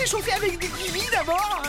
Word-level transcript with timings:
s'échauffer 0.00 0.32
avec 0.32 0.58
des 0.58 0.68
kiwis 0.68 1.10
d'abord, 1.12 1.59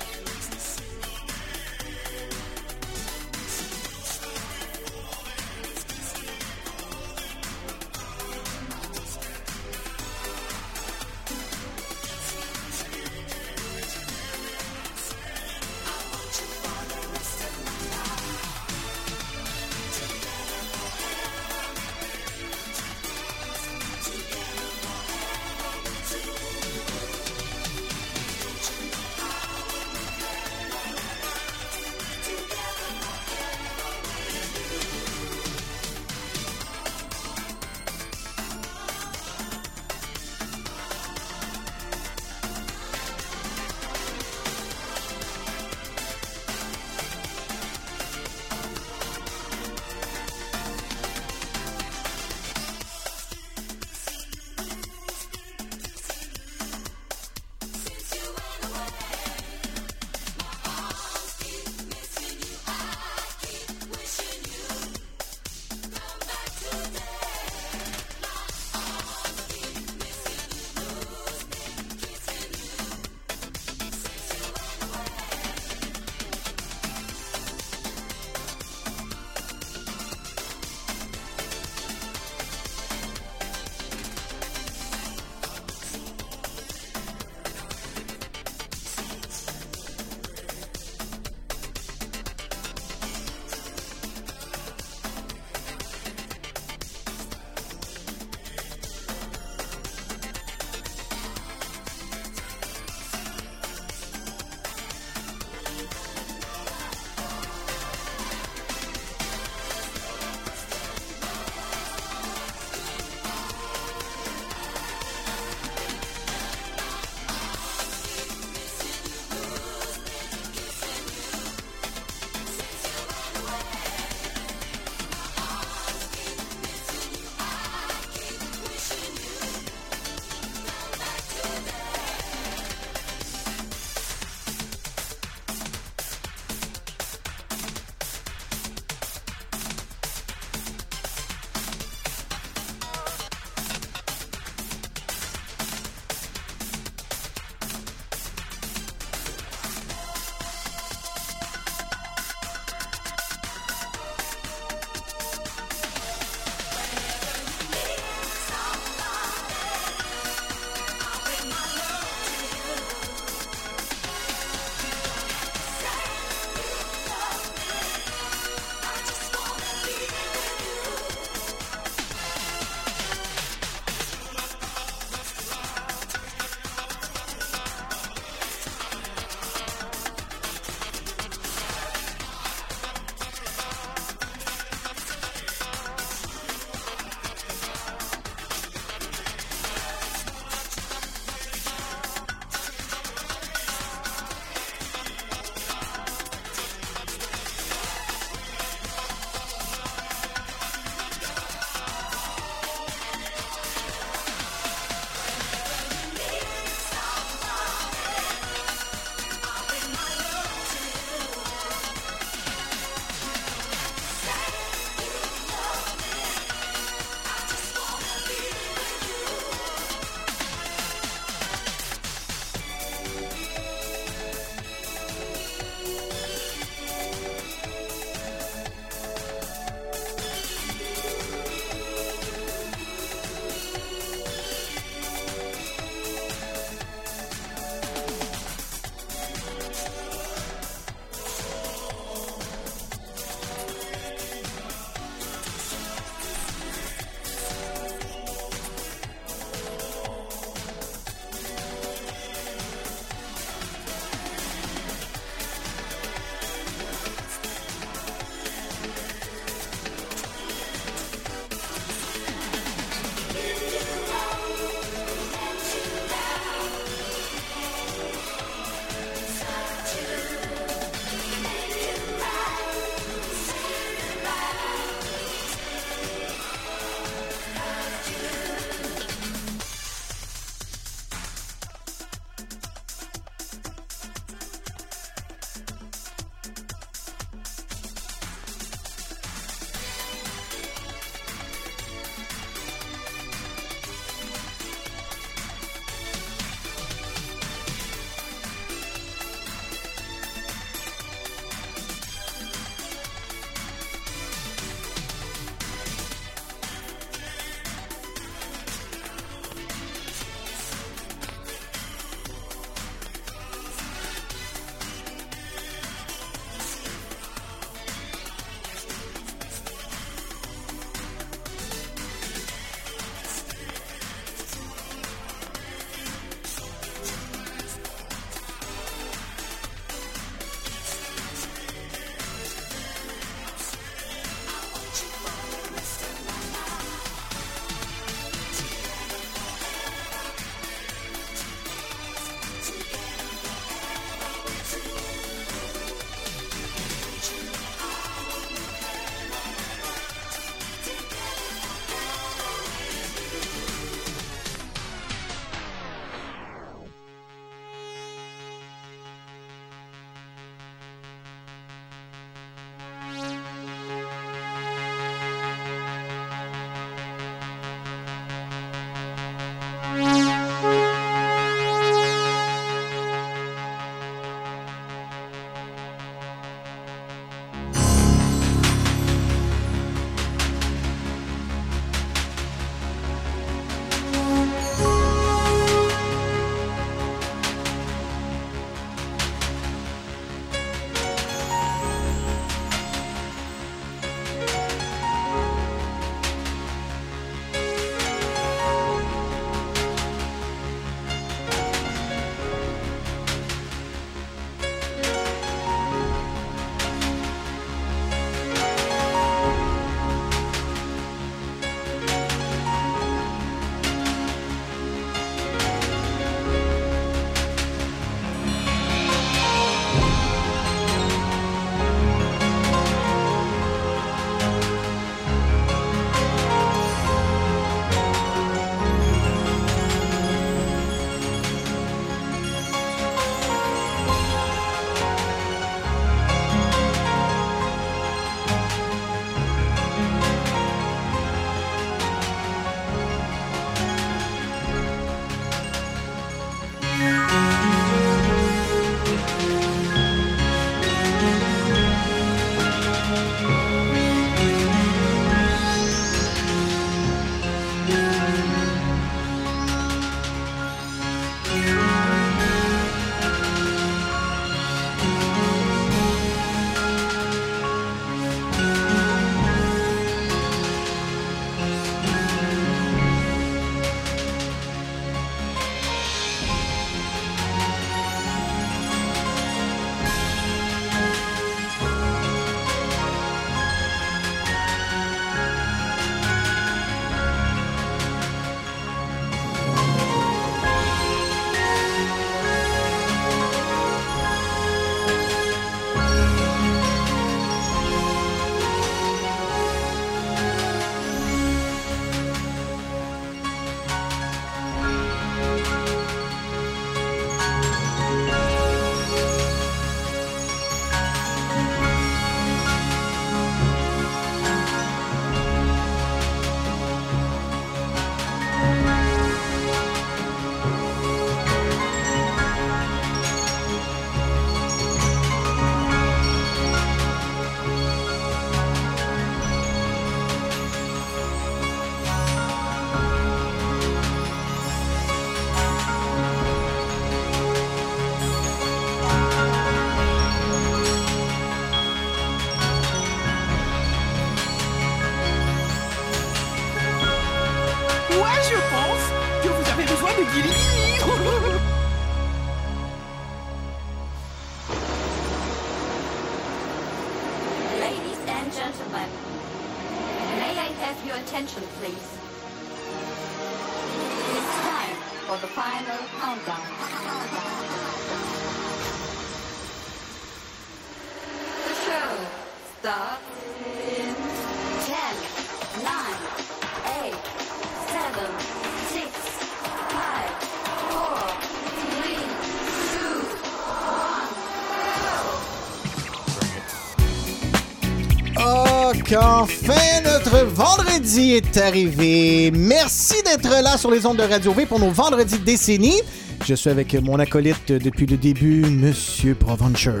qu'enfin 589.04 590.00
notre 590.04 590.44
vendredi 590.46 591.34
est 591.34 591.56
arrivé. 591.58 592.50
Merci 592.50 593.22
d'être 593.22 593.62
là 593.62 593.76
sur 593.76 593.90
les 593.90 594.06
ondes 594.06 594.16
de 594.16 594.22
Radio 594.22 594.52
V 594.52 594.66
pour 594.66 594.80
nos 594.80 594.90
vendredis 594.90 595.38
de 595.38 595.44
décennie. 595.44 596.00
Je 596.44 596.54
suis 596.54 596.70
avec 596.70 596.94
mon 596.94 597.18
acolyte 597.18 597.70
depuis 597.72 598.06
le 598.06 598.16
début, 598.16 598.62
Monsieur 598.62 599.34
Provencher. 599.34 600.00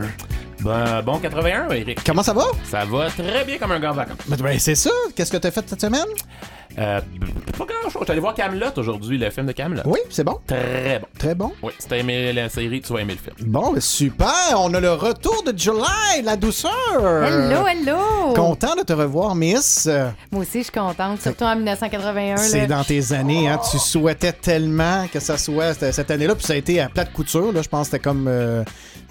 Ben, 0.60 1.02
bon 1.02 1.18
81, 1.18 1.70
Eric. 1.70 2.00
Comment 2.04 2.22
ça 2.22 2.32
va? 2.32 2.46
Ça 2.70 2.84
va 2.86 3.10
très 3.10 3.44
bien 3.44 3.58
comme 3.58 3.72
un 3.72 3.80
gars 3.80 3.90
en 3.90 3.94
vacances. 3.94 4.16
Ben, 4.26 4.36
ben, 4.36 4.58
c'est 4.58 4.74
ça. 4.74 4.90
Qu'est-ce 5.14 5.30
que 5.30 5.36
t'as 5.36 5.50
fait 5.50 5.68
cette 5.68 5.80
semaine? 5.80 6.06
Euh, 6.78 7.00
pas 7.58 7.66
grand 7.66 7.90
chose. 7.90 8.02
J'allais 8.06 8.20
voir 8.20 8.34
Camelot 8.34 8.72
aujourd'hui, 8.76 9.18
le 9.18 9.30
film 9.30 9.46
de 9.46 9.52
Camelot. 9.52 9.82
Oui, 9.84 10.00
c'est 10.10 10.24
bon. 10.24 10.40
Très 10.46 10.98
bon. 11.00 11.06
Très 11.18 11.34
bon. 11.34 11.52
Oui, 11.62 11.72
si 11.78 11.86
t'as 11.86 11.98
aimé 11.98 12.32
la 12.32 12.48
série, 12.48 12.80
tu 12.80 12.92
vas 12.92 13.00
aimer 13.00 13.14
le 13.14 13.18
film. 13.18 13.50
Bon, 13.50 13.72
ben, 13.72 13.80
super. 13.80 14.54
On 14.56 14.72
a 14.72 14.80
le 14.80 14.92
retour 14.92 15.42
de 15.44 15.56
July, 15.56 16.22
la 16.24 16.36
douceur. 16.36 16.72
Hello, 16.96 17.66
hello! 17.66 17.98
Content 18.32 18.76
de 18.76 18.82
te 18.82 18.92
revoir, 18.92 19.34
Miss. 19.34 19.86
Euh, 19.86 20.08
Moi 20.30 20.42
aussi, 20.42 20.58
je 20.58 20.64
suis 20.64 20.72
contente, 20.72 21.20
surtout 21.20 21.44
en 21.44 21.56
1981. 21.56 22.36
C'est 22.38 22.66
dans 22.66 22.84
tes 22.84 23.12
années, 23.12 23.48
hein. 23.48 23.60
Tu 23.70 23.78
souhaitais 23.78 24.32
tellement 24.32 25.06
que 25.12 25.20
ça 25.20 25.36
soit 25.36 25.74
cette 25.74 26.10
année-là, 26.10 26.34
puis 26.34 26.44
ça 26.44 26.54
a 26.54 26.56
été 26.56 26.80
à 26.80 26.88
plate 26.88 27.12
couture, 27.12 27.52
là. 27.52 27.62
Je 27.62 27.68
pense 27.68 27.88
que 27.88 27.92
c'était 27.96 28.02
comme 28.02 28.26
euh, 28.28 28.64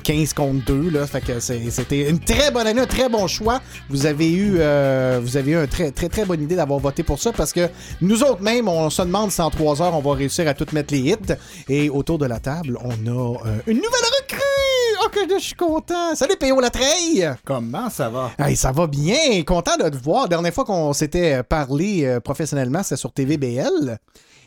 15 0.03 0.34
contre 0.34 0.65
2, 0.65 0.89
là. 0.91 1.05
Fait 1.08 1.22
que 1.22 1.39
c'était 1.39 2.10
une 2.10 2.20
très 2.20 2.51
bonne 2.51 2.67
année, 2.67 2.82
un 2.82 2.86
très 2.86 3.10
bon 3.10 3.27
choix. 3.27 3.62
Vous 3.89 4.05
avez 4.05 4.32
eu, 4.32 4.55
euh, 4.58 5.20
vous 5.22 5.38
avez 5.38 5.51
eu 5.51 5.55
une 5.58 5.67
très, 5.67 5.91
très, 5.91 6.10
très 6.10 6.25
bonne 6.25 6.41
idée 6.41 6.55
d'avoir 6.55 6.79
voté 6.79 7.03
pour 7.03 7.20
ça 7.20 7.32
parce 7.32 7.53
que 7.53 7.70
nous 8.01 8.24
autres 8.24 8.41
même, 8.41 8.67
on 8.67 8.89
se 8.89 9.01
demande 9.01 9.32
si 9.32 9.41
en 9.41 9.50
3 9.50 9.82
heures, 9.82 9.96
on 9.96 10.01
va 10.01 10.15
réussir 10.15 10.48
à 10.48 10.53
tout 10.53 10.65
mettre 10.74 10.93
les 10.93 11.00
hits. 11.00 11.34
Et 11.70 11.89
autour 11.89 12.17
de 12.17 12.25
la 12.25 12.39
table, 12.39 12.77
on 12.84 12.89
a 13.08 13.38
euh, 13.48 13.60
une 13.67 13.77
nouvelle 13.77 13.89
recrue! 14.22 14.33
Que 15.13 15.29
je 15.39 15.43
suis 15.43 15.53
content! 15.53 16.15
Salut, 16.15 16.36
P.O. 16.39 16.60
Latreille! 16.60 17.29
Comment 17.46 17.89
ça 17.91 18.10
va? 18.10 18.32
Hey, 18.39 18.55
ça 18.55 18.72
va 18.72 18.88
bien, 18.88 19.43
content 19.46 19.77
de 19.77 19.88
te 19.88 19.96
voir. 19.96 20.27
Dernière 20.27 20.51
fois 20.51 20.65
qu'on 20.65 20.91
s'était 20.91 21.43
parlé 21.43 22.03
euh, 22.03 22.20
professionnellement, 22.20 22.82
c'était 22.82 22.96
sur 22.96 23.12
TVBL. 23.12 24.00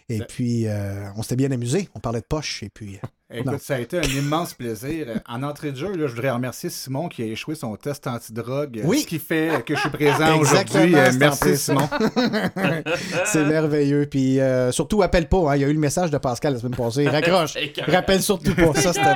Et 0.08 0.20
puis, 0.20 0.66
euh, 0.66 1.08
on 1.16 1.22
s'était 1.22 1.36
bien 1.36 1.52
amusé. 1.52 1.88
On 1.94 2.00
parlait 2.00 2.20
de 2.20 2.26
poche. 2.26 2.64
Et 2.64 2.68
puis, 2.68 2.96
euh, 2.96 3.06
Écoute, 3.28 3.52
Non. 3.52 3.58
ça 3.60 3.74
a 3.74 3.78
été 3.80 3.98
un 3.98 4.02
immense 4.02 4.54
plaisir. 4.54 5.08
En 5.28 5.42
entrée 5.42 5.72
de 5.72 5.76
jeu, 5.76 5.88
là, 5.96 6.06
je 6.06 6.12
voudrais 6.14 6.30
remercier 6.30 6.70
Simon 6.70 7.08
qui 7.08 7.22
a 7.22 7.26
échoué 7.26 7.56
son 7.56 7.74
test 7.74 8.06
antidrogue. 8.06 8.80
Oui. 8.84 9.00
Ce 9.00 9.06
qui 9.08 9.18
fait 9.18 9.64
que 9.66 9.74
je 9.74 9.80
suis 9.80 9.90
présent 9.90 10.34
Exactement, 10.38 10.84
aujourd'hui. 10.84 10.94
Euh, 10.94 11.12
Merci. 11.18 11.56
Simon. 11.56 11.88
c'est 13.24 13.44
merveilleux. 13.44 14.06
Puis, 14.08 14.38
euh, 14.40 14.70
surtout, 14.70 15.02
appelle 15.02 15.28
pas. 15.28 15.38
hein. 15.50 15.56
Il 15.56 15.62
y 15.62 15.64
a 15.64 15.68
eu 15.68 15.72
le 15.72 15.78
message 15.80 16.10
de 16.12 16.18
Pascal 16.18 16.52
la 16.54 16.60
semaine 16.60 16.76
passée. 16.76 17.08
Raccroche. 17.08 17.54
Rappelle 17.88 18.22
surtout 18.22 18.54
pas. 18.54 18.74
Ça, 18.74 18.92
c'était. 18.92 19.14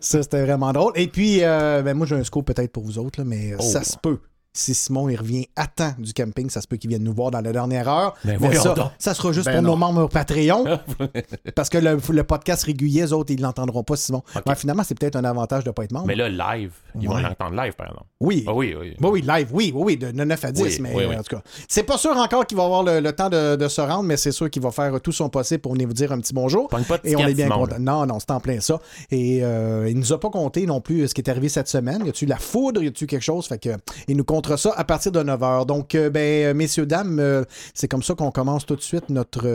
Ça, 0.00 0.22
c'était 0.22 0.42
vraiment 0.42 0.72
drôle. 0.72 0.92
Et 0.96 1.08
puis, 1.08 1.38
euh, 1.42 1.82
ben, 1.82 1.94
moi, 1.94 2.06
j'ai 2.06 2.16
un 2.16 2.24
scoop 2.24 2.46
peut-être 2.46 2.72
pour 2.72 2.84
vous 2.84 2.98
autres, 2.98 3.20
là, 3.20 3.24
mais 3.26 3.52
euh, 3.52 3.58
ça 3.58 3.84
se 3.84 3.96
peut. 3.98 4.20
Si 4.56 4.72
Simon 4.72 5.08
il 5.08 5.16
revient 5.16 5.48
à 5.56 5.66
temps 5.66 5.94
du 5.98 6.12
camping, 6.12 6.48
ça 6.48 6.60
se 6.60 6.68
peut 6.68 6.76
qu'il 6.76 6.88
vienne 6.88 7.02
nous 7.02 7.12
voir 7.12 7.32
dans 7.32 7.40
la 7.40 7.52
dernière 7.52 7.88
heure. 7.88 8.14
Ben, 8.24 8.38
mais 8.40 8.54
ça, 8.54 8.72
donc. 8.74 8.86
ça 9.00 9.12
sera 9.12 9.32
juste 9.32 9.46
Ben 9.46 9.54
pour 9.54 9.62
non. 9.62 9.70
nos 9.70 9.76
membres 9.76 10.08
Patreon. 10.08 10.64
parce 11.56 11.68
que 11.68 11.78
le, 11.78 11.98
le 12.10 12.22
podcast 12.24 12.62
régulier, 12.62 13.02
eux 13.06 13.12
autres, 13.12 13.32
ils 13.32 13.40
l'entendront 13.40 13.82
pas, 13.82 13.96
Simon. 13.96 14.22
Finalement, 14.56 14.84
c'est 14.84 14.96
peut-être 14.96 15.16
un 15.16 15.24
avantage 15.24 15.64
de 15.64 15.72
pas 15.72 15.82
être 15.82 15.90
membre. 15.90 16.06
Mais 16.06 16.14
là, 16.14 16.28
live, 16.28 16.70
ils 17.00 17.08
vont 17.08 17.16
Ouais. 17.16 17.22
l'entendre 17.22 17.60
live, 17.60 17.72
par 17.74 17.88
exemple. 17.88 18.06
Oui. 18.20 18.44
Ah 18.46 18.54
oui, 18.54 18.76
oui. 18.80 18.94
Oui, 19.00 19.10
oui, 19.10 19.24
live, 19.26 19.48
oui, 19.52 19.72
oui, 19.74 19.96
de 19.96 20.12
9 20.12 20.44
à 20.44 20.52
10, 20.52 20.62
Oui, 20.62 20.78
mais 20.80 20.94
oui, 20.94 21.04
oui. 21.08 21.16
en 21.16 21.22
tout 21.24 21.34
cas. 21.34 21.42
C'est 21.68 21.82
pas 21.82 21.98
sûr 21.98 22.16
encore 22.16 22.46
qu'il 22.46 22.56
va 22.56 22.64
avoir 22.64 22.84
le, 22.84 23.00
le 23.00 23.12
temps 23.12 23.30
de, 23.30 23.56
de 23.56 23.66
se 23.68 23.80
rendre, 23.80 24.04
mais 24.04 24.16
c'est 24.16 24.30
sûr 24.32 24.48
qu'il 24.50 24.62
va 24.62 24.70
faire 24.70 25.00
tout 25.00 25.10
son 25.12 25.28
possible 25.30 25.62
pour 25.62 25.72
venir 25.72 25.88
vous 25.88 25.94
dire 25.94 26.12
un 26.12 26.20
petit 26.20 26.32
bonjour. 26.32 26.68
Pas 26.68 26.78
de 26.78 26.84
Et 27.02 27.16
on 27.16 27.26
est 27.26 27.34
bien 27.34 27.48
content. 27.48 27.80
Non, 27.80 28.06
non, 28.06 28.18
c'est 28.20 28.30
en 28.30 28.38
plein 28.38 28.60
ça. 28.60 28.78
Et 29.10 29.40
euh, 29.42 29.88
il 29.90 29.98
nous 29.98 30.12
a 30.12 30.20
pas 30.20 30.30
compté 30.30 30.64
non 30.64 30.80
plus 30.80 31.08
ce 31.08 31.14
qui 31.14 31.22
est 31.22 31.28
arrivé 31.28 31.48
cette 31.48 31.66
semaine. 31.68 32.06
Y 32.06 32.10
a-tu 32.10 32.26
la 32.26 32.36
foudre, 32.36 32.80
y 32.84 32.86
a-tu 32.86 33.08
quelque 33.08 33.20
chose? 33.22 33.46
Fait 33.48 33.58
que 33.58 33.70
il 34.06 34.16
nous 34.16 34.24
ça 34.56 34.72
à 34.76 34.84
partir 34.84 35.10
de 35.12 35.22
9 35.22 35.40
h. 35.40 35.66
Donc, 35.66 35.94
euh, 35.94 36.10
ben, 36.10 36.20
euh, 36.20 36.52
messieurs, 36.54 36.86
dames, 36.86 37.18
euh, 37.18 37.44
c'est 37.74 37.88
comme 37.88 38.02
ça 38.02 38.14
qu'on 38.14 38.30
commence 38.30 38.64
tout 38.66 38.76
de 38.76 38.82
suite 38.82 39.08
notre, 39.08 39.48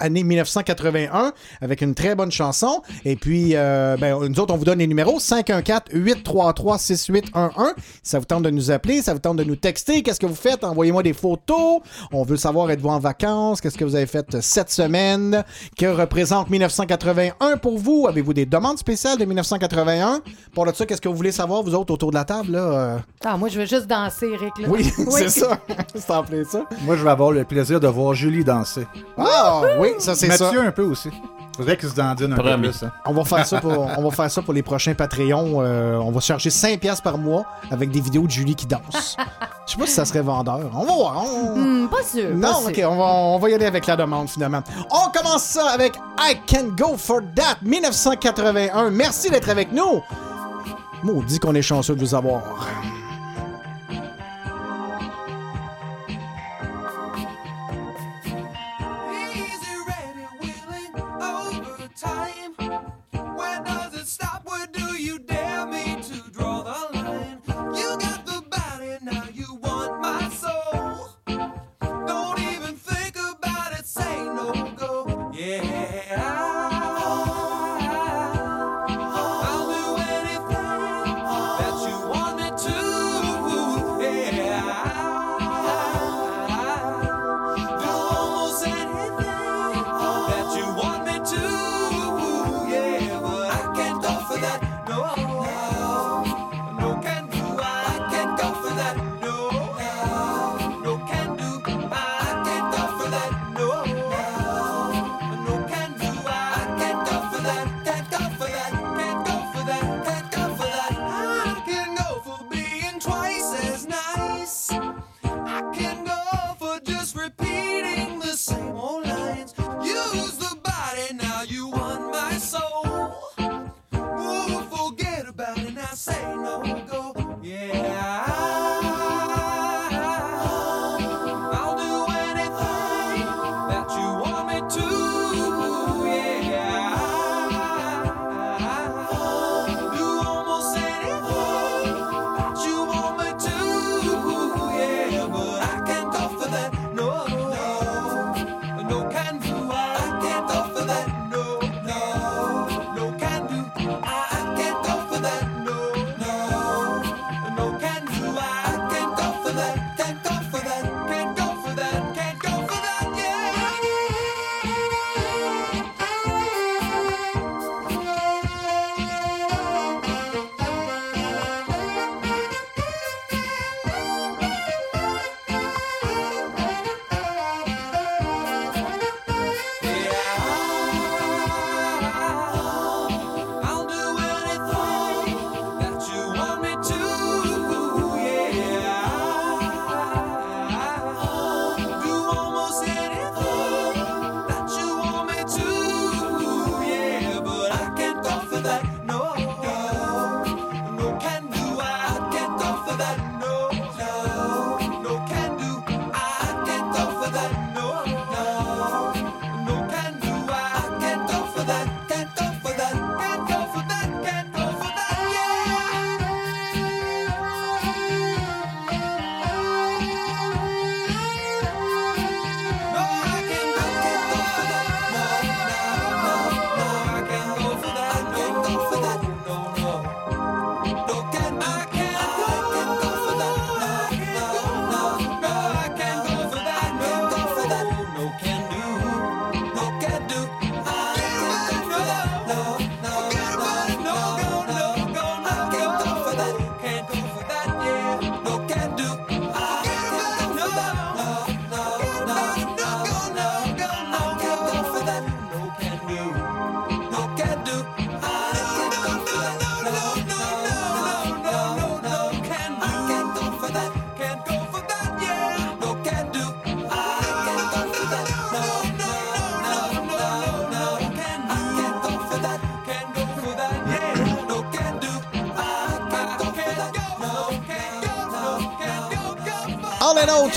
année 0.00 0.24
1981 0.24 1.32
avec 1.60 1.82
une 1.82 1.94
très 1.94 2.14
bonne 2.14 2.30
chanson. 2.30 2.80
Et 3.04 3.16
puis, 3.16 3.52
ben, 3.52 4.18
nous 4.28 4.40
autres, 4.40 4.54
on 4.54 4.56
vous 4.56 4.64
donne 4.64 4.78
les 4.78 4.86
numéros 4.86 5.18
514-833-6811. 5.18 7.74
Ça 8.02 8.18
vous 8.18 8.24
tente 8.24 8.42
de 8.42 8.50
nous 8.50 8.70
appeler, 8.70 9.02
ça 9.02 9.12
vous 9.12 9.20
tente 9.20 9.36
de 9.36 9.44
nous 9.44 9.56
texter. 9.56 10.02
Qu'est-ce 10.02 10.20
que 10.20 10.26
vous 10.26 10.34
faites? 10.34 10.64
Envoyez-moi 10.64 11.02
des 11.02 11.12
photos. 11.12 11.80
On 12.12 12.22
veut 12.24 12.36
savoir, 12.36 12.70
êtes-vous 12.70 12.88
en 12.88 12.98
vacances? 12.98 13.60
Qu'est-ce 13.60 13.78
que 13.78 13.84
vous 13.84 13.96
avez 13.96 14.06
fait 14.06 14.40
cette 14.40 14.70
semaine? 14.70 15.44
Que 15.76 15.86
représente 15.86 16.50
1981 16.50 17.56
pour 17.58 17.78
vous? 17.78 18.06
Avez-vous 18.08 18.34
des 18.34 18.46
demandes 18.46 18.78
spéciales 18.78 19.18
de 19.18 19.24
1981? 19.24 20.20
Pour 20.54 20.66
de 20.66 20.72
ça, 20.72 20.86
qu'est-ce 20.86 21.00
que 21.00 21.08
vous 21.08 21.16
voulez 21.16 21.32
savoir, 21.32 21.62
vous 21.62 21.74
autres, 21.74 21.92
autour 21.92 22.10
de 22.10 22.16
la 22.16 22.24
table? 22.24 22.58
Ah, 23.24 23.36
moi, 23.42 23.48
je 23.48 23.58
veux 23.58 23.66
juste 23.66 23.88
danser, 23.88 24.28
Eric. 24.34 24.56
Là. 24.60 24.68
Oui, 24.70 24.84
c'est 25.10 25.28
ça. 25.30 25.58
c'est 25.96 26.10
en 26.12 26.22
plein 26.22 26.44
ça. 26.44 26.60
Moi, 26.82 26.96
je 26.96 27.02
vais 27.02 27.10
avoir 27.10 27.32
le 27.32 27.42
plaisir 27.42 27.80
de 27.80 27.88
voir 27.88 28.14
Julie 28.14 28.44
danser. 28.44 28.86
Ah, 29.18 29.62
oui, 29.80 29.88
ça, 29.98 30.14
c'est 30.14 30.30
ça. 30.30 30.44
Mathieu 30.44 30.60
un 30.64 30.70
peu 30.70 30.82
aussi. 30.84 31.10
Faudrait 31.56 31.76
qu'il 31.76 31.88
se 31.88 31.94
dandine 31.96 32.32
un 32.32 32.36
peu 32.36 32.56
plus. 32.56 32.82
hein. 32.84 32.92
On 33.04 33.12
va 33.12 33.24
faire 33.24 33.44
ça 33.44 33.60
pour, 33.60 33.72
on 33.98 34.02
va 34.08 34.10
faire 34.12 34.30
ça 34.30 34.42
pour 34.42 34.54
les 34.54 34.62
prochains 34.62 34.94
Patreons. 34.94 35.56
Euh, 35.60 35.96
on 35.96 36.12
va 36.12 36.20
se 36.20 36.26
charger 36.26 36.50
5$ 36.50 36.78
piastres 36.78 37.02
par 37.02 37.18
mois 37.18 37.44
avec 37.70 37.90
des 37.90 38.00
vidéos 38.00 38.22
de 38.22 38.30
Julie 38.30 38.54
qui 38.54 38.66
danse. 38.66 39.16
Je 39.66 39.72
sais 39.72 39.78
pas 39.78 39.86
si 39.86 39.92
ça 39.92 40.04
serait 40.04 40.22
vendeur. 40.22 40.60
On 40.72 40.84
va 40.86 40.92
voir. 40.94 41.24
on- 41.26 41.56
Hmm, 41.56 41.88
pas 41.88 42.02
sûr. 42.04 42.28
pas 42.28 42.34
Non, 42.36 42.54
sûr. 42.60 42.68
ok, 42.68 42.80
on 42.88 42.96
va, 42.96 43.04
on 43.04 43.38
va 43.40 43.50
y 43.50 43.54
aller 43.54 43.66
avec 43.66 43.86
la 43.88 43.96
demande 43.96 44.28
finalement. 44.30 44.62
On 44.90 45.10
commence 45.10 45.42
ça 45.42 45.66
avec 45.70 45.94
I 46.20 46.36
Can 46.48 46.68
Go 46.78 46.96
For 46.96 47.20
That 47.34 47.56
1981. 47.62 48.90
Merci 48.90 49.28
d'être 49.30 49.48
avec 49.50 49.72
nous. 49.72 50.00
Maudit 51.02 51.40
qu'on 51.40 51.54
est 51.56 51.62
chanceux 51.62 51.96
de 51.96 52.00
vous 52.00 52.14
avoir. 52.14 52.42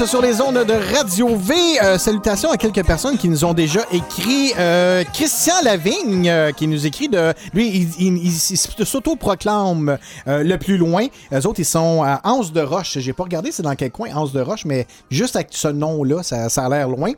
Sur 0.03 0.21
les 0.21 0.41
ondes 0.41 0.65
de 0.65 0.95
Radio 0.95 1.37
V. 1.37 1.55
Euh, 1.81 1.97
salutations 1.97 2.51
à 2.51 2.57
quelques 2.57 2.85
personnes 2.85 3.17
qui 3.17 3.29
nous 3.29 3.45
ont 3.45 3.53
déjà 3.53 3.79
écrit. 3.93 4.51
Euh, 4.59 5.05
Christian 5.13 5.53
Lavigne 5.63 6.27
euh, 6.27 6.51
qui 6.51 6.67
nous 6.67 6.85
écrit 6.85 7.07
de. 7.07 7.33
Lui, 7.53 7.87
il, 7.97 8.31
s'auto-proclame 8.31 9.97
le 10.27 10.55
plus 10.57 10.77
loin. 10.77 11.07
Les 11.31 11.45
autres, 11.45 11.61
ils 11.61 11.65
sont 11.65 12.03
à 12.03 12.19
Anse 12.25 12.51
de 12.51 12.59
Roche. 12.59 12.97
J'ai 12.99 13.13
pas 13.13 13.23
regardé 13.23 13.51
c'est 13.53 13.63
dans 13.63 13.75
quel 13.75 13.91
coin, 13.91 14.09
Anse 14.13 14.33
de 14.33 14.41
Roche, 14.41 14.65
mais 14.65 14.85
juste 15.09 15.37
avec 15.37 15.47
ce 15.51 15.69
nom-là, 15.69 16.23
ça, 16.23 16.47
a 16.47 16.69
l'air 16.69 16.89
loin. 16.89 17.11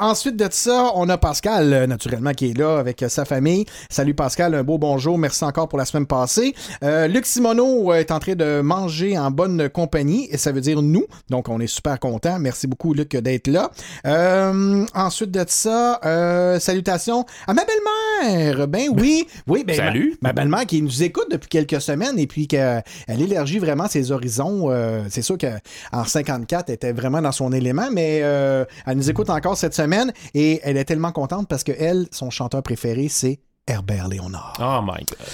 Ensuite 0.00 0.36
de 0.36 0.48
ça, 0.50 0.92
on 0.94 1.08
a 1.10 1.18
Pascal, 1.18 1.84
naturellement, 1.86 2.32
qui 2.32 2.50
est 2.50 2.58
là 2.58 2.78
avec 2.78 3.04
sa 3.08 3.26
famille. 3.26 3.66
Salut 3.90 4.14
Pascal, 4.14 4.54
un 4.54 4.62
beau 4.62 4.78
bonjour. 4.78 5.18
Merci 5.18 5.44
encore 5.44 5.68
pour 5.68 5.78
la 5.78 5.84
semaine 5.84 6.06
passée. 6.06 6.54
Luc 6.82 7.26
est 7.26 8.10
en 8.12 8.18
train 8.18 8.34
de 8.34 8.60
manger 8.62 9.18
en 9.18 9.30
bonne 9.30 9.68
compagnie, 9.68 10.28
et 10.30 10.38
ça 10.38 10.52
veut 10.52 10.62
dire 10.62 10.80
nous. 10.80 11.04
Donc, 11.28 11.48
on 11.48 11.60
est 11.60 11.66
super 11.66 11.97
contents. 11.98 12.38
Merci 12.38 12.66
beaucoup, 12.66 12.94
Luc, 12.94 13.16
d'être 13.16 13.48
là. 13.48 13.70
Euh, 14.06 14.84
ensuite 14.94 15.30
de 15.30 15.44
ça, 15.46 16.00
euh, 16.04 16.58
salutations 16.58 17.24
à 17.46 17.54
ma 17.54 17.62
belle-mère. 17.64 18.68
Ben 18.68 18.88
oui, 18.96 19.26
oui, 19.46 19.64
ben, 19.64 19.76
Salut. 19.76 20.16
Ma, 20.20 20.30
ma 20.30 20.32
belle-mère 20.32 20.66
qui 20.66 20.82
nous 20.82 21.02
écoute 21.02 21.26
depuis 21.30 21.48
quelques 21.48 21.80
semaines 21.80 22.18
et 22.18 22.26
puis 22.26 22.48
qu'elle 22.48 22.82
élargit 23.08 23.58
vraiment 23.58 23.88
ses 23.88 24.12
horizons. 24.12 24.70
Euh, 24.70 25.04
c'est 25.08 25.22
sûr 25.22 25.36
qu'en 25.38 26.04
54, 26.04 26.68
elle 26.68 26.74
était 26.74 26.92
vraiment 26.92 27.22
dans 27.22 27.32
son 27.32 27.52
élément, 27.52 27.88
mais 27.92 28.16
elle 28.18 28.96
nous 28.96 29.10
écoute 29.10 29.30
encore 29.30 29.56
cette 29.56 29.74
semaine 29.74 30.12
et 30.34 30.60
elle 30.62 30.76
est 30.76 30.84
tellement 30.84 31.12
contente 31.12 31.48
parce 31.48 31.64
que 31.64 31.72
elle, 31.78 32.06
son 32.10 32.30
chanteur 32.30 32.62
préféré, 32.62 33.08
c'est 33.08 33.40
Herbert 33.66 34.08
Léonard. 34.08 34.56
Oh 34.60 34.80
my 34.82 35.04
god. 35.04 35.28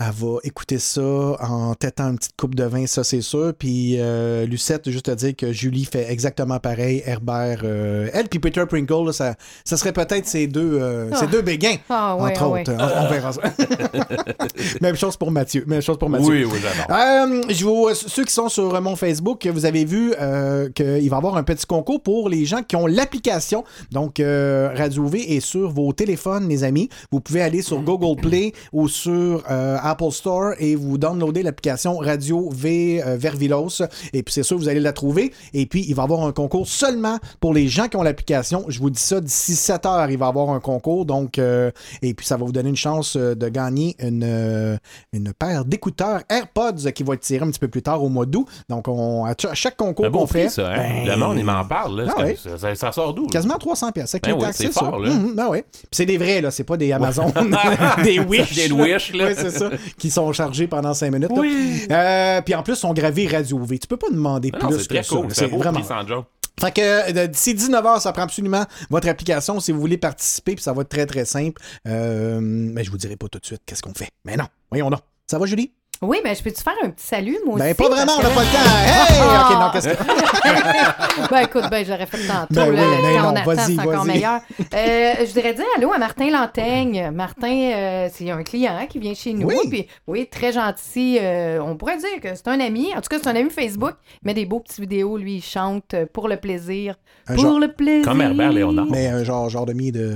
Elle 0.00 0.12
va 0.14 0.38
écouter 0.44 0.78
ça 0.78 1.00
en 1.00 1.74
têtant 1.74 2.10
une 2.10 2.16
petite 2.18 2.36
coupe 2.36 2.54
de 2.54 2.62
vin, 2.64 2.86
ça 2.86 3.02
c'est 3.02 3.20
sûr. 3.20 3.52
Puis 3.58 3.96
euh, 3.98 4.46
Lucette, 4.46 4.88
juste 4.90 5.08
à 5.08 5.14
dire 5.16 5.34
que 5.36 5.52
Julie 5.52 5.84
fait 5.84 6.10
exactement 6.10 6.58
pareil. 6.60 7.02
Herbert, 7.04 7.60
euh, 7.64 8.08
elle 8.12 8.28
puis 8.28 8.38
Peter 8.38 8.64
Pringle, 8.68 9.06
là, 9.06 9.12
ça, 9.12 9.34
ça 9.64 9.76
serait 9.76 9.92
peut-être 9.92 10.26
ces 10.26 10.46
deux, 10.46 10.78
euh, 10.80 11.12
ces 11.16 11.26
deux 11.26 11.42
béguins, 11.42 11.76
Ah, 11.88 12.16
ouais, 12.16 12.30
entre 12.30 12.42
ah, 12.42 12.48
autres. 12.48 12.72
ouais. 12.72 12.78
On, 12.78 13.06
on 13.06 13.08
verra 13.10 13.32
ça. 13.32 13.40
Même 14.80 14.96
chose 14.96 15.16
pour 15.16 15.30
Mathieu. 15.30 15.64
Même 15.66 15.82
chose 15.82 15.98
pour 15.98 16.08
Mathieu. 16.08 16.28
Oui, 16.28 16.44
oui. 16.44 16.58
Euh, 16.90 17.42
je 17.48 17.64
vous, 17.64 17.88
ceux 17.94 18.24
qui 18.24 18.32
sont 18.32 18.48
sur 18.48 18.80
mon 18.80 18.96
Facebook, 18.96 19.46
vous 19.46 19.64
avez 19.64 19.84
vu 19.84 20.14
euh, 20.20 20.68
qu'il 20.70 20.86
va 21.10 21.16
y 21.16 21.18
avoir 21.18 21.36
un 21.36 21.42
petit 21.42 21.66
concours 21.66 22.02
pour 22.02 22.28
les 22.28 22.44
gens 22.44 22.62
qui 22.62 22.76
ont 22.76 22.86
l'application. 22.86 23.64
Donc, 23.90 24.20
euh, 24.20 24.70
Radio 24.76 25.06
V 25.06 25.36
est 25.36 25.40
sur 25.40 25.70
vos 25.70 25.92
téléphones, 25.92 26.48
les 26.48 26.64
amis. 26.64 26.88
Vous 27.10 27.20
pouvez 27.20 27.42
aller 27.42 27.62
sur 27.62 27.80
Google 27.82 28.20
Play 28.20 28.52
ou 28.72 28.88
sur 28.88 29.42
euh, 29.50 29.76
Apple 29.90 30.10
Store 30.10 30.52
et 30.58 30.74
vous 30.74 30.98
downloader 30.98 31.42
l'application 31.42 31.98
Radio 31.98 32.48
V 32.52 33.02
euh, 33.04 33.16
Vervilos. 33.16 33.82
Et 34.12 34.22
puis, 34.22 34.32
c'est 34.34 34.42
sûr, 34.42 34.58
vous 34.58 34.68
allez 34.68 34.80
la 34.80 34.92
trouver. 34.92 35.32
Et 35.54 35.66
puis, 35.66 35.84
il 35.88 35.94
va 35.94 36.02
y 36.02 36.04
avoir 36.04 36.24
un 36.26 36.32
concours 36.32 36.66
seulement 36.66 37.18
pour 37.40 37.54
les 37.54 37.68
gens 37.68 37.88
qui 37.88 37.96
ont 37.96 38.02
l'application. 38.02 38.64
Je 38.68 38.78
vous 38.80 38.90
dis 38.90 39.00
ça, 39.00 39.20
d'ici 39.20 39.54
7 39.54 39.86
heures, 39.86 40.10
il 40.10 40.18
va 40.18 40.26
y 40.26 40.28
avoir 40.28 40.50
un 40.50 40.60
concours. 40.60 41.04
Donc, 41.06 41.38
euh, 41.38 41.70
et 42.02 42.14
puis, 42.14 42.26
ça 42.26 42.36
va 42.36 42.44
vous 42.44 42.52
donner 42.52 42.68
une 42.70 42.76
chance 42.76 43.16
euh, 43.16 43.34
de 43.34 43.48
gagner 43.48 43.96
une, 44.00 44.78
une 45.12 45.32
paire 45.32 45.64
d'écouteurs 45.64 46.20
AirPods 46.28 46.90
qui 46.94 47.02
va 47.02 47.14
être 47.14 47.20
tirée 47.20 47.44
un 47.44 47.50
petit 47.50 47.60
peu 47.60 47.68
plus 47.68 47.82
tard 47.82 48.02
au 48.02 48.08
mois 48.08 48.26
d'août. 48.26 48.46
Donc, 48.68 48.88
on, 48.88 49.24
à 49.24 49.34
cha- 49.40 49.54
chaque 49.54 49.76
concours 49.76 50.10
qu'on 50.10 50.26
prix, 50.26 50.42
fait. 50.42 50.48
ça, 50.48 50.68
hein? 50.70 51.04
ben, 51.04 51.06
Le 51.12 51.16
monde, 51.16 51.36
il 51.38 51.44
m'en 51.44 51.64
parle, 51.64 52.02
là. 52.02 52.12
Ah 52.16 52.22
C'est 52.36 52.50
ouais. 52.50 52.58
ça, 52.58 52.74
ça 52.74 52.92
sort 52.92 53.14
d'où? 53.14 53.26
Quasiment 53.26 53.56
300 53.58 53.92
pièces. 53.92 54.16
Ben 54.22 54.32
oui, 54.38 54.46
c'est 54.52 54.72
fort, 54.72 54.98
là. 54.98 55.10
ben 55.34 55.48
ouais. 55.48 55.64
Puis 55.70 55.82
c'est 55.92 56.06
des 56.06 56.18
vrais, 56.18 56.40
là. 56.40 56.50
C'est 56.50 56.64
pas 56.64 56.76
des 56.76 56.92
Amazon. 56.92 57.32
des 58.04 58.18
Wish. 58.28 58.54
Des 58.54 58.72
Wish, 58.72 59.12
là. 59.14 59.26
Oui, 59.28 59.32
c'est 59.36 59.50
ça. 59.50 59.70
Qui 59.98 60.10
sont 60.10 60.32
chargés 60.32 60.66
pendant 60.66 60.94
5 60.94 61.10
minutes. 61.12 61.30
Oui. 61.32 61.86
Euh, 61.90 62.40
puis 62.42 62.54
en 62.54 62.62
plus, 62.62 62.74
ils 62.74 62.76
sont 62.76 62.92
gravés 62.94 63.26
Radio 63.26 63.58
V. 63.58 63.78
Tu 63.78 63.86
peux 63.86 63.96
pas 63.96 64.10
demander 64.10 64.50
Non, 64.52 64.68
plus 64.68 64.86
que 64.86 65.02
ça. 65.02 65.16
cool. 65.16 65.28
là. 65.28 65.34
C'est 65.34 65.46
vraiment. 65.46 65.82
Fait 66.60 66.72
que 66.74 66.80
euh, 67.16 67.26
d'ici 67.28 67.54
19h, 67.54 68.00
ça 68.00 68.12
prend 68.12 68.22
absolument 68.22 68.64
votre 68.90 69.08
application 69.08 69.60
si 69.60 69.70
vous 69.70 69.78
voulez 69.80 69.96
participer, 69.96 70.56
puis 70.56 70.62
ça 70.64 70.72
va 70.72 70.82
être 70.82 70.88
très 70.88 71.06
très 71.06 71.24
simple. 71.24 71.62
Euh, 71.86 72.40
mais 72.42 72.82
je 72.82 72.90
vous 72.90 72.96
dirai 72.98 73.16
pas 73.16 73.28
tout 73.28 73.38
de 73.38 73.46
suite 73.46 73.62
qu'est-ce 73.64 73.82
qu'on 73.82 73.94
fait. 73.94 74.08
Mais 74.24 74.36
non, 74.36 74.46
voyons 74.70 74.90
donc. 74.90 75.00
Ça 75.30 75.38
va, 75.38 75.46
Julie? 75.46 75.72
Oui, 76.00 76.18
ben 76.22 76.32
je 76.34 76.42
peux-tu 76.44 76.62
faire 76.62 76.74
un 76.84 76.90
petit 76.90 77.06
salut, 77.06 77.36
moi 77.44 77.58
Ben 77.58 77.64
aussi? 77.66 77.74
pas 77.74 77.88
vraiment, 77.88 78.12
on 78.18 78.22
n'a 78.22 78.28
pas 78.30 78.40
le 78.42 78.46
temps. 78.46 78.70
Hey! 78.86 79.18
Ah! 79.20 79.48
Ok, 79.50 79.60
non, 79.60 79.70
qu'est-ce 79.72 79.88
que. 79.88 81.28
ben 81.34 81.38
écoute, 81.40 81.64
ben 81.70 81.84
je 81.84 81.90
l'aurais 81.90 82.06
fait 82.06 82.24
tantôt. 82.26 82.46
Ben 82.50 82.70
là, 82.72 82.82
oui, 82.82 82.96
le- 82.96 83.02
mais 83.02 83.16
quand 83.16 83.22
non, 83.22 83.28
on 83.32 83.36
attend, 83.36 83.44
vas-y, 83.52 83.74
c'est 83.74 83.80
encore 83.80 84.04
meilleur. 84.04 84.40
Euh, 84.74 85.12
je 85.20 85.34
voudrais 85.34 85.54
dire 85.54 85.64
allô 85.76 85.92
à 85.92 85.98
Martin 85.98 86.30
Lantaigne. 86.30 87.10
Martin, 87.12 87.48
euh, 87.52 88.08
c'est 88.12 88.30
un 88.30 88.44
client 88.44 88.86
qui 88.88 89.00
vient 89.00 89.14
chez 89.14 89.32
nous. 89.32 89.48
Oui. 89.48 89.56
Puis, 89.68 89.88
oui, 90.06 90.28
très 90.30 90.52
gentil. 90.52 91.18
Euh, 91.20 91.58
on 91.60 91.76
pourrait 91.76 91.96
dire 91.98 92.20
que 92.22 92.28
c'est 92.36 92.46
un 92.46 92.60
ami. 92.60 92.92
En 92.96 93.00
tout 93.00 93.08
cas, 93.10 93.16
c'est 93.20 93.28
un 93.28 93.34
ami 93.34 93.50
Facebook. 93.50 93.94
Il 94.22 94.26
met 94.26 94.34
des 94.34 94.46
beaux 94.46 94.60
petits 94.60 94.80
vidéos. 94.80 95.16
Lui, 95.16 95.36
il 95.38 95.42
chante 95.44 95.96
pour 96.12 96.28
le 96.28 96.36
plaisir. 96.36 96.94
Un 97.26 97.34
pour 97.34 97.42
genre- 97.42 97.58
le 97.58 97.72
plaisir. 97.72 98.04
Comme 98.06 98.20
Herbert 98.20 98.52
Léonard. 98.52 98.86
Mais 98.88 99.08
un 99.08 99.24
genre, 99.24 99.48
genre 99.50 99.66
de 99.66 99.72
mi 99.72 99.90
de. 99.90 100.12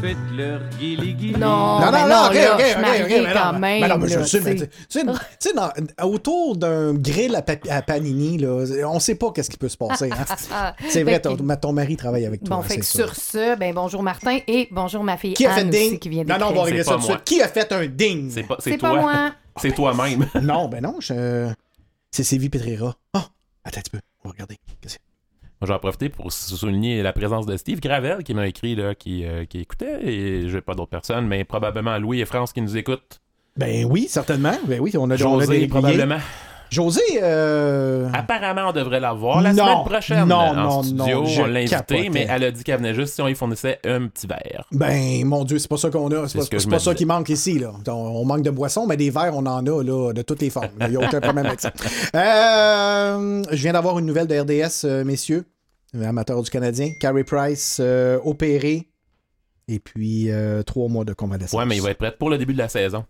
Faites-leur 0.00 0.60
guili 0.78 1.32
Non, 1.38 1.80
Non, 1.80 1.90
mais 1.90 2.02
non, 2.02 2.08
non, 2.08 2.14
non, 2.22 2.26
ok, 2.28 2.34
là, 2.34 2.54
ok, 2.54 2.60
ok, 2.60 3.00
ok, 3.02 3.08
mais 3.10 3.20
non, 3.20 3.26
quand 3.34 3.52
mais- 3.54 3.58
même. 3.58 3.80
mais 3.80 3.88
non, 3.88 3.98
mais 3.98 4.08
je 4.08 4.20
sais, 4.22 4.40
mais 4.40 4.54
tu 4.54 4.68
sais. 4.88 5.02
Tu 5.40 5.48
sais, 5.50 6.02
autour 6.02 6.56
d'un 6.56 6.94
grill 6.94 7.34
à, 7.36 7.42
pa- 7.42 7.54
à 7.70 7.82
panini, 7.82 8.38
là, 8.38 8.64
on 8.88 9.00
sait 9.00 9.14
pas 9.16 9.30
qu'est-ce 9.32 9.50
qui 9.50 9.56
peut 9.56 9.68
se 9.68 9.76
passer. 9.76 10.10
hein. 10.12 10.24
Ah, 10.52 10.74
C'est 10.88 11.02
vrai, 11.02 11.20
fait 11.22 11.56
ton, 11.60 11.72
mari 11.72 11.96
travaille 11.96 12.26
avec 12.26 12.44
toi. 12.44 12.56
Bon, 12.56 12.62
fait 12.62 12.78
que 12.78 12.84
sur 12.84 13.14
ce, 13.14 13.56
ben 13.56 13.74
bonjour 13.74 14.02
Martin 14.02 14.38
et 14.46 14.68
bonjour 14.70 15.02
ma 15.02 15.16
fille 15.16 15.34
Qui 15.34 15.46
a 15.46 15.52
fait 15.52 15.64
ding? 15.64 15.88
aussi 15.92 15.98
qui 15.98 16.08
vient 16.08 16.24
non, 16.24 16.38
non, 16.38 16.46
on 16.50 16.54
va 16.54 16.62
régler 16.64 16.82
C'est 16.82 16.90
ça 16.90 16.94
tout 16.96 17.00
de 17.02 17.06
moi. 17.06 17.14
suite. 17.16 17.24
Qui 17.24 17.42
a 17.42 17.48
fait 17.48 17.72
un 17.72 17.86
ding? 17.86 18.30
C'est 18.30 18.42
pas, 18.44 18.56
toi. 18.56 18.76
pas 18.78 19.00
moi. 19.00 19.32
C'est 19.60 19.72
toi-même. 19.74 20.26
Non, 20.42 20.68
ben 20.68 20.80
non, 20.82 20.96
je... 21.00 21.48
c'est 22.10 22.24
Sylvie 22.24 22.48
Petrera. 22.50 22.94
Ah, 23.12 23.26
Attends 23.64 23.78
un 23.78 23.82
petit 23.82 23.90
peu. 23.90 23.98
On 24.24 24.28
va 24.28 24.32
regarder. 24.32 24.58
Qu'est-ce 24.80 24.96
que 24.96 25.02
Moi, 25.60 25.68
j'en 25.68 25.78
profiter 25.78 26.08
pour 26.08 26.32
souligner 26.32 27.02
la 27.02 27.12
présence 27.12 27.46
de 27.46 27.56
Steve 27.56 27.80
Gravel 27.80 28.22
qui 28.24 28.34
m'a 28.34 28.46
écrit 28.46 28.74
là, 28.74 28.94
qui, 28.94 29.24
euh, 29.24 29.44
qui 29.44 29.60
écoutait, 29.60 30.04
et 30.06 30.48
je 30.48 30.58
pas 30.58 30.74
d'autres 30.74 30.90
personnes, 30.90 31.26
mais 31.26 31.44
probablement 31.44 31.98
Louis 31.98 32.20
et 32.20 32.24
France 32.26 32.52
qui 32.52 32.60
nous 32.62 32.76
écoutent. 32.76 33.20
Ben 33.56 33.86
oui, 33.88 34.06
certainement. 34.08 34.54
Ben 34.66 34.80
oui, 34.80 34.92
on 34.96 35.02
a, 35.02 35.04
on 35.04 35.10
a 35.10 35.16
José, 35.16 35.60
des 35.60 35.68
probablement. 35.68 36.18
José, 36.70 37.02
euh... 37.22 38.08
Apparemment, 38.12 38.70
on 38.70 38.72
devrait 38.72 38.98
la 38.98 39.12
voir 39.12 39.40
la 39.42 39.52
Non, 39.52 39.64
semaine 39.64 39.84
prochaine 39.84 40.24
non, 40.26 40.36
en 40.36 40.54
non, 40.54 40.82
studio. 40.82 41.22
non, 41.22 41.30
on 41.42 41.46
l'a 41.46 41.64
capotais. 41.66 42.08
mais 42.10 42.26
elle 42.28 42.42
a 42.42 42.50
dit 42.50 42.64
qu'elle 42.64 42.78
venait 42.78 42.94
juste 42.94 43.14
si 43.14 43.22
on 43.22 43.28
lui 43.28 43.36
fournissait 43.36 43.78
un 43.84 44.08
petit 44.08 44.26
verre. 44.26 44.64
Ben, 44.72 45.24
mon 45.24 45.44
Dieu, 45.44 45.60
c'est 45.60 45.68
pas 45.68 45.76
ça 45.76 45.90
qu'on 45.90 46.10
a. 46.10 46.26
C'est 46.26 46.38
pas, 46.38 46.58
ce 46.58 46.66
pas 46.66 46.78
ça 46.80 46.94
qui 46.94 47.04
manque 47.06 47.28
ici. 47.28 47.60
Là. 47.60 47.72
On, 47.86 47.92
on 47.92 48.24
manque 48.24 48.42
de 48.42 48.50
boissons, 48.50 48.86
mais 48.88 48.96
des 48.96 49.10
verres, 49.10 49.36
on 49.36 49.46
en 49.46 49.64
a 49.64 49.82
là, 49.84 50.12
de 50.12 50.22
toutes 50.22 50.40
les 50.42 50.50
formes. 50.50 50.70
Il 50.80 50.88
n'y 50.88 50.96
a 50.96 51.06
aucun 51.06 51.20
problème 51.20 51.46
avec 51.46 51.60
ça. 51.60 51.72
Euh, 52.16 53.42
je 53.50 53.56
viens 53.62 53.72
d'avoir 53.72 53.98
une 53.98 54.06
nouvelle 54.06 54.26
de 54.26 54.38
RDS, 54.38 54.84
euh, 54.84 55.04
messieurs, 55.04 55.44
amateurs 56.02 56.42
du 56.42 56.50
Canadien. 56.50 56.90
Carey 57.00 57.24
Price, 57.24 57.78
euh, 57.80 58.18
opéré, 58.24 58.88
et 59.68 59.78
puis 59.78 60.28
trois 60.66 60.88
mois 60.88 61.04
de 61.04 61.12
convalescence. 61.12 61.58
Ouais, 61.58 61.66
mais 61.66 61.76
il 61.76 61.82
va 61.82 61.90
être 61.90 61.98
prêt 61.98 62.14
pour 62.18 62.30
le 62.30 62.38
début 62.38 62.52
de 62.52 62.58
la 62.58 62.68
saison. 62.68 63.04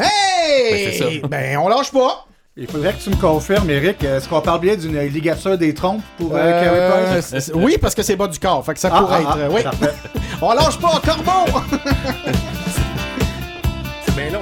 Hey! 0.00 0.98
Ben, 1.00 1.20
ça. 1.22 1.28
Ben, 1.28 1.56
on 1.58 1.68
lâche 1.68 1.90
pas! 1.92 2.26
Il 2.56 2.68
faudrait 2.68 2.92
que 2.92 3.02
tu 3.02 3.10
me 3.10 3.16
confirmes, 3.16 3.68
Eric, 3.70 4.02
est-ce 4.04 4.28
qu'on 4.28 4.40
parle 4.40 4.60
bien 4.60 4.76
d'une 4.76 4.96
ligature 5.00 5.58
des 5.58 5.74
trompes 5.74 6.02
pour 6.18 6.30
euh, 6.34 7.20
Euh, 7.32 7.40
oui, 7.54 7.78
parce 7.80 7.94
que 7.96 8.02
c'est 8.04 8.14
bas 8.14 8.28
du 8.28 8.38
corps. 8.38 8.64
Fait 8.64 8.74
que 8.74 8.80
ça 8.80 8.90
Ah, 8.92 9.00
pourrait 9.00 9.16
ah, 9.18 9.20
être. 9.22 9.36
euh, 9.38 9.48
ah, 9.64 9.70
oui. 9.82 9.88
On 10.42 10.52
lâche 10.52 10.78
pas, 10.78 11.00
Corbeau! 11.04 11.60
C'est 14.06 14.14
bien 14.14 14.30
long. 14.30 14.40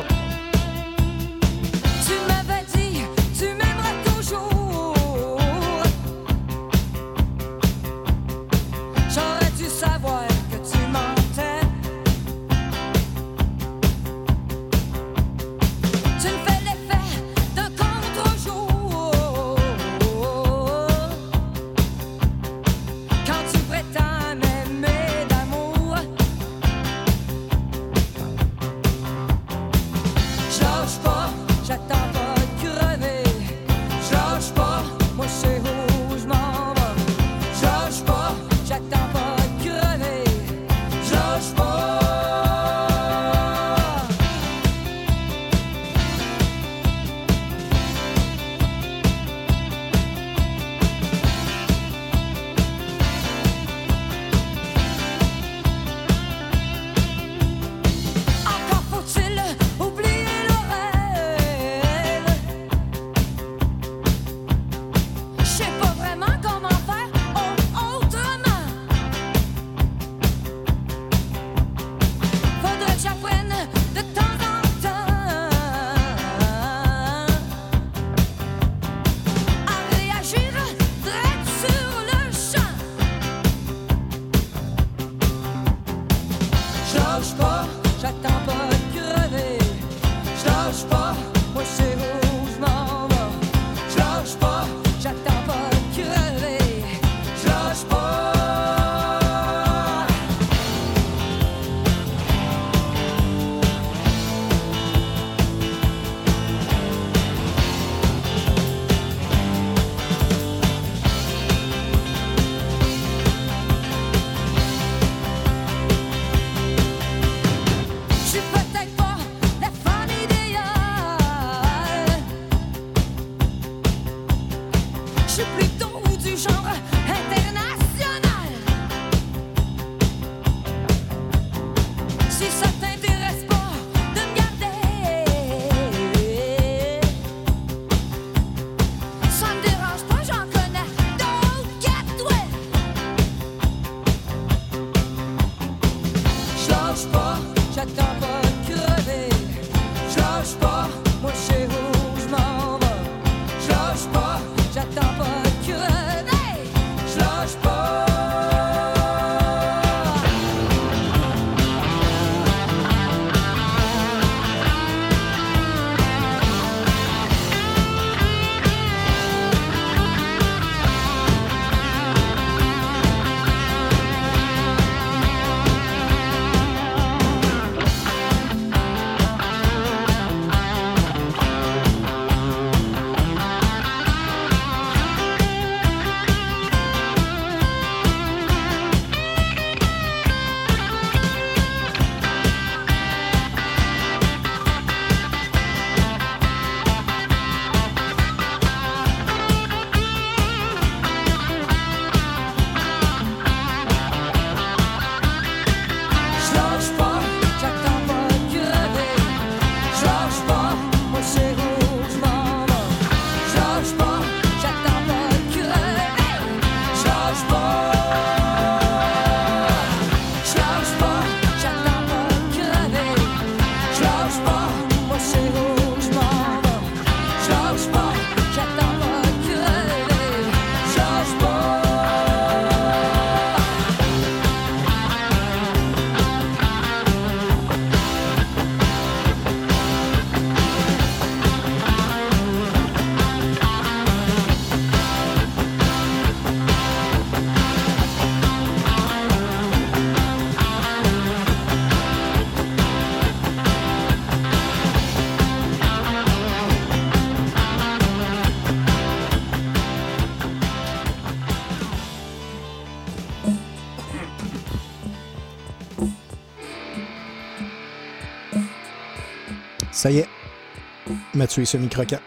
Mathieu 271.43 271.65
est 271.65 271.67
semi-croquant. 271.67 272.21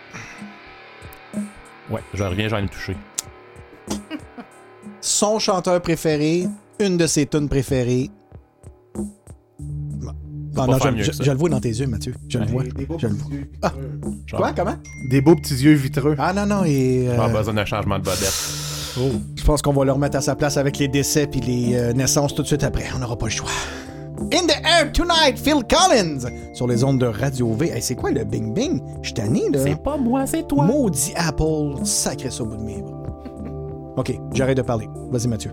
Ouais, 1.89 2.01
j'en 2.13 2.29
reviens, 2.29 2.49
j'en 2.49 2.57
ai 2.57 2.67
touché. 2.67 2.97
Son 4.99 5.39
chanteur 5.39 5.81
préféré, 5.81 6.49
une 6.81 6.97
de 6.97 7.07
ses 7.07 7.25
tunes 7.25 7.47
préférées. 7.47 8.11
Ah 10.57 10.67
non, 10.67 10.77
je, 10.97 11.01
je- 11.03 11.23
je 11.23 11.31
le 11.31 11.37
vois 11.37 11.47
dans 11.47 11.61
tes 11.61 11.69
yeux, 11.69 11.87
Mathieu. 11.87 12.13
Je 12.27 12.39
le 12.39 12.45
vois. 12.47 12.63
Des 12.63 12.85
beaux 12.85 12.97
Je 12.99 13.07
le 13.07 13.13
vois. 13.13 13.29
Ah. 13.61 13.71
Quoi? 14.35 14.51
Comment? 14.53 14.75
Des 15.09 15.21
beaux 15.21 15.35
petits 15.37 15.55
yeux 15.63 15.73
vitreux. 15.75 16.15
Ah 16.19 16.33
non, 16.33 16.45
non, 16.45 16.65
et... 16.65 17.07
euh, 17.07 17.15
Pas 17.15 17.29
besoin 17.29 17.53
d'un 17.53 17.63
changement 17.65 17.97
de 17.99 18.03
vedette. 18.09 19.29
je 19.37 19.43
pense 19.45 19.61
qu'on 19.61 19.71
va 19.71 19.85
le 19.85 19.93
remettre 19.93 20.17
à 20.17 20.21
sa 20.21 20.35
place 20.35 20.57
avec 20.57 20.77
les 20.77 20.89
décès 20.89 21.25
puis 21.27 21.39
les 21.39 21.75
euh, 21.77 21.93
naissances 21.93 22.35
tout 22.35 22.41
de 22.41 22.47
suite 22.47 22.63
après. 22.65 22.83
On 22.93 22.99
n'aura 22.99 23.17
pas 23.17 23.27
le 23.27 23.31
choix. 23.31 23.49
In 24.31 24.47
the 24.47 24.55
air 24.65 24.91
tonight, 24.91 25.37
Phil 25.37 25.61
Collins! 25.63 26.25
Sur 26.53 26.67
les 26.67 26.83
ondes 26.83 26.99
de 26.99 27.05
Radio 27.05 27.53
V. 27.53 27.69
Hey, 27.69 27.81
c'est 27.81 27.95
quoi 27.95 28.11
le 28.11 28.23
Bing 28.23 28.53
Bing? 28.53 28.81
Je 29.01 29.13
tanné, 29.13 29.49
là. 29.51 29.59
C'est 29.63 29.81
pas 29.81 29.97
moi, 29.97 30.25
c'est 30.25 30.47
toi. 30.47 30.65
Maudit 30.65 31.13
Apple, 31.15 31.83
sacré 31.85 32.31
ça 32.31 32.43
au 32.43 32.45
bout 32.47 32.57
de 32.57 32.61
mes 32.63 32.81
bras. 32.81 33.03
OK, 33.97 34.17
j'arrête 34.33 34.57
de 34.57 34.61
parler. 34.61 34.87
Vas-y, 35.09 35.27
Mathieu. 35.27 35.51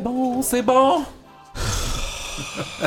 Bon, 0.00 0.42
c'est 0.42 0.62
bon. 0.62 1.02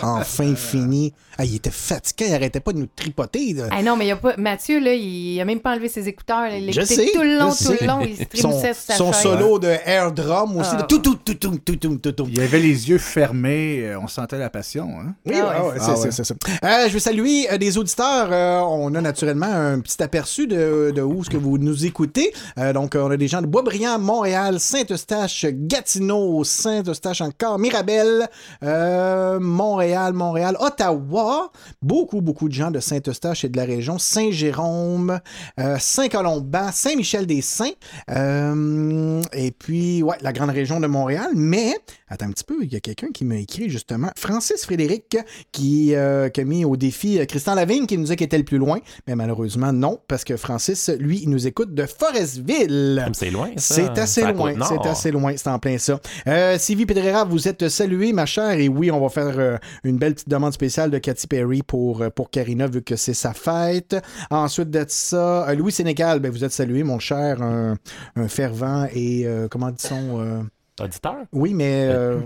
Enfin 0.02 0.56
fini. 0.56 1.14
Ah, 1.38 1.46
il 1.46 1.56
était 1.56 1.72
fatigué, 1.72 2.26
il 2.30 2.36
arrêtait 2.36 2.60
pas 2.60 2.74
de 2.74 2.78
nous 2.80 2.88
tripoter. 2.96 3.54
là. 3.54 3.64
Ah 3.72 3.82
non, 3.82 3.96
mais 3.98 4.06
il 4.06 4.10
y 4.10 4.12
a 4.12 4.16
pas... 4.18 4.36
Mathieu, 4.38 4.80
là, 4.80 4.94
il 4.94 5.40
a 5.42 5.46
même 5.46 5.60
pas 5.60 5.72
enlevé 5.72 5.90
ses 5.90 6.08
écouteurs. 6.08 6.42
là. 6.42 6.58
Il 6.58 6.70
écoutait 6.70 7.12
tout 7.14 7.22
le 7.22 7.40
long, 7.40 7.50
tout 7.52 7.74
le 7.82 7.88
long. 7.88 8.02
Il 8.02 8.16
se 8.18 8.24
Son, 8.42 8.52
sur 8.60 8.76
sa 8.76 8.96
son 8.96 9.12
chaise. 9.12 9.22
solo 9.24 9.58
de 9.58 9.68
air 9.86 10.12
drum 10.12 10.58
aussi. 10.58 10.70
Ah. 10.74 10.84
tout, 10.84 11.00
tout, 11.00 11.16
tout, 11.16 11.34
tout, 11.34 11.58
tout, 11.58 11.76
tout, 11.76 11.96
tout, 11.98 12.12
tout. 12.12 12.28
Il 12.32 12.40
avait 12.40 12.60
les 12.60 12.90
yeux 12.90 13.00
fermés, 13.00 13.80
euh, 13.84 14.00
on 14.00 14.08
sentait 14.08 14.38
la 14.38 14.50
passion. 14.52 14.88
Hein? 15.00 15.16
Oui, 15.26 15.34
Ah 15.38 15.44
ouais, 15.44 15.62
ouais. 15.62 15.74
ouais, 15.74 15.80
c'est 15.80 15.92
Ah 16.08 16.12
c'est- 16.12 16.24
ça. 16.24 16.36
Euh, 16.64 16.88
je 16.88 16.94
veux 16.94 17.00
saluer 17.00 17.48
euh, 17.52 17.58
des 17.58 17.78
auditeurs. 17.80 18.30
Euh, 18.32 18.60
on 18.60 18.94
a 18.94 19.02
naturellement 19.02 19.48
un 19.52 19.80
petit 19.80 20.02
aperçu 20.04 20.46
de, 20.46 20.92
de 20.96 21.02
où 21.02 21.24
ce 21.24 21.30
que 21.32 21.38
vous 21.38 21.58
nous 21.58 21.86
écoutez. 21.86 22.32
Euh, 22.60 22.74
donc, 22.74 22.94
on 22.96 23.10
a 23.10 23.18
des 23.18 23.28
gens 23.28 23.42
de 23.42 23.48
Boisbriand, 23.48 23.98
Montréal, 23.98 24.60
Saint-Eustache, 24.60 25.48
Gatineau, 25.50 26.44
Saint-Eustache 26.44 27.22
encore, 27.22 27.58
Mirabel, 27.58 28.30
euh, 28.64 29.40
Montréal, 29.84 30.14
Montréal, 30.14 30.58
Ottawa. 30.62 31.52
Beaucoup, 31.82 32.22
beaucoup 32.22 32.48
de 32.48 32.54
gens 32.54 32.72
de 32.72 32.80
Saint-Eustache 32.80 33.44
et 33.44 33.50
de 33.50 33.58
la 33.58 33.66
région. 33.66 33.98
Saint-Jérôme, 34.00 35.20
euh, 35.60 35.76
Saint-Colomban, 35.78 36.72
Saint-Michel-des-Saints. 36.72 37.74
Euh, 38.10 39.22
et 39.34 39.52
puis, 39.52 40.02
ouais, 40.02 40.16
la 40.22 40.32
grande 40.32 40.52
région 40.52 40.80
de 40.80 40.88
Montréal. 40.88 41.32
Mais, 41.36 41.76
attends 42.08 42.28
un 42.28 42.32
petit 42.32 42.46
peu, 42.46 42.60
il 42.62 42.72
y 42.72 42.78
a 42.78 42.80
quelqu'un 42.80 43.10
qui 43.14 43.26
m'a 43.26 43.36
écrit 43.36 43.70
justement, 43.70 44.10
Francis 44.16 44.64
Frédéric, 44.64 45.18
qui, 45.52 45.94
euh, 45.96 46.30
qui 46.30 46.40
a 46.40 46.46
mis 46.46 46.64
au 46.64 46.78
défi 46.78 47.20
Christian 47.28 47.56
Lavigne, 47.56 47.86
qui 47.86 47.98
nous 47.98 48.04
disait 48.04 48.16
qu'il 48.16 48.26
était 48.26 48.38
le 48.38 48.46
plus 48.46 48.60
loin. 48.60 48.80
Mais 49.06 49.16
malheureusement, 49.16 49.74
non, 49.74 50.00
parce 50.08 50.24
que 50.24 50.38
Francis, 50.38 50.90
lui, 50.98 51.20
il 51.24 51.30
nous 51.30 51.46
écoute 51.46 51.74
de 51.74 51.86
Forestville. 51.86 53.06
C'est 53.12 53.32
loin, 53.32 53.50
ça. 53.58 53.76
C'est 53.76 54.00
assez 54.00 54.22
loin, 54.32 54.54
c'est 54.66 54.88
assez 54.88 55.12
loin, 55.12 55.34
c'est 55.36 55.50
en 55.50 55.60
plein 55.60 55.78
ça. 55.78 56.00
Euh, 56.28 56.58
Sylvie 56.58 56.86
Pedrera, 56.86 57.26
vous 57.26 57.50
êtes 57.50 57.68
saluée, 57.68 58.14
ma 58.14 58.26
chère, 58.26 58.52
et 58.52 58.70
oui, 58.70 58.90
on 58.92 59.02
va 59.02 59.10
faire 59.10 59.34
euh, 59.38 59.58
une 59.84 59.98
belle 59.98 60.14
petite 60.14 60.30
demande 60.30 60.54
spéciale 60.54 60.92
de 60.92 60.98
Katy 60.98 61.28
Perry 61.28 61.62
pour, 61.64 62.02
euh, 62.02 62.10
pour 62.10 62.30
Karina, 62.30 62.68
vu 62.68 62.82
que 62.82 62.96
c'est 62.96 63.14
sa 63.14 63.34
fête. 63.34 63.96
Ensuite 64.30 64.70
de 64.70 64.86
ça, 64.88 65.50
euh, 65.50 65.56
Louis 65.56 65.72
Sénégal, 65.72 66.20
ben, 66.20 66.32
vous 66.32 66.44
êtes 66.44 66.52
salué, 66.52 66.84
mon 66.84 67.00
cher, 67.00 67.42
un, 67.42 67.78
un 68.16 68.28
fervent 68.28 68.88
et, 68.94 69.24
euh, 69.26 69.48
comment 69.50 69.72
dit-on... 69.72 70.20
euh, 70.22 70.42
Auditeur? 70.82 71.18
oui, 71.32 71.54
mais 71.54 71.86
euh, 71.92 72.18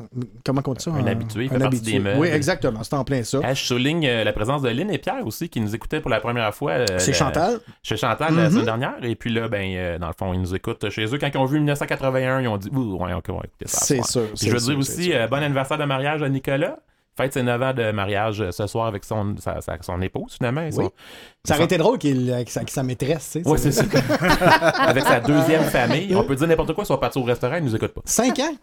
comment 0.46 0.62
on 0.66 0.74
dit 0.74 0.82
ça? 0.82 0.92
Un 0.92 1.06
habitué, 1.06 1.44
il 1.44 1.50
fait 1.50 1.60
partie 1.60 1.82
des 1.82 2.00
meubles. 2.00 2.18
Oui, 2.18 2.30
exactement, 2.30 2.82
c'est 2.82 2.94
en 2.94 3.04
plein 3.04 3.22
ça. 3.24 3.40
Ah, 3.44 3.54
je 3.54 3.62
souligne 3.62 4.08
euh, 4.08 4.24
la 4.24 4.32
présence 4.32 4.62
de 4.62 4.70
Lynn 4.70 4.90
et 4.90 4.98
Pierre 5.00 5.28
aussi 5.28 5.50
qui 5.50 5.60
nous 5.60 5.76
écoutaient 5.76 6.00
pour 6.00 6.10
la 6.10 6.22
première 6.22 6.56
fois. 6.56 6.72
euh, 6.72 6.86
C'est 6.98 7.12
Chantal. 7.12 7.60
Chez 7.84 7.98
Chantal 7.98 8.34
la 8.38 8.44
Mhm. 8.46 8.52
semaine 8.52 8.66
dernière. 8.66 8.96
Et 9.04 9.16
puis 9.16 9.34
là, 9.34 9.50
ben, 9.50 10.00
dans 10.00 10.08
le 10.08 10.14
fond, 10.18 10.34
ils 10.34 10.40
nous 10.40 10.56
écoutent 10.56 10.90
chez 10.90 11.04
eux. 11.14 11.18
Quand 11.20 11.28
ils 11.28 11.38
ont 11.38 11.44
vu 11.46 11.58
1981, 11.58 12.40
ils 12.40 12.48
ont 12.48 12.56
dit 12.58 12.70
Ouh, 12.70 12.96
ouais, 13.04 13.12
ok, 13.12 13.26
on 13.28 13.34
va 13.34 13.42
écouter 13.44 13.68
ça. 13.68 13.80
ce 13.82 13.86
C'est 13.96 14.02
sûr. 14.04 14.22
Puis 14.34 14.48
je 14.48 14.52
veux 14.54 14.60
dire 14.60 14.78
aussi, 14.80 15.12
bon 15.30 15.44
anniversaire 15.44 15.78
de 15.78 15.84
mariage 15.84 16.24
à 16.24 16.30
Nicolas. 16.30 16.78
Fête 17.18 17.34
ses 17.34 17.42
9 17.44 17.62
ans 17.62 17.74
de 17.74 17.92
mariage 17.92 18.42
euh, 18.42 18.52
ce 18.52 18.68
soir 18.68 18.86
avec 18.88 19.04
son, 19.04 19.36
sa- 19.40 19.60
sa- 19.60 19.78
son 19.82 20.00
épouse, 20.02 20.36
finalement. 20.38 20.70
son- 20.72 20.84
Oui. 20.84 20.90
Ça 21.46 21.56
aurait 21.56 21.66
été 21.66 21.78
drôle 21.78 21.98
qu'il 21.98 22.32
avec 22.32 22.50
sa, 22.50 22.60
avec 22.60 22.70
sa 22.70 22.84
maîtresse, 22.84 23.32
tu 23.34 23.42
sais. 23.44 23.50
Ouais, 23.50 23.58
c'est 23.58 23.72
ça. 23.72 23.84
avec 24.78 25.04
sa 25.04 25.20
deuxième 25.20 25.64
famille. 25.64 26.16
On 26.16 26.24
peut 26.24 26.36
dire 26.36 26.48
n'importe 26.48 26.74
quoi, 26.74 26.86
soit 26.86 27.00
parti 27.00 27.18
au 27.18 27.24
restaurant, 27.24 27.56
ils 27.56 27.64
nous 27.64 27.76
écoutent 27.76 27.94
pas. 27.94 28.02
5 28.06 28.38
ans? 28.40 28.56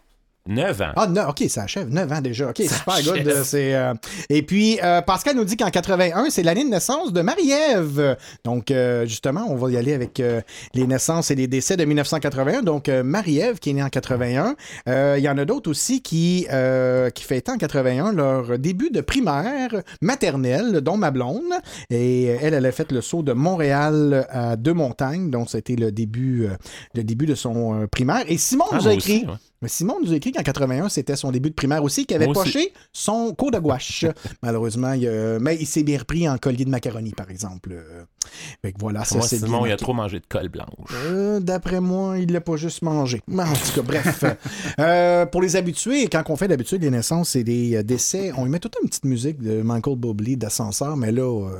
9 0.47 0.81
ans. 0.81 0.91
Ah, 0.95 1.07
non, 1.07 1.23
OK, 1.29 1.43
ça 1.49 1.63
achève. 1.63 1.89
9 1.89 2.11
ans 2.11 2.21
déjà. 2.21 2.49
OK, 2.49 2.57
super 2.61 2.89
achève. 2.93 3.13
good. 3.23 3.27
euh, 3.27 3.43
c'est, 3.43 3.73
euh, 3.73 3.93
Et 4.29 4.43
puis, 4.43 4.79
euh, 4.83 5.01
Pascal 5.01 5.35
nous 5.35 5.43
dit 5.43 5.57
qu'en 5.57 5.71
81, 5.71 6.29
c'est 6.29 6.43
l'année 6.43 6.63
de 6.63 6.69
naissance 6.69 7.11
de 7.13 7.21
Marie-Ève. 7.21 8.15
Donc, 8.43 8.69
euh, 8.69 9.07
justement, 9.07 9.47
on 9.49 9.55
va 9.55 9.71
y 9.71 9.77
aller 9.77 9.93
avec 9.93 10.21
les 10.73 10.87
naissances 10.87 11.31
et 11.31 11.35
les 11.35 11.47
décès 11.47 11.77
de 11.77 11.85
1981. 11.85 12.61
Donc, 12.61 12.89
Marie-Ève 12.89 13.57
qui 13.59 13.71
est 13.71 13.73
née 13.73 13.81
en 13.83 13.89
81. 13.89 14.55
Euh, 14.87 15.15
Il 15.17 15.23
y 15.23 15.29
en 15.29 15.37
a 15.39 15.45
d'autres 15.45 15.69
aussi 15.71 16.01
qui, 16.01 16.45
qui 17.15 17.23
fêtaient 17.23 17.51
en 17.51 17.57
81 17.57 18.13
leur 18.13 18.59
début 18.59 18.91
de 18.91 19.01
primaire 19.01 19.69
maternelle, 20.01 20.81
dont 20.81 20.97
ma 20.97 21.09
blonde. 21.11 21.41
Et 21.89 22.25
elle, 22.25 22.53
elle 22.53 22.65
a 22.65 22.71
fait 22.71 22.91
le 22.91 23.01
saut 23.01 23.23
de 23.23 23.33
Montréal 23.33 24.27
à 24.29 24.55
Deux-Montagnes. 24.57 25.31
Donc, 25.31 25.49
c'était 25.49 25.75
le 25.75 25.91
début, 25.91 26.47
le 26.93 27.03
début 27.03 27.25
de 27.25 27.35
son 27.35 27.87
primaire. 27.91 28.23
Et 28.27 28.37
Simon 28.37 28.65
Ah, 28.71 28.75
nous 28.77 28.87
a 28.87 28.93
aussi, 28.93 29.11
écrit... 29.15 29.27
ouais. 29.27 29.33
Mais 29.61 29.69
Simon 29.69 29.97
nous 30.03 30.11
a 30.11 30.15
écrit 30.15 30.31
qu'en 30.31 30.43
81, 30.43 30.89
c'était 30.89 31.15
son 31.15 31.31
début 31.31 31.49
de 31.49 31.55
primaire 31.55 31.83
aussi, 31.83 32.05
qu'il 32.05 32.15
avait 32.17 32.25
Moi 32.27 32.37
aussi. 32.37 32.51
poché 32.53 32.73
son 32.91 33.33
cours 33.33 33.51
de 33.51 33.57
gouache. 33.59 34.05
Malheureusement, 34.43 34.91
il, 34.93 35.07
a- 35.07 35.39
mais 35.39 35.55
il 35.59 35.65
s'est 35.65 35.83
bien 35.83 35.97
repris 35.99 36.27
en 36.29 36.37
collier 36.37 36.65
de 36.65 36.69
macaroni, 36.69 37.11
par 37.13 37.31
exemple. 37.31 37.69
Euh, 37.71 38.03
Fait 38.61 38.73
que 38.73 38.77
voilà, 38.79 39.05
ça 39.05 39.15
Moi, 39.17 39.27
c'est 39.27 39.37
Simon, 39.37 39.59
bien 39.59 39.67
il 39.67 39.71
a 39.71 39.77
trop 39.77 39.93
mangé 39.93 40.19
de 40.19 40.25
colle 40.27 40.49
blanche. 40.49 40.67
Euh, 40.93 41.39
D'après 41.39 41.79
moi, 41.79 42.17
il 42.19 42.31
l'a 42.33 42.41
pas 42.41 42.57
juste 42.57 42.81
mangé. 42.81 43.21
Mais 43.27 43.43
En 43.43 43.53
tout 43.53 43.71
cas, 43.75 43.81
bref. 43.81 44.23
Euh, 44.79 45.25
pour 45.25 45.41
les 45.41 45.55
habitués, 45.55 46.07
quand 46.09 46.23
on 46.29 46.35
fait 46.35 46.47
d'habitude 46.49 46.81
des 46.81 46.91
naissances 46.91 47.35
et 47.37 47.43
des 47.43 47.77
euh, 47.77 47.83
décès, 47.83 48.31
on 48.37 48.45
y 48.45 48.49
met 48.49 48.59
toute 48.59 48.75
une 48.83 48.89
petite 48.89 49.05
musique 49.05 49.41
de 49.41 49.61
Michael 49.61 49.95
Bublé 49.95 50.35
d'ascenseur, 50.35 50.97
mais 50.97 51.11
là. 51.13 51.21
euh, 51.21 51.57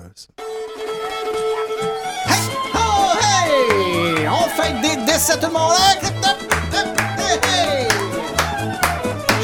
Hey! 2.27 2.35
Oh, 2.75 3.13
hey! 3.21 4.27
On 4.27 4.49
fait 4.49 4.73
des 4.81 5.05
décès 5.05 5.39
tout 5.39 5.47
le 5.47 5.53
monde! 5.53 6.54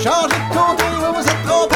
Changez 0.04 0.36
de 0.36 0.54
côté, 0.54 0.84
vous 1.00 1.14
vous 1.14 1.28
êtes 1.28 1.44
trompés! 1.46 1.76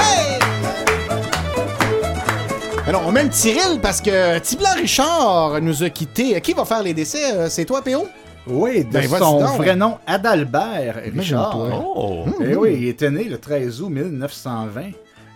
Alors, 2.87 3.03
on 3.07 3.11
met 3.11 3.21
un 3.21 3.27
petit 3.27 3.51
ril 3.51 3.79
parce 3.81 4.01
que 4.01 4.39
Tiblan 4.39 4.73
Richard 4.77 5.59
nous 5.61 5.83
a 5.83 5.89
quittés. 5.89 6.39
Qui 6.41 6.53
va 6.53 6.65
faire 6.65 6.83
les 6.83 6.93
décès? 6.93 7.33
Euh, 7.35 7.47
C'est 7.49 7.65
toi, 7.65 7.81
PO? 7.81 8.07
Oui, 8.47 8.83
de 8.85 8.91
Ben, 8.91 9.07
son 9.09 9.39
donc. 9.41 9.57
vrai 9.57 9.75
nom, 9.75 9.97
Adalbert 10.05 11.01
Richard. 11.15 11.57
Oh! 11.95 12.25
Eh 12.43 12.55
oui, 12.55 12.75
il 12.79 12.87
était 12.89 13.09
né 13.09 13.23
le 13.23 13.37
13 13.39 13.81
août 13.81 13.89
1920. 13.89 14.81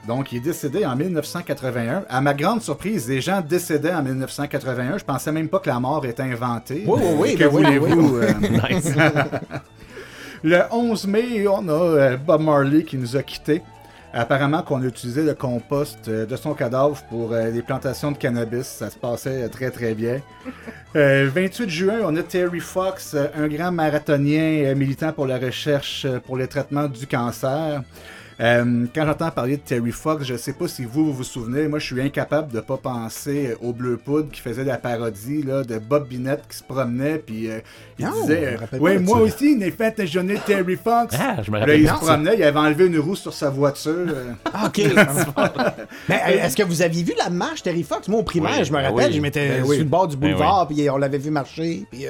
Donc, 0.08 0.32
il 0.32 0.38
est 0.38 0.42
décédé 0.42 0.86
en 0.86 0.96
1981. 0.96 2.04
À 2.10 2.22
ma 2.22 2.34
grande 2.36 2.62
surprise, 2.62 3.08
les 3.10 3.20
gens 3.22 3.42
décédaient 3.48 3.94
en 3.94 4.04
1981. 4.04 4.98
Je 5.00 5.04
pensais 5.06 5.32
même 5.32 5.48
pas 5.50 5.60
que 5.60 5.70
la 5.70 5.80
mort 5.80 6.06
était 6.06 6.24
inventée. 6.24 6.84
Oui, 6.88 7.00
oui, 7.04 7.14
oui, 7.18 7.36
Que 7.36 7.44
ben 7.46 7.50
oui, 7.52 7.78
voulez-vous? 7.78 8.18
euh, 8.18 8.34
Nice. 8.70 8.94
Le 10.44 10.62
11 10.72 11.08
mai, 11.08 11.48
on 11.48 11.68
a 11.68 11.72
euh, 11.72 12.18
Bob 12.18 12.42
Marley 12.42 12.84
qui 12.84 12.98
nous 12.98 13.18
a 13.18 13.24
quittés. 13.24 13.62
Apparemment 14.12 14.64
qu'on 14.64 14.82
a 14.82 14.86
utilisé 14.86 15.22
le 15.22 15.36
compost 15.36 16.08
euh, 16.08 16.26
de 16.26 16.36
son 16.36 16.56
cadavre 16.56 17.00
pour 17.10 17.32
euh, 17.32 17.52
les 17.52 17.62
plantations 17.62 18.12
de 18.12 18.18
cannabis. 18.18 18.66
Ça 18.66 18.90
se 18.90 18.98
passait 18.98 19.48
très 19.50 19.72
très 19.72 19.94
bien. 19.94 20.22
Euh, 20.96 21.30
28 21.32 21.70
juin, 21.70 22.00
on 22.04 22.16
a 22.16 22.24
Terry 22.24 22.60
Fox, 22.60 23.16
un 23.16 23.48
grand 23.48 23.72
marathonien 23.72 24.74
militant 24.74 25.14
pour 25.14 25.28
la 25.28 25.38
recherche 25.38 26.08
pour 26.26 26.36
le 26.36 26.48
traitement 26.48 26.88
du 26.88 27.06
cancer. 27.06 27.84
Euh, 28.42 28.86
quand 28.96 29.06
j'entends 29.06 29.32
parler 29.32 29.58
de 29.58 29.62
Terry 29.62 29.92
Fox, 29.92 30.24
je 30.26 30.38
sais 30.38 30.54
pas 30.54 30.70
si 30.70 30.86
vous 30.86 31.08
vous, 31.08 31.14
vous 31.14 31.24
souvenez, 31.26 31.68
moi 31.68 31.78
je 31.80 31.86
suis 31.88 32.02
incapable 32.02 32.54
de 32.54 32.62
pas 32.62 32.78
penser 32.78 33.56
au 33.62 33.74
Bleu 33.74 33.98
Poudre 33.98 34.32
qui 34.32 34.40
faisait 34.40 34.64
la 34.64 34.78
parodie 34.78 35.44
là, 35.44 35.64
de 35.64 35.78
Bob 35.78 36.08
Binette 36.08 36.44
qui 36.50 36.58
se 36.58 36.64
promenait 36.64 37.18
puis 37.18 37.50
euh, 37.52 37.60
il 37.98 38.06
Non, 38.06 38.12
disait 38.22 38.58
euh, 38.74 38.78
Ouais, 38.80 38.96
de 38.98 39.04
moi 39.04 39.18
ça. 39.18 39.24
aussi, 39.24 39.56
il 39.58 39.64
est 39.64 39.72
fait 39.72 39.98
de 40.00 40.38
Terry 40.46 40.78
Fox. 40.78 41.16
Ah, 41.20 41.42
je 41.44 41.52
me 41.52 41.56
Là, 41.56 41.60
rappelle 41.62 41.80
il 41.80 41.84
bien 41.84 41.96
se 41.96 42.00
ça. 42.00 42.06
promenait, 42.14 42.36
il 42.38 42.44
avait 42.44 42.60
enlevé 42.60 42.86
une 42.88 43.00
roue 43.00 43.18
sur 43.18 43.34
sa 43.34 43.50
voiture. 43.50 43.92
euh. 44.08 44.32
Ah, 44.54 44.68
OK. 44.68 44.82
Mais 46.08 46.16
euh, 46.16 46.46
est-ce 46.46 46.56
que 46.56 46.64
vous 46.64 46.82
aviez 46.82 47.04
vu 47.04 47.14
la 47.18 47.30
marche 47.30 47.62
Terry 47.64 47.84
Fox? 47.84 48.08
Moi, 48.08 48.22
au 48.22 48.24
primaire, 48.24 48.56
Oui, 48.60 48.64
je 48.66 48.72
me 48.72 48.78
ben 48.78 48.90
rappelle, 48.90 49.10
oui. 49.10 49.16
je 49.18 49.22
m'étais 49.22 49.50
Ben 49.50 49.64
oui. 49.66 49.76
sur 49.76 49.84
le 49.84 49.90
bord 49.90 50.08
du 50.08 50.16
Ben 50.16 50.30
boulevard, 50.32 50.66
puis 50.68 50.90
on 50.90 50.98
l'avait 50.98 51.18
vu 51.18 51.30
marcher, 51.30 51.86
puis... 51.92 52.06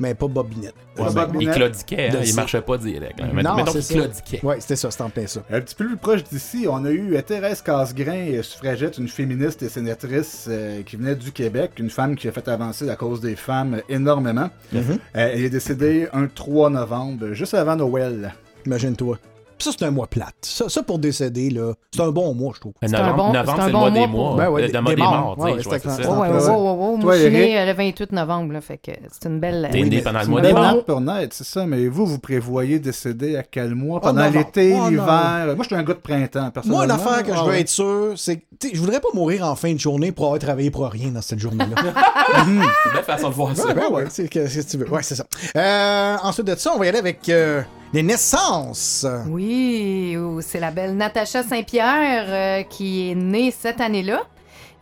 euh, 0.00 0.06
Mais 0.08 0.14
pas 0.14 0.26
Bob 0.28 0.48
Binette. 0.48 0.74
Ouais, 0.98 1.04
Bob 1.12 1.32
ben, 1.32 1.40
il 1.40 1.50
claudiquait, 1.50 2.08
hein, 2.10 2.20
il 2.24 2.34
marchait 2.34 2.60
pas 2.62 2.76
direct. 2.78 3.20
là. 3.20 3.26
Mais- 3.32 3.42
Non, 3.42 3.54
Mettons 3.56 3.72
c'est 3.80 4.22
qu'il. 4.24 4.44
Ouais, 4.44 4.60
c'était 4.60 4.76
ça, 4.76 4.90
c'était 4.90 5.02
en 5.04 5.10
plein 5.10 5.26
ça. 5.26 5.42
Un 5.50 5.60
petit 5.60 5.74
peu 5.74 5.86
plus 5.86 5.96
proche 5.96 6.24
d'ici, 6.24 6.66
on 6.68 6.84
a 6.84 6.90
eu 6.90 7.14
euh, 7.16 7.22
Thérèse 7.22 7.62
Casgrain, 7.62 8.26
euh, 8.32 8.42
suffragette, 8.42 8.98
une 8.98 9.08
féministe 9.08 9.62
et 9.62 9.68
sénatrice 9.68 10.46
euh, 10.48 10.82
qui 10.82 10.96
venait 10.96 11.14
du 11.16 11.32
Québec, 11.32 11.72
une 11.78 11.90
femme 11.90 12.16
qui 12.16 12.28
a 12.28 12.32
fait 12.32 12.48
avancer 12.48 12.84
la 12.86 12.96
cause 12.96 13.20
des 13.20 13.36
femmes 13.36 13.74
euh, 13.74 13.80
énormément. 13.88 14.50
Mm-hmm. 14.74 14.78
Euh, 14.92 14.96
elle 15.14 15.44
est 15.44 15.50
décédée 15.50 16.08
un 16.12 16.26
3 16.26 16.70
novembre, 16.70 17.32
juste 17.32 17.54
avant 17.54 17.76
Noël. 17.76 18.34
Imagine-toi. 18.66 19.18
Puis 19.60 19.68
Ça, 19.70 19.76
c'est 19.78 19.84
un 19.84 19.90
mois 19.90 20.06
plate. 20.06 20.34
Ça, 20.40 20.70
ça, 20.70 20.82
pour 20.82 20.98
décéder, 20.98 21.50
là, 21.50 21.74
c'est 21.94 22.00
un 22.00 22.10
bon 22.10 22.32
mois, 22.32 22.52
je 22.54 22.60
trouve. 22.60 22.72
C'est 22.82 22.94
un 22.94 22.98
Novembre, 22.98 23.16
bon- 23.16 23.32
novembre, 23.34 23.44
c'est 23.44 23.52
un 23.52 23.56
c'est 23.60 23.66
le 23.66 23.72
bon 23.72 23.78
mois 23.80 23.90
mois 23.90 24.00
des 24.00 24.06
pour- 24.06 24.18
mois. 24.30 24.36
Ben 24.36 24.48
ouais, 24.50 24.62
euh, 24.62 24.66
des- 24.68 24.72
le 24.72 24.80
mois 24.80 24.90
des 24.90 24.96
des 24.96 25.02
morts. 25.02 25.12
morts, 25.20 25.36
tu 25.36 25.42
sais, 25.42 25.44
ouais, 25.52 25.58
je 25.62 25.68
vois, 25.68 25.78
c'était 25.78 25.88
c'est 25.90 25.96
quand- 25.96 26.02
ça. 26.02 26.10
Ouais, 26.10 26.16
ouais, 26.16 26.34
Ouais. 26.34 26.40
ouais, 26.40 26.48
ouais, 26.48 26.70
ouais. 26.70 26.76
Moi, 26.90 26.98
Toi, 27.00 27.12
je 27.14 27.18
suis 27.18 27.26
Eric? 27.26 27.38
né 27.50 27.58
euh, 27.60 27.66
le 27.66 27.72
28 27.74 28.12
novembre, 28.12 28.52
là, 28.54 28.60
fait 28.62 28.78
que 28.78 28.90
c'est 29.12 29.28
une 29.28 29.38
belle. 29.40 29.68
T'es 29.70 29.82
oui, 29.82 29.90
né 29.90 29.96
mais- 29.96 30.02
pendant 30.02 30.18
le 30.20 30.24
c'est 30.24 30.30
mois 30.30 30.40
des 30.40 30.52
morts? 30.54 30.84
pour 30.86 31.00
naître, 31.02 31.36
c'est 31.36 31.44
ça, 31.46 31.66
mais 31.66 31.88
vous, 31.88 32.06
vous 32.06 32.18
prévoyez 32.18 32.78
décéder 32.78 33.36
à 33.36 33.42
quel 33.42 33.74
mois? 33.74 34.00
Pendant 34.00 34.22
novembre. 34.24 34.38
l'été, 34.38 34.74
Oh, 34.80 34.88
l'hiver? 34.88 35.04
Moi, 35.44 35.56
je 35.60 35.64
suis 35.64 35.74
un 35.76 35.82
gars 35.82 35.92
de 35.94 35.98
printemps, 35.98 36.40
Moi, 36.40 36.50
personnellement. 36.52 36.84
une 36.84 36.90
affaire 36.92 37.22
que 37.22 37.34
je 37.34 37.38
Ah 37.38 37.42
veux 37.44 37.50
ouais. 37.50 37.60
être 37.60 37.68
sûr, 37.68 38.12
c'est 38.16 38.36
que 38.36 38.42
tu 38.58 38.68
sais, 38.68 38.74
je 38.74 38.80
voudrais 38.80 39.00
pas 39.00 39.08
mourir 39.12 39.44
en 39.46 39.56
fin 39.56 39.74
de 39.74 39.78
journée 39.78 40.10
pour 40.10 40.24
avoir 40.24 40.38
travaillé 40.40 40.70
pour 40.70 40.86
rien 40.88 41.08
dans 41.10 41.20
cette 41.22 41.38
journée-là. 41.38 41.76
C'est 41.76 42.40
une 42.50 42.60
belle 42.94 43.04
façon 43.04 43.28
de 43.28 43.34
voir 43.34 43.54
ça. 43.54 43.66
Ouais, 43.66 43.74
ben 43.74 43.90
ouais, 43.92 44.04
c'est 44.08 44.26
que- 44.28 44.46
ce 44.48 44.58
que 44.60 44.70
tu 44.70 44.76
veux. 44.78 44.88
Ouais, 44.90 45.02
c'est 45.02 45.16
ça. 45.16 45.24
Euh, 45.56 46.16
ensuite 46.22 46.46
de 46.46 46.54
ça, 46.56 46.72
on 46.74 46.78
va 46.78 46.86
y 46.86 46.88
aller 46.88 46.98
avec 46.98 47.28
euh, 47.28 47.62
les 47.92 48.02
naissances. 48.02 49.06
Oui, 49.28 50.16
ou 50.16 50.40
c'est 50.40 50.60
la 50.60 50.70
belle 50.70 50.96
Natacha 50.96 51.42
Saint-Pierre 51.42 52.24
euh, 52.28 52.62
qui 52.62 53.10
est 53.10 53.14
née 53.14 53.50
cette 53.50 53.80
année-là. 53.80 54.22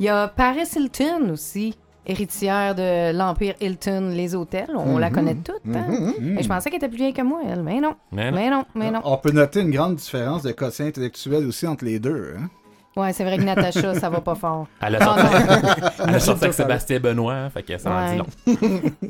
Il 0.00 0.06
y 0.06 0.08
a 0.08 0.28
Paris 0.28 0.68
Hilton 0.76 1.30
aussi, 1.32 1.76
héritière 2.06 2.74
de 2.74 3.12
l'Empire 3.16 3.54
Hilton, 3.60 4.12
les 4.14 4.34
hôtels. 4.34 4.70
On 4.76 4.94
Mhm. 4.94 4.98
la 5.00 5.10
connaît 5.10 5.34
toutes. 5.36 5.74
hein? 5.74 6.12
Et 6.38 6.42
je 6.42 6.48
pensais 6.48 6.70
qu'elle 6.70 6.78
était 6.78 6.88
plus 6.88 6.98
vieille 6.98 7.12
que 7.14 7.22
moi, 7.22 7.40
elle. 7.48 7.62
Mais 7.62 7.80
non. 7.80 7.94
Mais 8.12 8.30
non. 8.30 8.36
Mais 8.36 8.50
non, 8.50 8.64
mais 8.74 8.90
non. 8.90 9.00
On 9.04 9.16
peut 9.16 9.32
noter 9.32 9.60
une 9.60 9.70
grande 9.70 9.96
différence 9.96 10.42
de 10.42 10.52
quotient 10.52 10.86
intellectuel 10.86 11.46
aussi 11.46 11.66
entre 11.66 11.84
les 11.84 11.98
deux. 11.98 12.34
hein. 12.38 12.48
Ouais, 12.96 13.12
c'est 13.12 13.22
vrai 13.22 13.36
que 13.38 13.42
Natacha, 13.42 13.94
ça 13.94 14.10
va 14.10 14.20
pas 14.20 14.34
fort. 14.36 14.66
Elle 14.80 14.96
a 14.96 14.98
Ah, 15.00 15.04
sorti, 15.04 16.02
elle 16.08 16.14
a 16.14 16.20
sorti 16.20 16.44
avec 16.44 16.54
Sébastien 16.56 16.98
Benoît, 16.98 17.48
fait 17.50 17.62
que 17.62 17.78
ça 17.78 17.90
en 17.90 18.06
dit 18.14 18.20
Ouais. 18.46 18.56
long. 18.56 18.90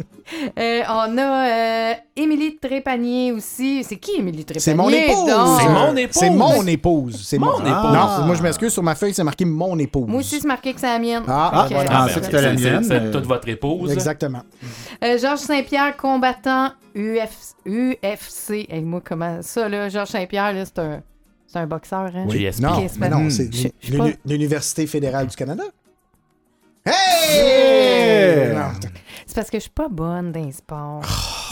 Euh, 0.59 0.83
on 0.91 1.17
a 1.17 1.49
euh, 1.49 1.95
Émilie 2.15 2.59
Trépanier 2.59 3.33
aussi. 3.33 3.83
C'est 3.83 3.97
qui 3.97 4.17
Émilie 4.19 4.45
Trépanier? 4.45 4.61
C'est 4.61 4.75
mon 4.75 4.91
épouse. 4.91 5.59
C'est 5.59 5.69
mon 5.71 5.97
épouse. 5.97 6.13
C'est 6.21 6.31
mon 6.31 6.67
épouse. 6.67 7.25
C'est 7.27 7.39
Mon 7.39 7.47
mon 7.47 7.59
épouse. 7.61 7.93
Non, 7.95 8.27
moi 8.27 8.35
je 8.35 8.43
m'excuse, 8.43 8.71
sur 8.73 8.83
ma 8.83 8.95
feuille, 8.95 9.15
c'est 9.15 9.25
marqué 9.25 9.47
mon 9.47 9.79
épouse. 9.79 10.07
Moi 10.07 10.21
aussi, 10.21 10.39
c'est 10.39 10.47
marqué 10.47 10.75
que 10.75 10.81
c'est 10.81 10.87
la 10.87 10.99
mienne. 10.99 11.23
Ah, 11.27 11.65
que, 11.67 11.73
voilà. 11.75 11.91
Ah, 11.91 12.07
euh, 12.07 12.21
c'est 12.21 12.33
la 12.33 12.53
mienne, 12.53 12.85
C'est 12.85 13.01
mais- 13.01 13.11
toute 13.11 13.25
votre 13.25 13.49
épouse. 13.49 13.91
Exactement. 13.91 14.43
Euh, 15.03 15.17
Georges 15.19 15.39
Saint-Pierre, 15.41 15.97
combattant 15.97 16.73
Uf- 16.95 17.55
UFC. 17.65 18.67
Hey, 18.69 18.83
moi, 18.83 19.01
comment 19.03 19.39
ça, 19.41 19.67
là? 19.69 19.89
Georges 19.89 20.09
Saint-Pierre, 20.11 20.53
là, 20.53 20.65
c'est 20.67 20.79
un, 20.79 21.01
c'est 21.49 21.59
un 21.59 21.67
boxeur, 21.67 22.11
hein? 22.15 22.27
Oui. 22.29 22.49
Non, 22.61 22.87
mais 23.01 23.09
non, 23.09 23.29
c'est 23.31 23.51
l'Université 24.25 24.87
fédérale 24.87 25.27
du 25.27 25.35
Canada. 25.35 25.65
Yeah! 26.87 28.55
Non. 28.55 28.71
C'est 29.27 29.35
parce 29.35 29.51
que 29.51 29.59
je 29.59 29.63
suis 29.63 29.71
pas 29.71 29.89
bonne 29.91 30.33
dans 30.33 30.43
les 30.45 30.53
sports. 30.53 31.03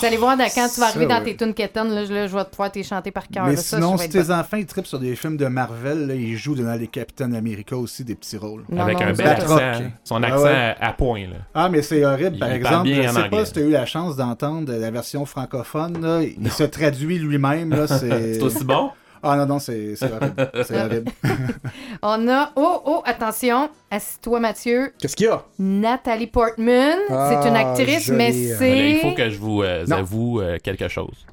Vous 0.01 0.07
allez 0.07 0.17
voir, 0.17 0.37
dans- 0.37 0.45
quand 0.45 0.69
tu 0.73 0.81
vas 0.81 0.87
arriver 0.87 1.07
ça, 1.09 1.19
dans 1.19 1.25
tes 1.25 1.37
tunes 1.37 1.53
quétaines, 1.55 1.89
là, 1.95 2.05
je, 2.05 2.13
là, 2.13 2.27
je 2.27 2.35
vais 2.37 2.45
pouvoir 2.45 2.71
t'y 2.73 2.83
chanter 2.85 3.11
par 3.11 3.29
cœur. 3.29 3.45
Mais 3.47 3.55
là. 3.55 3.61
Sinon, 3.61 3.97
si 3.99 4.09
tes 4.09 4.31
enfants 4.31 4.57
ils 4.57 4.67
trippent 4.67 4.87
sur 4.87 4.99
des 4.99 5.15
films 5.17 5.37
de 5.37 5.47
Marvel, 5.47 6.07
là, 6.07 6.15
ils 6.15 6.37
jouent 6.37 6.55
dans 6.55 6.75
les 6.79 6.87
Capitaine 6.87 7.35
America 7.35 7.77
aussi 7.77 8.03
des 8.05 8.15
petits 8.15 8.37
rôles. 8.39 8.65
Non, 8.71 8.83
Avec 8.83 8.99
non, 9.01 9.07
un 9.09 9.13
bel 9.13 9.27
accent. 9.27 9.59
Son 10.05 10.23
Ah 10.23 10.27
accent 10.27 10.43
ouais. 10.45 10.75
à 10.81 10.93
point, 10.93 11.27
là. 11.29 11.37
Ah, 11.55 11.69
mais 11.69 11.83
c'est 11.83 12.05
horrible. 12.05 12.39
Par 12.39 12.51
Il 12.51 12.57
exemple, 12.57 12.89
je 12.91 13.09
sais 13.09 13.29
pas 13.29 13.45
si 13.45 13.53
tu 13.53 13.59
as 13.59 13.63
eu 13.63 13.71
la 13.71 13.87
chance 13.87 14.17
d'entendre 14.17 14.73
la 14.73 14.91
version 14.91 15.25
francophone. 15.27 16.01
Là, 16.01 16.23
il 16.23 16.51
se 16.51 16.65
traduit 16.65 17.19
lui-même. 17.19 17.87
C'est 17.89 18.41
aussi 18.43 18.65
bon? 18.65 18.91
Ah 19.23 19.37
non, 19.37 19.47
non, 19.47 19.59
c'est 19.59 19.97
c'est 19.97 20.13
horrible. 20.13 20.51
C'est 20.65 20.81
horrible. 20.85 21.13
On 22.03 22.29
a, 22.29 22.51
oh, 22.57 22.83
oh, 22.85 23.03
attention, 23.05 23.69
assis-toi, 23.91 24.41
Mathieu? 24.41 24.93
Qu'est-ce 24.99 25.17
qu'il 25.17 25.27
y 25.27 25.29
a? 25.31 25.43
Nathalie 25.59 26.27
Portman. 26.27 26.99
Ah, 27.11 27.31
c'est 27.43 27.49
une 27.49 27.57
actrice, 27.57 28.07
jolie. 28.07 28.19
mais 28.19 28.31
Là, 28.33 28.57
c'est. 28.59 28.91
il 28.91 28.99
faut 29.01 29.13
que 29.13 29.31
je 29.31 29.39
vous 29.39 29.63
euh, 29.63 29.85
avoue 29.91 30.41
euh, 30.41 30.59
quelque 30.63 30.89
chose. 30.89 31.27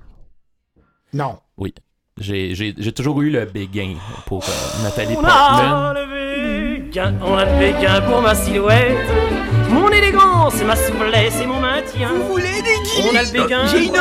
Non. 1.13 1.37
Oui. 1.57 1.73
J'ai 2.19 2.53
j'ai- 2.53 2.75
j'ai 2.77 2.91
toujours 2.91 3.21
eu 3.23 3.31
le 3.31 3.45
béguin 3.45 3.95
pour 4.27 4.43
euh, 4.43 4.83
Nathalie 4.83 5.15
On 5.17 5.23
a 5.23 5.29
Portman. 5.31 5.93
le 5.95 6.77
béguin, 6.77 7.13
on 7.25 7.33
a 7.35 7.45
le 7.45 7.59
béguin 7.59 8.01
pour 8.01 8.21
ma 8.21 8.35
silhouette. 8.35 8.97
Mon 9.71 9.89
élégance, 9.89 10.61
ma 10.63 10.75
souplesse 10.75 11.39
et 11.41 11.47
mon 11.47 11.59
maintien. 11.59 12.09
Vous 12.13 12.33
voulez 12.33 12.61
des 12.61 12.77
On 13.11 13.15
a 13.15 13.23
le 13.23 13.31
béguin. 13.31 13.65
J'ai 13.65 13.85
une 13.87 13.95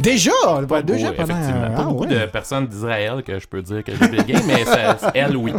Déjà! 0.00 0.30
Pas 0.68 0.82
déjà 0.82 1.10
beaucoup, 1.10 1.22
pendant- 1.22 1.34
effectivement. 1.34 1.66
Pas 1.68 1.74
Ah, 1.78 1.84
beaucoup 1.84 2.04
ouais. 2.04 2.20
de 2.20 2.26
personnes 2.26 2.66
d'Israël 2.66 3.22
que 3.22 3.38
je 3.38 3.46
peux 3.46 3.62
dire 3.62 3.82
que 3.84 3.92
j'ai 3.94 4.08
béguin, 4.08 4.40
mais 4.46 4.64
ça- 4.64 4.96
elle, 5.14 5.36
oui. 5.36 5.52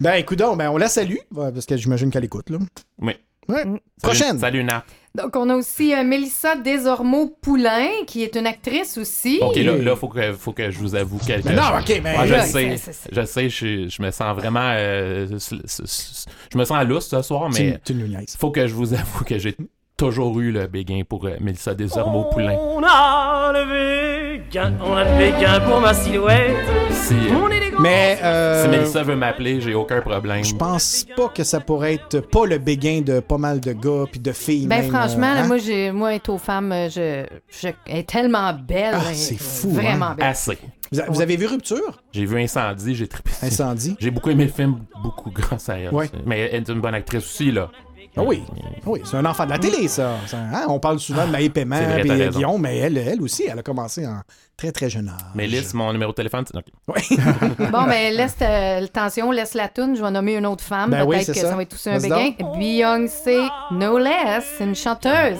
Ben, 0.00 0.14
écoute, 0.14 0.38
donc, 0.38 0.58
ben, 0.58 0.70
on 0.70 0.76
la 0.76 0.88
salue, 0.88 1.16
parce 1.34 1.66
que 1.66 1.76
j'imagine 1.76 2.10
qu'elle 2.10 2.24
écoute, 2.24 2.50
là. 2.50 2.58
Oui. 3.00 3.14
Ouais. 3.48 3.64
Mm. 3.64 3.78
Prochaine. 4.02 4.38
Salut, 4.38 4.62
Nat. 4.62 4.84
Donc, 5.14 5.34
on 5.34 5.48
a 5.50 5.56
aussi 5.56 5.92
euh, 5.92 6.04
Mélissa 6.04 6.54
Desormeaux-Poulain, 6.54 7.88
qui 8.06 8.22
est 8.22 8.36
une 8.36 8.46
actrice 8.46 8.96
aussi. 8.96 9.40
Ok, 9.42 9.56
là, 9.56 9.76
là 9.76 9.96
faut, 9.96 10.06
que, 10.08 10.32
faut 10.34 10.52
que 10.52 10.70
je 10.70 10.78
vous 10.78 10.94
avoue 10.94 11.18
quelque 11.18 11.48
non, 11.48 11.62
chose. 11.62 11.80
ok, 11.80 12.00
mais 12.04 12.16
Ouais, 12.18 12.26
je 12.28 12.32
là, 12.32 12.42
sais, 12.44 12.76
je 13.10 13.24
sais, 13.24 13.48
je, 13.50 13.88
je 13.88 14.02
me 14.02 14.10
sens 14.12 14.36
vraiment. 14.36 14.60
euh, 14.74 15.26
je 15.26 16.58
me 16.58 16.64
sens 16.64 16.78
à 16.78 16.84
lousse 16.84 17.08
ce 17.08 17.22
soir, 17.22 17.50
mais 17.50 17.80
tu 17.84 17.94
nous 17.94 18.06
niaises. 18.06 18.36
faut 18.38 18.52
que 18.52 18.68
je 18.68 18.74
vous 18.74 18.94
avoue 18.94 19.24
que 19.24 19.36
j'ai 19.38 19.56
toujours 20.00 20.40
eu 20.40 20.50
le 20.50 20.66
béguin 20.66 21.02
pour 21.06 21.26
euh, 21.26 21.36
Mélissa 21.40 21.74
Desormeaux-Poulain. 21.74 22.56
On 22.58 22.82
a 22.82 23.52
le 23.52 24.38
béguin, 24.38 24.72
on 24.82 24.94
a 24.96 25.04
le 25.04 25.18
béguin 25.18 25.60
pour 25.60 25.78
ma 25.78 25.92
silhouette. 25.92 26.56
Si, 26.90 27.12
euh. 27.12 27.50
Mais, 27.80 28.18
euh, 28.22 28.62
si 28.64 28.70
Mélissa 28.70 29.02
veut 29.02 29.14
m'appeler, 29.16 29.60
j'ai 29.60 29.74
aucun 29.74 30.00
problème. 30.00 30.42
je 30.42 30.54
pense 30.54 31.04
pas 31.14 31.28
que 31.28 31.44
ça 31.44 31.60
pourrait 31.60 31.94
être 31.94 32.20
pas 32.20 32.46
le 32.46 32.56
béguin 32.56 33.02
de 33.02 33.20
pas 33.20 33.36
mal 33.36 33.60
de 33.60 33.72
gars 33.74 34.04
puis 34.10 34.20
de 34.20 34.32
filles. 34.32 34.66
Ben, 34.68 34.80
même, 34.80 34.90
franchement, 34.90 35.32
euh, 35.32 35.34
là, 35.34 35.42
hein? 35.42 35.46
moi, 35.46 35.58
j'ai, 35.58 35.92
moi, 35.92 36.14
être 36.14 36.30
aux 36.30 36.38
femmes, 36.38 36.72
euh, 36.72 36.88
je, 36.88 37.26
je, 37.50 37.68
elle 37.86 37.98
est 37.98 38.08
tellement 38.08 38.54
belle. 38.54 38.94
Ah, 38.94 39.10
est 39.10 39.14
c'est 39.14 39.38
fou, 39.38 39.68
Vraiment 39.70 40.06
hein. 40.06 40.14
belle. 40.16 40.26
Assez. 40.28 40.56
Vous, 40.92 41.00
a- 41.00 41.06
vous 41.08 41.20
avez 41.20 41.36
vu 41.36 41.46
Rupture? 41.46 42.00
J'ai 42.12 42.24
vu 42.24 42.40
Incendie, 42.40 42.94
j'ai 42.94 43.06
trippé. 43.06 43.30
Incendie? 43.42 43.96
J'ai 44.00 44.10
beaucoup 44.10 44.30
aimé 44.30 44.46
le 44.46 44.50
film, 44.50 44.78
beaucoup 45.02 45.30
grâce 45.34 45.68
à 45.68 45.76
elle. 45.78 45.92
Ouais. 45.94 46.10
Mais 46.26 46.40
elle 46.52 46.62
est 46.62 46.68
une 46.68 46.80
bonne 46.80 46.94
actrice 46.94 47.24
aussi, 47.24 47.52
là. 47.52 47.70
Ah 48.16 48.22
oui. 48.24 48.42
Ah 48.50 48.86
oui, 48.86 49.00
c'est 49.04 49.16
un 49.16 49.24
enfant 49.24 49.44
de 49.44 49.50
la 49.50 49.58
télé, 49.58 49.86
ça. 49.88 50.16
Hein, 50.32 50.64
On 50.68 50.80
parle 50.80 50.98
souvent 50.98 51.26
de 51.26 51.30
Maï 51.32 51.48
Paiement 51.48 51.76
raison. 51.76 52.30
Guillaume, 52.38 52.60
mais 52.60 52.78
elle, 52.78 52.98
elle 52.98 53.22
aussi, 53.22 53.44
elle 53.50 53.58
a 53.58 53.62
commencé 53.62 54.06
en 54.06 54.20
très, 54.56 54.72
très 54.72 54.90
jeune 54.90 55.08
âge. 55.08 55.16
Mélisse, 55.34 55.72
mon 55.74 55.92
numéro 55.92 56.10
de 56.10 56.16
téléphone, 56.16 56.44
c'est... 56.46 56.56
ok. 56.58 57.18
Bon, 57.70 57.84
ben, 57.84 58.12
laisse 58.14 58.36
euh, 58.42 58.84
attention, 58.84 59.30
laisse 59.30 59.54
la 59.54 59.68
toune. 59.68 59.96
Je 59.96 60.02
vais 60.02 60.10
nommer 60.10 60.34
une 60.36 60.46
autre 60.46 60.64
femme. 60.64 60.90
Ben 60.90 61.04
oui, 61.04 61.16
Peut-être 61.16 61.32
que 61.34 61.40
ça. 61.40 61.50
ça. 61.50 61.56
va 61.56 61.62
être 61.62 61.72
aussi 61.74 61.88
un 61.88 61.98
Vas-y 61.98 62.32
béguin. 62.36 62.52
Beyoncé, 62.58 63.38
no 63.70 63.98
less, 63.98 64.44
c'est 64.58 64.64
une 64.64 64.74
chanteuse. 64.74 65.38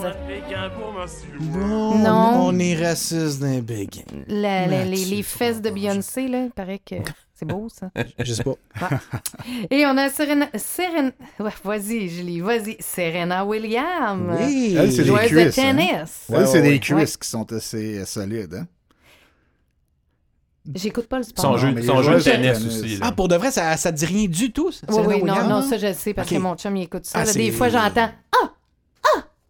Bon, 1.41 1.95
Non. 1.99 2.47
on 2.47 2.59
est 2.59 2.77
raciste 2.77 3.41
d'un 3.41 3.61
béguin. 3.61 4.03
La- 4.29 4.67
la- 4.67 4.85
les, 4.85 5.05
les 5.05 5.23
fesses 5.23 5.61
de 5.61 5.71
Beyoncé, 5.71 6.29
là, 6.29 6.45
il 6.45 6.51
paraît 6.51 6.81
que 6.85 6.97
c'est 7.41 7.47
beau, 7.47 7.69
ça. 7.69 7.91
Je 8.19 8.33
sais 8.35 8.45
pas. 8.45 8.55
Et 9.71 9.85
on 9.87 9.97
a 9.97 10.09
Serena... 10.11 10.47
Serena... 10.55 11.11
Ouais, 11.39 11.51
vas-y, 11.65 12.09
Julie, 12.09 12.41
vas-y. 12.41 12.77
Serena 12.81 13.45
Williams. 13.45 14.37
Oui. 14.41 14.77
Elle, 14.79 14.93
c'est 14.93 15.03
des 15.03 15.09
Joueuse 15.09 15.23
de 15.23 15.27
cuisses, 15.29 15.59
hein. 15.59 15.63
tennis. 15.75 16.27
Elle, 16.33 16.47
c'est 16.47 16.53
ouais, 16.55 16.63
des 16.63 16.69
ouais. 16.71 16.79
cuisses 16.79 17.17
qui 17.17 17.29
sont 17.29 17.51
assez 17.53 18.05
solides. 18.05 18.55
Hein? 18.55 18.67
J'écoute 20.75 21.07
pas 21.07 21.17
le 21.17 21.23
sport. 21.25 21.45
Son 21.45 21.57
jeu, 21.57 21.83
son 21.83 22.03
jeu 22.03 22.17
de 22.17 22.21
tennis 22.21 22.59
tennis. 22.59 22.67
aussi. 22.67 22.97
là. 22.99 23.07
Ah, 23.09 23.13
pour 23.13 23.29
de 23.29 23.37
vrai, 23.37 23.51
ça, 23.51 23.77
ça 23.77 23.91
te 23.91 23.97
dit 23.97 24.05
rien 24.07 24.29
du 24.29 24.53
tout? 24.53 24.71
ça, 24.71 24.87
Oui, 24.89 24.95
Serena 24.95 25.09
oui, 25.09 25.23
non, 25.23 25.33
Williams? 25.33 25.49
non, 25.49 25.63
ça 25.63 25.79
je 25.79 25.87
le 25.87 25.95
sais 25.95 26.15
parce 26.15 26.29
que 26.29 26.37
mon 26.37 26.55
chum 26.55 26.77
il 26.77 26.83
écoute 26.83 27.07
ça. 27.07 27.21
Ah, 27.21 27.25
là. 27.25 27.33
Des 27.33 27.51
fois 27.51 27.71
j'entends 27.71 28.11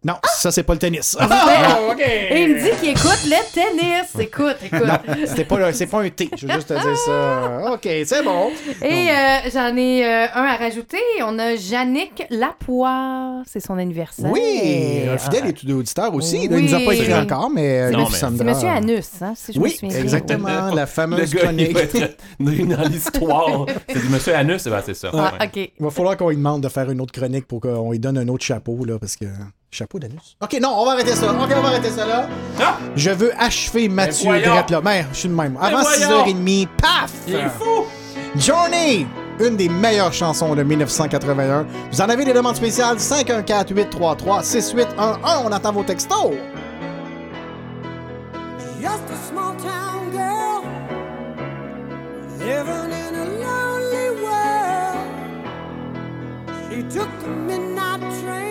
Non, 0.03 0.15
ça, 0.23 0.49
c'est 0.51 0.63
pas 0.63 0.73
le 0.73 0.79
tennis. 0.79 1.15
Ah, 1.19 1.77
OK. 1.91 1.99
et 2.01 2.41
il 2.41 2.55
me 2.55 2.59
dit 2.59 2.71
qu'il 2.79 2.89
écoute 2.89 3.19
le 3.25 3.53
tennis. 3.53 4.09
Écoute, 4.19 4.55
écoute. 4.65 4.87
Non, 4.87 4.97
c'était 5.27 5.45
pas, 5.45 5.57
le- 5.59 5.73
c'est 5.73 5.85
pas 5.85 6.01
un 6.01 6.09
T. 6.09 6.27
Je 6.35 6.47
veux 6.47 6.53
juste 6.53 6.69
te 6.69 6.73
dire 6.73 6.97
ça. 7.05 7.71
OK, 7.73 7.87
c'est 8.05 8.23
bon. 8.23 8.49
Et 8.81 9.09
euh, 9.11 9.49
j'en 9.53 9.77
ai 9.77 10.03
euh, 10.03 10.25
un 10.33 10.43
à 10.43 10.55
rajouter. 10.57 10.97
On 11.23 11.37
a 11.37 11.51
Yannick 11.53 12.23
Lapoire. 12.31 13.43
C'est 13.45 13.59
son 13.59 13.77
anniversaire. 13.77 14.31
Oui, 14.31 15.03
un 15.07 15.17
fidèle 15.19 15.45
étudiant 15.47 15.77
auditeur 15.77 16.13
aussi. 16.15 16.47
Là, 16.47 16.57
il 16.57 16.65
nous 16.65 16.73
a 16.73 16.79
pas 16.79 16.85
Oui. 16.87 16.99
écrit 16.99 17.13
encore, 17.13 17.49
mais 17.51 17.81
euh, 17.81 17.91
Non, 17.91 18.07
il 18.07 18.11
mais- 18.11 18.17
C'est 18.17 18.43
Monsieur 18.43 18.69
Anus, 18.69 19.09
hein, 19.21 19.33
si 19.35 19.53
je 19.53 19.59
me 19.59 19.63
Oui, 19.65 19.71
souviens 19.71 19.89
bien. 19.89 19.99
exactement. 20.01 20.47
La 20.73 20.81
Le 20.81 20.87
fameuse 20.87 21.31
il 21.31 21.39
chronique. 21.39 21.73
va 21.73 21.81
être 21.81 22.17
dans 22.39 22.87
l'histoire. 22.89 23.65
C'est 23.87 23.99
du 24.01 24.09
monsieur 24.09 24.35
Anus, 24.35 24.63
ben, 24.67 24.81
c'est 24.83 24.95
ça. 24.95 25.11
Ah, 25.13 25.33
Ouais. 25.39 25.45
ok. 25.45 25.71
Il 25.79 25.83
va 25.83 25.91
falloir 25.91 26.17
qu'on 26.17 26.29
lui 26.29 26.37
demande 26.37 26.61
de 26.63 26.69
faire 26.69 26.89
une 26.89 27.01
autre 27.01 27.13
chronique 27.13 27.45
pour 27.47 27.61
qu'on 27.61 27.91
lui 27.91 27.99
donne 27.99 28.17
un 28.17 28.27
autre 28.29 28.43
chapeau, 28.43 28.83
là, 28.85 28.97
parce 28.99 29.15
que. 29.15 29.25
Chapeau 29.73 29.99
d'anus. 29.99 30.35
OK, 30.41 30.57
non, 30.61 30.73
on 30.75 30.83
va 30.85 30.91
arrêter 30.91 31.15
ça. 31.15 31.31
OK, 31.31 31.49
on 31.55 31.61
va 31.61 31.69
arrêter 31.69 31.91
ça 31.91 32.05
là. 32.05 32.27
Ah! 32.59 32.75
Je 32.93 33.09
veux 33.09 33.31
achever 33.39 33.87
Mathieu 33.87 34.25
voyons. 34.25 34.53
Drette, 34.53 34.69
là. 34.69 34.81
Merde, 34.81 35.07
je 35.13 35.19
suis 35.19 35.29
de 35.29 35.33
même. 35.33 35.57
Avant 35.61 35.81
voyons. 35.81 36.25
6h30, 36.25 36.67
paf! 36.75 37.09
Il 37.25 37.35
est 37.35 37.47
fou! 37.49 37.85
Journey! 38.35 39.07
Une 39.39 39.55
des 39.55 39.69
meilleures 39.69 40.11
chansons 40.11 40.55
de 40.55 40.63
1981. 40.63 41.65
Vous 41.89 42.01
en 42.01 42.09
avez 42.09 42.25
des 42.25 42.33
demandes 42.33 42.57
spéciales? 42.57 42.97
514-833-6811. 42.97 45.19
On 45.45 45.51
attend 45.53 45.71
vos 45.71 45.83
textos. 45.83 46.33
Just 48.81 49.09
a 49.09 49.15
small 49.29 49.55
town 49.55 50.11
girl 50.11 50.65
living 52.39 52.91
in 52.91 53.15
a 53.15 53.25
lonely 53.39 54.09
world. 54.21 55.07
She 56.69 56.83
took 56.93 57.07
the 57.21 57.29
midnight 57.29 58.01
train 58.21 58.50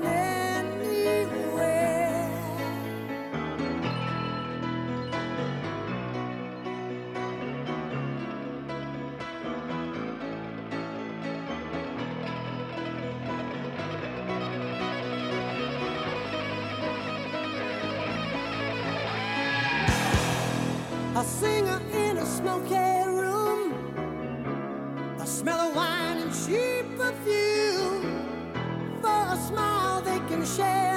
smoky 22.41 23.07
room. 23.19 23.73
A 25.19 25.27
smell 25.27 25.59
of 25.59 25.75
wine 25.75 26.17
and 26.17 26.31
cheap 26.33 26.85
perfume. 26.97 28.01
For 29.01 29.21
a 29.35 29.37
smile, 29.47 30.01
they 30.01 30.19
can 30.27 30.43
share 30.45 30.90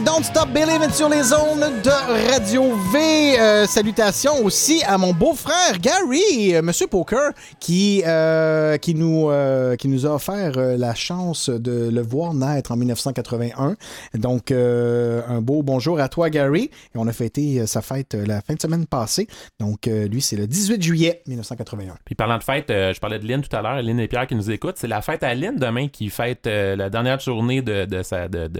Don't 0.00 0.22
Stop 0.24 0.48
Believing 0.48 0.90
sur 0.90 1.08
les 1.08 1.22
zones 1.22 1.60
de 1.82 2.30
Radio 2.30 2.74
V. 2.92 3.38
Euh, 3.38 3.66
salutations 3.66 4.42
aussi 4.44 4.82
à 4.86 4.96
mon 4.96 5.12
beau-frère 5.12 5.78
Gary, 5.80 6.54
euh, 6.54 6.62
Monsieur 6.62 6.86
Poker, 6.86 7.32
qui, 7.60 8.02
euh, 8.06 8.78
qui, 8.78 8.94
nous, 8.94 9.30
euh, 9.30 9.76
qui 9.76 9.88
nous 9.88 10.06
a 10.06 10.14
offert 10.14 10.52
la 10.56 10.94
chance 10.94 11.50
de 11.50 11.90
le 11.90 12.00
voir 12.00 12.32
naître 12.32 12.72
en 12.72 12.76
1981. 12.76 13.76
Donc, 14.14 14.50
un 14.50 15.40
beau 15.40 15.62
bonjour 15.62 16.00
à 16.00 16.08
toi, 16.08 16.30
Gary. 16.30 16.64
Et 16.94 16.96
on 16.96 17.06
a 17.06 17.12
fêté 17.12 17.66
sa 17.66 17.82
fête 17.82 18.14
la 18.14 18.40
fin 18.40 18.54
de 18.54 18.60
semaine 18.60 18.86
passée. 18.86 19.26
Donc, 19.60 19.86
lui, 19.86 20.22
c'est 20.22 20.36
le 20.36 20.46
18 20.46 20.82
juillet 20.82 21.22
1981. 21.26 21.94
Puis 22.04 22.14
parlant 22.14 22.38
de 22.38 22.42
fête, 22.42 22.66
je 22.68 22.98
parlais 22.98 23.18
de 23.18 23.26
Lynn 23.28 23.42
tout 23.42 23.54
à 23.54 23.60
l'heure, 23.62 23.82
Lynn 23.82 24.00
et 24.00 24.08
Pierre 24.08 24.26
qui 24.26 24.34
nous 24.34 24.50
écoutent. 24.50 24.78
C'est 24.78 24.88
la 24.88 25.02
fête 25.02 25.22
à 25.22 25.34
Lynn 25.34 25.56
demain 25.56 25.88
qui 25.88 26.08
fête 26.08 26.46
la 26.46 26.88
dernière 26.90 27.20
journée 27.20 27.62
de, 27.62 27.84
de 27.84 28.02
sa 28.02 28.28
de- 28.28 28.50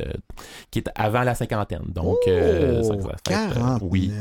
qui 0.70 0.80
est 0.80 0.88
avant 0.94 1.21
la 1.24 1.34
cinquantaine. 1.34 1.82
Donc 1.88 2.18
euh, 2.28 2.82
ça, 2.82 2.94
ça 3.00 3.08
euh, 3.08 3.12
49, 3.24 3.78
oui. 3.82 4.12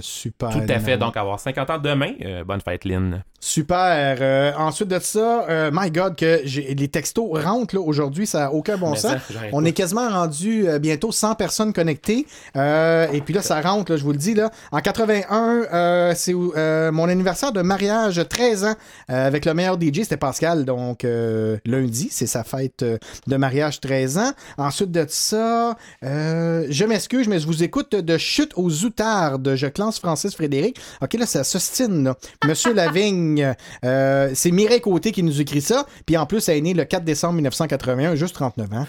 super. 0.00 0.50
Tout 0.50 0.60
à 0.68 0.78
fait. 0.78 0.96
Donc 0.98 1.16
avoir 1.16 1.40
50 1.40 1.70
ans 1.70 1.78
demain. 1.78 2.12
Euh, 2.24 2.44
bonne 2.44 2.60
fête 2.60 2.84
Lynn. 2.84 3.22
Super. 3.40 4.16
Euh, 4.20 4.52
ensuite 4.58 4.88
de 4.88 4.98
ça, 4.98 5.44
euh, 5.48 5.70
my 5.72 5.90
God, 5.90 6.16
que 6.16 6.42
les 6.44 6.88
textos 6.88 7.28
rentrent 7.44 7.74
là, 7.76 7.80
aujourd'hui, 7.80 8.26
ça 8.26 8.40
n'a 8.40 8.52
aucun 8.52 8.76
bon 8.76 8.90
Mais 8.90 8.96
sens. 8.96 9.12
ça, 9.12 9.38
On 9.52 9.64
est 9.64 9.72
quasiment 9.72 10.08
rendu 10.08 10.66
euh, 10.68 10.78
bientôt 10.78 11.12
100 11.12 11.34
personnes 11.36 11.72
connectées. 11.72 12.26
Euh, 12.56 13.06
et 13.12 13.20
puis 13.20 13.34
là, 13.34 13.42
ça 13.42 13.60
rentre, 13.60 13.92
là, 13.92 13.98
je 13.98 14.02
vous 14.04 14.12
le 14.12 14.18
dis. 14.18 14.34
Là. 14.34 14.50
En 14.72 14.80
81, 14.80 15.64
euh, 15.72 16.12
c'est 16.16 16.34
euh, 16.34 16.90
mon 16.90 17.08
anniversaire 17.08 17.52
de 17.52 17.62
mariage, 17.62 18.20
13 18.28 18.64
ans, 18.64 18.74
euh, 19.10 19.26
avec 19.26 19.44
le 19.44 19.54
meilleur 19.54 19.76
DJ, 19.80 20.00
c'était 20.02 20.16
Pascal. 20.16 20.64
Donc, 20.64 21.04
euh, 21.04 21.58
lundi, 21.64 22.08
c'est 22.10 22.26
sa 22.26 22.42
fête 22.42 22.82
euh, 22.82 22.98
de 23.26 23.36
mariage, 23.36 23.80
13 23.80 24.18
ans. 24.18 24.32
Ensuite 24.58 24.90
de 24.90 25.06
ça, 25.08 25.76
euh, 26.04 26.35
je 26.68 26.84
m'excuse, 26.84 27.28
mais 27.28 27.38
je 27.38 27.46
vous 27.46 27.62
écoute 27.62 27.94
de 27.94 28.18
Chute 28.18 28.52
aux 28.56 28.84
outardes. 28.84 29.54
Je 29.54 29.66
classe 29.66 29.98
Francis 29.98 30.34
Frédéric. 30.34 30.78
OK, 31.02 31.14
là, 31.14 31.26
ça 31.26 31.44
s'ostine, 31.44 32.04
là. 32.04 32.16
Monsieur 32.46 32.72
Lavigne, 32.74 33.54
euh, 33.84 34.30
c'est 34.34 34.50
Mireille 34.50 34.80
Côté 34.80 35.12
qui 35.12 35.22
nous 35.22 35.40
écrit 35.40 35.60
ça. 35.60 35.86
Puis 36.06 36.16
en 36.16 36.26
plus, 36.26 36.48
elle 36.48 36.58
est 36.58 36.60
née 36.62 36.74
le 36.74 36.84
4 36.84 37.04
décembre 37.04 37.34
1981, 37.34 38.14
juste 38.14 38.34
39 38.34 38.72
ans. 38.72 38.86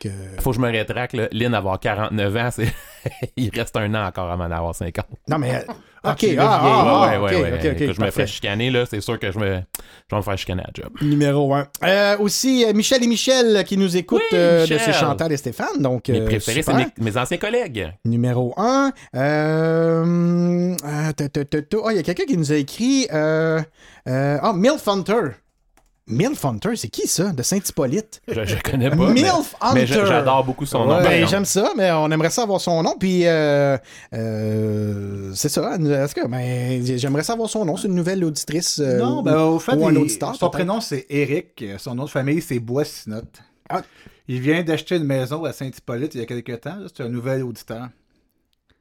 Que, 0.00 0.08
Faut 0.40 0.50
que 0.50 0.56
je 0.56 0.60
me 0.60 0.70
rétracte. 0.70 1.12
Là. 1.12 1.28
Lynn 1.30 1.54
avoir 1.54 1.78
49 1.78 2.36
ans, 2.36 2.48
c'est 2.50 2.72
il 3.36 3.50
reste 3.50 3.76
un 3.76 3.94
an 3.94 4.06
encore 4.06 4.30
avant 4.30 4.48
d'avoir 4.48 4.74
50. 4.74 5.04
Non, 5.28 5.38
mais. 5.38 5.64
Euh, 6.04 6.12
OK, 6.12 6.26
ah, 6.38 6.60
ah, 6.62 6.64
ouais, 6.64 7.10
ah, 7.16 7.22
ouais, 7.22 7.34
ouais, 7.36 7.52
ouais. 7.52 7.74
Que 7.76 7.92
je 7.92 8.00
me 8.00 8.10
ferais 8.10 8.26
chicaner, 8.26 8.70
là, 8.70 8.84
c'est 8.88 9.00
sûr 9.00 9.18
que 9.18 9.30
je, 9.32 9.38
me, 9.38 9.46
je 9.46 9.50
vais 10.14 10.16
me 10.16 10.22
faire 10.22 10.38
chicaner 10.38 10.62
à 10.62 10.66
la 10.66 10.82
job. 10.82 10.92
Numéro 11.02 11.54
1. 11.54 12.16
aussi, 12.18 12.64
euh, 12.64 12.72
Michel 12.72 13.02
et 13.02 13.06
Michel 13.06 13.64
qui 13.64 13.76
nous 13.76 13.96
écoutent 13.96 14.20
Oui, 14.32 14.38
euh, 14.38 14.66
de 14.66 14.78
chez 14.78 14.92
Chantal 14.92 15.32
et 15.32 15.36
Stéphane. 15.36 15.80
Donc, 15.80 16.08
Mes 16.08 16.20
euh, 16.20 16.24
préférés, 16.26 16.62
c'est 16.62 16.74
mes, 16.74 16.86
mes 16.98 17.16
anciens 17.16 17.38
collègues. 17.38 17.90
Numéro 18.04 18.54
1. 18.56 18.92
Euh, 19.14 20.74
euh, 20.84 21.12
ta, 21.12 21.28
ta, 21.28 21.44
ta, 21.44 21.62
ta. 21.62 21.76
Ah, 21.84 21.92
il 21.92 21.96
y 21.96 22.00
a 22.00 22.02
quelqu'un 22.02 22.24
qui 22.24 22.36
nous 22.36 22.52
a 22.52 22.56
écrit. 22.56 23.06
Euh, 23.12 23.60
euh, 24.08 24.38
ah, 24.42 24.52
Milf 24.54 24.86
Hunter. 24.86 25.20
Milf 26.06 26.44
Hunter, 26.44 26.76
c'est 26.76 26.88
qui 26.88 27.08
ça? 27.08 27.32
De 27.32 27.42
Saint-Hippolyte? 27.42 28.20
Je, 28.28 28.44
je 28.44 28.56
connais 28.62 28.90
pas. 28.90 28.96
mais- 28.96 29.12
Milf 29.22 29.54
Hunter. 29.60 29.74
mais 29.74 29.86
j'adore 29.86 30.44
beaucoup 30.44 30.66
son 30.66 30.84
nom. 30.84 30.96
Ouais. 30.98 31.02
Ben, 31.02 31.26
j'aime 31.26 31.46
ça, 31.46 31.72
mais 31.76 31.90
on 31.92 32.10
aimerait 32.10 32.28
savoir 32.28 32.60
son 32.60 32.82
nom. 32.82 32.94
Puis, 32.98 33.26
euh, 33.26 33.78
euh, 34.12 35.32
c'est 35.34 35.48
ça. 35.48 35.76
Est-ce 35.76 36.14
que, 36.14 36.26
ben, 36.26 36.84
j'aimerais 36.98 37.22
savoir 37.22 37.48
son 37.48 37.64
nom. 37.64 37.76
C'est 37.76 37.88
une 37.88 37.94
nouvelle 37.94 38.22
auditrice. 38.24 38.78
euh, 38.80 38.98
non, 38.98 39.22
ben, 39.22 39.36
au 39.38 39.58
fait, 39.58 39.74
ou 39.74 39.86
un 39.86 39.92
il- 39.92 39.98
auditeur, 39.98 40.34
son 40.36 40.50
prénom 40.50 40.80
c'est 40.80 41.06
Eric. 41.08 41.64
Son 41.78 41.94
nom 41.94 42.04
de 42.04 42.10
famille 42.10 42.42
c'est 42.42 42.58
Boissinotte. 42.58 43.40
Ah. 43.70 43.80
Il 44.28 44.40
vient 44.40 44.62
d'acheter 44.62 44.96
une 44.96 45.04
maison 45.04 45.44
à 45.44 45.52
Saint-Hippolyte 45.52 46.14
il 46.14 46.20
y 46.20 46.22
a 46.22 46.26
quelques 46.26 46.60
temps. 46.60 46.76
C'est 46.94 47.02
un 47.02 47.08
nouvel 47.08 47.42
auditeur. 47.42 47.88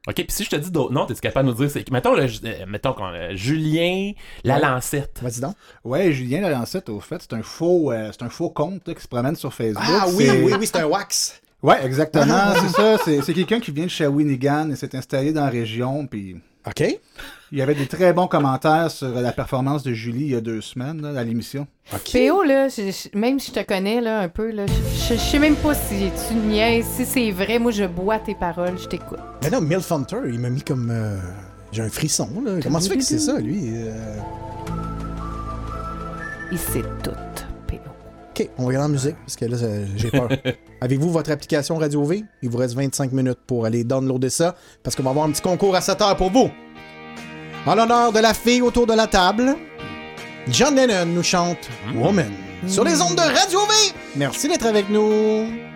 OK, 0.07 0.15
puis 0.15 0.25
si 0.29 0.43
je 0.43 0.49
te 0.49 0.55
dis 0.57 0.69
d'autres 0.69 0.91
noms, 0.91 1.05
t'es 1.05 1.13
capable 1.15 1.47
de 1.47 1.53
nous 1.53 1.57
dire, 1.59 1.69
c'est 1.71 1.89
mettons, 1.89 2.13
le, 2.13 2.23
euh, 2.23 2.65
mettons 2.67 2.91
qu'on- 2.93 3.13
euh, 3.13 3.29
Julien 3.35 4.11
Lalancette. 4.43 5.19
Vas-y 5.21 5.39
donc. 5.39 5.55
Ouais, 5.85 6.11
Julien 6.11 6.41
Lalancette, 6.41 6.89
au 6.89 6.99
fait, 6.99 7.21
c'est 7.21 7.33
un 7.33 7.41
faux, 7.41 7.91
euh, 7.91 8.09
c'est 8.11 8.23
un 8.23 8.29
faux 8.29 8.49
compte 8.49 8.85
là, 8.87 8.93
qui 8.93 9.01
se 9.01 9.07
promène 9.07 9.35
sur 9.37 9.53
Facebook. 9.53 9.81
Ah 9.87 10.05
oui, 10.13 10.27
oui, 10.29 10.53
oui, 10.59 10.67
c'est 10.67 10.79
un 10.79 10.85
wax. 10.87 11.41
Ouais, 11.61 11.85
exactement, 11.85 12.53
c'est 12.61 12.75
ça. 12.75 12.97
C'est 13.05 13.21
c'est 13.21 13.33
quelqu'un 13.33 13.61
qui 13.61 13.71
vient 13.71 13.85
de 13.85 13.89
Shawinigan 13.89 14.69
et 14.71 14.75
s'est 14.75 14.93
installé 14.97 15.31
dans 15.31 15.45
la 15.45 15.49
région. 15.49 16.05
Puis 16.05 16.35
OK. 16.65 16.81
il 17.51 17.57
y 17.57 17.61
avait 17.61 17.75
des 17.75 17.87
très 17.87 18.13
bons 18.13 18.27
commentaires 18.27 18.89
sur 18.89 19.09
la 19.09 19.31
performance 19.33 19.83
de 19.83 19.93
Julie 19.93 20.21
il 20.25 20.31
y 20.31 20.35
a 20.35 20.41
deux 20.41 20.61
semaines 20.61 21.01
là, 21.01 21.19
à 21.19 21.23
l'émission. 21.23 21.67
OK. 21.93 22.11
PO, 22.13 22.43
là, 22.43 22.69
je- 22.69 22.91
je- 22.91 23.17
même 23.17 23.39
si 23.39 23.51
je 23.53 23.59
te 23.59 23.65
connais 23.65 23.99
là, 23.99 24.21
un 24.21 24.29
peu, 24.29 24.49
là, 24.51 24.65
je, 24.67 25.13
je 25.13 25.19
sais 25.19 25.39
même 25.39 25.55
pas 25.57 25.73
si 25.75 26.09
tu 26.29 26.35
niaises, 26.35 26.85
si 26.85 27.05
c'est 27.05 27.31
vrai. 27.31 27.59
Moi, 27.59 27.71
je 27.71 27.83
bois 27.83 28.19
tes 28.19 28.33
paroles, 28.35 28.77
je 28.79 28.87
t'écoute. 28.87 29.19
Mais 29.43 29.49
non, 29.49 29.59
Milf 29.61 29.91
Hunter, 29.91 30.19
il 30.27 30.39
m'a 30.39 30.49
mis 30.49 30.61
comme. 30.61 30.89
euh, 30.89 31.17
J'ai 31.73 31.81
un 31.81 31.89
frisson, 31.89 32.29
là. 32.45 32.53
Comment 32.63 32.79
ça 32.79 32.89
fait 32.89 32.97
que 32.97 33.03
c'est 33.03 33.19
ça, 33.19 33.39
lui? 33.39 33.59
Euh, 33.73 33.91
Il 36.51 36.57
sait 36.59 36.83
tout. 37.03 37.11
OK, 38.35 38.49
on 38.57 38.65
regarde 38.65 38.85
la 38.85 38.93
musique, 38.93 39.15
parce 39.17 39.35
que 39.35 39.45
là, 39.45 39.57
j'ai 39.95 40.09
peur. 40.09 40.27
Avez-vous 40.81 41.11
votre 41.11 41.29
application 41.29 41.77
Radio 41.77 42.03
V? 42.03 42.23
Il 42.41 42.49
vous 42.49 42.57
reste 42.57 42.73
25 42.73 43.11
minutes 43.11 43.37
pour 43.45 43.65
aller 43.65 43.83
downloader 43.83 44.31
ça, 44.31 44.55
parce 44.81 44.95
qu'on 44.95 45.03
va 45.03 45.11
avoir 45.11 45.27
un 45.27 45.31
petit 45.31 45.41
concours 45.43 45.75
à 45.75 45.81
7 45.81 46.01
heures 46.01 46.17
pour 46.17 46.31
vous. 46.31 46.49
En 47.67 47.75
l'honneur 47.75 48.11
de 48.11 48.17
la 48.17 48.33
fille 48.33 48.63
autour 48.63 48.87
de 48.87 48.93
la 48.93 49.05
table, 49.05 49.55
John 50.47 50.75
Lennon 50.75 51.05
nous 51.05 51.21
chante 51.21 51.69
Woman 51.95 52.31
sur 52.67 52.83
les 52.83 53.01
ondes 53.03 53.15
de 53.15 53.21
Radio 53.21 53.59
V. 53.59 53.93
Merci 54.15 54.47
d'être 54.47 54.65
avec 54.65 54.89
nous. 54.89 55.72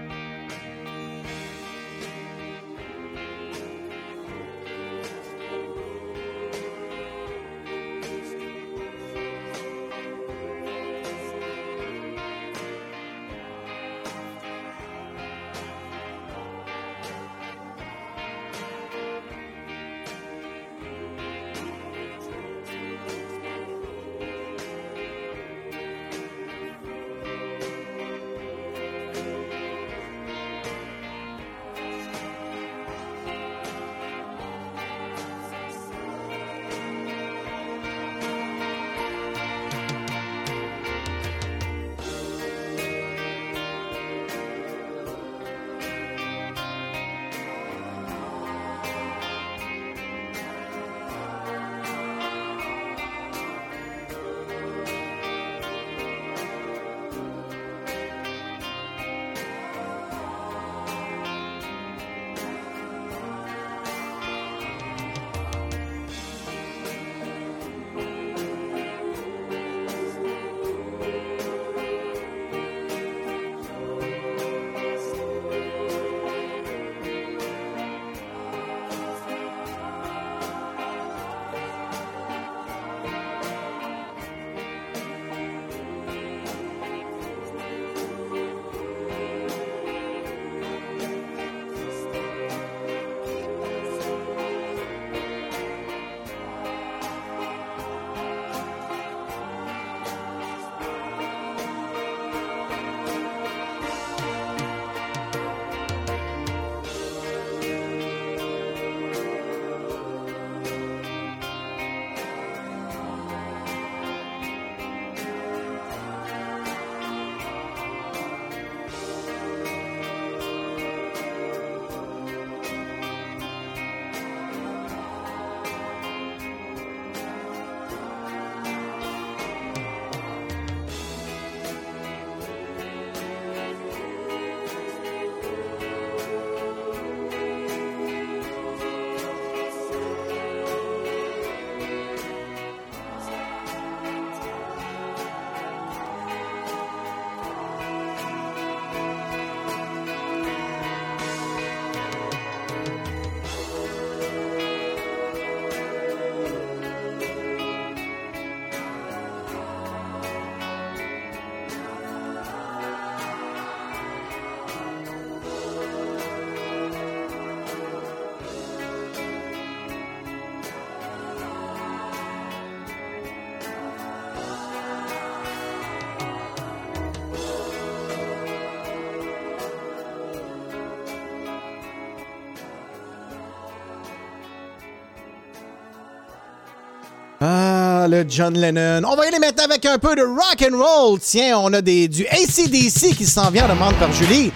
le 188.07 188.25
John 188.27 188.53
Lennon. 188.53 189.01
On 189.07 189.15
va 189.15 189.25
y 189.25 189.27
aller 189.27 189.39
maintenant 189.39 189.65
avec 189.65 189.85
un 189.85 189.97
peu 189.97 190.15
de 190.15 190.21
rock 190.21 190.63
and 190.63 190.77
roll. 190.77 191.19
Tiens, 191.19 191.57
on 191.59 191.73
a 191.73 191.81
des, 191.81 192.07
du 192.07 192.25
ACDC 192.27 193.15
qui 193.15 193.25
s'en 193.25 193.49
vient, 193.49 193.67
demande 193.67 193.95
par 193.95 194.11
Julie. 194.11 194.51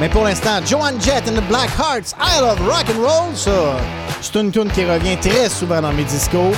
Mais 0.00 0.08
pour 0.08 0.24
l'instant, 0.24 0.60
Joan 0.64 1.00
Jett 1.00 1.28
and 1.28 1.34
the 1.34 1.48
Black 1.48 1.70
Hearts, 1.78 2.14
I 2.20 2.40
Love 2.40 2.60
Rock 2.66 2.86
and 2.88 3.00
Roll, 3.00 3.36
ça, 3.36 3.76
c'est 4.20 4.40
une 4.40 4.50
tune 4.50 4.70
qui 4.70 4.84
revient 4.84 5.16
très 5.18 5.48
souvent 5.48 5.80
dans 5.80 5.92
mes 5.92 6.04
discos. 6.04 6.52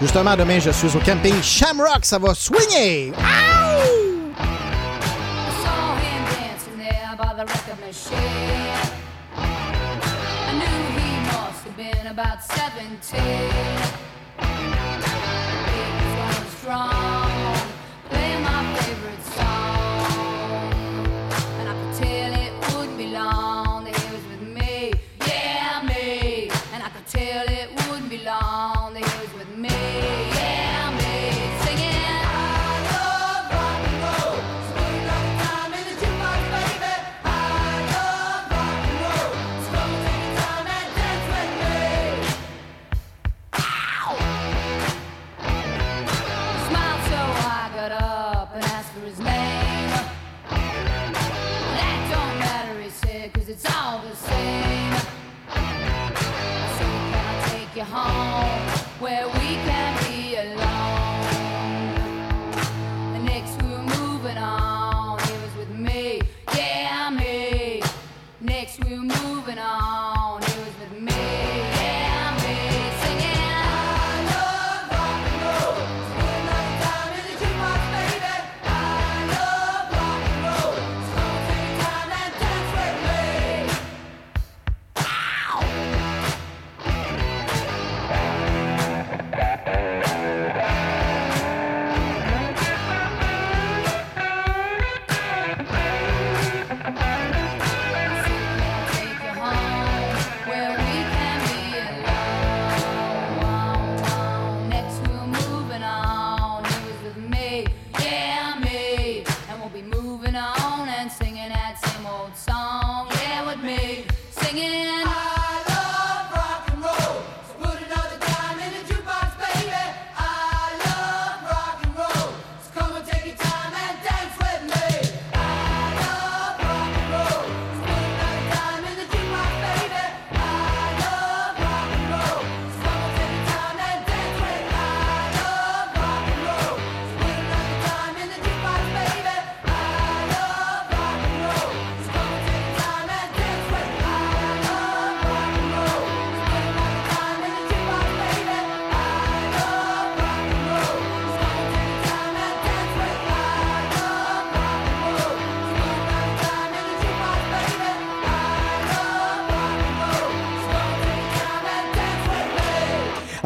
Justement, 0.00 0.36
demain, 0.36 0.58
je 0.58 0.70
suis 0.70 0.88
au 0.96 1.00
camping 1.00 1.42
Shamrock, 1.42 2.04
ça 2.04 2.18
va 2.18 2.34
swinguer. 2.34 3.12
about 12.18 12.38
17 12.48 13.77
wrong. 16.68 16.97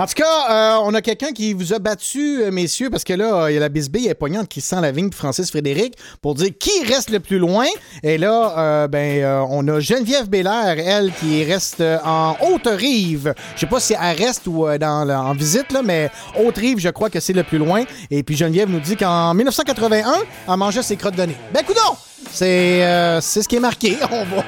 En 0.03 0.07
tout 0.07 0.15
cas, 0.15 0.51
euh, 0.51 0.79
on 0.83 0.95
a 0.95 1.01
quelqu'un 1.01 1.31
qui 1.31 1.53
vous 1.53 1.75
a 1.75 1.79
battu, 1.79 2.43
euh, 2.43 2.51
messieurs, 2.51 2.91
parce 2.91 3.05
que 3.05 3.13
là, 3.13 3.49
il 3.49 3.55
y 3.55 3.57
a 3.57 3.61
la 3.61 3.69
bisbille 3.69 4.09
est 4.09 4.15
poignante 4.15 4.49
qui 4.49 4.61
sent 4.61 4.81
la 4.81 4.91
vigne 4.91 5.11
de 5.11 5.15
Francis 5.15 5.49
Frédéric 5.49 5.95
pour 6.21 6.35
dire 6.35 6.49
qui 6.59 6.73
reste 6.85 7.11
le 7.11 7.21
plus 7.21 7.39
loin. 7.39 7.67
Et 8.03 8.19
là, 8.19 8.53
euh, 8.59 8.89
ben, 8.89 9.23
euh, 9.23 9.45
on 9.49 9.69
a 9.69 9.79
Geneviève 9.79 10.29
Bélair, 10.29 10.75
elle, 10.77 11.13
qui 11.13 11.45
reste 11.45 11.85
en 12.05 12.35
Haute-Rive. 12.41 13.33
Je 13.55 13.61
sais 13.61 13.67
pas 13.67 13.79
si 13.79 13.93
elle 13.93 14.17
reste 14.17 14.49
ou 14.49 14.67
dans, 14.77 15.09
en 15.09 15.35
visite, 15.35 15.71
là, 15.71 15.83
mais 15.85 16.11
Haute-Rive, 16.37 16.81
je 16.81 16.89
crois 16.89 17.09
que 17.09 17.21
c'est 17.21 17.33
le 17.33 17.45
plus 17.45 17.59
loin. 17.59 17.85
Et 18.11 18.25
puis 18.25 18.37
Geneviève 18.37 18.71
nous 18.71 18.81
dit 18.81 18.97
qu'en 18.97 19.35
1981, 19.35 20.15
elle 20.49 20.57
mangeait 20.57 20.83
ses 20.83 20.97
crottes 20.97 21.15
de 21.15 21.23
nez. 21.23 21.37
Ben, 21.55 21.63
coudonc! 21.63 21.97
C'est 22.33 22.85
euh, 22.85 23.21
ce 23.21 23.41
qui 23.41 23.57
est 23.57 23.61
marqué. 23.61 23.99
On 24.11 24.25
va. 24.25 24.45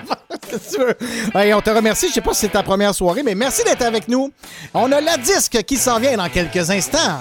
Que 0.51 0.57
tu 0.57 0.78
veux? 0.78 0.97
On 1.55 1.61
te 1.61 1.70
remercie. 1.70 2.09
Je 2.09 2.14
sais 2.14 2.20
pas 2.20 2.35
si 2.35 2.41
c'est 2.41 2.49
ta 2.53 2.62
première 2.62 2.95
soirée, 2.95 3.22
mais 3.22 3.35
merci 3.35 3.62
d'être 3.64 3.82
avec 3.82 4.09
nous. 4.09 4.32
On 4.72 4.91
a 4.93 5.01
la 5.01 5.16
disque 5.16 5.62
qui 5.64 5.76
s'en 5.76 5.99
vient 5.99 6.16
dans 6.16 6.28
quelques 6.28 6.70
instants. 6.70 7.20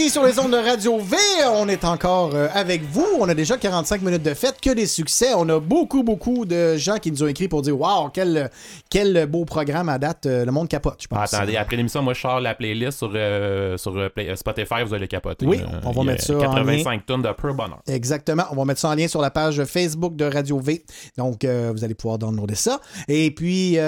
see 0.00 0.08
sur 0.10 0.24
les 0.24 0.38
ondes 0.40 0.50
de 0.50 0.56
Radio 0.56 0.98
V. 0.98 1.16
On 1.54 1.68
est 1.68 1.84
encore 1.84 2.34
euh, 2.34 2.48
avec 2.52 2.82
vous. 2.82 3.06
On 3.20 3.28
a 3.28 3.34
déjà 3.34 3.56
45 3.56 4.02
minutes 4.02 4.22
de 4.24 4.34
fête, 4.34 4.56
que 4.60 4.70
des 4.70 4.86
succès. 4.86 5.28
On 5.36 5.48
a 5.48 5.60
beaucoup, 5.60 6.02
beaucoup 6.02 6.44
de 6.44 6.76
gens 6.76 6.96
qui 6.96 7.12
nous 7.12 7.22
ont 7.22 7.26
écrit 7.28 7.46
pour 7.46 7.62
dire 7.62 7.78
Waouh, 7.80 8.08
quel, 8.08 8.50
quel 8.90 9.26
beau 9.26 9.44
programme 9.44 9.88
à 9.88 9.98
date. 9.98 10.26
euh, 10.26 10.44
Le 10.44 10.50
monde 10.50 10.66
capote, 10.68 10.96
je 11.00 11.06
Ah, 11.12 11.20
pense. 11.20 11.34
attendez, 11.34 11.56
après 11.56 11.76
l'émission, 11.76 12.02
moi, 12.02 12.14
je 12.14 12.20
sors 12.22 12.40
la 12.40 12.54
playlist 12.56 12.98
sur, 12.98 13.10
euh, 13.14 13.76
sur 13.76 13.92
Play- 14.12 14.34
Spotify, 14.34 14.82
vous 14.84 14.94
allez 14.94 15.06
capoter. 15.06 15.46
Oui, 15.46 15.60
on 15.84 15.92
va 15.92 16.02
mettre 16.02 16.24
ça 16.24 16.34
en 16.36 16.40
85 16.40 17.06
tonnes 17.06 17.22
de 17.22 17.32
pur 17.32 17.54
bonheur. 17.54 17.80
Exactement. 17.86 18.44
On 18.50 18.56
va 18.56 18.64
mettre 18.64 18.80
ça 18.80 18.88
en 18.88 18.94
lien 18.94 19.06
sur 19.06 19.20
la 19.20 19.30
page 19.30 19.62
Facebook 19.64 20.16
de 20.16 20.24
Radio 20.24 20.58
V. 20.58 20.84
Donc, 21.18 21.44
euh, 21.44 21.70
vous 21.72 21.84
allez 21.84 21.94
pouvoir 21.94 22.18
downloader 22.18 22.56
ça. 22.56 22.80
Et 23.06 23.30
puis, 23.30 23.78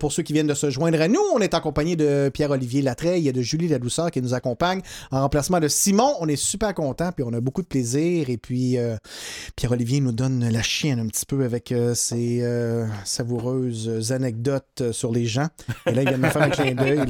pour 0.00 0.12
ceux 0.12 0.22
qui 0.24 0.32
viennent 0.32 0.46
de 0.48 0.54
se 0.54 0.70
joindre 0.70 1.00
à 1.00 1.06
nous, 1.08 1.20
on 1.34 1.38
est 1.38 1.54
en 1.54 1.60
compagnie 1.60 1.96
de 1.96 2.30
Pierre-Olivier 2.34 2.82
Latreille 2.82 3.28
et 3.28 3.32
de 3.32 3.42
Julie 3.42 3.68
Ladouceur 3.68 4.10
qui 4.10 4.20
nous 4.20 4.34
accompagnent 4.34 4.82
en 5.12 5.20
remplacement 5.20 5.51
de 5.60 5.68
Simon. 5.68 6.14
On 6.20 6.28
est 6.28 6.36
super 6.36 6.74
contents, 6.74 7.12
puis 7.12 7.24
on 7.26 7.32
a 7.32 7.40
beaucoup 7.40 7.62
de 7.62 7.66
plaisir. 7.66 8.30
Et 8.30 8.36
puis, 8.36 8.78
euh, 8.78 8.96
Pierre-Olivier 9.56 10.00
nous 10.00 10.12
donne 10.12 10.48
la 10.48 10.62
chienne 10.62 11.00
un 11.00 11.06
petit 11.06 11.26
peu 11.26 11.44
avec 11.44 11.72
euh, 11.72 11.94
ses 11.94 12.40
euh, 12.42 12.86
savoureuses 13.04 14.12
anecdotes 14.12 14.92
sur 14.92 15.12
les 15.12 15.26
gens. 15.26 15.48
Et 15.86 15.92
là, 15.92 16.02
il 16.02 16.08
vient 16.08 16.18
de 16.18 16.22
me 16.22 16.28
faire 16.28 16.42
un 16.42 16.50
clin 16.50 16.74
d'œil. 16.74 17.00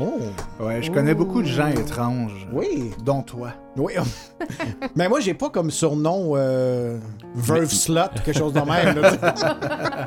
Oh! 0.00 0.18
Ouais, 0.60 0.82
je 0.82 0.90
connais 0.90 1.14
beaucoup 1.14 1.42
de 1.42 1.46
gens 1.46 1.68
étranges. 1.68 2.48
Oui! 2.52 2.90
Dont 3.04 3.22
toi. 3.22 3.52
Oui. 3.76 3.92
Mais 4.96 5.08
moi, 5.08 5.20
j'ai 5.20 5.34
pas 5.34 5.48
comme 5.50 5.70
surnom 5.70 6.32
euh, 6.36 6.98
Verve 7.34 7.70
Slot 7.72 8.00
ou 8.16 8.20
quelque 8.24 8.36
chose 8.38 8.52
de 8.52 8.60
même. 8.60 8.98
là. 9.00 10.06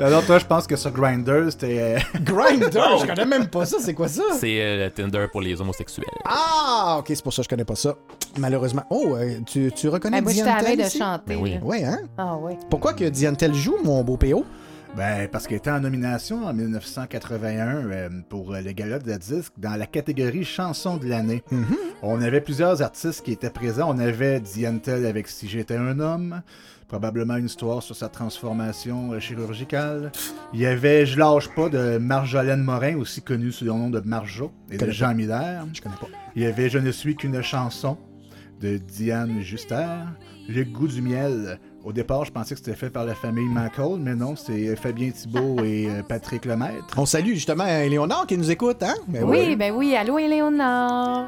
Alors, 0.00 0.24
toi, 0.26 0.38
je 0.38 0.44
pense 0.44 0.66
que 0.66 0.76
sur 0.76 0.90
Grindr, 0.90 1.50
c'était. 1.50 1.78
euh, 1.80 1.98
Grinder, 2.20 2.68
je 3.00 3.06
connais 3.06 3.24
même 3.24 3.46
pas 3.48 3.64
ça. 3.66 3.78
C'est 3.80 3.94
quoi 3.94 4.08
ça? 4.08 4.22
C'est 4.38 4.60
euh, 4.60 4.84
le 4.84 4.90
Tinder 4.90 5.26
pour 5.30 5.40
les 5.40 5.58
homosexuels. 5.60 6.04
Ah, 6.24 6.96
ok, 6.98 7.06
c'est 7.08 7.22
pour 7.22 7.32
ça 7.32 7.40
que 7.42 7.44
je 7.44 7.48
connais 7.48 7.64
pas 7.64 7.76
ça. 7.76 7.94
Malheureusement. 8.38 8.82
Oh, 8.90 9.14
euh, 9.16 9.38
tu, 9.46 9.70
tu 9.74 9.88
reconnais 9.88 10.18
Eh, 10.18 10.22
moi, 10.22 10.32
Diane 10.32 10.62
veille 10.64 10.76
de 10.76 10.82
chanter. 10.88 11.22
Ben 11.28 11.38
oui. 11.40 11.58
Ouais, 11.62 11.84
hein? 11.84 12.00
Ah 12.18 12.36
oui. 12.40 12.54
Pourquoi 12.68 12.92
que 12.94 13.04
Diane 13.04 13.36
Tell 13.36 13.54
joue, 13.54 13.76
mon 13.84 14.02
beau 14.04 14.16
PO? 14.16 14.44
Ben, 14.96 15.28
parce 15.28 15.46
qu'il 15.46 15.58
était 15.58 15.70
en 15.70 15.80
nomination 15.80 16.46
en 16.46 16.54
1981 16.54 17.90
euh, 17.90 18.08
pour 18.30 18.54
euh, 18.54 18.62
le 18.62 18.72
gala 18.72 18.98
de 18.98 19.12
disque 19.12 19.52
dans 19.58 19.76
la 19.76 19.84
catégorie 19.84 20.42
chanson 20.42 20.96
de 20.96 21.06
l'année. 21.06 21.42
On 22.02 22.22
avait 22.22 22.40
plusieurs 22.40 22.80
artistes 22.80 23.22
qui 23.22 23.32
étaient 23.32 23.50
présents. 23.50 23.94
On 23.94 23.98
avait 23.98 24.40
Diane 24.40 24.80
Tell 24.80 25.04
avec 25.04 25.28
Si 25.28 25.48
j'étais 25.48 25.76
un 25.76 26.00
homme, 26.00 26.40
probablement 26.88 27.36
une 27.36 27.44
histoire 27.44 27.82
sur 27.82 27.94
sa 27.94 28.08
transformation 28.08 29.12
euh, 29.12 29.20
chirurgicale. 29.20 30.12
Il 30.54 30.60
y 30.60 30.66
avait 30.66 31.04
Je 31.04 31.18
lâche 31.18 31.54
pas 31.54 31.68
de 31.68 31.98
Marjolaine 31.98 32.62
Morin, 32.62 32.96
aussi 32.96 33.20
connue 33.20 33.52
sous 33.52 33.66
le 33.66 33.72
nom 33.72 33.90
de 33.90 34.00
Marjo, 34.00 34.50
et 34.70 34.78
de 34.78 34.90
Jean 34.90 35.14
Miller. 35.14 35.66
Je 35.74 35.82
connais 35.82 35.96
pas. 35.96 36.08
Il 36.36 36.42
y 36.42 36.46
avait 36.46 36.70
Je 36.70 36.78
ne 36.78 36.90
suis 36.90 37.16
qu'une 37.16 37.42
chanson 37.42 37.98
de 38.62 38.78
Diane 38.78 39.42
Juster. 39.42 39.84
Le 40.48 40.64
goût 40.64 40.88
du 40.88 41.02
miel. 41.02 41.58
Au 41.86 41.92
départ, 41.92 42.24
je 42.24 42.32
pensais 42.32 42.56
que 42.56 42.58
c'était 42.58 42.74
fait 42.74 42.90
par 42.90 43.04
la 43.04 43.14
famille 43.14 43.46
McCall, 43.48 44.00
mais 44.00 44.16
non, 44.16 44.34
c'est 44.34 44.74
Fabien 44.74 45.10
Thibault 45.12 45.62
et 45.62 45.88
euh, 45.88 46.02
Patrick 46.02 46.44
Lemaître. 46.44 46.84
On 46.96 47.06
salue 47.06 47.34
justement 47.34 47.64
Léonard 47.64 48.26
qui 48.26 48.36
nous 48.36 48.50
écoute, 48.50 48.82
hein? 48.82 48.94
Ben 49.06 49.22
Oui, 49.22 49.54
ben 49.54 49.72
oui. 49.72 49.94
Allô, 49.94 50.18
Éléonore. 50.18 51.26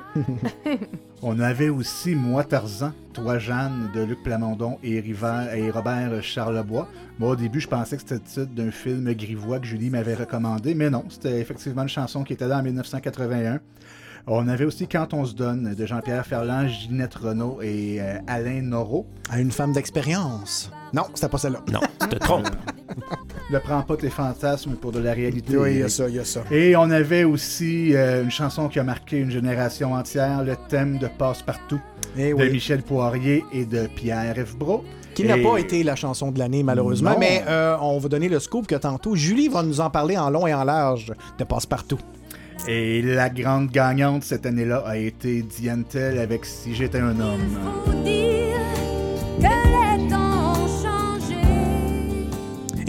On 1.22 1.38
avait 1.38 1.68
aussi 1.68 2.14
Moi 2.16 2.42
Tarzan, 2.42 2.92
Toi 3.12 3.38
Jeanne 3.38 3.90
de 3.94 4.02
Luc 4.02 4.20
Plamondon 4.24 4.78
et, 4.82 4.98
River- 5.00 5.46
et 5.54 5.70
Robert 5.70 6.22
Charlebois. 6.22 6.88
Moi, 7.20 7.30
au 7.30 7.36
début, 7.36 7.60
je 7.60 7.68
pensais 7.68 7.96
que 7.96 8.02
c'était 8.02 8.14
le 8.16 8.20
titre 8.20 8.54
d'un 8.54 8.70
film 8.72 9.12
grivois 9.14 9.60
que 9.60 9.66
Julie 9.66 9.90
m'avait 9.90 10.14
recommandé, 10.14 10.74
mais 10.74 10.90
non, 10.90 11.04
c'était 11.08 11.40
effectivement 11.40 11.82
une 11.82 11.88
chanson 11.88 12.24
qui 12.24 12.32
était 12.32 12.46
là 12.48 12.58
en 12.58 12.62
1981. 12.64 13.60
On 14.30 14.46
avait 14.48 14.64
aussi 14.64 14.86
Quand 14.86 15.14
on 15.14 15.24
se 15.24 15.34
donne 15.34 15.74
de 15.74 15.86
Jean-Pierre 15.86 16.26
Ferland, 16.26 16.68
Ginette 16.68 17.14
Renault 17.14 17.60
et 17.62 17.96
euh, 18.00 18.18
Alain 18.26 18.60
Norreau. 18.62 19.06
À 19.30 19.40
une 19.40 19.50
femme 19.50 19.72
d'expérience. 19.72 20.70
Non, 20.92 21.04
c'était 21.14 21.28
pas 21.28 21.38
celle-là. 21.38 21.60
Non, 21.72 21.80
tu 22.00 22.08
te 22.08 22.16
trompes. 22.16 22.48
Ne 23.50 23.58
prends 23.58 23.80
pas 23.80 23.96
tes 23.96 24.10
fantasmes 24.10 24.72
pour 24.74 24.92
de 24.92 24.98
la 24.98 25.14
réalité. 25.14 25.56
Oui, 25.56 25.70
il 25.76 25.78
y 25.78 25.82
a 25.82 25.88
ça, 25.88 26.06
il 26.06 26.16
y 26.16 26.18
a 26.18 26.24
ça. 26.26 26.42
Et 26.50 26.76
on 26.76 26.90
avait 26.90 27.24
aussi 27.24 27.94
euh, 27.94 28.22
une 28.24 28.30
chanson 28.30 28.68
qui 28.68 28.78
a 28.78 28.84
marqué 28.84 29.16
une 29.16 29.30
génération 29.30 29.94
entière, 29.94 30.44
le 30.44 30.54
thème 30.68 30.98
de 30.98 31.06
Passe-Partout 31.06 31.80
Eh 32.18 32.28
de 32.28 32.34
oui. 32.34 32.50
Michel 32.50 32.82
Poirier 32.82 33.42
et 33.50 33.64
de 33.64 33.86
Pierre 33.86 34.34
F. 34.36 34.54
Bro. 34.54 34.84
Qui 35.14 35.24
n'a 35.24 35.38
Et- 35.38 35.42
pas 35.42 35.56
été 35.56 35.82
la 35.82 35.96
chanson 35.96 36.30
de 36.30 36.38
l'année, 36.38 36.62
malheureusement. 36.62 37.12
Non. 37.12 37.18
Mais 37.18 37.42
euh, 37.48 37.78
on 37.80 37.98
va 37.98 38.08
donner 38.10 38.28
le 38.28 38.38
scoop 38.38 38.66
que 38.66 38.74
tantôt, 38.74 39.16
Julie 39.16 39.48
va 39.48 39.62
nous 39.62 39.80
en 39.80 39.88
parler 39.88 40.18
en 40.18 40.28
long 40.28 40.46
et 40.46 40.52
en 40.52 40.64
large 40.64 41.14
de 41.38 41.44
Passe-Partout. 41.44 41.98
Et 42.66 43.00
la 43.02 43.30
grande 43.30 43.70
gagnante 43.70 44.24
cette 44.24 44.44
année-là 44.44 44.82
a 44.86 44.96
été 44.96 45.42
Diane 45.42 45.84
Tell 45.84 46.18
avec 46.18 46.44
Si 46.44 46.74
j'étais 46.74 46.98
un 47.00 47.18
homme. 47.20 47.40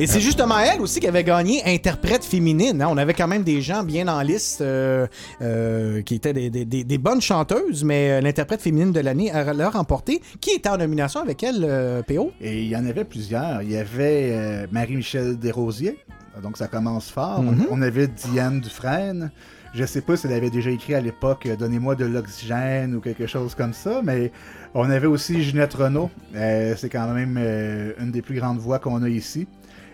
Et 0.02 0.08
c'est 0.08 0.22
justement 0.22 0.58
elle 0.60 0.80
aussi 0.80 1.02
qui 1.02 1.08
avait 1.08 1.26
gagné 1.26 1.62
interprète 1.66 2.24
féminine. 2.24 2.82
hein. 2.82 2.88
On 2.90 2.96
avait 2.96 3.14
quand 3.14 3.28
même 3.28 3.44
des 3.44 3.62
gens 3.62 3.84
bien 3.84 4.08
en 4.08 4.22
liste 4.22 4.62
euh, 4.62 5.06
euh, 5.42 6.02
qui 6.04 6.16
étaient 6.16 6.32
des, 6.32 6.50
des- 6.50 6.64
des- 6.64 6.86
des 6.86 6.98
bonnes 6.98 7.20
chanteuses, 7.20 7.84
mais 7.84 8.12
euh, 8.12 8.22
l'interprète 8.22 8.62
féminine 8.62 8.94
de 8.94 9.02
l'année 9.02 9.30
l'a 9.34 9.70
remporté. 9.70 10.22
Qui 10.40 10.52
était 10.52 10.70
en 10.70 10.78
nomination 10.78 11.20
avec 11.20 11.44
elle, 11.44 11.66
euh, 11.68 12.02
PO? 12.02 12.32
Et 12.40 12.62
il 12.62 12.70
y 12.70 12.78
en 12.78 12.86
avait 12.86 13.04
plusieurs. 13.04 13.62
Il 13.62 13.72
y 13.74 13.76
avait 13.78 14.30
euh, 14.32 14.68
Marie-Michel 14.72 15.38
Desrosiers, 15.38 15.98
donc 16.42 16.56
ça 16.56 16.68
commence 16.70 17.10
fort. 17.12 17.44
Mhm. 17.44 17.66
On 17.70 17.82
avait 17.82 18.08
Diane 18.08 18.62
Dufresne. 18.62 19.32
Je 19.74 19.86
sais 19.86 20.02
pas 20.02 20.18
si 20.18 20.26
elle 20.28 20.34
avait 20.34 20.50
déjà 20.50 20.72
écrit 20.72 20.96
à 20.96 21.02
l'époque 21.02 21.46
euh, 21.46 21.56
Donnez-moi 21.56 21.96
de 21.96 22.06
l'oxygène 22.06 22.96
ou 22.96 23.02
quelque 23.02 23.28
chose 23.28 23.54
comme 23.56 23.74
ça, 23.74 24.02
mais 24.04 24.32
on 24.74 24.90
avait 24.90 25.08
aussi 25.08 25.44
Ginette 25.44 25.74
Renault. 25.76 26.10
Euh, 26.36 26.74
c'est 26.76 26.90
quand 26.90 27.08
même 27.14 27.38
euh, 27.40 27.94
une 28.00 28.12
des 28.12 28.22
plus 28.22 28.36
grandes 28.36 28.58
voix 28.60 28.80
qu'on 28.80 29.04
a 29.04 29.10
ici. 29.10 29.48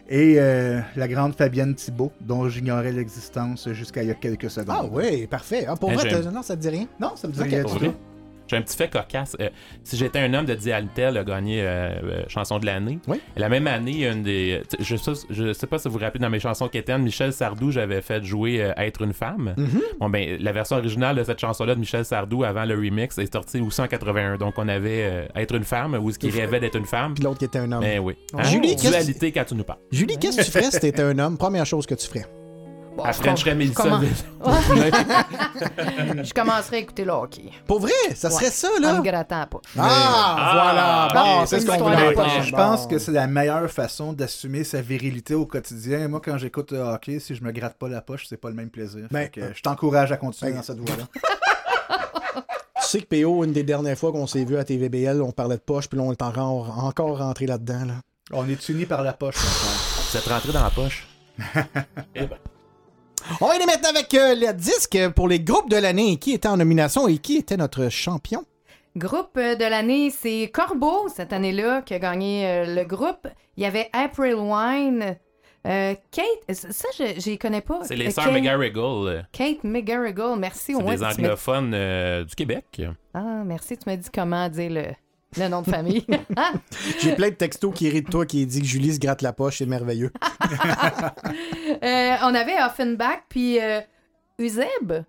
Et 0.07 0.35
euh, 0.37 0.79
la 0.95 1.07
grande 1.07 1.35
Fabienne 1.35 1.73
Thibault, 1.75 2.11
dont 2.21 2.47
j'ignorais 2.47 2.91
l'existence 2.91 3.67
jusqu'à 3.73 4.03
il 4.03 4.07
y 4.09 4.11
a 4.11 4.15
quelques 4.15 4.49
secondes. 4.51 4.75
Ah 4.79 4.85
oui, 4.89 5.25
parfait. 5.27 5.65
Ah, 5.67 5.75
pour 5.75 5.91
t'as- 5.91 6.31
non, 6.31 6.43
ça 6.43 6.55
te 6.55 6.61
dit 6.61 6.69
rien? 6.69 6.87
Non, 6.99 7.15
ça 7.15 7.27
me 7.27 7.33
dit 7.33 7.41
rien 7.41 7.63
J'ai 8.47 8.57
un 8.57 8.61
petit 8.61 8.77
fait 8.77 8.89
cocasse. 8.89 9.35
Euh, 9.39 9.49
si 9.83 9.97
j'étais 9.97 10.19
un 10.19 10.33
homme 10.33 10.45
de 10.45 10.53
Dialtel 10.53 11.17
a 11.17 11.23
gagné 11.23 11.61
euh, 11.61 11.65
euh, 12.03 12.23
chanson 12.27 12.59
de 12.59 12.65
l'année. 12.65 12.99
Oui. 13.07 13.19
La 13.35 13.49
même 13.49 13.67
année, 13.67 14.07
une 14.07 14.23
des. 14.23 14.61
Je 14.79 14.95
sais, 14.95 15.13
je 15.29 15.53
sais 15.53 15.67
pas 15.67 15.79
si 15.79 15.87
vous 15.87 15.95
vous 15.95 15.99
rappelez 15.99 16.21
dans 16.21 16.29
mes 16.29 16.39
chansons 16.39 16.67
quétaines, 16.67 17.01
Michel 17.01 17.33
Sardou, 17.33 17.71
j'avais 17.71 18.01
fait 18.01 18.23
jouer 18.23 18.61
euh, 18.61 18.73
Être 18.77 19.01
une 19.01 19.13
femme. 19.13 19.53
Mm-hmm. 19.57 19.97
Bon, 19.99 20.09
ben, 20.09 20.37
la 20.39 20.51
version 20.51 20.77
originale 20.77 21.15
de 21.15 21.23
cette 21.23 21.39
chanson-là 21.39 21.75
de 21.75 21.79
Michel 21.79 22.05
Sardou 22.05 22.43
avant 22.43 22.65
le 22.65 22.75
remix 22.75 23.17
est 23.17 23.31
sortie 23.31 23.59
aussi 23.61 23.81
en 23.81 23.87
81. 23.87 24.37
Donc, 24.37 24.55
on 24.57 24.67
avait 24.67 25.27
Être 25.35 25.55
une 25.55 25.63
femme, 25.63 25.95
ou 25.95 26.11
ce 26.11 26.19
qui 26.19 26.29
rêvait 26.29 26.59
d'être 26.59 26.75
une 26.77 26.85
femme. 26.85 27.13
Puis 27.13 27.23
l'autre 27.23 27.39
qui 27.39 27.45
était 27.45 27.59
un 27.59 27.71
homme. 27.71 27.81
Mais 27.81 27.99
oui. 27.99 28.15
Oh. 28.33 28.37
Julie, 28.43 28.75
qu'est-ce- 28.75 28.89
dualité 28.89 29.31
quand 29.31 29.45
tu 29.45 29.55
nous 29.55 29.63
parles. 29.63 29.79
Julie, 29.91 30.17
qu'est-ce 30.17 30.37
que 30.37 30.43
tu 30.43 30.51
ferais 30.51 30.71
si 30.71 30.79
t'étais 30.79 31.01
un 31.01 31.17
homme? 31.19 31.37
Première 31.37 31.65
chose 31.65 31.85
que 31.85 31.95
tu 31.95 32.07
ferais. 32.07 32.25
Bon, 32.95 33.03
À 33.03 33.11
je 33.11 33.21
com- 33.21 33.57
Mélissa. 33.57 33.83
comment- 33.83 34.01
Je 36.23 36.33
commencerai 36.33 36.77
à 36.77 36.79
écouter 36.79 37.03
le 37.03 37.11
hockey. 37.11 37.51
Pour 37.67 37.79
vrai, 37.81 37.91
ça 38.15 38.29
serait 38.29 38.45
Ouais. 38.45 38.51
ça, 38.51 38.69
En 38.77 38.81
là? 38.81 38.93
me 38.93 39.01
grattant 39.03 39.39
la 39.39 39.47
poche. 39.47 39.63
Ah, 39.77 40.35
Ah, 40.37 40.51
voilà. 40.53 41.07
Bon, 41.13 41.41
ok, 41.41 41.47
c'est 41.47 41.59
ce 41.59 41.65
qu'on 41.65 41.77
voulait. 41.77 42.41
Je 42.43 42.51
pense 42.55 42.87
que 42.87 42.97
c'est 42.99 43.11
la 43.11 43.27
meilleure 43.27 43.69
façon 43.69 44.13
d'assumer 44.13 44.63
sa 44.63 44.81
virilité 44.81 45.33
au 45.35 45.45
quotidien. 45.45 46.07
Moi, 46.07 46.21
quand 46.23 46.37
j'écoute 46.37 46.71
le 46.71 46.79
hockey, 46.79 47.19
si 47.19 47.35
je 47.35 47.43
me 47.43 47.51
gratte 47.51 47.77
pas 47.77 47.89
la 47.89 48.01
poche, 48.01 48.25
c'est 48.29 48.37
pas 48.37 48.49
le 48.49 48.55
même 48.55 48.69
plaisir. 48.69 49.07
Ben, 49.11 49.23
Fait 49.23 49.29
que, 49.29 49.53
je 49.53 49.61
t'encourage 49.61 50.11
à 50.11 50.17
continuer 50.17 50.51
ben, 50.51 50.57
dans 50.57 50.63
cette 50.63 50.79
voie-là. 50.79 51.03
Tu 52.81 52.91
sais 52.91 53.01
que 53.01 53.23
PO, 53.23 53.43
une 53.43 53.51
des 53.51 53.63
dernières 53.63 53.97
fois 53.97 54.11
qu'on 54.11 54.27
s'est 54.27 54.45
vu 54.45 54.57
à 54.57 54.63
TVBL, 54.63 55.19
on 55.21 55.31
parlait 55.31 55.55
de 55.57 55.61
poche, 55.61 55.87
puis 55.89 55.97
là, 55.97 56.03
on 56.05 56.11
est 56.11 56.21
encore, 56.21 56.83
encore 56.85 57.17
rentré 57.17 57.47
là-dedans. 57.47 57.83
Là. 57.85 57.93
On 58.31 58.47
est 58.47 58.69
unis 58.69 58.85
par 58.85 59.01
la 59.01 59.11
poche. 59.13 59.35
mon 59.37 59.41
frère. 59.49 60.11
Vous 60.11 60.17
êtes 60.17 60.25
rentré 60.33 60.51
dans 60.53 60.63
la 60.63 60.69
poche? 60.69 61.07
On 63.41 63.47
va 63.47 63.53
aller 63.55 63.65
maintenant 63.65 63.89
avec 63.89 64.13
euh, 64.13 64.35
le 64.35 64.53
disque 64.53 64.97
pour 65.15 65.27
les 65.27 65.39
groupes 65.39 65.69
de 65.69 65.77
l'année. 65.77 66.17
Qui 66.17 66.33
était 66.33 66.47
en 66.47 66.57
nomination 66.57 67.07
et 67.07 67.17
qui 67.17 67.37
était 67.37 67.57
notre 67.57 67.89
champion? 67.89 68.43
Groupe 68.95 69.35
de 69.37 69.69
l'année, 69.69 70.09
c'est 70.09 70.49
Corbeau 70.53 71.09
cette 71.09 71.33
année-là 71.33 71.81
qui 71.81 71.93
a 71.93 71.99
gagné 71.99 72.47
euh, 72.47 72.75
le 72.75 72.83
groupe. 72.85 73.27
Il 73.57 73.63
y 73.63 73.65
avait 73.65 73.89
April 73.91 74.35
Wine, 74.35 75.17
euh, 75.67 75.95
Kate, 76.11 76.55
ça 76.55 76.87
je 76.97 77.19
j'y 77.19 77.37
connais 77.37 77.61
pas. 77.61 77.79
C'est 77.83 77.95
les 77.95 78.07
Euh, 78.07 78.11
sœurs 78.11 78.25
Kate- 78.25 78.33
McGarrigle. 78.35 79.27
Kate 79.33 79.63
McGarrigle, 79.63 80.35
merci. 80.37 80.73
au 80.75 80.77
C'est 80.77 80.83
moins, 80.83 80.95
des 80.95 81.03
anglophones 81.03 81.73
euh, 81.73 82.23
du 82.23 82.35
Québec. 82.35 82.81
Ah, 83.13 83.41
merci, 83.45 83.75
tu 83.77 83.83
m'as 83.89 83.97
dit 83.97 84.09
comment 84.13 84.47
dire 84.47 84.71
le, 84.71 84.83
le 85.37 85.47
nom 85.47 85.61
de 85.61 85.69
famille. 85.69 86.05
J'ai 86.99 87.15
plein 87.15 87.29
de 87.29 87.35
textos 87.35 87.73
qui 87.73 87.89
rient 87.89 88.01
de 88.01 88.09
toi 88.09 88.25
qui 88.25 88.45
dit 88.45 88.61
que 88.61 88.67
Julie 88.67 88.93
se 88.93 88.99
gratte 88.99 89.21
la 89.21 89.33
poche, 89.33 89.57
c'est 89.59 89.65
merveilleux. 89.65 90.11
Euh, 91.83 92.15
on 92.23 92.33
avait 92.33 92.61
Offenbach 92.65 93.23
puis 93.29 93.59
euh, 93.59 93.81
Uzeb. 94.39 95.03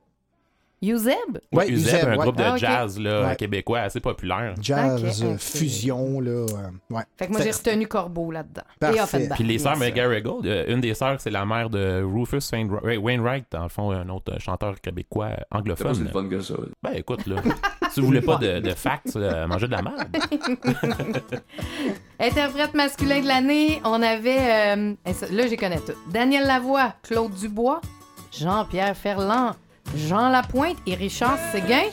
Uzeb? 0.82 1.38
Ouais, 1.52 1.68
Uzeb, 1.70 1.94
Uzeb, 1.94 2.08
un 2.08 2.10
ouais. 2.12 2.16
groupe 2.18 2.36
de 2.36 2.42
Ah, 2.42 2.56
jazz 2.56 2.98
là, 3.00 3.28
Ouais. 3.28 3.36
québécois 3.36 3.80
assez 3.80 3.98
populaire. 4.00 4.54
Jazz, 4.60 5.22
euh, 5.24 5.36
fusion, 5.38 6.20
là. 6.20 6.30
euh, 6.30 6.46
ouais. 6.90 7.02
Fait 7.16 7.26
que 7.26 7.32
moi, 7.32 7.40
j'ai 7.42 7.50
retenu 7.50 7.86
Corbeau 7.88 8.30
là-dedans. 8.30 8.62
Parfait. 8.78 8.96
Et 8.98 9.00
Offenbach. 9.00 9.38
Puis 9.38 9.44
les 9.46 9.58
sœurs. 9.58 9.76
McGarrigle, 9.78 10.46
euh, 10.46 10.64
une 10.68 10.80
des 10.82 10.92
sœurs, 10.94 11.18
c'est 11.20 11.30
la 11.30 11.46
mère 11.46 11.70
de 11.70 12.02
Rufus 12.02 12.42
Wainwright, 12.52 13.46
dans 13.50 13.62
le 13.62 13.68
fond, 13.70 13.90
un 13.90 14.08
autre 14.10 14.38
chanteur 14.38 14.78
québécois 14.80 15.30
anglophone. 15.50 15.94
C'est 15.94 16.12
pas 16.12 16.20
le 16.20 16.28
fun 16.28 16.36
que 16.36 16.40
ça. 16.42 16.54
Ben 16.82 16.92
écoute, 16.92 17.26
là, 17.26 17.36
vous 18.00 18.06
voulez 18.06 18.20
pas 18.20 18.36
de, 18.36 18.60
de 18.60 18.70
facts, 18.70 19.16
euh, 19.16 19.46
mangez 19.46 19.66
de 19.66 19.72
la 19.72 19.82
merde? 19.82 20.06
Interprète 22.20 22.74
masculin 22.74 23.20
de 23.20 23.26
l'année, 23.26 23.80
on 23.84 24.02
avait. 24.02 24.38
euh, 24.76 24.94
là, 25.30 25.46
j'y 25.46 25.56
connais 25.56 25.78
tout. 25.78 25.92
Daniel 26.12 26.46
Lavoie, 26.46 26.94
Claude 27.02 27.32
Dubois, 27.34 27.80
Jean-Pierre 28.36 28.96
Ferland, 28.96 29.52
Jean 29.96 30.28
Lapointe 30.30 30.76
et 30.86 30.94
Richard 30.94 31.38
Séguin. 31.52 31.84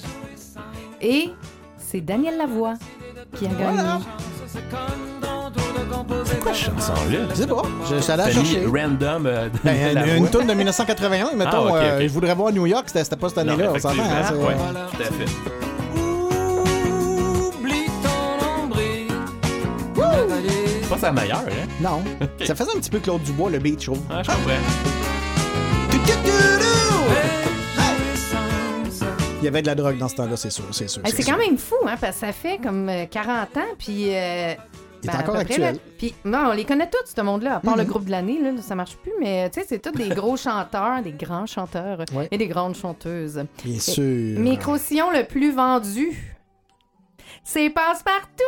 Et 1.02 1.30
c'est 1.78 2.02
Daniel 2.02 2.38
Lavoie 2.38 2.76
qui 3.36 3.46
a 3.46 3.50
gagné. 3.50 3.80
C'est 6.26 6.40
quoi 6.40 6.54
cette 6.54 6.66
chanson-là? 6.74 7.20
Je. 7.36 7.96
Je 7.96 8.02
suis 8.02 8.12
allé 8.12 8.24
la 8.24 8.30
T'as 8.32 8.40
mis 8.40 8.46
chercher. 8.46 8.66
random 8.66 9.26
euh, 9.26 9.50
de 9.50 9.58
Ben, 9.64 9.94
la 9.94 10.08
une, 10.08 10.18
voix? 10.20 10.28
tourne 10.30 10.48
de 10.48 10.54
1981, 10.54 11.34
mettons, 11.36 11.50
Ah, 11.54 11.62
ok, 11.64 11.72
euh, 11.76 12.02
je 12.02 12.08
voudrais 12.14 12.34
voir 12.36 12.52
New 12.52 12.66
York, 12.66 12.84
c'était 12.88 13.04
c'était 13.04 13.16
pas 13.16 13.30
cette 13.30 13.46
Non, 13.46 13.54
année-là, 13.54 13.72
on 13.74 13.80
s'entend. 13.80 13.96
effectivement, 13.96 14.18
hein, 14.18 14.26
c'est- 14.30 14.36
ouais, 14.36 14.56
tout 14.92 15.02
à 15.02 15.06
fait. 15.06 15.73
C'est 20.84 20.90
pas 20.90 20.98
sa 20.98 21.12
meilleure, 21.12 21.38
hein? 21.48 21.68
Non. 21.82 22.04
Ça 22.46 22.54
faisait 22.56 22.72
un 22.76 22.80
petit 22.80 22.90
peu 22.90 23.00
Claude 23.00 23.22
Dubois, 23.24 23.50
le 23.50 23.60
beat 23.60 23.82
show. 23.82 23.94
Ah, 24.10 24.22
je 24.24 24.30
comprends. 24.30 24.52
Il 29.40 29.46
y 29.46 29.48
avait 29.50 29.62
de 29.62 29.68
la 29.68 29.76
drogue 29.76 29.98
dans 29.98 30.08
ce 30.08 30.16
temps-là, 30.16 30.38
c'est 30.38 30.50
sûr, 30.50 30.64
c'est 30.72 30.88
sûr. 30.88 31.02
C'est 31.06 31.24
quand 31.24 31.38
même 31.38 31.58
fou, 31.58 31.76
hein, 31.86 31.96
parce 32.00 32.14
que 32.16 32.20
ça 32.28 32.32
fait 32.32 32.60
comme 32.64 32.88
euh, 32.88 33.06
40 33.06 33.58
ans, 33.58 33.62
puis. 33.78 34.16
euh, 34.16 34.54
Il 35.04 35.10
est 35.10 35.12
ben, 35.12 35.20
encore 35.20 35.36
actuel. 35.36 35.78
Puis, 35.98 36.16
non, 36.24 36.46
on 36.52 36.54
les 36.54 36.64
connaît 36.64 36.90
tous, 36.90 37.12
ce 37.14 37.20
monde-là, 37.22 37.56
à 37.58 37.60
part 37.60 37.76
le 37.76 37.84
Mhm. 37.84 37.90
groupe 37.90 38.06
de 38.06 38.12
l'année, 38.12 38.40
là, 38.42 38.52
ça 38.62 38.74
marche 38.76 38.96
plus, 38.96 39.12
mais 39.20 39.50
tu 39.50 39.60
sais, 39.60 39.66
c'est 39.68 39.80
tous 39.80 39.92
des 39.92 40.08
gros 40.16 40.38
chanteurs, 40.38 41.02
des 41.04 41.12
grands 41.12 41.46
chanteurs 41.46 42.00
Ouais. 42.14 42.30
et 42.32 42.38
des 42.38 42.48
grandes 42.48 42.76
chanteuses. 42.76 43.44
Bien 43.66 43.76
Et- 43.76 43.80
sûr. 43.80 44.40
Micro-sillon 44.40 45.12
le 45.12 45.26
plus 45.26 45.52
vendu, 45.54 46.38
c'est 47.44 47.70
Passe-Partout! 47.70 48.44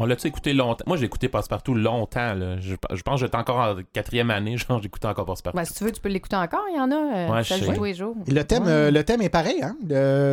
On 0.00 0.06
l'a-tu 0.06 0.28
écouté 0.28 0.52
longtemps? 0.52 0.84
Moi, 0.86 0.96
j'ai 0.96 1.06
écouté 1.06 1.28
Passepartout 1.28 1.74
longtemps. 1.74 2.32
Là. 2.34 2.60
Je, 2.60 2.76
je 2.92 3.02
pense 3.02 3.20
que 3.20 3.26
j'étais 3.26 3.36
encore 3.36 3.56
en 3.56 3.74
quatrième 3.92 4.30
année, 4.30 4.56
genre, 4.68 4.80
j'écoutais 4.80 5.08
encore 5.08 5.26
Passepartout. 5.26 5.56
Ben, 5.58 5.64
si 5.64 5.74
tu 5.74 5.82
veux, 5.84 5.90
tu 5.90 6.00
peux 6.00 6.08
l'écouter 6.08 6.36
encore, 6.36 6.64
il 6.70 6.76
y 6.76 6.80
en 6.80 6.90
a. 6.92 6.94
euh, 6.94 7.28
Ouais, 7.32 7.42
ça 7.44 7.58
joue 7.58 7.72
tous 7.72 7.84
les 7.84 7.94
jours. 7.94 8.14
Et 8.26 8.30
le 8.30 8.44
thème, 8.44 8.62
Ouais. 8.62 8.70
euh, 8.70 8.90
le 8.92 9.02
thème 9.04 9.22
est 9.22 9.28
pareil, 9.28 9.60
hein? 9.62 9.76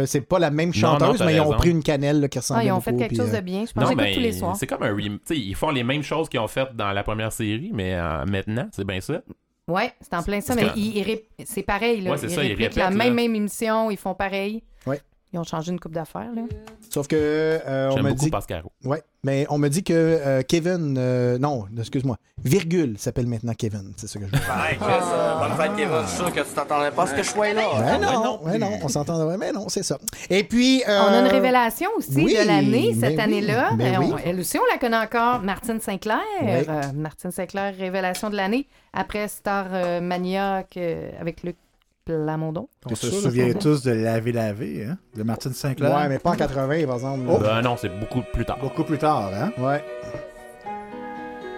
C'est 0.05 0.21
pas 0.21 0.37
la 0.39 0.51
même 0.51 0.71
chanteuse, 0.73 1.19
non, 1.19 1.25
mais 1.25 1.33
ils 1.35 1.41
ont 1.41 1.51
pris 1.53 1.71
une 1.71 1.83
cannelle 1.83 2.21
là, 2.21 2.27
qui 2.27 2.37
ressemble 2.39 2.59
Ah, 2.61 2.65
ils 2.65 2.71
ont 2.71 2.79
fait 2.79 2.95
quelque 2.95 3.09
puis, 3.09 3.17
chose 3.17 3.33
euh, 3.33 3.37
de 3.37 3.41
bien. 3.41 3.65
Je 3.67 3.73
pense 3.73 3.89
que 3.89 4.13
tous 4.13 4.19
les 4.19 4.31
soirs. 4.33 4.55
c'est 4.55 4.67
comme 4.67 4.83
un 4.83 4.93
rem... 4.93 5.19
Ils 5.31 5.55
font 5.55 5.71
les 5.71 5.83
mêmes 5.83 6.03
choses 6.03 6.29
qu'ils 6.29 6.39
ont 6.39 6.47
fait 6.47 6.67
dans 6.75 6.91
la 6.91 7.03
première 7.03 7.31
série, 7.31 7.71
mais 7.73 7.95
euh, 7.95 8.23
maintenant, 8.25 8.67
c'est 8.71 8.85
bien 8.85 9.01
ça. 9.01 9.21
Ouais, 9.67 9.91
c'est 9.99 10.13
en 10.13 10.21
plein 10.21 10.41
ça, 10.41 10.53
mais 10.53 10.65
que- 10.65 11.43
c'est 11.43 11.63
pareil. 11.63 12.01
Là. 12.01 12.11
Ouais, 12.11 12.17
c'est 12.17 12.27
ils 12.27 12.31
ça, 12.31 12.43
ils 12.43 12.69
la 12.77 12.91
même 12.91 13.17
émission, 13.17 13.89
ils 13.89 13.97
font 13.97 14.13
pareil. 14.13 14.61
Ouais. 14.85 15.01
Ils 15.33 15.39
ont 15.39 15.43
changé 15.43 15.71
une 15.71 15.79
coupe 15.81 15.91
d'affaires. 15.93 16.29
là. 16.33 16.43
Sauf 16.89 17.07
que 17.07 17.15
euh, 17.15 17.89
on 17.91 17.95
beaucoup 18.01 18.13
dit. 18.15 18.29
Pascaro. 18.29 18.71
Ouais, 18.85 19.01
mais 19.23 19.45
on 19.49 19.57
me 19.57 19.67
dit 19.67 19.83
que 19.83 19.91
euh, 19.93 20.43
Kevin, 20.47 20.95
euh, 20.97 21.37
non, 21.37 21.65
excuse-moi, 21.77 22.15
virgule 22.41 22.97
s'appelle 22.97 23.27
maintenant 23.27 23.53
Kevin. 23.53 23.91
C'est 23.97 24.07
ça 24.07 24.17
que 24.19 24.27
je 24.27 24.31
veux 24.31 24.37
dire. 24.37 24.49
Hey, 24.65 24.77
Chris, 24.77 24.87
euh, 25.13 25.39
bonne 25.39 25.57
fête, 25.57 25.75
Kevin. 25.75 25.97
Je 26.03 26.07
suis 26.07 26.17
sûr 26.17 26.31
que 26.33 26.39
tu 26.39 26.53
t'attendais 26.55 26.91
pas 26.91 27.03
à 27.03 27.07
ce 27.07 27.13
que 27.15 27.23
je 27.23 27.29
sois 27.29 27.51
là. 27.53 27.63
Ouais, 27.67 27.99
non, 27.99 28.43
ouais, 28.45 28.57
non, 28.57 28.79
on 28.81 28.87
s'entend, 28.87 29.25
ouais, 29.27 29.37
mais 29.37 29.51
non, 29.51 29.67
c'est 29.67 29.83
ça. 29.83 29.97
Et 30.29 30.43
puis. 30.45 30.83
euh, 30.87 31.01
On 31.01 31.13
a 31.13 31.19
une 31.19 31.27
révélation 31.27 31.89
aussi 31.97 32.15
oui, 32.23 32.33
de 32.37 32.47
l'année, 32.47 32.93
cette 32.93 33.17
ben 33.17 33.29
oui, 33.29 33.37
année-là. 33.39 33.71
ben 33.73 33.97
oui. 33.99 34.11
on- 34.13 34.17
elle 34.17 34.39
aussi, 34.39 34.57
on 34.57 34.71
la 34.71 34.77
connaît 34.79 34.95
encore, 34.97 35.41
Martine 35.41 35.81
Sinclair. 35.81 36.19
Oui. 36.41 36.47
Euh, 36.69 36.81
Martine 36.93 37.31
Sinclair, 37.31 37.73
révélation 37.77 38.29
de 38.29 38.35
l'année, 38.37 38.67
après 38.93 39.27
Star 39.27 39.65
euh, 39.73 39.99
Maniac 39.99 40.77
euh, 40.77 41.09
avec 41.19 41.43
Luc 41.43 41.57
Plamondon. 42.05 42.69
On 42.85 42.93
se 42.93 43.09
souvient 43.09 43.51
tous 43.53 43.81
de 43.81 43.91
Laver 43.91 44.31
Laver, 44.31 44.85
hein? 44.85 44.97
De 45.15 45.23
Martine 45.23 45.53
Sinclair. 45.53 45.91
Ouais, 45.91 46.07
mais 46.07 46.19
pas 46.19 46.29
en 46.31 46.35
80, 46.35 46.85
par 46.85 46.95
exemple. 46.95 47.23
Oh. 47.27 47.39
Ben 47.39 47.61
non, 47.63 47.77
c'est 47.77 47.89
beaucoup 47.89 48.21
plus 48.21 48.45
tard. 48.45 48.59
Beaucoup 48.59 48.83
plus 48.83 48.99
tard, 48.99 49.31
hein? 49.33 49.51
Ouais. 49.57 49.83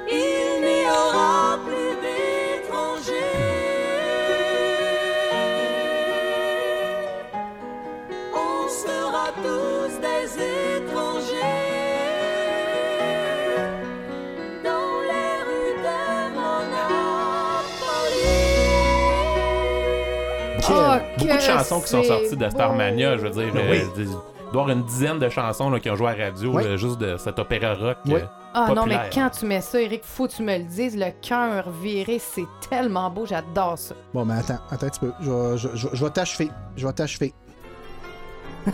Il 0.10 0.62
n'y 0.62 0.86
aura 0.86 1.60
plus 1.66 1.96
d'étrangers. 2.02 3.14
On 8.34 8.70
sera 8.70 9.34
tous 9.44 10.00
des 10.00 10.42
Oh, 20.70 20.94
Beaucoup 21.18 21.34
de 21.36 21.40
chansons 21.42 21.82
qui 21.82 21.88
sont 21.90 22.04
sorties 22.04 22.36
de 22.38 22.50
Starmania, 22.50 23.18
je 23.18 23.22
veux 23.24 23.30
dire. 23.32 23.52
Oui. 23.54 23.82
euh, 23.82 24.06
doit 24.54 24.62
y 24.62 24.64
avoir 24.64 24.70
une 24.70 24.84
dizaine 24.84 25.20
de 25.20 25.28
chansons 25.30 25.70
là, 25.70 25.80
qui 25.80 25.90
ont 25.90 25.96
joué 25.96 26.08
à 26.10 26.16
la 26.16 26.26
radio, 26.26 26.52
Oui. 26.54 26.64
là, 26.64 26.78
juste 26.78 26.98
de 27.00 27.18
cet 27.18 27.38
opéra 27.40 27.74
rock. 27.76 27.98
Oui. 28.06 28.14
euh, 28.16 28.26
Ah 28.54 28.72
non, 28.76 28.86
mais 28.86 28.98
quand 29.14 29.30
tu 29.30 29.46
mets 29.46 29.62
ça, 29.62 29.80
Eric, 29.82 30.02
faut 30.04 30.28
que 30.28 30.34
tu 30.34 30.44
me 30.44 30.58
le 30.58 30.64
dises. 30.64 30.96
Le 30.98 31.12
cœur 31.22 31.70
viré, 31.84 32.20
c'est 32.20 32.46
tellement 32.70 33.10
beau, 33.10 33.26
j'adore 33.26 33.78
ça. 33.78 33.94
Bon, 34.14 34.24
mais 34.26 34.36
attends, 34.36 34.60
attends 34.72 34.86
un 34.86 34.90
petit 34.90 35.00
peu. 35.00 35.12
Je 35.22 35.30
vais, 35.32 35.58
je, 35.58 35.68
je- 35.76 35.88
je 35.94 36.04
vais 36.06 36.12
t'achever. 36.12 36.50
Je 36.76 36.88
vais 36.88 36.94
t'achever. 36.94 37.34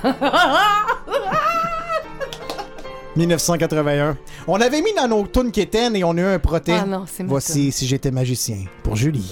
1981. 3.15 4.17
On 4.47 4.59
avait 4.59 4.81
mis 4.81 4.93
dans 4.95 5.07
nos 5.07 5.27
tunes 5.27 5.51
Kéten 5.51 5.95
et 5.95 6.03
on 6.03 6.11
a 6.17 6.21
eu 6.21 6.25
un 6.25 6.39
proté. 6.39 6.73
Ah 6.81 6.85
non, 6.85 7.05
c'est 7.07 7.23
ma 7.23 7.29
Voici 7.29 7.71
Si 7.71 7.85
j'étais 7.87 8.11
magicien 8.11 8.57
pour 8.83 8.95
Julie. 8.95 9.31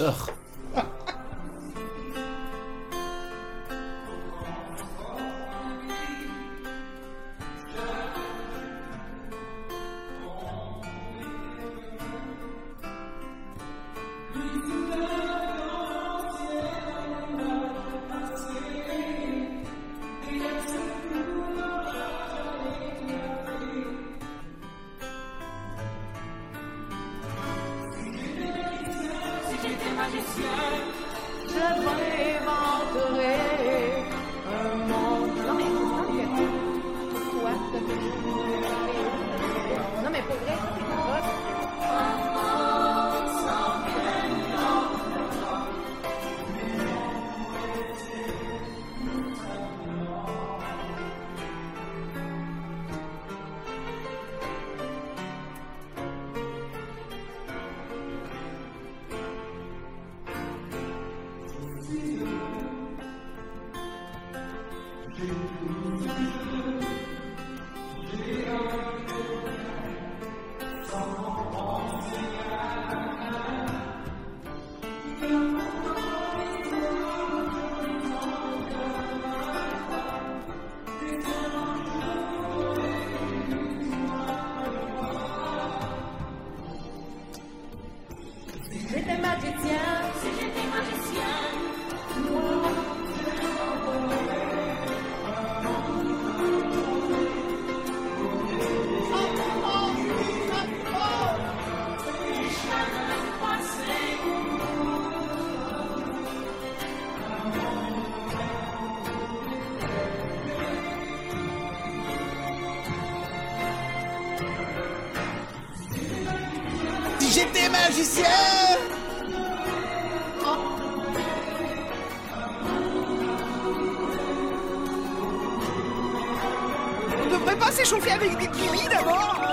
Devrait 127.51 127.65
pas 127.65 127.71
s'échauffer 127.71 128.11
avec 128.11 128.37
des 128.37 128.47
kiwis 128.47 128.87
d'abord 128.87 129.50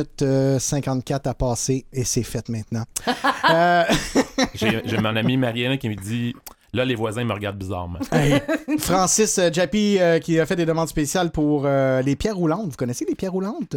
minutes 0.00 0.22
euh, 0.22 0.58
54 0.58 1.26
à 1.26 1.34
passer 1.34 1.84
et 1.92 2.04
c'est 2.04 2.22
fait 2.22 2.48
maintenant. 2.48 2.84
Euh, 3.50 3.84
J'ai 4.54 4.98
mon 4.98 5.16
ami 5.16 5.36
Mariana 5.36 5.76
qui 5.76 5.88
me 5.88 5.96
dit 5.96 6.34
Là, 6.72 6.84
les 6.84 6.94
voisins 6.94 7.24
me 7.24 7.32
regardent 7.32 7.58
bizarrement. 7.58 7.98
hey, 8.12 8.40
Francis 8.78 9.38
euh, 9.38 9.50
Jappi 9.52 9.96
euh, 9.98 10.20
qui 10.20 10.38
a 10.38 10.46
fait 10.46 10.54
des 10.56 10.66
demandes 10.66 10.88
spéciales 10.88 11.30
pour 11.30 11.62
euh, 11.64 12.00
les 12.02 12.14
pierres 12.14 12.36
roulantes. 12.36 12.70
Vous 12.70 12.76
connaissez 12.76 13.04
les 13.08 13.16
pierres 13.16 13.32
roulantes? 13.32 13.76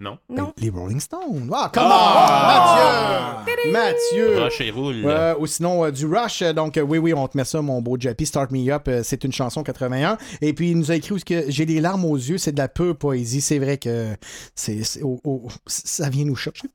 Non. 0.00 0.18
Non. 0.30 0.52
Les 0.56 0.70
Rolling 0.70 0.98
Stones. 0.98 1.50
Ah, 1.52 1.70
comment? 1.72 1.88
Ah! 1.92 3.44
Mathieu! 3.46 3.70
Mathieu! 3.70 4.42
Rush 4.44 4.60
et 4.62 4.70
roule. 4.70 5.02
Euh, 5.04 5.34
ou 5.38 5.46
sinon 5.46 5.84
euh, 5.84 5.90
du 5.90 6.06
Rush. 6.06 6.40
Euh, 6.40 6.52
Donc, 6.54 6.78
euh, 6.78 6.80
oui, 6.80 6.96
oui, 6.98 7.12
on 7.12 7.28
te 7.28 7.36
met 7.36 7.44
ça, 7.44 7.60
mon 7.60 7.82
beau 7.82 7.96
Jappy. 8.00 8.24
Start 8.24 8.50
Me 8.50 8.70
Up, 8.72 8.88
euh, 8.88 9.02
c'est 9.04 9.22
une 9.24 9.32
chanson 9.32 9.62
81. 9.62 10.16
Et 10.40 10.54
puis, 10.54 10.70
il 10.70 10.78
nous 10.78 10.90
a 10.90 10.94
écrit 10.96 11.12
où 11.12 11.16
est-ce 11.16 11.24
que 11.26 11.44
j'ai 11.50 11.66
les 11.66 11.80
larmes 11.80 12.06
aux 12.06 12.16
yeux, 12.16 12.38
c'est 12.38 12.52
de 12.52 12.58
la 12.58 12.68
pure 12.68 12.96
poésie. 12.96 13.42
C'est 13.42 13.58
vrai 13.58 13.76
que 13.76 14.16
c'est, 14.54 14.82
c'est- 14.84 15.02
oh, 15.02 15.20
oh, 15.24 15.48
ça 15.66 16.08
vient 16.08 16.24
nous 16.24 16.36
chercher. 16.36 16.68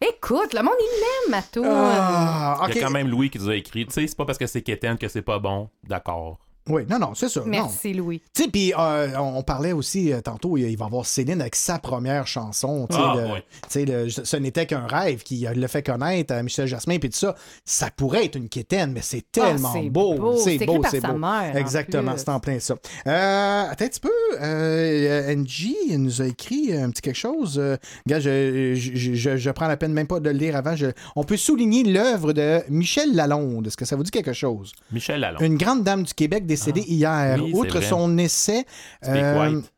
Écoute, 0.00 0.52
le 0.54 0.62
monde, 0.62 0.74
il 0.80 1.00
l'aime, 1.00 1.30
Mato. 1.30 1.62
Ah, 1.64 2.66
Il 2.68 2.74
y 2.74 2.78
a 2.78 2.82
quand 2.82 2.90
même 2.90 3.08
Louis 3.08 3.30
qui 3.30 3.38
nous 3.38 3.48
a 3.48 3.54
écrit. 3.54 3.86
Tu 3.86 3.92
sais, 3.92 4.06
c'est 4.06 4.16
pas 4.16 4.24
parce 4.26 4.38
que 4.38 4.46
c'est 4.46 4.60
Kéten 4.62 4.98
que 4.98 5.06
c'est 5.08 5.22
pas 5.22 5.38
bon. 5.38 5.68
D'accord. 5.88 6.38
Oui, 6.68 6.82
non, 6.88 6.98
non, 6.98 7.14
c'est 7.14 7.28
ça. 7.28 7.40
non. 7.40 7.46
Merci, 7.46 7.92
Louis. 7.92 8.20
Tu 8.34 8.44
sais, 8.44 8.48
puis 8.48 8.72
euh, 8.72 9.08
on 9.18 9.34
on 9.36 9.42
parlait 9.42 9.72
aussi 9.72 10.12
euh, 10.12 10.20
tantôt, 10.22 10.56
il 10.56 10.62
il 10.70 10.76
va 10.78 10.84
y 10.84 10.86
avoir 10.86 11.04
Céline 11.04 11.40
avec 11.40 11.56
sa 11.56 11.78
première 11.78 12.26
chanson. 12.26 12.86
Tu 12.88 12.96
sais, 12.96 13.02
Ah, 13.04 13.14
le- 13.16 13.32
ouais. 13.32 13.44
tu 13.62 13.68
sais, 13.68 13.84
le- 13.84 14.08
ce 14.08 14.36
n'était 14.36 14.64
qu'un 14.66 14.86
rêve 14.86 15.22
qui 15.22 15.46
euh, 15.46 15.52
le 15.54 15.66
fait 15.66 15.82
connaître 15.82 16.32
à 16.32 16.42
Michel 16.42 16.66
Jasmin, 16.66 16.98
puis 16.98 17.10
tout 17.10 17.18
ça. 17.18 17.34
Ça 17.66 17.90
pourrait 17.94 18.24
être 18.26 18.36
une 18.36 18.48
quétaine, 18.48 18.92
mais 18.92 19.02
c'est 19.02 19.30
tellement 19.30 19.70
Ah, 19.74 19.78
c'est 19.82 19.90
beau. 19.90 20.14
beau. 20.14 20.36
C'est 20.38 20.58
C'est 20.58 20.64
beau, 20.66 20.72
écrit 20.74 20.82
par 20.82 20.90
c'est 20.90 21.00
sa 21.00 21.08
beau. 21.12 21.18
mère, 21.18 21.52
en 21.54 21.58
Exactement, 21.58 22.12
plus. 22.12 22.20
c'est 22.20 22.28
en 22.30 22.40
plein 22.40 22.58
ça. 22.60 22.74
Euh, 23.06 23.64
attends 23.70 23.84
un 23.84 23.88
petit 23.88 24.00
peu. 24.00 24.10
Euh, 24.40 25.34
NG 25.34 25.74
elle 25.90 26.02
nous 26.02 26.22
a 26.22 26.26
écrit 26.26 26.72
un 26.74 26.90
petit 26.90 27.02
quelque 27.02 27.16
chose. 27.16 27.58
Euh, 27.58 27.76
gars, 28.06 28.20
je, 28.20 28.74
je, 28.74 29.14
je- 29.14 29.36
je 29.36 29.50
prends 29.50 29.68
la 29.68 29.76
peine 29.76 29.92
même 29.92 30.06
pas 30.06 30.20
de 30.20 30.30
le 30.30 30.36
lire 30.36 30.56
avant. 30.56 30.76
Je- 30.76 30.86
on 31.16 31.24
peut 31.24 31.36
souligner 31.36 31.82
l'œuvre 31.84 32.32
de 32.32 32.60
Michel 32.68 33.14
Lalonde. 33.14 33.66
Est-ce 33.66 33.76
que 33.76 33.84
ça 33.84 33.96
vous 33.96 34.02
dit 34.02 34.10
quelque 34.10 34.32
chose? 34.32 34.72
Michel 34.92 35.20
Lalonde. 35.20 35.42
Une 35.42 35.56
grande 35.56 35.82
dame 35.82 36.02
du 36.04 36.14
Québec 36.14 36.46
décédée 36.56 36.84
hier. 36.86 37.38
oui, 37.40 37.52
Outre 37.54 37.80
son 37.82 38.16
essai. 38.18 38.64
euh, 39.06 39.10
Speak 39.10 39.54
White. 39.56 39.72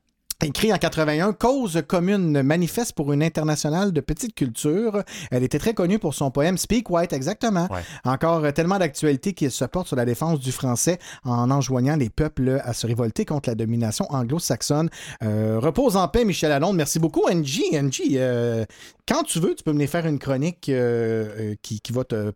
Écrit 0.45 0.71
en 0.71 0.77
81, 0.77 1.33
Cause 1.33 1.83
commune 1.89 2.43
manifeste 2.43 2.93
pour 2.93 3.11
une 3.13 3.23
internationale 3.23 3.91
de 3.91 4.01
petite 4.03 4.35
culture. 4.35 5.03
Elle 5.31 5.43
était 5.43 5.59
très 5.59 5.73
connue 5.73 5.99
pour 5.99 6.13
son 6.13 6.31
poème 6.31 6.59
Speak 6.59 6.91
White, 6.91 7.15
exactement. 7.15 7.67
Ouais. 7.71 7.81
Encore 8.05 8.53
tellement 8.53 8.79
d'actualité 8.79 9.33
qu'il 9.33 9.51
se 9.51 9.65
porte 9.65 9.87
sur 9.87 9.97
la 9.97 10.05
défense 10.05 10.39
du 10.39 10.53
français 10.53 10.99
en 11.25 11.51
enjoignant 11.51 11.97
les 11.97 12.11
peuples 12.11 12.61
à 12.63 12.75
se 12.75 12.87
révolter 12.87 13.25
contre 13.25 13.49
la 13.49 13.55
domination 13.55 14.05
anglo-saxonne. 14.11 14.91
Euh, 15.25 15.59
repose 15.59 15.97
en 15.97 16.07
paix, 16.07 16.27
Michel 16.27 16.51
Lalonde. 16.51 16.77
Merci 16.77 16.99
beaucoup, 16.99 17.27
NG. 17.31 17.63
NG, 17.73 18.17
euh, 18.17 18.67
quand 19.09 19.23
tu 19.23 19.41
veux, 19.41 19.55
tu 19.55 19.65
peux 19.65 19.73
venir 19.73 19.89
faire 19.89 20.07
une 20.07 20.19
chronique 20.19 20.69
euh, 20.69 21.29
euh, 21.39 21.55
qui, 21.63 21.81
qui 21.81 21.93
va 21.93 22.05
te 22.05 22.33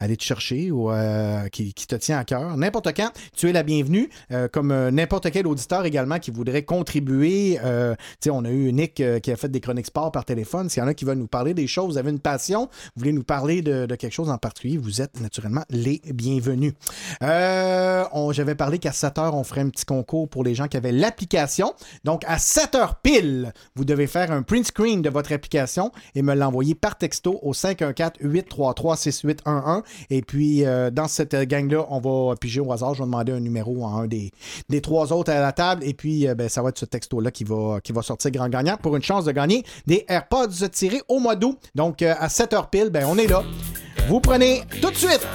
aller 0.00 0.16
te 0.16 0.24
chercher 0.24 0.70
ou 0.70 0.90
qui, 1.52 1.74
qui 1.74 1.86
te 1.86 1.96
tient 1.96 2.18
à 2.18 2.24
cœur. 2.24 2.56
N'importe 2.56 2.96
quand, 2.96 3.10
tu 3.36 3.50
es 3.50 3.52
la 3.52 3.62
bienvenue, 3.62 4.08
comme 4.52 4.88
n'importe 4.90 5.30
quel 5.30 5.46
auditeur 5.46 5.84
également 5.84 6.18
qui 6.18 6.30
voudrait 6.30 6.62
contribuer. 6.62 7.41
Euh, 7.62 7.94
on 8.28 8.44
a 8.44 8.50
eu 8.50 8.72
Nick 8.72 9.00
euh, 9.00 9.18
qui 9.18 9.30
a 9.30 9.36
fait 9.36 9.48
des 9.48 9.60
chroniques 9.60 9.86
sport 9.86 10.12
par 10.12 10.24
téléphone. 10.24 10.68
S'il 10.68 10.82
y 10.82 10.84
en 10.84 10.88
a 10.88 10.94
qui 10.94 11.04
veulent 11.04 11.18
nous 11.18 11.26
parler 11.26 11.54
des 11.54 11.66
choses, 11.66 11.92
vous 11.92 11.98
avez 11.98 12.10
une 12.10 12.20
passion, 12.20 12.68
vous 12.94 13.00
voulez 13.00 13.12
nous 13.12 13.24
parler 13.24 13.62
de, 13.62 13.86
quelque 13.86 14.12
chose 14.12 14.30
en 14.30 14.38
particulier, 14.38 14.78
vous 14.78 15.02
êtes 15.02 15.20
naturellement 15.20 15.64
les 15.70 16.00
bienvenus. 16.12 16.74
Euh, 17.22 18.04
J'avais 18.32 18.54
parlé 18.54 18.78
qu'à 18.78 18.92
7 18.92 19.18
heures, 19.18 19.34
on 19.34 19.42
ferait 19.44 19.60
un 19.62 19.68
petit 19.68 19.84
concours 19.84 20.28
pour 20.28 20.44
les 20.44 20.54
gens 20.54 20.68
qui 20.68 20.76
avaient 20.76 20.92
l'application. 20.92 21.74
Donc, 22.04 22.22
à 22.26 22.38
7 22.38 22.74
heures 22.74 22.96
pile, 22.96 23.52
vous 23.74 23.84
devez 23.84 24.06
faire 24.06 24.30
un 24.30 24.42
print 24.42 24.66
screen 24.66 25.00
de 25.02 25.10
votre 25.10 25.32
application 25.32 25.90
et 26.14 26.22
me 26.22 26.34
l'envoyer 26.34 26.74
par 26.74 26.96
texto 26.96 27.38
au 27.42 27.52
514-833-6811. 27.52 29.82
Et 30.10 30.22
puis, 30.22 30.64
dans 30.92 31.08
cette 31.08 31.34
gang-là, 31.34 31.86
on 31.90 32.00
va 32.00 32.36
piger 32.36 32.60
au 32.60 32.72
hasard. 32.72 32.94
Je 32.94 33.00
vais 33.00 33.06
demander 33.06 33.32
un 33.32 33.40
numéro 33.40 33.84
à 33.86 33.90
un 33.90 34.06
des, 34.06 34.30
des 34.68 34.80
trois 34.80 35.12
autres 35.12 35.32
à 35.32 35.40
la 35.40 35.52
table. 35.52 35.82
Et 35.84 35.94
puis, 35.94 36.26
ben, 36.34 36.48
ça 36.48 36.62
va 36.62 36.68
être 36.70 36.78
ce 36.78 36.86
texto-là 36.86 37.30
qui 37.32 37.44
va, 37.44 37.80
qui 37.82 37.92
va 37.92 38.02
sortir 38.02 38.30
grand 38.30 38.48
gagnant 38.48 38.76
pour 38.76 38.94
une 38.96 39.02
chance 39.02 39.24
de 39.24 39.32
gagner 39.32 39.64
des 39.86 40.04
AirPods 40.08 40.68
tirés 40.70 41.02
au 41.08 41.18
mois 41.18 41.34
d'août. 41.34 41.58
Donc, 41.74 42.02
euh, 42.02 42.14
à 42.18 42.28
7 42.28 42.52
heures 42.52 42.70
pile, 42.70 42.90
ben, 42.90 43.06
on 43.08 43.18
est 43.18 43.26
là. 43.26 43.42
Vous 44.08 44.20
prenez 44.20 44.62
tout 44.80 44.90
de 44.90 44.96
suite 44.96 45.26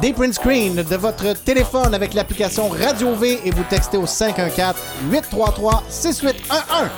des 0.00 0.12
print 0.12 0.34
screens 0.34 0.74
de 0.74 0.96
votre 0.96 1.34
téléphone 1.44 1.94
avec 1.94 2.14
l'application 2.14 2.68
Radio 2.68 3.14
V 3.14 3.38
et 3.44 3.50
vous 3.50 3.64
textez 3.70 3.96
au 3.96 4.06
514-833-6811. 4.06 6.90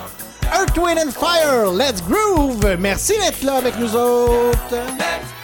Earth, 0.53 0.79
Wind 0.79 0.99
and 0.99 1.11
Fire, 1.11 1.71
let's 1.73 2.03
groove! 2.03 2.77
Merci 2.79 3.15
d'être 3.19 3.43
là 3.43 3.57
avec 3.57 3.79
nous 3.79 3.95
autres! 3.95 5.36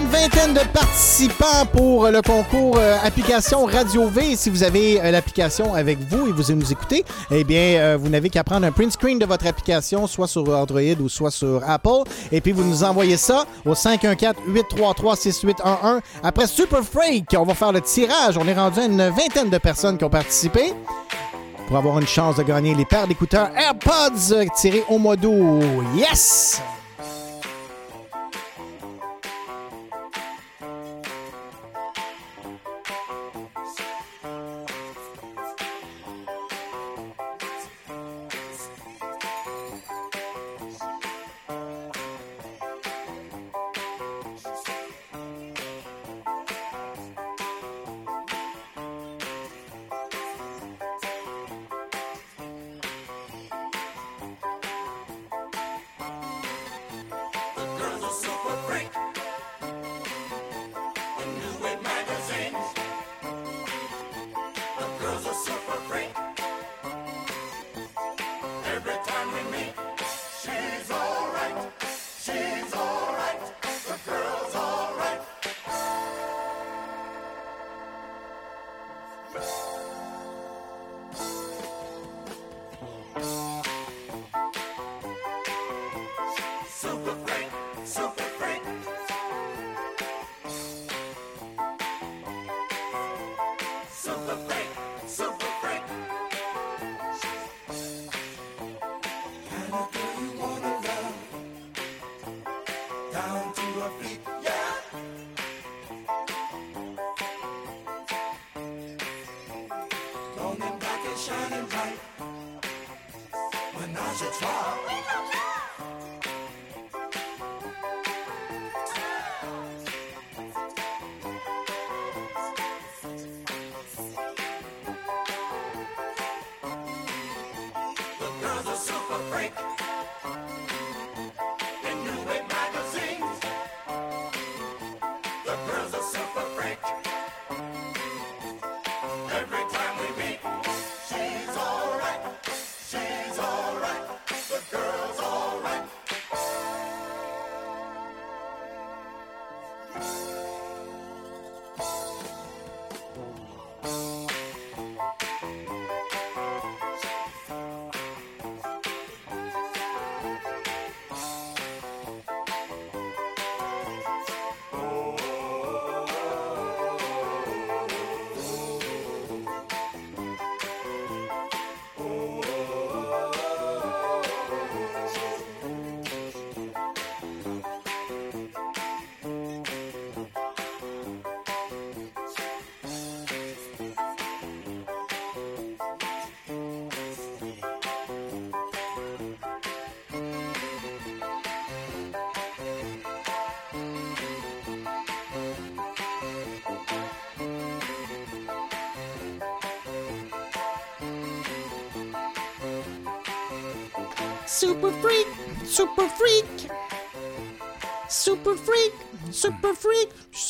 Une 0.00 0.06
vingtaine 0.06 0.54
de 0.54 0.60
participants 0.72 1.66
pour 1.72 2.08
le 2.08 2.22
concours 2.22 2.78
euh, 2.78 2.96
application 3.04 3.66
Radio 3.66 4.08
V. 4.08 4.34
Si 4.34 4.48
vous 4.48 4.62
avez 4.62 4.98
euh, 5.00 5.10
l'application 5.10 5.74
avec 5.74 5.98
vous 5.98 6.28
et 6.28 6.32
vous 6.32 6.54
nous 6.54 6.72
écoutez, 6.72 7.04
eh 7.30 7.44
bien, 7.44 7.78
euh, 7.78 7.98
vous 8.00 8.08
n'avez 8.08 8.30
qu'à 8.30 8.42
prendre 8.42 8.66
un 8.66 8.72
print 8.72 8.92
screen 8.92 9.18
de 9.18 9.26
votre 9.26 9.46
application, 9.46 10.06
soit 10.06 10.26
sur 10.26 10.48
Android 10.48 10.80
ou 11.00 11.10
soit 11.10 11.30
sur 11.30 11.62
Apple, 11.68 12.04
et 12.32 12.40
puis 12.40 12.52
vous 12.52 12.64
nous 12.64 12.82
envoyez 12.82 13.18
ça 13.18 13.44
au 13.66 13.74
514-833-6811. 13.74 16.00
Après 16.22 16.46
Super 16.46 16.82
Freak, 16.82 17.26
on 17.36 17.44
va 17.44 17.52
faire 17.54 17.72
le 17.72 17.82
tirage. 17.82 18.38
On 18.38 18.48
est 18.48 18.54
rendu 18.54 18.80
à 18.80 18.86
une 18.86 19.10
vingtaine 19.10 19.50
de 19.50 19.58
personnes 19.58 19.98
qui 19.98 20.04
ont 20.04 20.10
participé 20.10 20.72
pour 21.68 21.76
avoir 21.76 21.98
une 21.98 22.06
chance 22.06 22.36
de 22.36 22.42
gagner 22.42 22.74
les 22.74 22.86
paires 22.86 23.06
d'écouteurs 23.06 23.50
AirPods 23.54 24.46
tirés 24.56 24.82
au 24.88 24.96
mois 24.96 25.16
d'août. 25.16 25.60
Yes! 25.94 26.62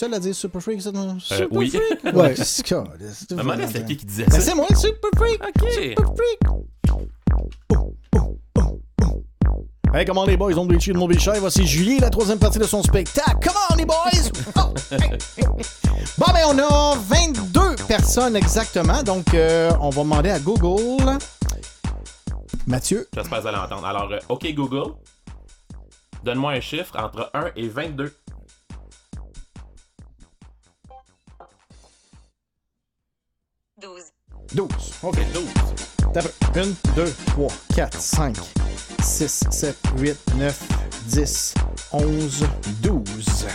Seul 0.00 0.14
à 0.14 0.18
dire 0.18 0.34
super 0.34 0.62
freak, 0.62 0.80
ça? 0.80 0.90
non? 0.92 1.18
Super 1.20 1.48
oui. 1.50 1.70
freak? 1.70 2.14
Ouais. 2.14 2.34
c'est 2.36 2.66
quoi, 2.66 2.84
qui 3.86 3.96
qui 3.98 4.06
disait 4.06 4.24
Ben, 4.24 4.32
ça? 4.32 4.40
c'est 4.40 4.54
moi, 4.54 4.66
super 4.74 5.10
freak! 5.14 5.42
Ok. 5.46 5.70
Super 5.70 6.14
freak! 6.16 6.40
Hey, 9.92 10.04
comment 10.06 10.24
les 10.24 10.36
boys? 10.36 10.56
On 10.56 10.66
de 10.66 10.74
Richie 10.74 10.92
de 10.92 10.98
Montbéchet. 10.98 11.38
Voici 11.40 11.66
Julie, 11.66 11.98
la 11.98 12.08
troisième 12.10 12.38
partie 12.38 12.58
de 12.60 12.64
son 12.64 12.82
spectacle. 12.82 13.36
Come 13.42 13.56
on, 13.70 13.74
les 13.74 13.84
boys! 13.84 14.30
Oh, 14.56 14.72
hey, 14.92 14.98
hey. 15.36 15.44
Bon, 16.16 16.26
ben, 16.32 16.44
on 16.46 16.58
a 16.58 16.96
22 16.96 17.60
personnes 17.86 18.36
exactement. 18.36 19.02
Donc, 19.02 19.34
euh, 19.34 19.70
on 19.80 19.90
va 19.90 20.02
demander 20.02 20.30
à 20.30 20.38
Google. 20.38 21.18
Mathieu, 22.66 23.06
J'espère 23.12 23.38
que 23.38 23.42
vous 23.42 23.48
allez 23.48 23.58
entendre. 23.58 23.84
Alors, 23.84 24.10
euh, 24.12 24.18
OK 24.28 24.46
Google, 24.54 24.94
donne-moi 26.24 26.52
un 26.52 26.60
chiffre 26.60 26.96
entre 26.96 27.30
1 27.34 27.50
et 27.56 27.68
22. 27.68 28.14
12. 34.54 34.68
OK. 35.02 35.16
12. 35.32 35.44
T'as 36.12 36.22
peu. 36.22 36.30
1, 36.60 36.62
2, 36.96 37.14
3, 37.26 37.48
4, 37.76 38.00
5, 38.00 38.36
6, 39.02 39.44
7, 39.50 39.76
8, 39.98 40.34
9, 40.36 40.62
10, 41.06 41.54
11, 41.92 42.46
12. 42.82 43.46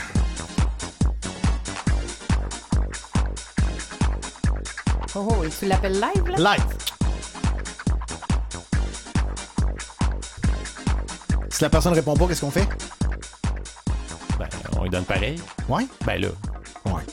Oh, 5.18 5.28
oh, 5.30 5.44
et 5.44 5.50
tu 5.50 5.66
l'appelles 5.66 5.94
live, 5.94 6.28
là? 6.38 6.56
Live. 6.56 6.66
Si 11.50 11.62
la 11.62 11.70
personne 11.70 11.94
répond 11.94 12.16
pas, 12.16 12.28
qu'est-ce 12.28 12.42
qu'on 12.42 12.52
fait? 12.52 12.68
Ben, 14.38 14.48
on 14.78 14.84
lui 14.84 14.90
donne 14.90 15.06
pareil. 15.06 15.40
Ouais? 15.70 15.88
Ben 16.06 16.22
là. 16.22 16.28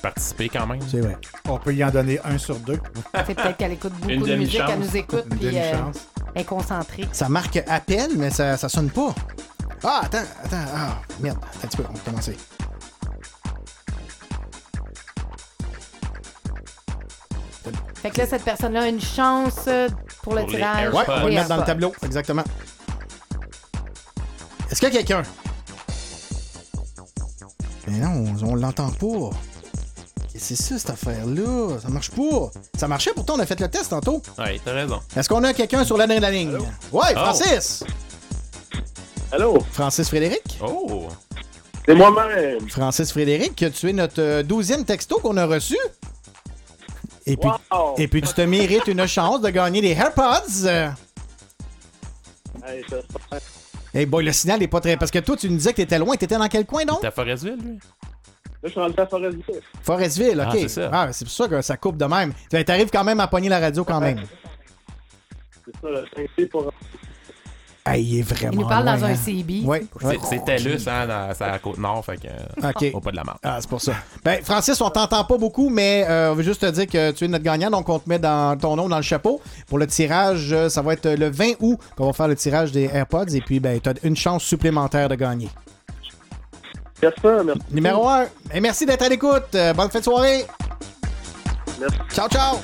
Participer 0.03 0.49
quand 0.49 0.67
même. 0.67 0.81
C'est 0.89 1.01
vrai. 1.01 1.17
On 1.49 1.59
peut 1.59 1.75
y 1.75 1.83
en 1.85 1.91
donner 1.91 2.19
un 2.25 2.37
sur 2.39 2.57
deux. 2.57 2.79
C'est 3.27 3.35
peut-être 3.35 3.57
qu'elle 3.57 3.73
écoute 3.73 3.93
Une 4.09 4.19
beaucoup 4.19 4.29
de 4.29 4.37
musique, 4.37 4.59
demi-chance. 4.61 4.71
elle 4.73 4.81
nous 4.81 4.97
écoute, 4.97 5.25
Une 5.31 5.39
puis 5.39 5.59
euh, 5.59 5.73
elle 6.35 6.43
est 6.43 6.45
concentrée. 6.45 7.09
Ça 7.13 7.29
marque 7.29 7.57
appel, 7.69 8.11
mais 8.17 8.31
ça, 8.31 8.57
ça 8.57 8.69
sonne 8.69 8.91
pas. 8.91 9.15
Ah, 9.85 10.03
attends, 10.05 10.19
attends. 10.45 10.65
Ah, 10.75 10.99
merde. 11.21 11.39
Attends 11.43 11.59
un 11.65 11.67
petit 11.69 11.77
peu, 11.77 11.85
on 11.89 11.93
va 11.93 12.01
commencer. 12.05 12.37
Fait 18.03 18.11
que 18.11 18.19
là, 18.19 18.27
cette 18.27 18.43
personne-là 18.43 18.83
a 18.83 18.89
une 18.89 19.01
chance 19.01 19.61
euh, 19.69 19.89
pour 20.23 20.35
le 20.35 20.41
Pour 20.43 20.51
tirage. 20.51 20.93
Ouais, 20.93 21.05
on 21.07 21.21
va 21.21 21.29
le 21.29 21.35
mettre 21.35 21.49
dans 21.49 21.57
le 21.59 21.65
tableau. 21.65 21.93
Exactement. 22.03 22.43
Est-ce 24.71 24.81
qu'il 24.81 24.93
y 24.93 24.97
a 24.99 25.03
quelqu'un? 25.03 25.23
Mais 27.87 27.99
non, 27.99 28.25
on 28.43 28.55
l'entend 28.57 28.91
pas. 28.91 29.31
C'est 30.45 30.57
ça, 30.57 30.77
cette 30.77 30.91
affaire-là? 30.91 31.79
Ça 31.81 31.89
marche 31.89 32.11
pas. 32.11 32.51
Ça 32.77 32.89
marchait, 32.89 33.13
pourtant, 33.15 33.35
on 33.37 33.39
a 33.39 33.47
fait 33.47 33.61
le 33.61 33.69
test 33.69 33.91
tantôt. 33.91 34.21
Ouais, 34.37 34.61
t'as 34.65 34.73
raison. 34.73 35.01
Est-ce 35.17 35.29
qu'on 35.29 35.45
a 35.45 35.55
quelqu'un 35.55 35.85
sur 35.85 35.97
l'année 35.97 36.17
de 36.17 36.21
la 36.23 36.33
ligne? 36.33 36.57
Ouais, 36.91 37.13
Oh. 37.15 37.15
Francis! 37.15 37.85
Allô, 39.31 39.61
Francis 39.71 40.09
Frédéric? 40.09 40.59
Oh! 40.61 41.07
c'est 41.87 41.95
moi-même. 41.95 42.69
Francis 42.69 43.13
Frédéric, 43.13 43.65
tu 43.73 43.89
es 43.89 43.93
notre 43.93 44.21
euh, 44.21 44.43
douzième 44.43 44.85
texto 44.85 45.21
qu'on 45.21 45.37
a 45.37 45.47
reçu. 45.47 45.79
Et 47.25 47.37
puis, 47.37 47.49
Wow! 47.71 47.95
et 47.99 48.09
puis 48.09 48.21
tu 48.21 48.35
te 48.35 48.41
mérites 48.41 48.89
une 48.89 49.07
chance 49.07 49.41
de 49.43 49.49
gagner 49.49 49.81
des 49.81 49.93
AirPods. 49.93 50.67
Hey. 52.67 52.85
Hey 53.95 54.07
boy, 54.07 54.25
le 54.25 54.33
signal 54.33 54.61
est 54.61 54.69
pas 54.69 54.81
très... 54.81 54.97
Parce 54.97 55.11
que 55.13 55.21
toi, 55.21 55.37
tu 55.37 55.49
nous 55.49 55.57
disais 55.57 55.71
que 55.71 55.77
t'étais 55.77 55.99
loin. 56.01 56.17
T'étais 56.17 56.37
dans 56.37 56.49
quel 56.49 56.67
coin, 56.67 56.85
donc? 56.85 57.01
T'es 57.01 57.07
à 57.07 57.11
Forestville, 57.13 57.59
lui? 57.63 57.79
Là, 58.63 58.69
je 58.69 58.71
suis 58.71 58.81
rendu 58.81 58.95
à 58.97 59.07
Forestville. 59.07 59.61
Forestville, 59.83 60.41
OK. 60.41 60.47
Ah, 60.49 60.53
c'est 60.53 60.69
ça. 60.69 60.91
Ah, 60.93 61.09
c'est 61.13 61.25
pour 61.25 61.35
ça 61.35 61.49
que 61.49 61.63
ça 61.63 61.77
coupe 61.77 61.97
de 61.97 62.05
même. 62.05 62.33
Tu 62.51 62.65
T'arrives 62.65 62.91
quand 62.91 63.05
même 63.05 63.19
à 63.21 63.27
pogner 63.27 63.49
la 63.49 63.59
radio 63.59 63.85
quand 63.85 64.01
même. 64.01 64.21
C'est 65.65 65.73
ça, 65.81 65.89
le 65.91 66.05
5C 66.17 66.49
pour... 66.49 66.73
Hey, 67.85 68.05
il 68.05 68.19
est 68.21 68.23
vraiment 68.23 68.53
Il 68.53 68.59
nous 68.61 68.69
parle 68.69 68.85
loin, 68.85 68.97
dans 68.97 69.05
un 69.07 69.11
hein. 69.11 69.17
CB. 69.17 69.63
Oui. 69.65 69.79
C'est- 70.01 70.19
C'est 70.31 70.45
TELUS, 70.45 70.87
hein, 70.87 71.05
dans, 71.09 71.35
c'est 71.35 71.43
à 71.43 71.51
la 71.51 71.59
Côte-Nord, 71.59 72.05
fait 72.05 72.17
que... 72.17 72.29
euh, 72.29 72.69
OK. 72.71 72.93
Faut 72.93 73.01
pas 73.01 73.11
de 73.11 73.17
la 73.17 73.25
marque. 73.25 73.41
Ah, 73.43 73.59
c'est 73.61 73.69
pour 73.69 73.81
ça. 73.81 73.95
Ben, 74.25 74.41
Francis, 74.45 74.81
on 74.81 74.89
t'entend 74.89 75.25
pas 75.25 75.37
beaucoup, 75.37 75.69
mais 75.69 76.07
euh, 76.09 76.31
on 76.31 76.35
veut 76.37 76.45
juste 76.45 76.61
te 76.61 76.71
dire 76.71 76.87
que 76.87 77.11
tu 77.11 77.25
es 77.25 77.29
notre 77.29 77.43
gagnant, 77.43 77.71
donc 77.71 77.89
on 77.89 77.99
te 77.99 78.09
met 78.09 78.21
dans 78.21 78.57
ton 78.57 78.77
nom 78.77 78.89
dans 78.89 78.99
le 78.99 79.03
chapeau. 79.03 79.41
Pour 79.67 79.79
le 79.79 79.89
tirage, 79.89 80.53
euh, 80.53 80.69
ça 80.69 80.81
va 80.81 80.93
être 80.93 81.09
le 81.11 81.29
20 81.29 81.55
août 81.59 81.77
qu'on 81.97 82.07
va 82.07 82.13
faire 82.13 82.29
le 82.29 82.37
tirage 82.37 82.71
des 82.71 82.85
AirPods, 82.85 83.35
et 83.35 83.41
puis 83.41 83.59
ben, 83.59 83.81
tu 83.81 83.89
as 83.89 83.95
une 84.05 84.15
chance 84.17 84.45
supplémentaire 84.45 85.09
de 85.09 85.17
gagner. 85.17 85.49
Merci. 87.03 87.61
Numéro 87.71 88.09
1, 88.09 88.27
et 88.55 88.61
merci 88.61 88.87
d'être 88.87 89.03
à 89.03 89.09
l'écoute. 89.09 89.55
Euh, 89.55 89.73
bonne 89.75 89.91
fin 89.91 89.99
de 89.99 90.05
soirée. 90.05 90.47
Merci. 91.81 91.99
Ciao, 92.15 92.29
ciao. 92.29 92.57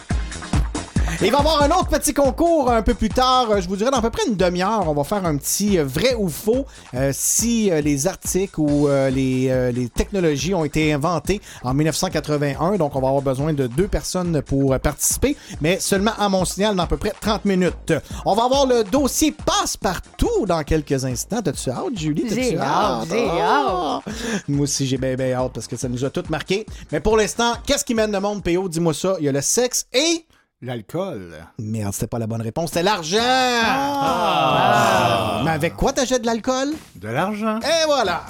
Et 1.20 1.26
il 1.26 1.32
va 1.32 1.38
y 1.38 1.40
avoir 1.40 1.62
un 1.62 1.70
autre 1.70 1.88
petit 1.88 2.12
concours 2.14 2.70
un 2.70 2.82
peu 2.82 2.94
plus 2.94 3.08
tard. 3.08 3.60
Je 3.60 3.68
vous 3.68 3.76
dirais 3.76 3.90
dans 3.90 3.98
à 3.98 4.02
peu 4.02 4.10
près 4.10 4.26
une 4.26 4.36
demi-heure. 4.36 4.84
On 4.88 4.94
va 4.94 5.04
faire 5.04 5.24
un 5.24 5.36
petit 5.36 5.78
euh, 5.78 5.84
vrai 5.84 6.14
ou 6.14 6.28
faux 6.28 6.66
euh, 6.94 7.10
si 7.14 7.70
euh, 7.70 7.80
les 7.80 8.06
articles 8.06 8.60
ou 8.60 8.88
euh, 8.88 9.10
les, 9.10 9.48
euh, 9.48 9.72
les 9.72 9.88
technologies 9.88 10.54
ont 10.54 10.64
été 10.64 10.92
inventés 10.92 11.40
en 11.64 11.74
1981. 11.74 12.76
Donc, 12.76 12.94
on 12.94 13.00
va 13.00 13.08
avoir 13.08 13.22
besoin 13.22 13.52
de 13.52 13.66
deux 13.66 13.88
personnes 13.88 14.42
pour 14.42 14.78
participer, 14.80 15.36
mais 15.60 15.80
seulement 15.80 16.12
à 16.18 16.28
mon 16.28 16.44
signal 16.44 16.76
dans 16.76 16.84
à 16.84 16.86
peu 16.86 16.96
près 16.96 17.12
30 17.20 17.44
minutes. 17.44 17.92
On 18.24 18.34
va 18.34 18.44
avoir 18.44 18.66
le 18.66 18.84
dossier 18.84 19.32
passe-partout 19.32 20.46
dans 20.46 20.62
quelques 20.62 21.04
instants. 21.04 21.42
T'as-tu 21.42 21.70
hâte, 21.70 21.96
Julie? 21.96 22.24
J'ai 22.30 22.56
hâte, 22.58 23.08
Ah! 23.40 24.00
Moi 24.48 24.62
aussi, 24.62 24.86
j'ai 24.86 24.98
bien, 24.98 25.14
bien 25.14 25.32
hâte 25.34 25.52
parce 25.54 25.66
que 25.66 25.76
ça 25.76 25.88
nous 25.88 26.04
a 26.04 26.10
toutes 26.10 26.30
marqué. 26.30 26.66
Mais 26.92 27.00
pour 27.00 27.16
l'instant, 27.16 27.54
qu'est-ce 27.66 27.84
qui 27.84 27.94
mène 27.94 28.12
le 28.12 28.20
monde, 28.20 28.42
PO? 28.42 28.68
Dis-moi 28.68 28.94
ça. 28.94 29.16
Il 29.18 29.24
y 29.24 29.28
a 29.28 29.32
le 29.32 29.40
sexe 29.40 29.86
et... 29.92 30.24
L'alcool. 30.60 31.36
Merde, 31.60 31.94
c'était 31.94 32.08
pas 32.08 32.18
la 32.18 32.26
bonne 32.26 32.42
réponse. 32.42 32.70
C'était 32.70 32.82
l'argent! 32.82 33.18
Ah! 33.22 35.42
Mais 35.44 35.52
avec 35.52 35.76
quoi 35.76 35.92
t'achètes 35.92 36.22
de 36.22 36.26
l'alcool? 36.26 36.74
De 36.96 37.06
l'argent. 37.06 37.60
Et 37.60 37.84
voilà! 37.86 38.22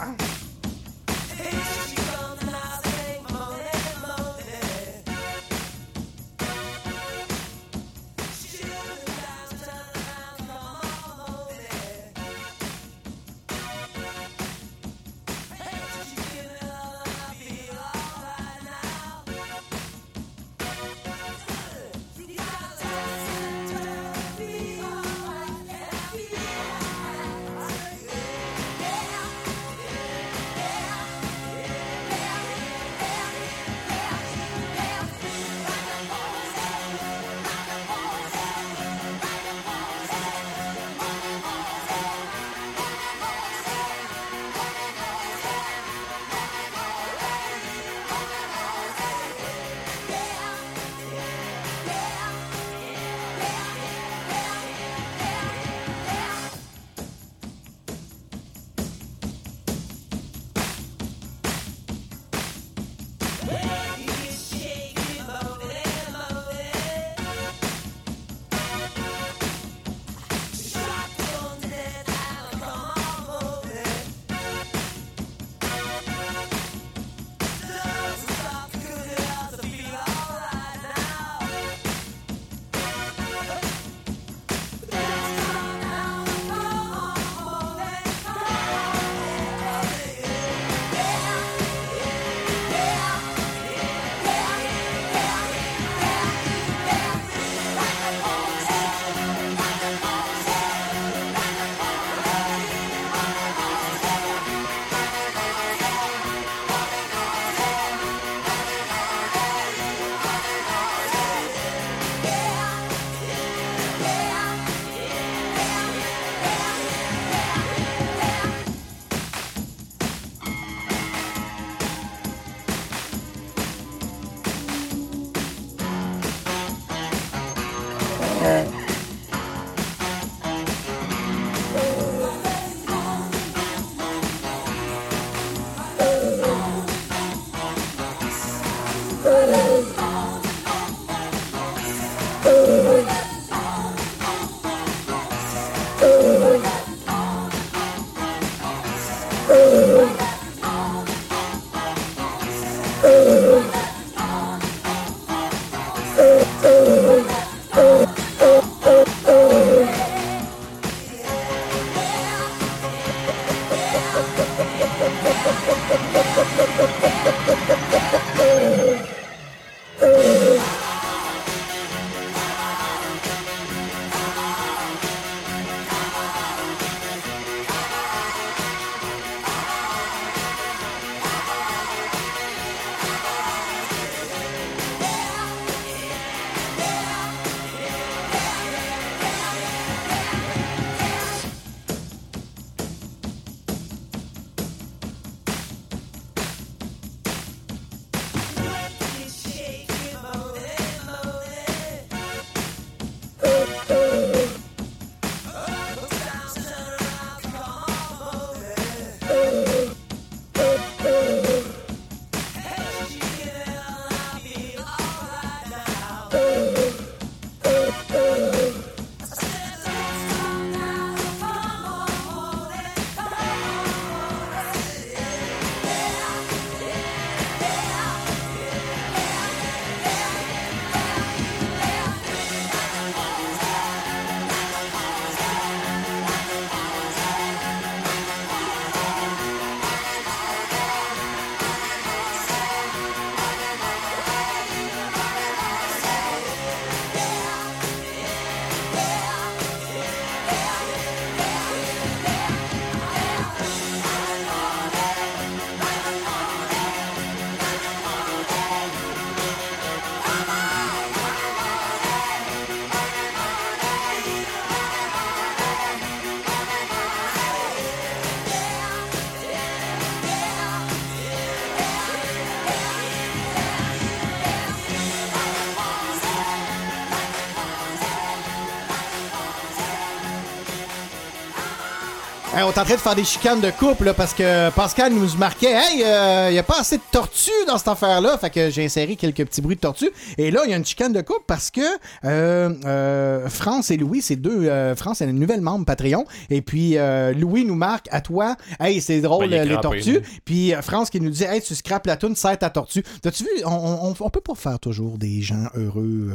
On 282.69 282.71
est 282.71 282.79
en 282.79 282.85
train 282.85 282.95
de 282.95 283.01
faire 283.01 283.15
des 283.15 283.25
chicanes 283.25 283.61
de 283.61 283.71
couple 283.71 284.05
là, 284.05 284.15
parce 284.15 284.35
que 284.35 284.69
Pascal 284.71 285.13
nous 285.15 285.27
marquait 285.39 285.73
Hey, 285.73 286.01
il 286.49 286.53
n'y 286.53 286.59
a 286.59 286.63
pas 286.63 286.81
assez 286.81 286.99
de 286.99 287.03
tortues 287.11 287.51
dans 287.67 287.79
cette 287.79 287.89
affaire-là. 287.89 288.37
Fait 288.39 288.51
que 288.51 288.69
j'ai 288.69 288.85
inséré 288.85 289.17
quelques 289.17 289.45
petits 289.47 289.61
bruits 289.63 289.77
de 289.77 289.81
tortues. 289.81 290.11
Et 290.37 290.51
là, 290.51 290.61
il 290.65 290.71
y 290.71 290.75
a 290.75 290.77
une 290.77 290.85
chicane 290.85 291.13
de 291.13 291.21
couple 291.23 291.45
parce 291.47 291.71
que 291.71 291.81
euh, 292.25 292.75
euh, 292.85 293.49
France 293.49 293.91
et 293.91 293.97
Louis, 293.97 294.21
c'est 294.23 294.37
deux. 294.37 294.67
euh, 294.67 294.95
France 294.95 295.23
est 295.23 295.25
une 295.27 295.39
nouvelle 295.39 295.61
membre 295.63 295.87
Patreon. 295.87 296.25
Et 296.51 296.61
puis 296.61 296.99
euh, 296.99 297.33
Louis 297.33 297.65
nous 297.65 297.75
marque 297.75 298.09
à 298.11 298.21
toi 298.21 298.57
Hey, 298.81 299.01
c'est 299.01 299.21
drôle, 299.21 299.49
Ben, 299.49 299.63
les 299.67 299.75
crampé, 299.75 300.01
tortues. 300.01 300.23
Puis 300.45 300.75
euh, 300.75 300.83
France 300.83 301.09
qui 301.11 301.21
nous 301.21 301.31
dit 301.31 301.45
Hey, 301.45 301.63
tu 301.63 301.75
scrapes 301.75 302.07
la 302.07 302.17
toune, 302.17 302.37
serre 302.37 302.59
ta 302.59 302.69
tortue. 302.71 303.03
T'as-tu 303.23 303.45
vu 303.45 303.51
on, 303.65 303.71
on, 304.11 304.15
on 304.19 304.31
peut 304.31 304.41
pas 304.41 304.55
faire 304.55 304.79
toujours 304.79 305.17
des 305.17 305.41
gens 305.41 305.67
heureux. 305.75 306.33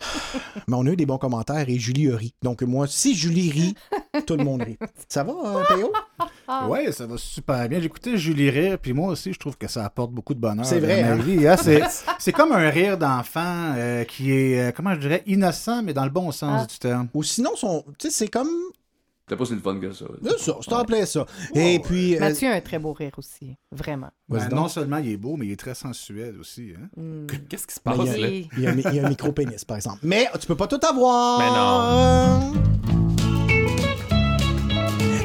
Mais 0.68 0.76
on 0.76 0.86
a 0.86 0.90
eu 0.90 0.96
des 0.96 1.06
bons 1.06 1.18
commentaires 1.18 1.68
et 1.68 1.78
Julie 1.78 2.10
a 2.10 2.16
ri. 2.16 2.34
Donc, 2.42 2.62
moi, 2.62 2.86
si 2.86 3.14
Julie 3.14 3.50
rit, 3.50 3.74
tout 4.26 4.36
le 4.36 4.44
monde 4.44 4.62
rit. 4.62 4.78
Ça 5.08 5.24
va, 5.24 5.32
Théo? 5.68 5.92
Ouais, 6.66 6.90
ça 6.92 7.06
va 7.06 7.18
super 7.18 7.68
bien. 7.68 7.78
J'écoutais 7.78 8.16
Julie 8.16 8.48
rire, 8.48 8.78
puis 8.80 8.94
moi 8.94 9.10
aussi, 9.12 9.34
je 9.34 9.38
trouve 9.38 9.58
que 9.58 9.68
ça 9.68 9.84
apporte 9.84 10.12
beaucoup 10.12 10.32
de 10.32 10.40
bonheur. 10.40 10.64
C'est 10.64 10.80
vrai, 10.80 11.02
hein? 11.02 11.16
vie, 11.16 11.46
hein. 11.46 11.56
C'est, 11.62 11.82
c'est 12.18 12.32
comme 12.32 12.52
un 12.52 12.70
rire 12.70 12.96
d'enfant 12.96 13.74
euh, 13.76 14.04
qui 14.04 14.32
est, 14.32 14.68
euh, 14.68 14.72
comment 14.74 14.94
je 14.94 15.00
dirais, 15.00 15.22
innocent, 15.26 15.82
mais 15.82 15.92
dans 15.92 16.04
le 16.04 16.10
bon 16.10 16.32
sens 16.32 16.62
Ah. 16.64 16.66
du 16.66 16.78
terme. 16.78 17.08
Ou 17.12 17.22
sinon, 17.22 17.50
son, 17.54 17.84
c'est 17.98 18.28
comme. 18.28 18.48
C'était 19.28 19.36
pas 19.36 19.44
si 19.44 19.52
le 19.54 19.60
fun 19.60 19.78
que 19.78 19.92
ça. 19.92 20.06
C'est 20.24 20.38
ça, 20.38 20.56
c'est 20.62 20.72
en 20.72 20.84
plein 20.86 21.04
ça. 21.04 21.26
Et 21.54 21.78
puis. 21.80 22.16
euh, 22.16 22.20
Mathieu 22.20 22.48
a 22.50 22.54
un 22.54 22.60
très 22.62 22.78
beau 22.78 22.94
rire 22.94 23.12
aussi. 23.18 23.56
Vraiment. 23.70 24.08
Ben, 24.26 24.48
non 24.48 24.68
seulement 24.68 24.96
il 24.96 25.10
est 25.12 25.16
beau, 25.18 25.36
mais 25.36 25.44
il 25.46 25.52
est 25.52 25.56
très 25.60 25.74
sensuel 25.74 26.36
aussi. 26.40 26.72
Hein? 26.74 26.88
Hmm. 26.96 27.26
Qu'est-ce 27.50 27.66
qui 27.66 27.74
se 27.74 27.80
ben, 27.84 27.92
passe, 27.92 28.06
il 28.06 28.20
y 28.22 28.24
a- 28.24 28.26
là? 28.26 28.46
il 28.56 28.94
y, 28.94 29.00
a 29.00 29.04
un- 29.04 29.08
micro-pénis, 29.10 29.66
par 29.66 29.76
exemple. 29.76 29.98
Mais 30.02 30.28
tu 30.40 30.46
peux 30.46 30.56
pas 30.56 30.66
tout 30.66 30.80
avoir. 30.82 31.38
Mais 31.40 31.50
non. 31.50 32.54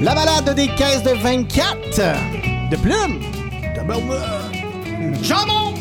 La 0.01 0.13
balade 0.15 0.53
des 0.53 0.67
caisses 0.75 1.03
de 1.03 1.11
24 1.11 1.77
de 2.71 2.75
plumes. 2.75 3.21
De. 3.77 5.23
Jambon. 5.23 5.73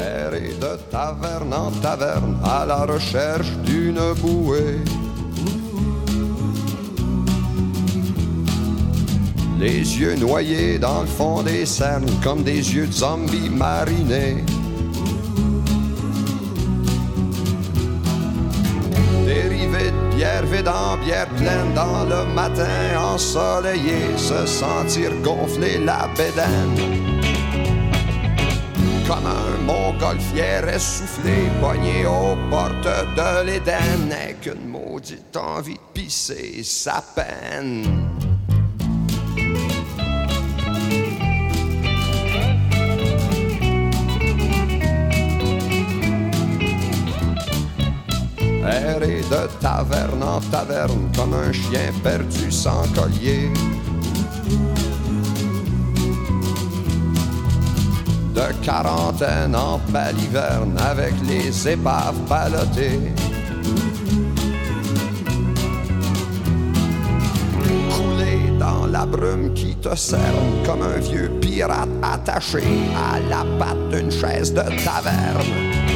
Errer 0.00 0.54
de 0.60 0.76
taverne 0.90 1.52
en 1.52 1.70
taverne 1.82 2.38
à 2.42 2.64
la 2.64 2.86
recherche 2.86 3.50
d'une 3.66 4.00
bouée. 4.22 4.78
Les 9.58 9.98
yeux 9.98 10.14
noyés 10.14 10.78
dans 10.78 11.00
le 11.00 11.06
fond 11.06 11.42
des 11.42 11.66
cernes 11.66 12.08
comme 12.22 12.44
des 12.44 12.74
yeux 12.74 12.86
de 12.86 12.92
zombies 12.92 13.50
marinés. 13.50 14.44
Dérivé 19.26 19.90
de 19.90 20.16
bière 20.16 20.46
vide 20.46 20.70
bière 21.04 21.28
pleine 21.36 21.74
dans 21.74 22.04
le 22.04 22.24
matin 22.34 23.00
ensoleillé, 23.12 24.16
se 24.16 24.46
sentir 24.46 25.10
gonfler 25.22 25.78
la 25.78 26.08
bédaine 26.16 27.08
comme 29.08 29.24
un 29.24 29.62
montgolfière 29.64 30.68
essoufflé, 30.68 31.48
pogné 31.62 32.04
aux 32.04 32.36
portes 32.50 32.84
de 33.16 33.46
l'Éden, 33.46 34.06
n'est 34.06 34.34
qu'une 34.34 34.68
maudite 34.68 35.34
envie 35.34 35.74
de 35.74 35.80
pisser 35.94 36.62
sa 36.62 37.02
peine. 37.14 38.37
Errer 48.68 49.22
de 49.30 49.48
taverne 49.60 50.22
en 50.22 50.40
taverne 50.50 51.10
comme 51.16 51.34
un 51.34 51.52
chien 51.52 51.92
perdu 52.02 52.50
sans 52.50 52.86
collier. 52.94 53.50
de 58.38 58.64
quarantaine 58.64 59.56
en 59.56 59.80
baliverne 59.90 60.78
avec 60.78 61.14
les 61.26 61.68
épaves 61.68 62.20
ballottées. 62.28 63.12
Couler 67.90 68.52
dans 68.60 68.86
la 68.86 69.04
brume 69.06 69.52
qui 69.54 69.74
te 69.74 69.94
cerne 69.96 70.64
comme 70.64 70.82
un 70.82 71.00
vieux 71.00 71.30
pirate 71.40 71.88
attaché 72.02 72.62
à 72.94 73.18
la 73.28 73.44
patte 73.58 73.88
d'une 73.90 74.10
chaise 74.10 74.52
de 74.52 74.62
taverne. 74.84 75.87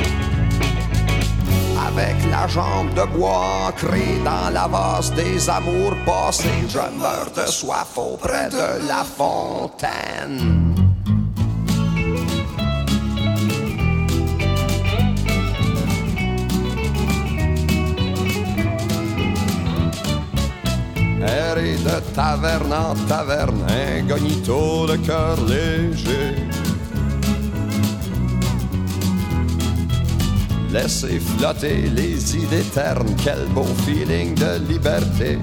Avec 1.93 2.17
la 2.31 2.47
jambe 2.47 2.95
de 2.95 3.05
bois 3.17 3.69
ancrée 3.69 4.19
dans 4.25 4.51
la 4.53 4.67
vase 4.67 5.13
des 5.13 5.49
amours 5.51 5.95
passés. 6.07 6.49
Je 6.69 6.79
meurs 6.79 7.31
de 7.37 7.51
soif 7.51 7.97
auprès 7.97 8.49
de 8.49 8.89
la 8.89 9.05
fontaine. 9.05 10.75
Errer 21.25 21.77
de 21.77 22.15
taverne 22.15 22.73
en 22.73 22.95
taverne, 23.07 23.65
incognito 23.69 24.87
de 24.87 24.97
cœur 24.97 25.37
léger. 25.47 26.62
Laissez 30.73 31.21
flotter 31.21 31.91
les 31.95 32.35
idées 32.35 32.65
ternes, 32.73 33.15
quel 33.23 33.45
beau 33.49 33.67
feeling 33.85 34.35
de 34.35 34.59
liberté. 34.67 35.39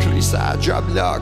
Crie 0.00 0.22
sa 0.22 0.58
job 0.58 0.84
là, 0.94 1.18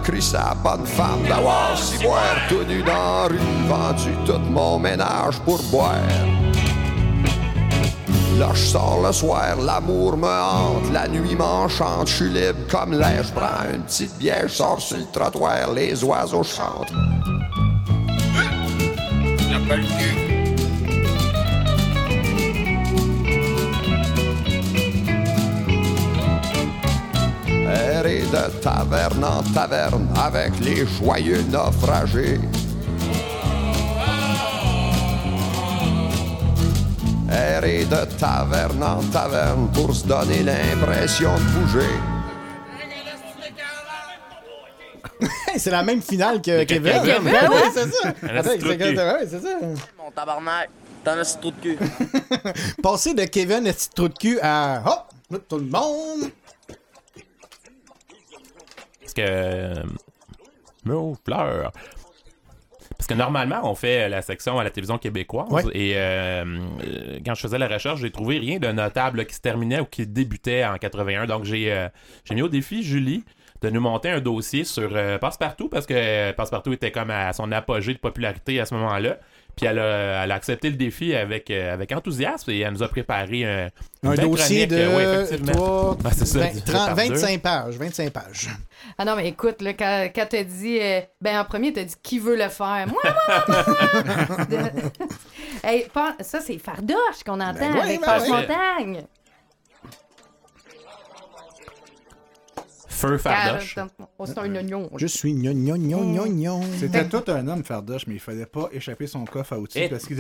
bonne 0.62 0.86
femme 0.86 1.24
d'avoir 1.28 1.76
si 1.76 1.98
boire 2.04 2.36
tout 2.48 2.62
nu 2.68 2.84
dans 2.84 3.26
rue, 3.26 3.38
vendu 3.66 4.12
tout 4.24 4.38
mon 4.48 4.78
ménage 4.78 5.40
pour 5.44 5.60
boire. 5.72 5.96
Là, 8.38 8.50
je 8.54 8.64
sors 8.64 9.02
le 9.04 9.12
soir, 9.12 9.56
l'amour 9.60 10.16
me 10.16 10.28
hante, 10.28 10.92
la 10.92 11.08
nuit 11.08 11.34
m'enchante, 11.34 12.06
je 12.06 12.14
suis 12.14 12.28
libre 12.28 12.60
comme 12.70 12.92
l'air, 12.92 13.24
je 13.24 13.32
prends 13.32 13.74
une 13.74 13.82
petite 13.82 14.16
bière, 14.18 14.46
je 14.46 14.54
sors 14.54 14.80
sur 14.80 14.98
le 14.98 15.06
trottoir, 15.12 15.72
les 15.72 16.04
oiseaux 16.04 16.44
chantent. 16.44 16.92
Errer 27.68 28.22
de 28.32 28.60
taverne 28.62 29.24
en 29.24 29.42
taverne 29.52 30.08
avec 30.16 30.58
les 30.60 30.86
joyeux 30.86 31.42
naufragés. 31.50 32.40
Errer 37.30 37.84
de 37.84 38.04
taverne 38.18 38.82
en 38.82 39.02
taverne 39.12 39.68
pour 39.74 39.94
se 39.94 40.06
donner 40.06 40.42
l'impression 40.42 41.34
de 41.34 41.60
bouger. 41.60 42.15
C'est 45.58 45.70
la 45.70 45.82
même 45.82 46.02
finale 46.02 46.40
que 46.42 46.64
Kevin. 46.64 46.92
Ben 47.04 47.48
oui, 47.50 47.56
c'est 47.74 47.90
ça. 47.90 48.08
Un 48.22 48.36
Attends, 48.36 48.50
petit 48.50 48.58
trou 48.58 48.68
de 48.74 48.78
c'est 48.78 48.94
cul. 48.94 48.98
ouais, 48.98 49.26
c'est 49.28 49.40
ça. 49.40 49.58
Mon 49.98 50.10
tabarnak, 50.10 50.70
t'en 51.04 51.12
as 51.12 51.24
ce 51.24 51.38
trou 51.38 51.50
de 51.50 51.60
cul? 51.60 51.78
Passer 52.82 53.14
de 53.14 53.24
Kevin, 53.24 53.66
un 53.66 53.72
petit 53.72 53.90
trou 53.90 54.08
de 54.08 54.14
cul, 54.18 54.38
à 54.42 54.82
hop, 54.86 55.04
là, 55.30 55.38
tout 55.48 55.56
le 55.58 55.64
monde? 55.64 56.30
Parce 59.00 59.14
que. 59.14 59.22
euh, 59.22 59.82
Oh, 60.88 61.16
fleur. 61.24 61.72
Parce 62.96 63.08
que 63.08 63.14
normalement, 63.14 63.60
on 63.64 63.74
fait 63.74 64.08
la 64.08 64.22
section 64.22 64.58
à 64.60 64.64
la 64.64 64.70
télévision 64.70 64.98
québécoise. 64.98 65.50
Ouais. 65.50 65.62
Et 65.74 65.94
euh, 65.96 66.44
euh, 66.84 67.18
quand 67.26 67.34
je 67.34 67.40
faisais 67.40 67.58
la 67.58 67.66
recherche, 67.66 68.00
j'ai 68.00 68.12
trouvé 68.12 68.38
rien 68.38 68.58
de 68.60 68.68
notable 68.70 69.18
là, 69.18 69.24
qui 69.24 69.34
se 69.34 69.40
terminait 69.40 69.80
ou 69.80 69.84
qui 69.84 70.06
débutait 70.06 70.64
en 70.64 70.78
81. 70.78 71.26
Donc, 71.26 71.42
j'ai 71.44 71.72
euh, 71.72 71.88
j'ai 72.24 72.36
mis 72.36 72.42
au 72.42 72.48
défi 72.48 72.84
Julie 72.84 73.24
de 73.62 73.70
nous 73.70 73.80
monter 73.80 74.10
un 74.10 74.20
dossier 74.20 74.64
sur 74.64 74.90
euh, 74.94 75.18
Passepartout 75.18 75.68
parce 75.68 75.86
que 75.86 75.94
euh, 75.96 76.32
Passepartout 76.32 76.72
était 76.72 76.90
comme 76.92 77.10
à 77.10 77.32
son 77.32 77.50
apogée 77.52 77.94
de 77.94 77.98
popularité 77.98 78.60
à 78.60 78.66
ce 78.66 78.74
moment-là. 78.74 79.16
Puis 79.56 79.64
elle 79.64 79.78
a, 79.78 80.22
elle 80.24 80.32
a 80.32 80.34
accepté 80.34 80.68
le 80.68 80.76
défi 80.76 81.14
avec, 81.14 81.50
euh, 81.50 81.72
avec 81.72 81.90
enthousiasme 81.90 82.50
et 82.50 82.58
elle 82.60 82.74
nous 82.74 82.82
a 82.82 82.88
préparé 82.88 83.44
un, 83.46 83.70
dossier 84.02 84.66
chronique, 84.66 84.68
de 84.68 84.76
ouais, 84.96 85.22
effectivement. 85.22 85.96
ça, 86.12 86.38
20, 86.38 86.46
divisé 86.48 86.62
30, 86.66 86.86
par 86.86 86.94
deux. 86.96 87.02
25 87.14 87.40
pages. 87.42 87.74
25 87.78 88.10
pages. 88.10 88.48
Ah 88.98 89.06
non, 89.06 89.16
mais 89.16 89.28
écoute, 89.28 89.62
là, 89.62 89.72
quand, 89.72 90.08
quand 90.14 90.26
t'as 90.28 90.44
dit. 90.44 90.78
euh, 90.78 91.00
ben, 91.22 91.40
en 91.40 91.44
premier, 91.46 91.72
t'as 91.72 91.84
dit 91.84 91.94
qui 92.02 92.18
veut 92.18 92.36
le 92.36 92.50
faire? 92.50 92.86
Moi, 92.86 93.00
moi, 93.02 93.44
moi, 93.48 93.64
moi! 94.28 94.44
De- 94.44 94.56
Hey, 95.64 95.86
ça, 96.20 96.40
c'est 96.40 96.58
Fardoche 96.58 97.24
qu'on 97.24 97.40
entend 97.40 97.54
Ben 97.58 97.72
ouais, 97.72 97.80
avec 97.80 98.00
ben 98.02 98.20
ouais. 98.20 98.28
Montagne. 98.28 99.04
Feu 102.96 103.18
Fardoche. 103.18 103.76
Oh, 104.18 104.24
c'est 104.26 104.38
un 104.38 104.54
oignon. 104.54 104.90
Je 104.96 105.06
suis 105.06 105.32
gnon 105.34 105.52
gnon 105.52 105.76
gnon 105.76 106.04
gnon 106.12 106.26
gnon. 106.26 106.60
C'était 106.78 107.08
tout 107.08 107.24
un 107.28 107.46
homme, 107.48 107.62
Fardoche, 107.64 108.06
mais 108.06 108.14
il 108.14 108.20
fallait 108.20 108.46
pas 108.46 108.68
écharper 108.72 109.06
son 109.06 109.24
coffre 109.24 109.52
à 109.52 109.58
outils 109.58 109.88
parce 109.88 110.06
qu'il 110.06 110.16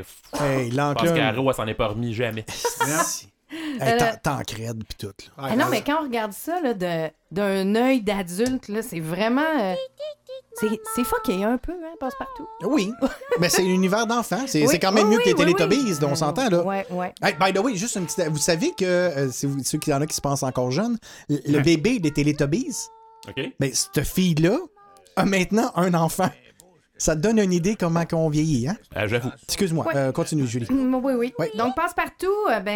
f- 0.00 0.42
Hey, 0.42 0.70
qu'Aro, 1.14 1.48
elle 1.50 1.54
s'en 1.56 1.66
est 1.66 1.74
pas 1.74 1.88
remis 1.88 2.14
jamais. 2.14 2.44
Hey, 3.80 3.92
Euh, 3.92 4.42
crèdes 4.42 4.82
pis 4.84 4.96
tout. 4.96 5.06
là. 5.06 5.32
Ah 5.38 5.54
non, 5.54 5.66
mais 5.70 5.82
quand 5.82 6.00
on 6.00 6.04
regarde 6.04 6.32
ça 6.32 6.60
d'un 7.30 7.74
œil 7.76 8.02
d'adulte, 8.02 8.68
c'est 8.82 8.98
vraiment. 9.00 9.42
C'est 10.56 10.80
c'est 10.94 11.04
fucké 11.04 11.42
un 11.44 11.56
peu, 11.58 11.72
hein, 11.72 11.94
passe-partout. 11.98 12.46
Oui, 12.62 12.92
mais 13.40 13.48
c'est 13.48 13.62
l'univers 13.62 14.06
d'enfant. 14.06 14.44
C'est 14.46 14.66
Oui, 14.66 14.78
quand 14.78 14.92
même 14.92 15.08
oui, 15.08 15.14
mieux 15.16 15.20
que 15.20 15.28
les 15.28 15.34
Télétobies, 15.34 15.82
oui. 15.84 15.96
on 16.02 16.14
s'entend, 16.14 16.48
là. 16.48 16.62
Ouais, 16.64 16.86
ouais. 16.90 17.12
Hey, 17.22 17.34
by 17.40 17.52
the 17.52 17.58
way, 17.62 17.74
juste 17.76 17.96
une 17.96 18.06
petite. 18.06 18.28
Vous 18.28 18.38
savez 18.38 18.72
que, 18.76 18.84
euh, 18.84 19.30
si 19.30 19.46
vous- 19.46 19.62
ceux 19.64 19.78
qui 19.78 19.92
en 19.92 20.00
a 20.00 20.06
qui 20.06 20.14
se 20.16 20.20
pensent 20.20 20.42
encore 20.42 20.70
jeunes, 20.70 20.98
le 21.28 21.60
bébé 21.60 21.98
des 21.98 22.12
Télétobies, 22.12 22.74
OK? 23.28 23.52
mais 23.60 23.72
cette 23.72 24.02
fille-là 24.04 24.58
a 25.16 25.24
maintenant 25.24 25.72
un 25.76 25.94
enfant. 25.94 26.30
Ça 26.96 27.16
te 27.16 27.20
donne 27.20 27.40
une 27.40 27.52
idée 27.52 27.74
comment 27.74 28.04
on 28.12 28.28
vieillit, 28.28 28.68
hein? 28.68 28.76
Euh, 28.96 29.08
J'avoue. 29.08 29.30
Excuse-moi, 29.48 29.84
Ouais. 29.86 29.96
euh, 29.96 30.12
continue, 30.12 30.46
Julie. 30.46 30.66
Mm, 30.70 30.94
Oui, 31.02 31.14
oui. 31.14 31.34
Oui. 31.40 31.46
Donc, 31.58 31.74
Passe-Partout, 31.74 32.28
euh, 32.50 32.60
ben, 32.60 32.70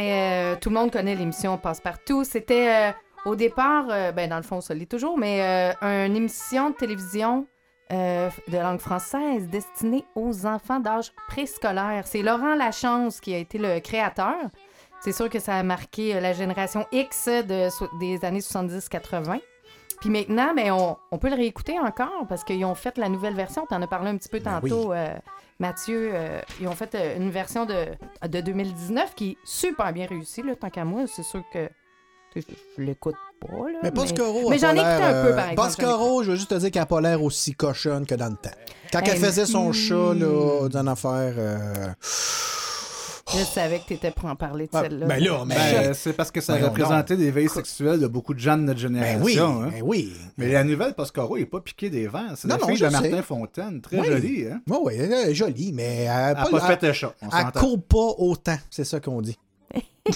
euh, 0.55 0.57
tout 0.61 0.71
le 0.71 0.75
monde 0.75 0.91
connaît 0.91 1.15
l'émission 1.15 1.57
Passe-Partout. 1.57 2.25
C'était 2.25 2.89
euh, 2.89 3.31
au 3.31 3.37
départ, 3.37 3.87
euh, 3.91 4.11
ben, 4.11 4.29
dans 4.29 4.37
le 4.37 4.43
fond, 4.43 4.61
ça 4.61 4.75
l'est 4.75 4.91
toujours, 4.91 5.17
mais 5.17 5.73
euh, 5.83 6.07
une 6.07 6.17
émission 6.17 6.71
de 6.71 6.75
télévision 6.75 7.47
euh, 7.93 8.29
de 8.49 8.59
langue 8.59 8.81
française 8.81 9.49
destinée 9.49 10.05
aux 10.15 10.47
enfants 10.47 10.81
d'âge 10.81 11.13
préscolaire. 11.29 12.03
C'est 12.07 12.23
Laurent 12.23 12.55
Lachance 12.55 13.21
qui 13.21 13.35
a 13.35 13.39
été 13.39 13.59
le 13.59 13.81
créateur. 13.81 14.37
C'est 15.01 15.13
sûr 15.13 15.29
que 15.31 15.39
ça 15.39 15.55
a 15.57 15.63
marqué 15.63 16.17
euh, 16.17 16.21
la 16.21 16.33
génération 16.33 16.87
X 16.93 17.27
de, 17.27 17.69
des 18.01 18.25
années 18.25 18.41
70-80. 18.41 19.41
Puis 20.01 20.11
maintenant, 20.11 20.55
ben, 20.55 20.71
on, 20.73 20.97
on 21.11 21.19
peut 21.19 21.29
le 21.29 21.35
réécouter 21.37 21.79
encore 21.79 22.27
parce 22.29 22.45
qu'ils 22.45 22.65
ont 22.65 22.75
fait 22.75 22.99
la 22.99 23.09
nouvelle 23.09 23.35
version. 23.35 23.67
Tu 23.69 23.75
en 23.75 23.83
as 23.83 23.87
parlé 23.89 24.11
un 24.11 24.17
petit 24.17 24.29
peu 24.29 24.39
Ben 24.39 24.61
tantôt, 24.61 24.93
euh, 24.93 25.09
Mathieu. 25.59 26.11
euh, 26.13 26.41
ils 26.61 26.69
ont 26.69 26.75
fait 26.75 26.95
une 27.17 27.31
version 27.31 27.65
de, 27.65 27.87
de 28.29 28.41
2019 28.41 29.15
qui 29.17 29.31
est 29.33 29.37
super 29.45 29.93
bien 29.93 30.07
réussie. 30.07 30.43
Là, 30.43 30.55
tant 30.55 30.71
qu'à 30.71 30.85
moi, 30.85 31.07
c'est 31.09 31.25
sûr 31.25 31.43
que 31.53 31.69
je, 32.37 32.41
je 32.77 32.83
l'écoute 32.83 33.15
pas. 33.41 33.47
Là, 33.71 33.79
Mais 33.83 33.91
Pascaro, 33.91 34.49
a 34.49 34.51
mais 34.51 34.59
j'en 34.59 34.69
ai 34.69 34.79
écouté 34.79 34.85
un 34.85 35.23
peu, 35.23 35.29
euh, 35.29 35.35
par 35.37 35.51
exemple. 35.51 35.57
Pascaro, 35.57 36.23
je 36.23 36.31
veux 36.31 36.37
juste 36.37 36.51
te 36.51 36.55
dire 36.57 36.71
qu'elle 36.71 36.83
n'a 36.83 36.87
pas 36.87 37.01
l'air 37.01 37.23
aussi 37.23 37.55
cochonne 37.55 38.07
que 38.07 38.15
dans 38.15 38.29
le 38.31 38.37
temps. 38.37 38.51
Quand 38.93 39.01
Hey, 39.01 39.11
elle 39.13 39.19
faisait 39.19 39.47
son 39.47 39.73
chat, 39.73 40.15
là, 40.15 40.69
d'une 40.69 40.89
affaire. 40.89 41.35
euh, 41.37 41.89
Je 43.31 43.45
savais 43.45 43.79
que 43.81 43.85
tu 43.89 43.93
étais 43.95 44.11
pour 44.11 44.25
en 44.31 44.37
parler 44.37 44.65
de 44.65 44.71
Ah, 44.73 44.83
celle-là. 44.85 45.07
ben 45.07 45.23
là, 45.23 45.45
mais- 45.47 45.55
Ben, 45.55 45.95
c'est 45.95 46.15
parce 46.15 46.31
que 46.31 46.41
ça 46.41 46.57
représentait 46.57 47.17
des 47.17 47.31
veilles 47.31 47.49
sexuelles 47.51 48.01
de 48.01 48.07
beaucoup 48.07 48.33
de 48.33 48.39
gens 48.41 48.57
de 48.57 48.63
notre 48.63 48.81
génération. 48.81 49.19
Ben 49.21 49.23
oui, 49.23 49.39
hein. 49.39 49.69
ben 49.71 49.83
oui. 49.85 50.13
Mais 50.39 50.49
la 50.51 50.65
nouvelle 50.65 50.95
Pascaro 50.95 51.37
n'est 51.37 51.45
pas 51.45 51.61
piquée 51.61 51.91
des 51.91 52.07
vents. 52.09 52.29
C'est 52.37 52.49
Non, 52.49 52.55
la 52.57 52.61
non, 52.63 52.67
fille 52.69 52.81
de 52.81 52.89
Martin. 52.89 53.23
Fontaine. 53.23 53.81
Très 53.83 54.01
Oui. 54.01 54.07
jolie. 54.07 54.47
Hein? 54.51 54.61
Oui, 54.67 54.77
oui, 54.83 54.95
elle 54.99 55.13
est 55.13 55.35
jolie, 55.35 55.73
mais 55.75 56.05
elle 56.05 56.35
n'a 56.37 56.47
pas 56.47 56.61
fait 56.61 56.83
le 56.87 56.93
chat, 56.95 57.15
on 57.21 57.27
Elle 57.27 57.33
s'entend. 57.45 57.61
court 57.61 57.83
pas 57.83 58.15
autant, 58.25 58.57
c'est 58.71 58.85
ça 58.85 58.99
qu'on 59.01 59.21
dit. 59.21 59.39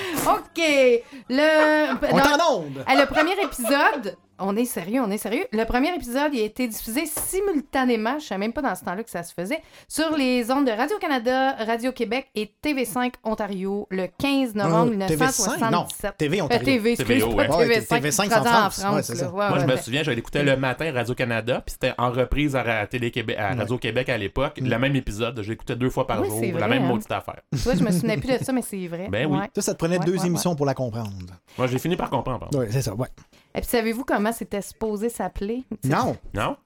OK. 0.26 1.02
Le... 1.28 1.94
On 2.12 2.18
est 2.18 2.22
dans- 2.38 2.44
en 2.44 2.56
onde. 2.58 2.84
Le 2.88 3.04
premier 3.06 3.40
épisode, 3.42 4.16
on 4.40 4.56
est 4.56 4.64
sérieux, 4.64 5.00
on 5.04 5.10
est 5.10 5.18
sérieux. 5.18 5.46
Le 5.52 5.64
premier 5.64 5.94
épisode, 5.94 6.32
il 6.34 6.40
a 6.40 6.44
été 6.44 6.66
diffusé 6.68 7.04
simultanément, 7.06 8.12
je 8.12 8.24
ne 8.24 8.28
savais 8.28 8.38
même 8.38 8.52
pas 8.52 8.62
dans 8.62 8.74
ce 8.74 8.84
temps-là 8.84 9.02
que 9.04 9.10
ça 9.10 9.22
se 9.22 9.32
faisait, 9.32 9.60
sur 9.88 10.16
les 10.16 10.50
ondes 10.50 10.66
de 10.66 10.70
Radio-Canada, 10.72 11.52
Radio-Québec 11.64 12.28
et 12.34 12.50
TV5 12.64 13.12
Ontario 13.24 13.86
le 13.90 14.06
15 14.18 14.54
novembre 14.54 14.92
Euh, 14.92 15.08
1977. 15.08 15.70
non, 15.70 15.86
TV 16.18 16.42
Ontario. 16.42 16.62
Euh, 16.62 16.64
TV, 16.64 16.92
excuse, 16.92 17.06
TVO, 17.24 17.34
pas 17.36 17.48
ouais. 17.56 17.66
Ouais, 17.66 17.80
TV5. 17.80 18.00
TV5 18.00 18.28
radio 18.28 18.50
en 18.50 18.70
France. 18.70 18.82
Moi, 19.30 19.58
je 19.58 19.66
ouais, 19.66 19.66
me 19.66 19.76
souviens, 19.76 20.02
je 20.02 20.10
l'écoutais 20.10 20.42
le 20.42 20.56
matin 20.56 20.90
Radio-Canada, 20.92 21.62
puis 21.64 21.72
c'était 21.72 21.92
en 21.98 22.10
reprise 22.10 22.56
à, 22.56 22.60
à 22.60 23.54
Radio-Québec 23.54 24.08
à 24.08 24.18
l'époque. 24.18 24.58
Le 24.60 24.78
même 24.78 24.96
épisode, 24.96 25.40
je 25.42 25.50
l'écoutais 25.50 25.76
deux 25.76 25.90
fois 25.90 26.06
par 26.06 26.20
Oui, 26.22 26.28
jour, 26.50 26.58
la 26.58 26.68
même 26.68 26.84
hein. 26.84 26.88
maudite 26.88 27.10
affaire. 27.12 27.40
Tu 27.52 27.58
vois, 27.58 27.74
je 27.74 27.82
me 27.82 27.90
souvenais 27.90 28.16
plus 28.16 28.38
de 28.38 28.44
ça, 28.44 28.52
mais 28.52 28.62
c'est 28.62 28.86
vrai. 28.86 29.08
Ben 29.10 29.26
oui. 29.26 29.38
Ouais. 29.38 29.50
Ça, 29.54 29.62
ça 29.62 29.72
te 29.74 29.78
prenait 29.78 29.98
Ouais, 29.98 30.04
deux 30.06 30.16
ouais, 30.18 30.26
émissions 30.26 30.54
pour 30.54 30.66
la 30.66 30.74
comprendre. 30.74 31.10
Moi, 31.58 31.66
j'ai 31.66 31.78
fini 31.78 31.96
par 31.96 32.10
comprendre. 32.10 32.40
pardon. 32.40 32.58
Oui, 32.60 32.66
c'est 32.70 32.82
ça, 32.82 32.94
ouais. 32.94 33.08
Et 33.54 33.60
puis, 33.60 33.68
savez-vous 33.68 34.04
comment 34.04 34.32
c'était 34.32 34.62
supposé 34.62 35.08
s'appeler? 35.08 35.64
Non. 35.84 36.16
Non? 36.34 36.56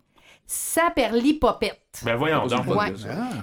Saperlipopette. 0.47 2.03
Ben 2.05 2.17
voyons 2.17 2.47
donc. 2.47 2.67
Ouais. 2.67 2.93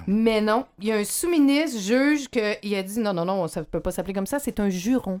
Mais 0.06 0.40
non, 0.40 0.66
il 0.78 0.86
y 0.86 0.92
a 0.92 0.96
un 0.96 1.04
sous-ministre 1.04 1.80
juge 1.80 2.28
qu'il 2.28 2.74
a 2.76 2.82
dit 2.82 3.00
non, 3.00 3.12
non, 3.12 3.24
non, 3.24 3.48
ça 3.48 3.64
peut 3.64 3.80
pas 3.80 3.90
s'appeler 3.90 4.14
comme 4.14 4.26
ça, 4.26 4.38
c'est 4.38 4.60
un 4.60 4.68
juron. 4.68 5.20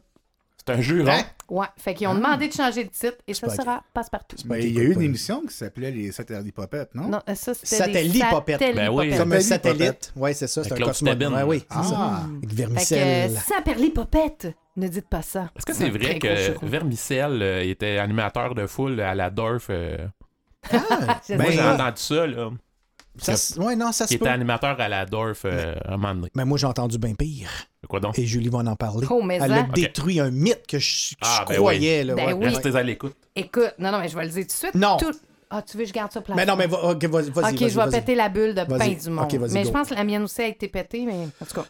C'est 0.66 0.74
un 0.74 0.80
juron. 0.80 1.10
Hein? 1.10 1.22
Ouais, 1.48 1.66
fait 1.76 1.92
qu'ils 1.94 2.06
ont 2.06 2.14
demandé 2.14 2.48
de 2.48 2.52
changer 2.52 2.84
de 2.84 2.88
titre 2.90 3.16
et 3.26 3.34
ça 3.34 3.48
sera 3.50 3.82
Passe-Partout. 3.92 4.36
Ben, 4.46 4.56
il 4.56 4.72
y 4.72 4.78
a 4.80 4.82
eu 4.84 4.92
une 4.92 5.02
émission 5.02 5.42
qui 5.44 5.52
s'appelait 5.54 5.90
Les 5.90 6.12
Satellite 6.12 6.54
Popettes, 6.54 6.94
non? 6.94 7.08
Non, 7.08 7.20
ça 7.34 7.52
c'était 7.54 7.66
satellites 7.76 8.22
Ben 8.22 8.88
oui. 8.88 9.06
popettes. 9.08 9.18
Comme 9.18 9.32
un 9.32 9.40
Satellite. 9.40 10.12
Ouais, 10.16 10.34
c'est 10.34 10.46
ça, 10.46 10.62
c'est 10.64 10.80
un. 10.80 10.92
Stabin. 10.92 11.32
Ouais, 11.34 11.42
oui, 11.42 11.58
c'est 11.60 11.66
Ah. 11.78 11.82
ça. 11.82 12.20
Avec 12.36 12.54
Vermicelle. 12.54 13.32
Saperli 13.32 13.90
Popette, 13.90 14.48
ne 14.76 14.88
dites 14.88 15.08
pas 15.08 15.22
ça. 15.22 15.50
Est-ce 15.56 15.66
que 15.66 15.74
c'est 15.74 15.90
vrai 15.90 16.18
que. 16.18 16.64
Vermicelle 16.64 17.42
euh, 17.42 17.62
était 17.64 17.98
animateur 17.98 18.54
de 18.54 18.66
foule 18.66 19.00
à 19.00 19.14
la 19.14 19.30
Dorf? 19.30 19.66
euh? 19.70 19.98
Je 20.72 20.76
Moi, 21.34 21.44
Ben, 21.44 21.50
j'ai 21.50 21.60
entendu 21.60 21.92
ça, 22.00 22.26
là. 22.26 22.50
Ça 23.18 23.34
ouais, 23.60 23.76
non, 23.76 23.92
ça 23.92 24.06
Qui 24.06 24.16
peut. 24.18 24.24
était 24.24 24.32
animateur 24.32 24.80
à 24.80 24.88
la 24.88 25.04
Dorf 25.06 25.42
euh, 25.44 25.74
à 25.84 25.94
un 25.94 25.96
moment 25.96 26.14
donné. 26.14 26.28
Mais 26.34 26.44
moi, 26.44 26.56
j'ai 26.58 26.66
entendu 26.66 26.96
bien 26.98 27.14
pire. 27.14 27.50
Quoi 27.88 28.00
donc? 28.00 28.18
Et 28.18 28.24
Julie 28.26 28.48
va 28.48 28.58
en 28.58 28.76
parler. 28.76 29.06
Oh, 29.10 29.22
mais 29.22 29.38
Elle 29.42 29.52
a 29.52 29.62
détruit 29.64 30.18
un 30.20 30.30
mythe 30.30 30.66
que 30.66 30.78
je, 30.78 31.10
que 31.14 31.16
Ah, 31.22 31.40
je 31.42 31.48
ben 31.48 31.56
croyais. 31.58 32.00
oui. 32.00 32.06
Là, 32.06 32.14
Ben 32.14 32.26
ouais. 32.28 32.32
oui. 32.32 32.44
Restez 32.46 32.74
à 32.74 32.82
l'écoute. 32.82 33.14
Écoute, 33.36 33.74
non, 33.78 33.92
non, 33.92 33.98
mais 34.00 34.08
je 34.08 34.16
vais 34.16 34.24
le 34.24 34.30
dire 34.30 34.42
tout 34.42 34.46
de 34.48 34.52
suite. 34.52 34.74
Non. 34.74 34.96
Tout- 34.96 35.12
Ah, 35.50 35.60
tu 35.60 35.76
veux 35.76 35.82
que 35.82 35.88
je 35.90 35.92
garde 35.92 36.10
ça 36.10 36.22
place? 36.22 36.34
Mais 36.36 36.46
non, 36.46 36.56
mais 36.56 36.66
va- 36.66 36.78
vas-y. 36.94 37.28
Ok, 37.54 37.68
je 37.68 37.78
vais 37.78 37.90
péter 37.90 38.14
la 38.14 38.30
bulle 38.30 38.54
de 38.54 38.64
pain 38.64 38.88
du 38.88 39.10
monde. 39.10 39.24
Ok, 39.26 39.34
vas-y, 39.38 39.52
mais 39.52 39.62
go. 39.64 39.68
je 39.68 39.72
pense 39.72 39.88
que 39.90 39.94
la 39.94 40.04
mienne 40.04 40.22
aussi 40.22 40.40
a 40.40 40.46
été 40.46 40.68
pétée, 40.68 41.04
mais 41.04 41.26
en 41.42 41.44
tout 41.44 41.54
cas. 41.60 41.66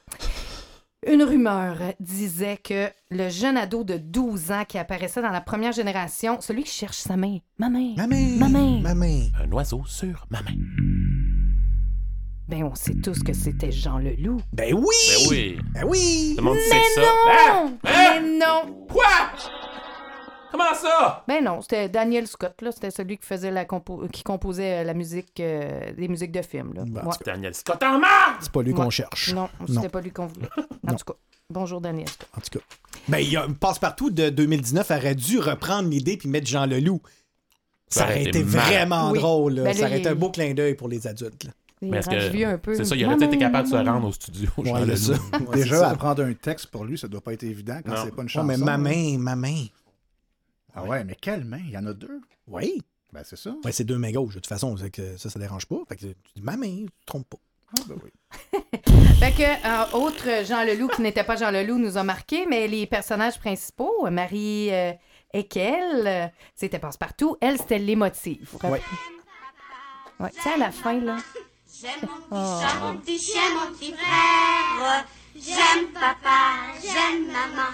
Une 1.05 1.25
rumeur 1.25 1.79
disait 1.99 2.59
que 2.63 2.89
le 3.11 3.29
jeune 3.29 3.57
ado 3.57 3.83
de 3.83 3.97
12 3.97 4.53
ans 4.53 4.63
qui 4.69 4.79
apparaissait 4.79 5.21
dans 5.21 5.31
la 5.33 5.41
première 5.41 5.73
génération, 5.73 6.41
celui 6.41 6.63
qui 6.63 6.71
cherche 6.71 6.99
sa 6.99 7.17
main, 7.17 7.39
ma 7.59 7.69
main, 7.69 7.95
Ma 7.97 8.07
main. 8.07 8.37
Ma 8.39 8.49
main. 8.49 8.81
Ma 8.81 8.95
main. 8.95 9.23
Un 9.45 9.51
oiseau 9.51 9.83
sur 9.85 10.27
ma 10.31 10.41
main. 10.43 10.55
Ben 12.49 12.65
on 12.65 12.75
sait 12.75 12.95
tous 12.95 13.23
que 13.23 13.33
c'était 13.33 13.73
Jean 13.73 13.99
Leloup. 13.99 14.41
Ben 14.53 14.75
oui! 14.75 14.85
Ben 14.85 15.29
oui. 15.31 15.59
Ben 15.75 15.85
oui! 15.87 16.35
Tout 16.37 16.45
le 16.45 16.51
monde 16.51 16.59
sait 16.59 16.75
Mais 16.75 16.95
ça. 16.95 17.01
non! 17.01 17.09
Ah! 17.29 17.69
Hein? 17.85 18.21
Mais 18.21 18.39
non! 18.39 18.87
Quoi? 18.89 19.05
Comment 20.51 20.75
ça? 20.75 21.25
Ben 21.27 21.43
non, 21.43 21.63
c'était 21.63 21.89
Daniel 21.89 22.27
Scott, 22.27 22.61
là. 22.61 22.73
C'était 22.73 22.91
celui 22.91 23.17
qui 23.17 23.25
faisait 23.27 23.51
la 23.51 23.65
compo- 23.65 24.07
qui 24.11 24.23
composait 24.23 24.81
euh, 24.81 24.85
la 24.85 24.93
musique, 24.93 25.41
euh, 25.41 25.81
les 25.97 26.09
musiques 26.09 26.33
de 26.33 26.43
films, 26.43 26.75
là. 26.75 26.83
Ben, 26.87 27.07
Ouais. 27.07 27.15
Daniel 27.25 27.55
Scott 27.55 27.83
en 27.83 27.99
marre! 27.99 28.37
C'est 28.41 28.53
pas 28.53 28.63
lui 28.63 28.75
qu'on 28.75 28.85
Ouais. 28.85 28.91
cherche. 28.91 29.33
Non, 29.33 29.49
c'était 29.67 29.89
pas 29.89 30.01
lui 30.03 30.11
qu'on 30.11 30.27
voulait. 30.27 30.49
En 30.87 30.91
Non. 30.91 30.97
tout 30.97 31.05
cas, 31.13 31.19
bonjour 31.49 31.81
Daniel 31.81 32.09
Scott. 32.09 32.29
En 32.37 32.41
tout 32.41 32.59
cas. 32.59 32.65
Ben, 33.09 33.19
il 33.19 33.31
y 33.31 33.37
a 33.37 33.45
un 33.45 33.53
passe-partout 33.53 34.11
de 34.11 34.29
2019 34.29 34.91
aurait 34.91 35.15
dû 35.15 35.39
reprendre 35.39 35.89
l'idée 35.89 36.17
puis 36.19 36.29
mettre 36.29 36.47
Jean 36.49 36.67
Leloup. 36.67 37.01
Ça 37.89 38.01
Ça 38.01 38.05
aurait 38.07 38.25
été 38.25 38.43
vraiment 38.43 39.11
Oui. 39.13 39.19
drôle. 39.21 39.55
là. 39.55 39.63
Ben, 39.65 39.75
ça 39.75 39.87
aurait 39.87 40.01
été 40.01 40.09
un 40.09 40.15
beau 40.15 40.31
clin 40.31 40.53
d'œil 40.55 40.75
pour 40.75 40.89
les 40.89 41.07
adultes. 41.07 41.45
là. 41.45 41.51
Il 41.83 41.91
Mais 41.91 41.99
est-ce 41.99 42.09
que- 42.09 42.45
un 42.45 42.59
peu. 42.59 42.75
C'est 42.77 42.85
ça, 42.85 42.95
il 42.97 43.05
aurait 43.05 43.17
peut-être 43.17 43.31
été 43.35 43.39
capable 43.39 43.69
de 43.69 43.73
se 43.73 43.77
rendre 43.77 44.07
au 44.09 44.13
studio. 44.13 44.49
Ouais, 44.59 44.97
ça. 44.97 45.15
C'est 45.17 45.51
Déjà, 45.53 45.79
ça. 45.79 45.91
apprendre 45.91 46.23
un 46.23 46.33
texte 46.33 46.67
pour 46.69 46.85
lui, 46.85 46.97
ça 46.97 47.09
doit 47.09 47.21
pas 47.21 47.33
être 47.33 47.43
évident 47.43 47.81
quand 47.85 47.91
Non. 47.93 48.05
c'est 48.05 48.11
pas 48.15 48.23
une 48.23 48.27
Ouais, 48.27 48.29
chanson. 48.29 48.47
mais 48.47 48.57
ma 48.57 48.79
main, 48.79 49.19
ma 49.19 49.35
main. 49.37 49.65
Ah 50.75 50.85
ouais, 50.85 51.05
mais 51.05 51.17
quelle 51.21 51.45
main? 51.45 51.61
Il 51.65 51.71
y 51.73 51.77
en 51.77 51.85
a 51.87 51.93
deux. 51.93 52.21
Oui. 52.47 52.81
Ben, 53.13 53.23
c'est 53.25 53.37
ça. 53.37 53.55
Ouais, 53.65 53.73
c'est 53.73 53.85
deux 53.85 53.99
mains 53.99 54.13
gauches. 54.13 54.31
De 54.35 54.41
toute 54.41 54.47
façon, 54.47 54.75
c'est 54.77 54.91
que 54.91 55.17
ça, 55.19 55.29
ça 55.29 55.39
dérange 55.39 55.67
pas. 55.67 55.77
Fait 55.89 55.97
que 55.97 56.07
tu 56.07 56.15
dis 56.37 56.41
ma 56.43 56.57
main, 56.57 56.85
tu 56.85 56.87
te 56.87 57.07
trompes 57.07 57.29
pas. 57.29 57.37
Ah, 57.79 57.83
ben 57.89 57.97
oui. 58.03 58.11
Fait 59.19 59.33
que, 59.33 59.43
euh, 59.43 59.99
autre 59.99 60.45
Jean 60.47 60.65
Leloup 60.65 60.89
qui 60.89 61.03
n'était 61.03 61.25
pas 61.25 61.37
Jean 61.37 61.51
Leloup 61.51 61.79
nous 61.79 61.97
a 61.99 62.03
marqué, 62.05 62.47
mais 62.47 62.69
les 62.69 62.87
personnages 62.87 63.39
principaux, 63.39 64.09
Marie 64.11 64.69
euh, 64.73 64.93
Ekel, 65.33 66.07
euh, 66.07 66.27
c'était 66.55 66.79
Passe-Partout. 66.79 67.37
Elle, 67.41 67.59
c'était 67.59 67.79
l'émotive. 67.79 68.49
Ouais. 68.65 68.81
Ouais. 70.21 70.31
Tu 70.35 70.41
sais, 70.43 70.51
à 70.55 70.57
la 70.59 70.71
fin, 70.71 70.99
là. 71.01 71.17
J'aime 71.83 72.09
mon 72.31 72.37
Oh. 72.39 72.55
petit 72.55 72.63
chat, 72.63 72.79
mon 72.81 72.97
petit 72.99 73.19
chien, 73.19 73.43
mon 73.55 73.75
petit 73.75 73.93
frère. 73.93 75.05
J'aime 75.35 75.89
papa, 75.93 76.79
j'aime 76.81 77.27
maman, 77.27 77.71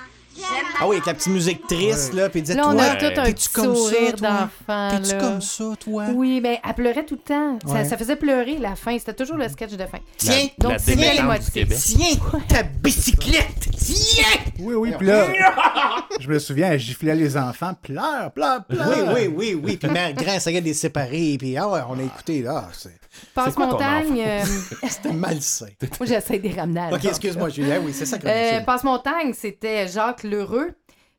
Ah 0.80 0.86
oui, 0.86 0.96
avec 0.96 1.06
la 1.06 1.14
petite 1.14 1.32
musique 1.32 1.66
triste, 1.66 2.14
là, 2.14 2.28
puis 2.28 2.40
il 2.40 2.42
disait 2.42 2.54
Là, 2.56 2.68
on 2.68 2.72
toi, 2.72 2.82
a 2.84 2.96
tout 2.96 3.06
un 3.06 3.24
t'es-tu 3.24 3.34
petit 3.34 3.48
comme 3.50 3.74
ça, 3.74 3.80
sourire 3.82 4.14
toi? 4.16 4.28
d'enfant. 4.28 4.90
T'es-tu 4.96 5.14
là. 5.14 5.20
comme 5.20 5.40
ça, 5.40 5.64
toi? 5.80 6.04
Oui, 6.14 6.40
ben, 6.40 6.56
elle 6.66 6.74
pleurait 6.74 7.04
tout 7.04 7.14
le 7.16 7.20
temps. 7.20 7.58
Ça, 7.66 7.72
Ouais. 7.72 7.84
ça 7.84 7.96
faisait 7.98 8.16
pleurer 8.16 8.58
la 8.58 8.76
fin. 8.76 8.98
C'était 8.98 9.14
toujours 9.14 9.36
le 9.36 9.48
sketch 9.48 9.72
de 9.72 9.86
fin. 9.86 9.98
Tiens, 10.16 10.46
donc 10.58 10.72
la 10.72 10.78
c'était 10.78 10.96
démétante 10.96 11.40
du. 11.44 11.50
Québec. 11.50 11.78
Tiens, 11.80 12.40
ta 12.48 12.62
bicyclette! 12.62 13.68
Tiens! 13.76 14.24
Oui, 14.60 14.74
oui, 14.74 14.92
puis 14.98 15.06
là, 15.06 15.26
je 16.20 16.28
me 16.28 16.38
souviens, 16.38 16.72
elle 16.72 16.78
giflait 16.80 17.14
les 17.14 17.36
enfants. 17.36 17.72
Pleure, 17.82 18.32
pleure, 18.32 18.64
pleure. 18.64 18.88
Oui, 19.14 19.28
oui, 19.28 19.34
oui, 19.54 19.60
oui. 19.64 19.76
Puis 19.76 19.88
ma 19.90 20.12
grand 20.12 20.34
essayait 20.34 20.60
de 20.60 20.66
les 20.66 20.74
séparer. 20.74 21.36
Puis 21.38 21.56
ah 21.56 21.68
ouais, 21.68 21.80
on 21.88 21.98
a 21.98 22.02
écouté. 22.02 22.44
Ah, 22.48 22.68
c'est- 22.72 22.90
Passe-montagne. 23.34 24.22
euh, 24.24 24.44
c'était 24.88 25.12
malsain. 25.12 25.66
moi, 25.98 26.06
j'essaie 26.06 26.38
de 26.38 26.48
les 26.48 26.54
ramener 26.54 26.80
à 26.80 26.92
Ok, 26.94 27.04
excuse-moi, 27.04 27.48
Julien. 27.48 27.80
Oui, 27.84 27.92
c'est 27.92 28.06
ça 28.06 28.18
que 28.18 28.26
Euh, 28.26 28.60
Passe-montagne, 28.60 29.32
c'était 29.32 29.88
Jacques 29.88 30.22
Lheureux. 30.28 30.72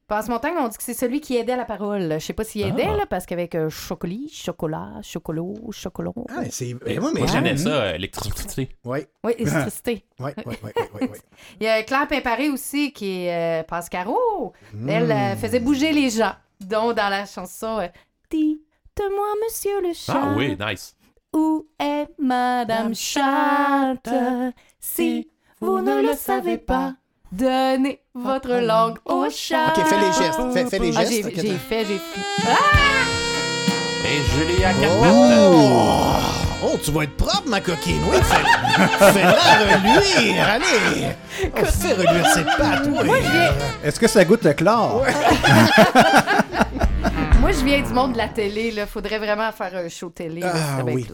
Passe-montagne, 0.08 0.56
on 0.60 0.68
dit 0.68 0.76
que 0.76 0.82
c'est 0.82 0.96
celui 0.96 1.22
qui 1.22 1.38
aidait 1.38 1.52
à 1.54 1.58
la 1.58 1.66
parole. 1.66 2.14
Je 2.14 2.18
sais 2.26 2.34
pas 2.34 2.44
s'il 2.44 2.66
aidait, 2.66 2.88
Ah. 2.90 2.98
là, 2.98 3.06
parce 3.06 3.28
qu'avec 3.28 3.54
euh, 3.54 3.70
chocolat, 3.70 4.16
chocolat, 4.32 4.94
chocolat, 5.04 5.44
chocolat. 5.70 6.12
Ah, 6.30 6.42
c'est. 6.50 6.74
Ben, 6.74 7.00
moi, 7.00 7.12
mais 7.14 7.28
j'aimais 7.28 7.50
j'aime 7.50 7.58
ça, 7.60 7.70
euh, 7.84 7.94
électricité. 7.96 8.70
Oui, 8.86 9.00
Oui, 9.24 9.34
électricité. 9.38 10.04
oui, 10.20 10.32
oui, 10.38 10.44
oui, 10.48 10.56
oui, 10.64 10.72
oui, 11.00 11.08
oui. 11.12 11.18
Il 11.60 11.66
y 11.66 11.68
a 11.68 11.84
Claire 11.84 12.08
Pimparé 12.08 12.50
aussi, 12.50 12.92
qui 12.92 13.26
est 13.26 13.62
euh, 13.62 13.64
Pascaro. 13.64 14.54
Hmm. 14.74 14.90
Elle 14.90 15.12
euh, 15.12 15.36
faisait 15.36 15.60
bouger 15.60 15.92
les 15.92 16.10
gens, 16.10 16.34
dont 16.60 16.92
dans 16.94 17.10
la 17.10 17.28
chanson 17.28 17.78
euh, 17.80 17.88
Dites-moi, 18.32 19.28
monsieur 19.46 19.80
le 19.82 19.94
chat, 19.94 20.14
Ah 20.24 20.34
oui, 20.36 20.58
nice. 20.60 20.96
où 21.34 21.68
est 21.80 22.08
Madame 22.18 22.96
Chatte? 22.96 24.10
Si 24.80 25.30
vous 25.62 25.82
ne 25.82 26.02
le 26.02 26.14
savez 26.16 26.58
pas, 26.58 26.96
donnez 27.32 28.02
votre 28.24 28.54
langue 28.62 28.98
au 29.06 29.26
chat. 29.30 29.74
Ok, 29.76 29.86
fais 29.88 29.96
les 29.98 30.12
gestes, 30.14 30.40
fais- 30.54 30.66
fais 30.66 30.80
les 30.80 30.94
Ah, 30.96 31.02
gestes, 31.02 31.12
j'ai 31.14 31.24
ok, 31.26 31.32
j'ai 31.36 31.40
attends. 31.50 31.60
fait, 31.70 31.86
j'ai 31.86 32.00
fait. 32.00 32.22
Et 34.06 34.22
Julie 34.32 34.64
à 34.66 34.74
quatre 34.74 35.00
pattes. 35.02 35.14
Oh! 35.40 36.16
Oh, 36.62 36.78
tu 36.84 36.92
vas 36.92 37.04
être 37.04 37.16
propre, 37.16 37.44
ma 37.48 37.62
coquine. 37.62 38.02
Oui, 38.12 38.18
fais- 38.22 39.14
fais-la 39.14 39.32
reluire. 39.78 40.46
Allez! 40.50 41.16
Oh, 41.46 41.66
fais 41.66 41.94
reluire 41.94 42.28
cette 42.34 42.58
patte, 42.58 42.88
oui. 43.02 43.10
Est-ce 43.84 44.00
que 44.00 44.08
ça 44.08 44.26
goûte 44.26 44.44
le 44.44 44.54
chlore? 44.54 45.06
Moi, 47.50 47.58
je 47.58 47.66
viens 47.66 47.82
du 47.82 47.90
monde 47.94 48.14
de 48.14 48.18
la 48.20 48.28
télé. 48.28 48.70
Là. 48.70 48.86
Faudrait 48.86 49.18
vraiment 49.18 49.52
faire 49.52 49.76
un 49.76 49.90
show 49.90 50.12
télé. 50.12 50.42
là, 50.42 50.52
Ah, 50.54 50.84
oui. 50.86 51.08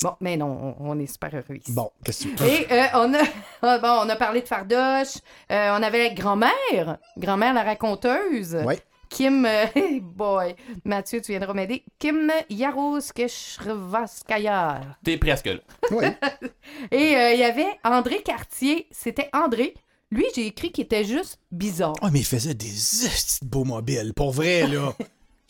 Bon, 0.00 0.12
mais 0.20 0.36
non, 0.36 0.76
on, 0.78 0.90
on 0.90 0.96
est 1.00 1.08
super 1.08 1.34
heureux 1.34 1.56
ici. 1.56 1.72
Bon, 1.72 1.90
qu'est-ce 2.04 2.28
que 2.28 2.30
tu 2.36 2.36
veux? 2.44 2.48
Et 2.48 2.72
euh, 2.72 2.84
on, 2.94 3.12
a, 3.12 3.22
ah, 3.62 3.78
bon, 3.80 4.02
on 4.06 4.08
a 4.08 4.14
parlé 4.14 4.40
de 4.42 4.46
Fardoche. 4.46 5.16
Euh, 5.50 5.76
on 5.76 5.82
avait 5.82 6.14
grand-mère. 6.14 6.98
Grand-mère, 7.18 7.54
la 7.54 7.64
raconteuse. 7.64 8.56
Oui. 8.64 8.76
Kim, 9.08 9.44
euh, 9.44 9.64
hey 9.74 9.98
boy, 9.98 10.54
Mathieu, 10.84 11.20
tu 11.20 11.32
viendras 11.32 11.54
m'aider. 11.54 11.82
Kim 11.98 12.30
Yarouske-Shrvaskaya. 12.50 14.82
T'es 15.02 15.16
presque 15.16 15.46
là. 15.46 15.58
Oui. 15.90 16.04
Et 16.92 17.16
euh, 17.16 17.32
il 17.32 17.40
y 17.40 17.44
avait 17.44 17.66
André 17.82 18.22
Cartier. 18.22 18.86
C'était 18.92 19.28
André. 19.32 19.74
Lui, 20.12 20.26
j'ai 20.36 20.46
écrit 20.46 20.70
qu'il 20.70 20.84
était 20.84 21.02
juste 21.02 21.40
bizarre. 21.50 21.94
Oh, 22.00 22.06
mais 22.12 22.20
il 22.20 22.26
faisait 22.26 22.54
des 22.54 22.68
esti 22.68 23.44
de 23.44 23.50
beaux 23.50 23.64
mobiles. 23.64 24.12
Pour 24.14 24.30
vrai, 24.30 24.68
là. 24.68 24.92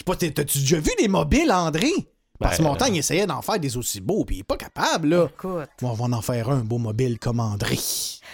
Je 0.00 0.12
sais 0.12 0.18
pas, 0.18 0.32
t'as-tu 0.32 0.60
déjà 0.60 0.78
vu 0.78 0.90
des 0.98 1.08
mobiles, 1.08 1.52
André? 1.52 1.90
Parce 2.38 2.56
que 2.56 2.62
Ben, 2.62 2.70
Montagne 2.70 2.96
essayait 2.96 3.26
d'en 3.26 3.42
faire 3.42 3.58
des 3.58 3.76
aussi 3.76 4.00
beaux, 4.00 4.24
puis 4.24 4.36
il 4.36 4.40
est 4.40 4.44
pas 4.44 4.56
capable, 4.56 5.08
là. 5.08 5.26
Écoute. 5.26 5.68
Bon, 5.82 5.90
on 5.90 5.92
va 5.92 6.16
en 6.16 6.22
faire 6.22 6.48
un, 6.48 6.60
beau 6.60 6.78
mobile 6.78 7.18
comme 7.18 7.38
André. 7.38 7.78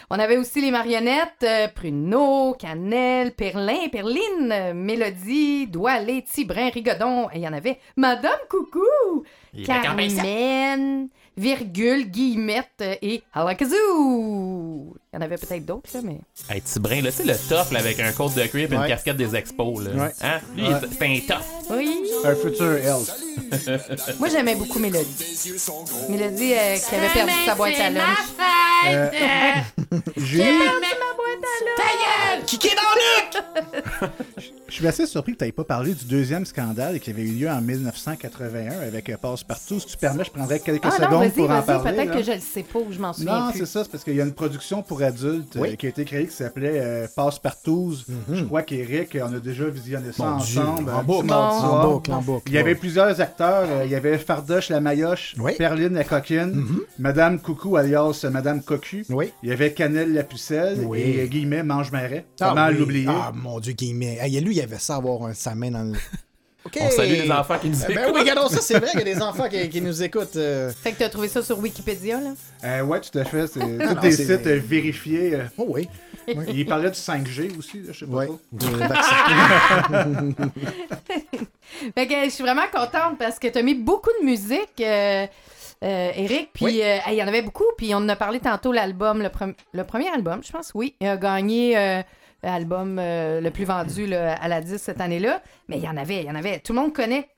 On 0.09 0.19
avait 0.21 0.37
aussi 0.37 0.61
les 0.61 0.71
marionnettes, 0.71 1.43
euh, 1.43 1.67
Pruneau, 1.67 2.55
Cannelle, 2.57 3.33
Perlin, 3.35 3.89
Perline, 3.91 4.53
euh, 4.53 4.75
Mélodie, 4.75 5.67
Doualé, 5.67 6.23
Tibrin, 6.23 6.69
Rigodon. 6.69 7.29
Et 7.33 7.39
il 7.39 7.43
y 7.43 7.49
en 7.49 7.53
avait 7.53 7.81
Madame 7.97 8.39
Coucou, 8.49 9.25
Il. 9.53 9.67
Carmen, 9.67 11.09
Virgule, 11.37 12.09
Guillemette 12.09 12.83
euh, 12.83 12.95
et 13.03 13.25
Alakazoo. 13.35 14.97
Il 15.17 15.21
y 15.21 15.23
en 15.23 15.25
avait 15.29 15.39
peut-être 15.39 15.65
d'autres, 15.65 15.89
là, 15.95 16.01
mais... 16.05 16.19
Hey, 16.51 16.61
Tibrin, 16.61 17.01
là, 17.01 17.11
c'est 17.11 17.25
le 17.25 17.33
tough 17.35 17.73
là, 17.73 17.79
avec 17.81 17.99
un 18.01 18.13
côte 18.13 18.35
de 18.35 18.43
cuir 18.43 18.71
et 18.71 18.75
une 18.75 18.81
Ouais. 18.83 18.89
casquette 18.89 19.17
des 19.17 19.35
expos. 19.35 19.83
Là. 19.83 19.91
Ouais. 19.93 20.13
Hein? 20.21 20.41
Lui, 20.55 20.65
Ouais. 20.65 20.75
c'est 20.93 21.07
un 21.07 21.21
tough. 21.37 21.45
Oui. 21.71 22.03
Un 22.23 22.35
futur 22.35 22.73
elf. 22.75 23.11
Moi, 24.19 24.29
j'aimais 24.29 24.57
beaucoup 24.57 24.79
Mélodie. 24.79 25.07
Mélodie 26.11 26.53
euh, 26.53 26.77
qui 26.77 26.95
avait 26.95 27.09
perdu 27.09 27.33
sa 27.47 27.55
boîte 27.55 27.81
à 27.81 27.89
lunch. 27.89 28.19
Euh, 28.89 29.09
J'ai 30.19 30.37
J'ai 30.37 30.43
perdu 30.43 30.65
ma 30.67 31.17
boîte 31.17 31.45
à 31.47 32.37
lunch. 32.37 32.45
Qui 32.47 32.67
est 32.67 32.75
dans 32.75 34.03
Luc? 34.03 34.11
Je 34.69 34.75
suis 34.75 34.87
assez 34.89 35.07
surpris 35.07 35.33
que 35.33 35.39
tu 35.39 35.45
n'aies 35.45 35.53
pas 35.53 35.65
parlé 35.65 35.95
du 35.95 36.05
deuxième 36.05 36.45
scandale 36.45 36.99
qui 37.01 37.11
avait 37.11 37.23
eu 37.23 37.31
lieu 37.33 37.49
en 37.49 37.61
1981 37.61 38.81
avec 38.87 39.09
euh, 39.09 39.17
Passe-Partout. 39.17 39.79
Si 39.81 39.87
tu 39.87 39.97
permets, 39.97 40.25
je 40.25 40.31
prendrais 40.31 40.59
quelques 40.59 40.85
Ah 40.85 40.89
non, 40.91 40.97
secondes 40.97 41.21
vas-y, 41.21 41.31
pour 41.31 41.45
en 41.45 41.61
vas-y, 41.61 41.67
parler. 41.67 41.93
peut-être 41.93 42.09
là. 42.09 42.17
que 42.17 42.23
je 42.23 42.33
le 42.33 42.41
sais 42.41 42.63
pas 42.65 42.79
ou 42.81 42.93
je 42.93 42.99
m'en 42.99 43.13
souviens 43.13 43.47
Non, 43.47 43.51
plus. 43.53 43.61
c'est 43.61 43.67
ça, 43.67 43.85
c'est 43.85 43.91
parce 43.91 44.03
qu'il 44.05 44.17
y 44.17 44.21
a 44.21 44.25
une 44.25 44.35
production 44.35 44.83
pour 44.83 45.03
adultes 45.07 45.57
euh, 45.57 45.61
Oui. 45.61 45.77
qui 45.77 45.87
a 45.87 45.89
été 45.89 46.05
créée 46.05 46.27
qui 46.27 46.35
s'appelait 46.35 46.81
euh, 46.81 47.07
Passe-Partout. 47.17 47.95
Je 48.31 48.45
crois 48.45 48.63
qu'Eric, 48.63 49.17
on 49.23 49.35
a 49.35 49.41
déjà 49.41 49.65
visionné 49.67 50.13
ça 50.13 50.25
Mhm. 50.25 50.31
Mon 50.31 50.37
ensemble. 50.37 50.91
en 50.91 51.03
boucle, 51.03 51.33
en 51.33 51.89
boucle, 51.91 52.13
en 52.13 52.21
boucle. 52.23 52.43
Il 52.49 52.55
y 52.55 52.59
avait 52.59 52.75
plusieurs 52.75 53.21
acteurs. 53.21 53.67
euh, 53.71 53.83
Il 53.85 53.91
y 53.91 53.95
avait 53.95 54.19
Fardoche 54.19 54.69
la 54.69 54.81
Mayoche, 54.81 55.35
Oui. 55.39 55.53
Mhm. 55.53 55.59
Perline 55.59 55.95
la 55.95 56.05
Coquine, 56.05 56.65
Madame 56.99 57.39
Coucou 57.41 57.77
alias 57.77 58.21
euh, 58.25 58.31
Madame 58.31 58.63
Cocu. 58.63 59.07
Oui. 59.11 59.33
Il 59.43 59.49
y 59.49 59.53
avait 59.53 59.73
Cannelle 59.73 60.13
la 60.13 60.23
Pucelle 60.25 60.87
et 60.95 61.21
euh, 61.23 61.27
Guillemet 61.27 61.63
Mange 61.63 61.93
Marais. 61.93 62.27
Ah 62.41 62.51
Comment 62.51 62.69
oui. 62.69 62.77
l'oublier? 62.79 63.07
Ah, 63.09 63.33
mon 63.35 63.61
Dieu, 63.61 63.73
Guillemet. 63.73 64.19
Hey, 64.21 64.41
lui, 64.41 64.57
il 64.57 64.61
avait 64.61 64.79
ça 64.79 64.97
avoir 64.97 65.23
un- 65.25 65.35
sa 65.35 65.55
main 65.55 65.71
dans 65.71 65.83
le. 65.85 65.93
OK. 66.67 66.79
On 66.81 66.91
salue 66.91 67.13
les 67.13 67.31
enfants 67.31 67.59
qui 67.59 67.69
nous 67.71 67.79
Ben 67.79 67.91
écoutent. 67.91 68.13
oui, 68.15 68.21
regardons 68.21 68.49
ça, 68.49 68.61
c'est 68.61 68.79
vrai 68.79 68.91
qu'il 68.91 69.01
y 69.01 69.03
a 69.11 69.15
des 69.15 69.23
enfants 69.23 69.49
qui, 69.49 69.69
qui 69.69 69.81
nous 69.81 70.03
écoutent. 70.03 70.37
euh. 70.37 70.71
Fait 70.73 70.93
que 70.93 70.99
t'as 70.99 71.09
trouvé 71.09 71.29
ça 71.29 71.43
sur 71.43 71.59
Wikipédia, 71.59 72.21
là? 72.21 72.31
Euh, 72.65 72.83
ouais, 72.83 73.01
tout 73.01 73.17
à 73.19 73.25
fait. 73.25 73.47
C'est 73.47 73.61
Non, 73.65 73.95
tous 73.95 74.01
des 74.01 74.13
sites 74.13 74.47
euh, 74.47 74.61
vérifiés. 74.65 75.35
euh. 75.35 75.45
Oh 75.59 75.67
oui. 75.69 75.89
Il 76.49 76.67
parlait 76.67 76.91
du 76.91 76.99
5G 76.99 77.57
aussi, 77.57 77.83
je 77.89 77.93
sais 77.93 78.05
pas 78.07 78.17
Ouais. 78.17 78.29
Fait 81.95 82.07
que 82.07 82.25
je 82.25 82.31
suis 82.31 82.43
vraiment 82.43 82.67
contente 82.73 83.19
parce 83.19 83.39
que 83.39 83.49
t'as 83.49 83.63
mis 83.63 83.75
beaucoup 83.75 84.11
de 84.21 84.25
musique, 84.25 84.81
euh, 84.81 85.27
euh, 85.85 86.11
Eric. 86.17 86.51
Puis 86.53 86.65
Oui. 86.65 86.81
euh, 86.83 86.99
il 87.09 87.15
y 87.15 87.23
en 87.23 87.29
avait 87.29 87.43
beaucoup. 87.43 87.65
Puis 87.77 87.95
on 87.95 87.99
en 87.99 88.09
a 88.09 88.17
parlé 88.17 88.41
tantôt, 88.41 88.73
l'album, 88.73 89.23
le, 89.23 89.29
pre- 89.29 89.55
le 89.73 89.85
premier 89.85 90.09
album, 90.09 90.41
je 90.45 90.51
pense, 90.53 90.73
oui. 90.75 90.95
Il 91.01 91.07
a 91.09 91.17
gagné 91.17 91.77
euh, 91.77 92.03
l'album 92.43 92.99
euh, 92.99 93.41
le 93.41 93.51
plus 93.51 93.65
vendu 93.65 94.07
là, 94.07 94.35
à 94.35 94.49
la 94.49 94.61
10 94.61 94.77
cette 94.79 95.01
année-là. 95.01 95.43
Mais 95.69 95.79
il 95.79 95.83
y 95.85 95.89
en 95.89 95.97
avait, 95.97 96.21
il 96.23 96.27
y 96.27 96.31
en 96.31 96.35
avait. 96.35 96.61
Tout 96.61 96.73
le 96.73 96.81
monde 96.81 96.93
connaît. 96.93 97.29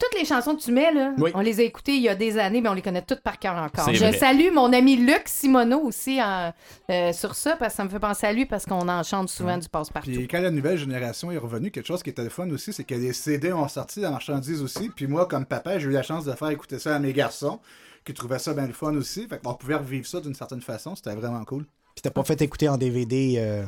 Toutes 0.00 0.16
les 0.16 0.24
chansons 0.24 0.54
que 0.54 0.60
tu 0.62 0.70
mets, 0.70 0.92
là, 0.92 1.12
Oui. 1.18 1.32
on 1.34 1.40
les 1.40 1.58
a 1.58 1.64
écoutées 1.64 1.96
il 1.96 2.02
y 2.02 2.08
a 2.08 2.14
des 2.14 2.38
années, 2.38 2.60
mais 2.60 2.68
on 2.68 2.74
les 2.74 2.82
connaît 2.82 3.02
toutes 3.02 3.20
par 3.20 3.36
cœur 3.40 3.56
encore. 3.56 3.92
Je 3.92 3.98
vrai. 3.98 4.12
salue 4.12 4.52
mon 4.54 4.72
ami 4.72 4.94
Luc 4.94 5.22
Simoneau 5.26 5.80
aussi 5.80 6.22
en- 6.22 6.52
euh, 6.88 7.12
sur 7.12 7.34
ça, 7.34 7.56
parce 7.56 7.72
que 7.72 7.78
ça 7.78 7.84
me 7.84 7.88
fait 7.88 7.98
penser 7.98 8.24
à 8.28 8.32
lui, 8.32 8.46
parce 8.46 8.64
qu'on 8.64 8.88
en 8.88 9.02
chante 9.02 9.28
souvent 9.28 9.58
du 9.58 9.68
passe-partout. 9.68 10.08
Puis 10.12 10.28
quand 10.28 10.38
la 10.40 10.52
nouvelle 10.52 10.78
génération 10.78 11.32
est 11.32 11.36
revenue, 11.36 11.72
quelque 11.72 11.86
chose 11.88 12.04
qui 12.04 12.10
était 12.10 12.22
le 12.22 12.28
fun 12.28 12.48
aussi, 12.50 12.72
c'est 12.72 12.84
que 12.84 12.94
les 12.94 13.12
CD 13.12 13.52
ont 13.52 13.66
sorti 13.66 13.98
la 13.98 14.12
marchandise 14.12 14.62
aussi. 14.62 14.88
Puis 14.94 15.08
moi, 15.08 15.26
comme 15.26 15.44
papa, 15.44 15.80
j'ai 15.80 15.88
eu 15.88 15.90
la 15.92 16.04
chance 16.04 16.24
de 16.24 16.32
faire 16.32 16.50
écouter 16.50 16.78
ça 16.78 16.94
à 16.94 17.00
mes 17.00 17.12
garçons, 17.12 17.58
qui 18.04 18.14
trouvaient 18.14 18.38
ça 18.38 18.54
bien 18.54 18.68
le 18.68 18.74
fun 18.74 18.94
aussi. 18.94 19.26
Fait 19.26 19.42
qu'on 19.42 19.54
pouvait 19.54 19.74
revivre 19.74 20.06
ça 20.06 20.20
d'une 20.20 20.34
certaine 20.36 20.62
façon. 20.62 20.94
C'était 20.94 21.16
vraiment 21.16 21.44
cool. 21.44 21.64
Puis 21.96 22.02
t'as 22.02 22.10
pas 22.10 22.22
fait 22.22 22.40
écouter 22.40 22.68
en 22.68 22.76
DVD 22.78 23.34
euh, 23.38 23.64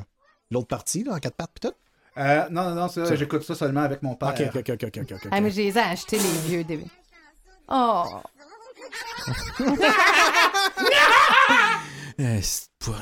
l'autre 0.50 0.68
partie, 0.68 1.04
là, 1.04 1.14
en 1.14 1.18
quatre 1.18 1.36
parts, 1.36 1.48
pis 1.48 1.60
tout? 1.60 1.72
Euh, 2.18 2.48
non, 2.50 2.64
non, 2.70 2.74
non, 2.74 2.88
ça, 2.88 3.06
Ça- 3.06 3.14
j'écoute 3.16 3.42
ça 3.44 3.54
seulement 3.54 3.82
avec 3.82 4.02
mon 4.02 4.14
père. 4.14 4.28
Ok, 4.28 4.56
ok, 4.56 4.70
ok, 4.84 4.98
ok. 5.12 5.28
Ah, 5.30 5.40
mais 5.40 5.50
je 5.50 5.56
les 5.58 5.78
ai 5.78 5.80
achetés, 5.80 6.18
les 6.18 6.48
vieux 6.48 6.64
DVD. 6.64 6.90
Oh! 7.68 8.04
Euh, 12.20 12.38
c'est 12.42 12.68
pas- 12.84 12.92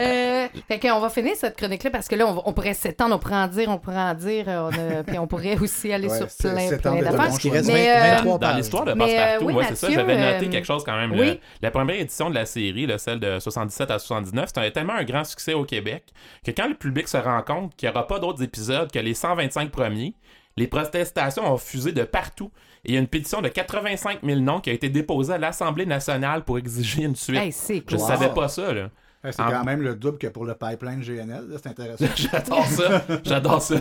Euh, 0.00 0.46
fait 0.68 0.78
qu'on 0.78 1.00
va 1.00 1.08
finir 1.10 1.32
cette 1.36 1.56
chronique-là 1.56 1.90
parce 1.90 2.08
que 2.08 2.14
là, 2.16 2.26
on, 2.26 2.34
va- 2.34 2.42
on 2.46 2.52
pourrait 2.52 2.74
s'étendre, 2.74 3.14
on 3.14 3.18
pourrait 3.18 3.34
en 3.36 3.46
dire, 3.48 3.68
on 3.68 3.78
pourrait 3.78 3.96
en 4.00 4.14
dire, 4.14 4.44
euh, 4.48 4.70
on 4.70 4.98
a- 5.00 5.02
puis 5.06 5.18
on 5.18 5.26
pourrait 5.26 5.56
aussi 5.58 5.92
aller 5.92 6.08
Ouais, 6.08 6.16
sur 6.18 6.26
plein, 6.26 6.68
c'est 6.68 6.80
plein 6.80 7.00
d'affaires. 7.02 7.30
Mais, 7.44 7.60
20 7.60 7.68
euh, 7.70 8.10
23 8.16 8.32
Dans 8.32 8.38
pages. 8.38 8.56
l'histoire 8.56 8.84
de 8.84 8.92
Mais, 8.92 9.04
Passepartout, 9.06 9.44
euh, 9.44 9.46
oui, 9.46 9.54
ouais, 9.54 9.64
c'est 9.68 9.74
ça, 9.76 9.90
j'avais 9.90 10.16
noté 10.32 10.46
euh, 10.46 10.50
quelque 10.50 10.66
chose 10.66 10.84
quand 10.84 10.96
même. 10.96 11.12
oui. 11.12 11.18
Le- 11.26 11.38
la 11.62 11.70
première 11.70 11.98
édition 12.00 12.30
de 12.30 12.34
la 12.34 12.46
série, 12.46 12.86
là, 12.86 12.98
celle 12.98 13.20
de 13.20 13.38
77 13.38 13.90
à 13.90 13.98
79, 13.98 14.46
c'était 14.54 14.70
tellement 14.70 14.94
un 14.94 15.04
grand 15.04 15.24
succès 15.24 15.54
au 15.54 15.64
Québec 15.64 16.04
que 16.44 16.50
quand 16.50 16.68
le 16.68 16.74
public 16.74 17.08
se 17.08 17.16
rend 17.16 17.42
compte 17.42 17.74
qu'il 17.76 17.88
n'y 17.88 17.94
aura 17.94 18.06
pas 18.06 18.18
d'autres 18.18 18.42
épisodes 18.42 18.90
que 18.90 18.98
les 18.98 19.14
125 19.14 19.70
premiers, 19.70 20.14
les 20.56 20.66
protestations 20.66 21.52
ont 21.52 21.56
fusé 21.56 21.92
de 21.92 22.02
partout. 22.02 22.50
Et 22.84 22.90
il 22.90 22.94
y 22.94 22.96
a 22.96 23.00
une 23.00 23.06
pétition 23.08 23.40
de 23.42 23.48
85 23.48 24.18
000 24.24 24.40
noms 24.40 24.60
qui 24.60 24.70
a 24.70 24.72
été 24.72 24.88
déposée 24.88 25.34
à 25.34 25.38
l'Assemblée 25.38 25.86
nationale 25.86 26.44
pour 26.44 26.58
exiger 26.58 27.02
une 27.04 27.16
suite. 27.16 27.38
Hey, 27.38 27.52
Je 27.52 27.80
cool. 27.80 27.98
savais 27.98 28.28
pas 28.30 28.48
ça, 28.48 28.72
là. 28.72 28.88
C'est 29.32 29.40
En- 29.42 29.50
quand 29.50 29.64
même 29.64 29.82
le 29.82 29.94
double 29.96 30.16
que 30.18 30.28
pour 30.28 30.44
le 30.44 30.54
pipeline 30.54 31.00
GNL. 31.00 31.48
là, 31.48 31.56
C'est 31.60 31.68
intéressant. 31.70 32.04
J'adore 32.16 32.66
ça. 32.66 33.02
J'adore 33.24 33.60
ça. 33.62 33.74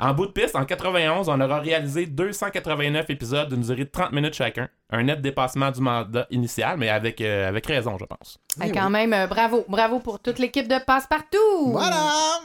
En 0.00 0.12
bout 0.14 0.26
de 0.26 0.32
piste, 0.32 0.56
en 0.56 0.64
91, 0.64 1.28
on 1.28 1.40
aura 1.40 1.60
réalisé 1.60 2.06
289 2.06 3.08
épisodes 3.08 3.48
d'une 3.48 3.60
durée 3.62 3.84
de 3.84 3.90
30 3.90 4.12
minutes 4.12 4.34
chacun. 4.34 4.68
Un 4.90 5.04
net 5.04 5.22
dépassement 5.22 5.70
du 5.70 5.80
mandat 5.80 6.26
initial, 6.30 6.76
mais 6.76 6.88
avec, 6.88 7.20
euh, 7.20 7.48
avec 7.48 7.66
raison, 7.66 7.96
je 7.98 8.04
pense. 8.04 8.38
Hey, 8.60 8.72
quand 8.72 8.90
même, 8.90 9.12
euh, 9.12 9.26
bravo. 9.28 9.64
Bravo 9.68 10.00
pour 10.00 10.18
toute 10.18 10.40
l'équipe 10.40 10.66
de 10.66 10.76
Passe-Partout. 10.84 11.66
Voilà! 11.70 12.40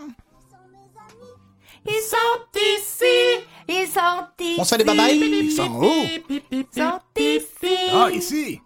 Ils 1.88 1.92
sont 2.10 2.60
ici. 2.78 3.46
Ils 3.68 3.88
sont 3.88 4.28
ici. 4.40 4.56
On 4.60 4.64
se 4.64 4.70
fait 4.76 4.78
des 4.78 4.84
babayes? 4.84 5.18
Ils 5.20 5.52
sont 5.52 5.72
hauts. 5.82 6.06
Ils 6.52 6.66
sont 6.76 7.00
ici. 7.18 7.76
Ah, 7.94 8.10
ici! 8.12 8.62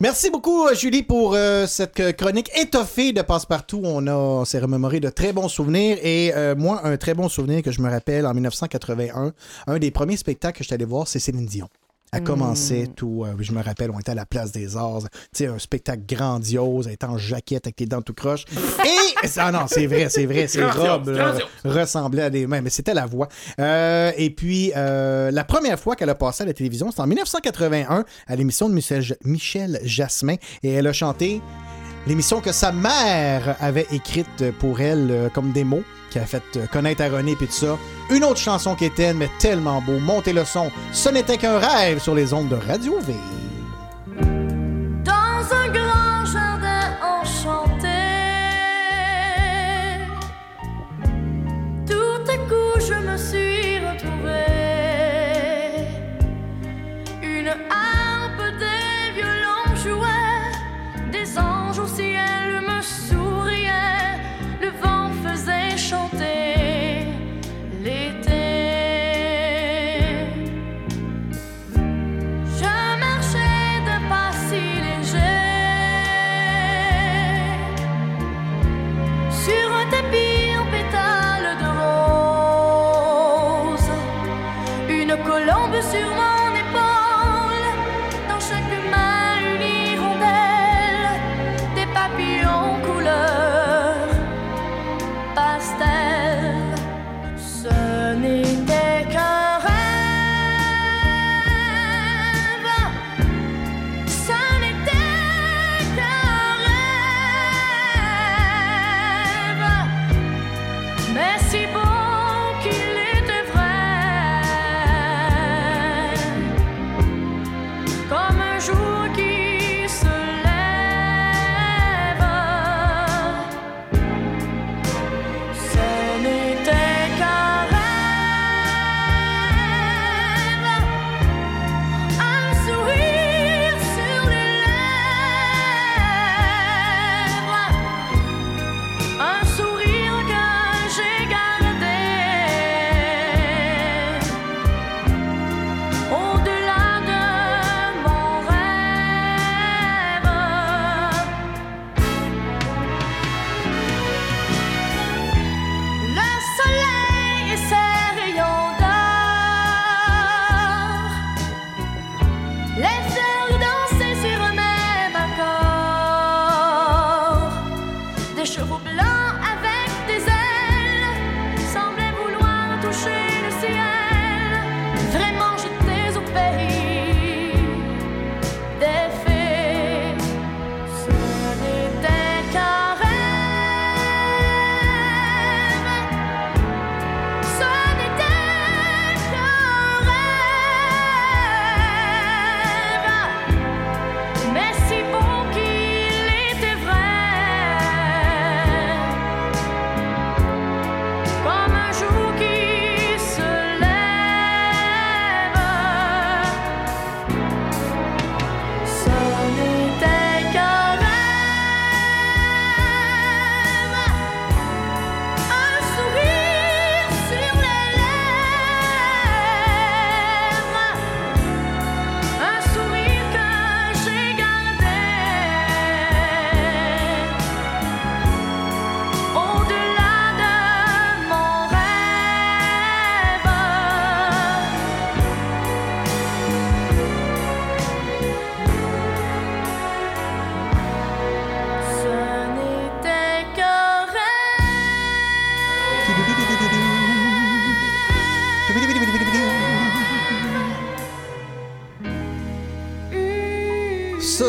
Merci 0.00 0.30
beaucoup, 0.30 0.66
euh, 0.66 0.74
Julie, 0.74 1.02
pour 1.02 1.34
euh, 1.34 1.66
cette 1.66 2.16
chronique 2.16 2.50
étoffée 2.56 3.12
de 3.12 3.22
Passe-Partout. 3.22 3.80
On, 3.82 4.06
a, 4.06 4.14
on 4.14 4.44
s'est 4.44 4.58
remémoré 4.58 5.00
de 5.00 5.08
très 5.08 5.32
bons 5.32 5.48
souvenirs. 5.48 5.98
Et 6.02 6.32
euh, 6.34 6.54
moi, 6.54 6.80
un 6.84 6.96
très 6.96 7.14
bon 7.14 7.28
souvenir 7.28 7.62
que 7.62 7.70
je 7.72 7.80
me 7.80 7.90
rappelle 7.90 8.26
en 8.26 8.34
1981, 8.34 9.32
un 9.66 9.78
des 9.78 9.90
premiers 9.90 10.16
spectacles 10.16 10.58
que 10.58 10.64
je 10.64 10.74
allé 10.74 10.84
voir, 10.84 11.08
c'est 11.08 11.18
Céline 11.18 11.46
Dion. 11.46 11.68
Elle 12.12 12.24
commençait 12.24 12.88
tout, 12.94 13.24
euh, 13.24 13.34
je 13.38 13.52
me 13.52 13.62
rappelle, 13.62 13.90
on 13.90 13.98
était 13.98 14.12
à 14.12 14.14
la 14.14 14.24
place 14.24 14.50
des 14.50 14.76
Arts, 14.76 15.02
tu 15.02 15.18
sais, 15.32 15.46
un 15.46 15.58
spectacle 15.58 16.02
grandiose, 16.06 16.86
elle 16.86 16.94
était 16.94 17.06
en 17.06 17.18
jaquette 17.18 17.66
avec 17.66 17.80
les 17.80 17.86
dents 17.86 18.02
tout 18.02 18.14
croches. 18.14 18.44
Et, 18.84 19.28
ah 19.36 19.52
non, 19.52 19.66
c'est 19.66 19.86
vrai, 19.86 20.08
c'est 20.08 20.26
vrai, 20.26 20.46
ses 20.46 20.64
robes 20.64 21.08
là, 21.08 21.34
ressemblaient 21.64 22.22
à 22.22 22.30
des 22.30 22.46
mains, 22.46 22.62
mais 22.62 22.70
c'était 22.70 22.94
la 22.94 23.06
voix. 23.06 23.28
Euh, 23.60 24.12
et 24.16 24.30
puis, 24.30 24.72
euh, 24.76 25.30
la 25.30 25.44
première 25.44 25.78
fois 25.78 25.96
qu'elle 25.96 26.10
a 26.10 26.14
passé 26.14 26.44
à 26.44 26.46
la 26.46 26.54
télévision, 26.54 26.90
c'était 26.90 27.02
en 27.02 27.06
1981 27.06 28.04
à 28.26 28.36
l'émission 28.36 28.68
de 28.68 28.74
Michel, 28.74 29.04
Michel 29.24 29.80
Jasmin, 29.84 30.36
et 30.62 30.72
elle 30.72 30.86
a 30.86 30.92
chanté 30.92 31.42
l'émission 32.08 32.40
que 32.40 32.52
sa 32.52 32.72
mère 32.72 33.56
avait 33.60 33.86
écrite 33.92 34.50
pour 34.58 34.80
elle 34.80 35.10
euh, 35.10 35.28
comme 35.28 35.52
démo, 35.52 35.82
qui 36.10 36.18
a 36.18 36.24
fait 36.24 36.42
euh, 36.56 36.66
connaître 36.66 37.02
à 37.02 37.08
René 37.08 37.32
et 37.32 37.36
tout 37.36 37.46
ça. 37.50 37.76
Une 38.10 38.24
autre 38.24 38.38
chanson 38.38 38.74
qui 38.74 38.86
était, 38.86 39.12
mais 39.12 39.28
tellement 39.38 39.82
beau, 39.82 39.98
montez 39.98 40.32
le 40.32 40.44
son, 40.46 40.70
ce 40.92 41.10
n'était 41.10 41.36
qu'un 41.36 41.58
rêve 41.58 42.00
sur 42.00 42.14
les 42.14 42.32
ondes 42.32 42.48
de 42.48 42.56
Radio 42.56 42.98
V. 43.00 43.14
Dans 45.04 45.12
un 45.12 45.68
grand 45.68 46.24
jardin 46.24 46.96
enchanté, 47.02 47.88
tout 51.86 52.24
à 52.26 52.36
coup 52.48 52.80
je 52.80 52.94
me 52.94 53.16
suis 53.18 53.78
retrouvée. 53.86 54.67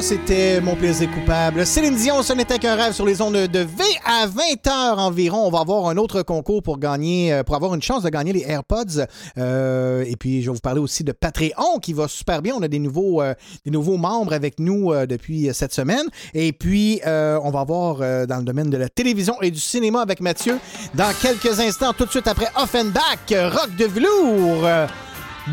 C'était 0.10 0.60
mon 0.60 0.76
plaisir 0.76 1.08
coupable. 1.12 1.68
Céline 1.68 1.94
Dion, 1.94 2.24
ce 2.24 2.34
n'était 2.34 2.58
qu'un 2.58 2.74
rêve 2.74 2.94
sur 2.94 3.06
les 3.06 3.22
ondes 3.22 3.36
de 3.36 3.60
V 3.60 3.84
à 4.04 4.26
20h 4.26 4.98
environ. 4.98 5.46
On 5.46 5.52
va 5.52 5.60
avoir 5.60 5.86
un 5.88 5.98
autre 5.98 6.24
concours 6.24 6.64
pour 6.64 6.80
gagner, 6.80 7.32
euh, 7.32 7.44
pour 7.44 7.56
avoir 7.56 7.76
une 7.76 7.82
chance 7.84 8.02
de 8.02 8.10
gagner 8.10 8.34
les 8.34 8.42
AirPods. 8.42 9.06
Euh, 9.38 10.04
et 10.08 10.16
puis, 10.16 10.42
je 10.42 10.50
vais 10.50 10.56
vous 10.56 10.62
parler 10.62 10.80
aussi 10.80 11.04
de 11.04 11.12
Patreon 11.12 11.78
qui 11.80 11.94
va 11.94 12.08
super 12.08 12.42
bien. 12.42 12.56
On 12.58 12.64
a 12.64 12.68
des 12.68 12.80
nouveaux, 12.80 13.22
euh, 13.22 13.36
des 13.66 13.70
nouveaux 13.70 13.98
membres 13.98 14.34
avec 14.34 14.60
nous 14.60 14.92
depuis 15.06 15.52
cette 15.54 15.76
semaine. 15.76 16.08
Et 16.34 16.54
puis, 16.54 17.02
on 17.06 17.52
va 17.52 17.60
avoir 17.60 17.98
dans 18.26 18.38
le 18.38 18.44
domaine 18.44 18.72
de 18.72 18.78
la 18.78 18.90
télévision 18.90 19.40
et 19.44 19.52
du 19.52 19.60
cinéma 19.60 20.02
avec 20.02 20.22
Mathieu 20.22 20.58
dans 20.96 21.14
quelques 21.22 21.60
instants, 21.60 21.94
tout 21.94 22.06
de 22.06 22.10
suite 22.10 22.28
après 22.28 22.48
Offenbach, 22.56 23.30
Rock 23.30 23.76
de 23.78 23.86
velours. 23.86 24.68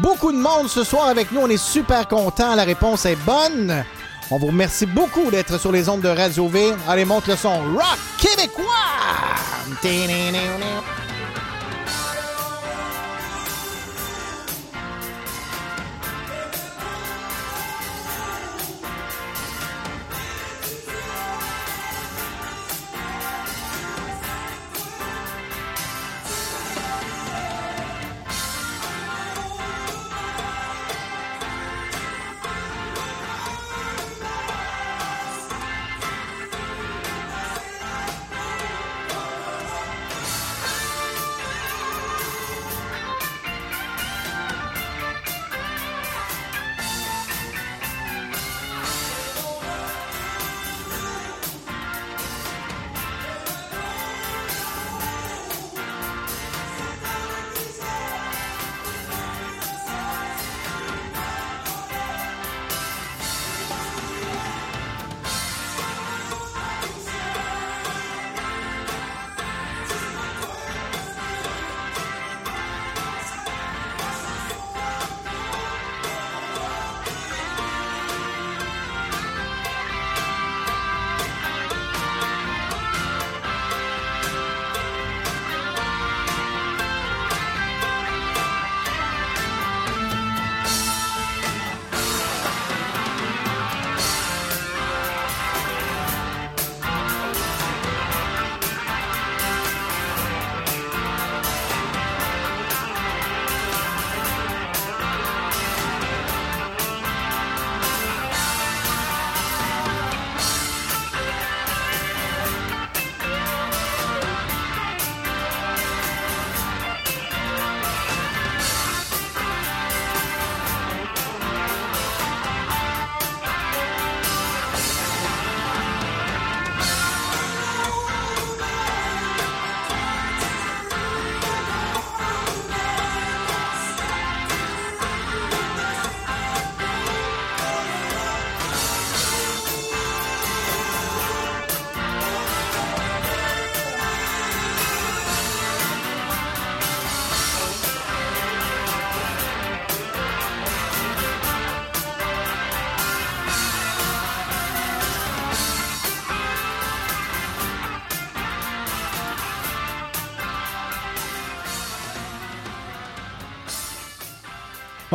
Beaucoup 0.00 0.32
de 0.32 0.38
monde 0.38 0.68
ce 0.68 0.82
soir 0.82 1.08
avec 1.08 1.30
nous. 1.30 1.40
On 1.42 1.48
est 1.50 1.62
super 1.62 2.08
contents. 2.08 2.54
La 2.54 2.64
réponse 2.64 3.04
est 3.04 3.18
bonne. 3.26 3.84
On 4.30 4.38
vous 4.38 4.48
remercie 4.48 4.86
beaucoup 4.86 5.30
d'être 5.30 5.58
sur 5.58 5.70
les 5.70 5.88
ondes 5.88 6.00
de 6.00 6.08
Radio 6.08 6.48
V. 6.48 6.72
Allez, 6.88 7.04
monte 7.04 7.28
le 7.28 7.36
son 7.36 7.52
rock 7.74 7.98
québécois. 8.18 8.64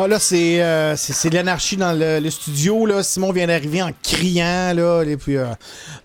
Ah, 0.04 0.08
là, 0.08 0.18
c'est 0.20 0.62
euh, 0.64 0.96
c'est- 0.96 1.14
c'est 1.14 1.30
de 1.30 1.36
l'anarchie 1.36 1.78
dans 1.78 1.94
le, 1.94 2.20
le 2.20 2.30
studio. 2.32 2.86
Là. 2.88 3.04
Simon 3.04 3.32
vient 3.32 3.46
d'arriver 3.48 3.84
en 3.84 3.92
criant. 4.02 4.74
Là, 4.74 5.04
et 5.04 5.16
puis, 5.18 5.38
euh, 5.38 5.46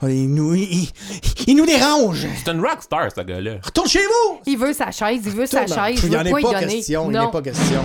il, 0.02 0.28
nous, 0.34 0.54
il, 0.54 0.88
il 1.46 1.56
nous 1.56 1.64
dérange. 1.66 2.26
C'est 2.44 2.50
une 2.52 2.60
rockstar, 2.60 3.08
ce 3.14 3.22
gars-là. 3.22 3.52
Retourne 3.62 3.88
chez 3.88 4.00
vous! 4.04 4.38
Il 4.46 4.58
veut 4.58 4.72
sa 4.74 4.90
chaise, 4.90 5.22
il 5.24 5.32
veut 5.32 5.46
sa 5.46 5.66
chaise. 5.66 5.98
Il 6.02 6.10
n'y 6.10 6.16
en 6.16 6.24
est 6.26 6.30
pas 6.30 6.60
question. 6.60 7.06
Il 7.10 7.12
Non. 7.14 7.24
n'est 7.26 7.30
pas 7.30 7.42
question. 7.42 7.82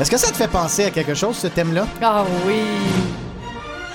Est-ce 0.00 0.10
que 0.10 0.16
ça 0.16 0.30
te 0.30 0.36
fait 0.36 0.48
penser 0.48 0.84
à 0.84 0.90
quelque 0.90 1.14
chose, 1.14 1.36
ce 1.36 1.48
thème-là? 1.48 1.86
Ah 2.00 2.24
oui. 2.46 2.60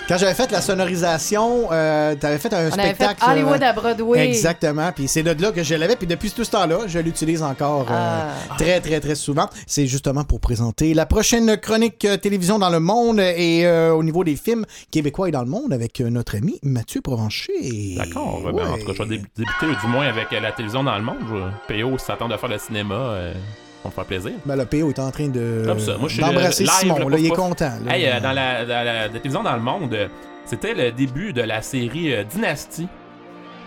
Quand 0.07 0.17
j'avais 0.17 0.33
fait 0.33 0.51
la 0.51 0.59
sonorisation, 0.61 1.69
euh, 1.71 2.13
t'avais 2.15 2.37
fait 2.37 2.53
un 2.53 2.57
On 2.69 2.73
avait 2.73 2.89
fait 2.93 2.93
spectacle. 3.05 3.23
Hollywood 3.25 3.63
euh, 3.63 3.69
à 3.69 3.73
Broadway. 3.73 4.27
Exactement. 4.27 4.91
Puis 4.91 5.07
c'est 5.07 5.23
de 5.23 5.41
là 5.41 5.51
que 5.53 5.63
je 5.63 5.75
l'avais. 5.75 5.95
Puis 5.95 6.07
depuis 6.07 6.29
tout 6.29 6.43
ce 6.43 6.51
temps-là, 6.51 6.79
je 6.87 6.99
l'utilise 6.99 7.41
encore 7.41 7.87
euh, 7.89 7.93
Ah. 8.49 8.55
très, 8.57 8.81
très, 8.81 8.99
très 8.99 9.15
souvent. 9.15 9.47
C'est 9.65 9.87
justement 9.87 10.25
pour 10.25 10.41
présenter 10.41 10.93
la 10.93 11.05
prochaine 11.05 11.55
chronique 11.57 12.03
euh, 12.03 12.17
télévision 12.17 12.59
dans 12.59 12.69
le 12.69 12.81
monde 12.81 13.19
et 13.21 13.65
euh, 13.65 13.93
au 13.93 14.03
niveau 14.03 14.25
des 14.25 14.35
films 14.35 14.65
québécois 14.91 15.29
et 15.29 15.31
dans 15.31 15.43
le 15.43 15.49
monde 15.49 15.71
avec 15.71 16.01
notre 16.01 16.35
ami 16.35 16.59
Mathieu 16.63 16.99
Provencher. 16.99 17.95
D'accord. 17.97 18.43
ouais, 18.43 18.51
ben, 18.51 18.67
en 18.71 18.77
tout 18.77 18.85
cas, 18.85 18.91
je 18.97 19.03
vais 19.03 19.17
dé- 19.17 19.23
débuter 19.37 19.79
du 19.81 19.87
moins 19.87 20.05
avec 20.07 20.31
la 20.31 20.51
télévision 20.51 20.83
dans 20.83 20.97
le 20.97 21.03
monde. 21.03 21.15
Je- 21.29 21.81
PO 21.81 21.97
s'attend 21.97 22.27
de 22.27 22.35
faire 22.35 22.49
le 22.49 22.57
cinéma. 22.59 23.15
Euh, 23.85 23.89
me 23.89 23.93
faire 23.93 24.05
plaisir. 24.05 24.31
Ben, 24.45 24.55
le 24.55 24.65
PO 24.65 24.89
est 24.89 24.99
en 24.99 25.11
train 25.11 25.27
de 25.27 25.63
Comme 25.65 25.79
ça. 25.79 25.97
Moi, 25.97 26.09
je 26.09 26.13
suis 26.15 26.23
d'embrasser 26.23 26.63
live, 26.63 26.71
Simon. 26.73 27.07
Là, 27.09 27.17
il 27.17 27.25
est 27.25 27.29
content. 27.29 27.71
là. 27.85 27.95
Hey, 27.95 28.05
euh, 28.07 28.19
dans, 28.19 28.31
la, 28.31 28.65
dans 28.65 28.85
la- 28.85 28.93
la 29.03 29.07
télévision 29.09 29.43
dans 29.43 29.53
le 29.55 29.61
monde, 29.61 29.93
euh, 29.93 30.07
c'était 30.45 30.73
le 30.73 30.91
début 30.91 31.33
de 31.33 31.41
la 31.41 31.61
série 31.61 32.13
euh, 32.13 32.23
Dynasty. 32.23 32.87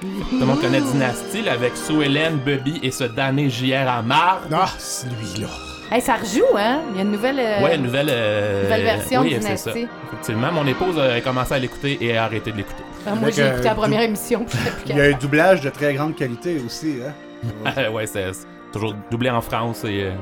Tout 0.00 0.06
le 0.40 0.44
monde 0.46 0.60
connaît 0.60 0.80
Dynasty, 0.80 1.42
là, 1.42 1.52
avec 1.52 1.72
Sue 1.76 2.02
Ellen, 2.02 2.36
Bubby 2.44 2.80
et 2.82 2.90
ce 2.90 3.04
damné 3.04 3.48
JR 3.48 3.88
à 3.88 4.02
marre. 4.02 4.42
Ah, 4.52 4.68
c'est 4.78 5.06
lui-là. 5.08 5.48
Hey, 5.90 6.00
ça 6.02 6.16
rejoue, 6.16 6.42
hein? 6.58 6.80
Il 6.90 6.96
y 6.96 6.98
a 6.98 7.02
une 7.02 7.12
nouvelle. 7.12 7.38
euh, 7.38 7.62
Ouais, 7.62 7.76
une 7.76 7.84
nouvelle, 7.84 8.08
euh, 8.10 8.64
nouvelle 8.64 8.82
version 8.82 9.20
oui, 9.22 9.28
de 9.36 9.40
ça. 9.40 9.40
Dynasty. 9.72 9.86
Effectivement, 10.12 10.52
mon 10.52 10.66
épouse 10.66 10.98
a 10.98 11.20
commencé 11.20 11.54
à 11.54 11.58
l'écouter 11.60 11.96
et 12.00 12.16
a 12.16 12.24
arrêté 12.24 12.50
de 12.52 12.56
l'écouter. 12.56 12.82
Ah, 13.06 13.14
moi, 13.14 13.30
j'ai 13.30 13.46
écouté 13.46 13.62
la 13.62 13.70
euh, 13.70 13.74
première 13.76 14.00
émission, 14.02 14.44
puis 14.44 14.58
Il 14.88 14.96
y 14.96 15.00
a 15.00 15.04
un 15.04 15.12
doublage 15.12 15.60
de 15.60 15.70
très 15.70 15.94
grande 15.94 16.16
qualité 16.16 16.60
aussi. 16.66 16.96
Hein? 17.06 17.90
ouais, 17.92 18.06
c'est 18.06 18.32
c'est 18.32 18.46
toujours 18.76 18.94
doublé 19.10 19.30
en 19.30 19.40
France 19.40 19.84
et 19.84 20.04
euh, 20.04 20.12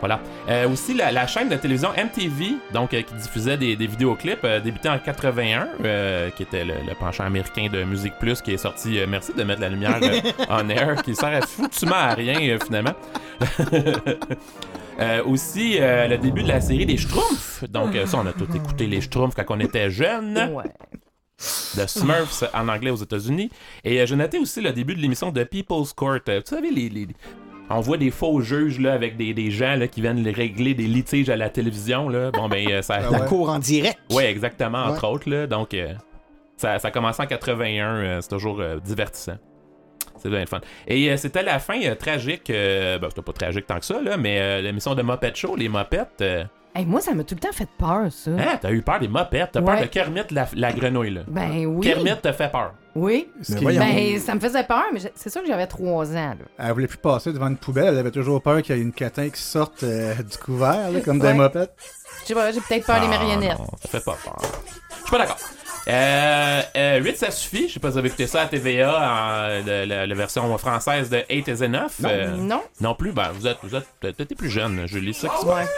voilà. 0.00 0.20
Euh, 0.48 0.68
aussi, 0.68 0.94
la, 0.94 1.10
la 1.10 1.26
chaîne 1.26 1.48
de 1.48 1.56
télévision 1.56 1.88
MTV, 1.90 2.54
donc 2.72 2.94
euh, 2.94 3.02
qui 3.02 3.14
diffusait 3.14 3.56
des, 3.56 3.74
des 3.74 3.86
vidéoclips, 3.88 4.44
euh, 4.44 4.60
débuté 4.60 4.88
en 4.88 4.98
81, 4.98 5.68
euh, 5.84 6.30
qui 6.30 6.44
était 6.44 6.64
le, 6.64 6.74
le 6.86 6.94
penchant 6.94 7.24
américain 7.24 7.68
de 7.72 7.82
Musique 7.82 8.14
Plus, 8.20 8.40
qui 8.40 8.52
est 8.52 8.58
sorti. 8.58 9.00
merci 9.08 9.32
de 9.32 9.42
mettre 9.42 9.60
la 9.60 9.70
lumière 9.70 9.98
en 10.48 10.68
air, 10.68 11.02
qui 11.02 11.16
sert 11.16 11.34
à 11.34 11.40
foutument 11.40 11.96
à 11.96 12.14
rien 12.14 12.58
finalement. 12.64 12.92
Aussi, 15.26 15.78
le 15.80 16.16
début 16.16 16.42
de 16.42 16.48
la 16.48 16.60
série 16.60 16.84
des 16.86 16.96
Schtroumpfs. 16.96 17.64
Donc, 17.70 17.94
ça, 18.06 18.18
on 18.18 18.26
a 18.26 18.32
tout 18.32 18.48
écouté 18.54 18.86
les 18.86 19.00
Schtroumpfs 19.00 19.34
quand 19.34 19.44
on 19.48 19.60
était 19.60 19.90
jeunes. 19.90 20.50
Ouais. 20.52 20.64
de 21.76 21.86
Smurfs 21.86 22.44
en 22.52 22.68
anglais 22.68 22.90
aux 22.90 22.96
États-Unis. 22.96 23.50
Et 23.84 24.00
euh, 24.00 24.06
j'ai 24.06 24.16
noté 24.16 24.38
aussi 24.38 24.60
le 24.60 24.72
début 24.72 24.94
de 24.96 25.00
l'émission 25.00 25.30
de 25.30 25.44
People's 25.44 25.92
Court. 25.92 26.18
Euh, 26.28 26.40
Vous 26.44 26.46
savez, 26.56 26.70
les, 26.70 26.88
les, 26.88 27.06
On 27.70 27.80
voit 27.80 27.98
des 27.98 28.10
faux 28.10 28.40
juges 28.40 28.80
là, 28.80 28.94
avec 28.94 29.16
des, 29.16 29.34
des 29.34 29.50
gens 29.50 29.74
là, 29.76 29.86
qui 29.88 30.00
viennent 30.00 30.22
les 30.22 30.30
régler 30.32 30.74
des 30.74 30.86
litiges 30.86 31.28
à 31.28 31.36
la 31.36 31.50
télévision. 31.50 32.08
Là. 32.08 32.30
Bon, 32.30 32.48
ben, 32.48 32.66
euh, 32.70 32.82
ça, 32.82 32.98
La 33.10 33.20
cour 33.20 33.50
en 33.50 33.58
direct. 33.58 33.98
Oui, 34.10 34.24
exactement, 34.24 34.78
entre 34.84 35.04
Ouais. 35.06 35.10
autres. 35.14 35.28
Là. 35.30 35.46
Donc, 35.46 35.74
euh, 35.74 35.92
ça, 36.56 36.78
ça 36.78 36.88
a 36.88 36.90
commencé 36.90 37.22
en 37.22 37.26
81. 37.26 37.86
euh, 37.96 38.20
c'est 38.22 38.28
toujours 38.30 38.62
divertissant. 38.82 39.36
C'est 40.16 40.30
bien 40.30 40.40
le 40.40 40.46
fun. 40.46 40.60
Et 40.88 41.16
c'était 41.16 41.42
la 41.44 41.58
fin 41.60 41.78
tragique. 41.94 42.46
ben, 42.48 42.98
c'était 43.08 43.22
pas 43.22 43.32
tragique 43.32 43.66
tant 43.66 43.78
que 43.78 43.84
ça, 43.84 44.00
là, 44.02 44.16
mais 44.16 44.60
l'émission 44.62 44.94
de 44.96 45.02
Muppet 45.02 45.32
Show, 45.34 45.54
les 45.54 45.68
Mopettes. 45.68 46.24
Euh, 46.78 46.80
Hey, 46.80 46.86
moi, 46.86 47.00
ça 47.00 47.12
m'a 47.14 47.24
tout 47.24 47.34
le 47.34 47.40
temps 47.40 47.52
fait 47.52 47.68
peur, 47.78 48.06
ça. 48.10 48.30
hein, 48.30 48.58
t'as 48.60 48.70
eu 48.70 48.82
peur 48.82 49.00
des 49.00 49.08
Mopettes? 49.08 49.50
T'as 49.52 49.60
Ouais. 49.60 49.66
peur 49.74 49.80
de 49.82 49.86
Kermit 49.86 50.20
la, 50.30 50.46
la 50.54 50.72
grenouille, 50.72 51.10
là? 51.10 51.20
Ben 51.26 51.66
oui. 51.66 51.86
Kermit 51.86 52.16
te 52.22 52.30
fait 52.32 52.50
peur. 52.50 52.72
Oui. 52.94 53.28
Ce 53.42 53.54
qui- 53.54 53.62
voyons. 53.62 53.80
Ben, 53.80 54.18
ça 54.20 54.34
me 54.34 54.40
faisait 54.40 54.64
peur, 54.64 54.84
mais 54.92 55.00
je- 55.00 55.08
c'est 55.14 55.30
sûr 55.30 55.40
que 55.42 55.46
j'avais 55.48 55.66
trois 55.66 56.10
ans, 56.12 56.34
là. 56.38 56.44
Elle 56.58 56.72
voulait 56.72 56.86
plus 56.86 56.98
passer 56.98 57.32
devant 57.32 57.48
une 57.48 57.56
poubelle, 57.56 57.88
elle 57.94 57.98
avait 57.98 58.10
toujours 58.10 58.42
peur 58.42 58.62
qu'il 58.62 58.76
y 58.76 58.78
ait 58.78 58.82
une 58.82 58.92
catin 58.92 59.28
qui 59.28 59.40
sorte 59.40 59.82
euh, 59.82 60.14
du 60.14 60.36
couvert, 60.38 60.90
là, 60.90 61.00
comme 61.00 61.20
Ouais. 61.20 61.32
des 61.32 61.34
mopettes. 61.38 61.74
Je 62.22 62.26
sais 62.28 62.34
pas, 62.34 62.50
j'ai 62.52 62.60
peut-être 62.60 62.86
peur 62.86 63.00
des 63.00 63.06
Ah, 63.06 63.10
marionnettes. 63.10 63.58
non, 63.58 63.66
ça 63.82 63.88
fait 63.88 64.04
pas 64.04 64.16
peur. 64.22 64.36
Je 64.40 64.96
suis 65.02 65.10
pas 65.10 65.18
d'accord. 65.18 65.38
Euh, 65.88 66.60
euh, 66.76 67.00
8 67.00 67.16
ça 67.16 67.30
suffit. 67.30 67.66
Je 67.68 67.74
sais 67.74 67.80
pas 67.80 67.88
si 67.88 67.92
vous 67.92 67.98
avez 68.00 68.08
écouté 68.08 68.26
ça 68.26 68.42
à 68.42 68.46
TVA, 68.46 68.90
en, 69.00 69.64
le- 69.66 69.86
le- 69.86 70.04
la 70.06 70.14
version 70.14 70.58
française 70.58 71.08
de 71.08 71.22
8 71.30 71.48
is 71.48 71.64
enough. 71.64 71.92
Euh, 72.04 72.26
Non. 72.36 72.42
Non. 72.42 72.62
Non 72.82 72.94
plus? 72.94 73.12
Ben, 73.12 73.30
vous 73.32 73.46
êtes, 73.46 73.56
vous 73.62 73.74
êtes 73.74 73.86
peut-être 74.00 74.34
plus 74.34 74.50
jeune, 74.50 74.86
Julie. 74.86 75.14
Ça 75.14 75.28
qui 75.28 75.40
se 75.40 75.46
passe. 75.46 75.68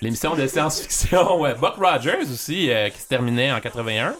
L'émission 0.00 0.36
de 0.36 0.46
science-fiction 0.46 1.38
Buck 1.60 1.74
Rogers 1.76 2.30
aussi, 2.32 2.70
euh, 2.70 2.88
qui 2.88 3.00
se 3.00 3.08
terminait 3.08 3.50
en 3.50 3.60
81. 3.60 4.14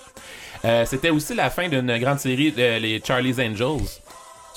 Euh, 0.65 0.85
C'était 0.85 1.11
aussi 1.11 1.35
la 1.35 1.51
fin 1.51 1.69
d'une 1.69 1.97
grande 1.99 2.19
série 2.19 2.51
de 2.51 2.79
les 2.79 3.01
Charlie's 3.05 3.39
Angels. 3.39 3.87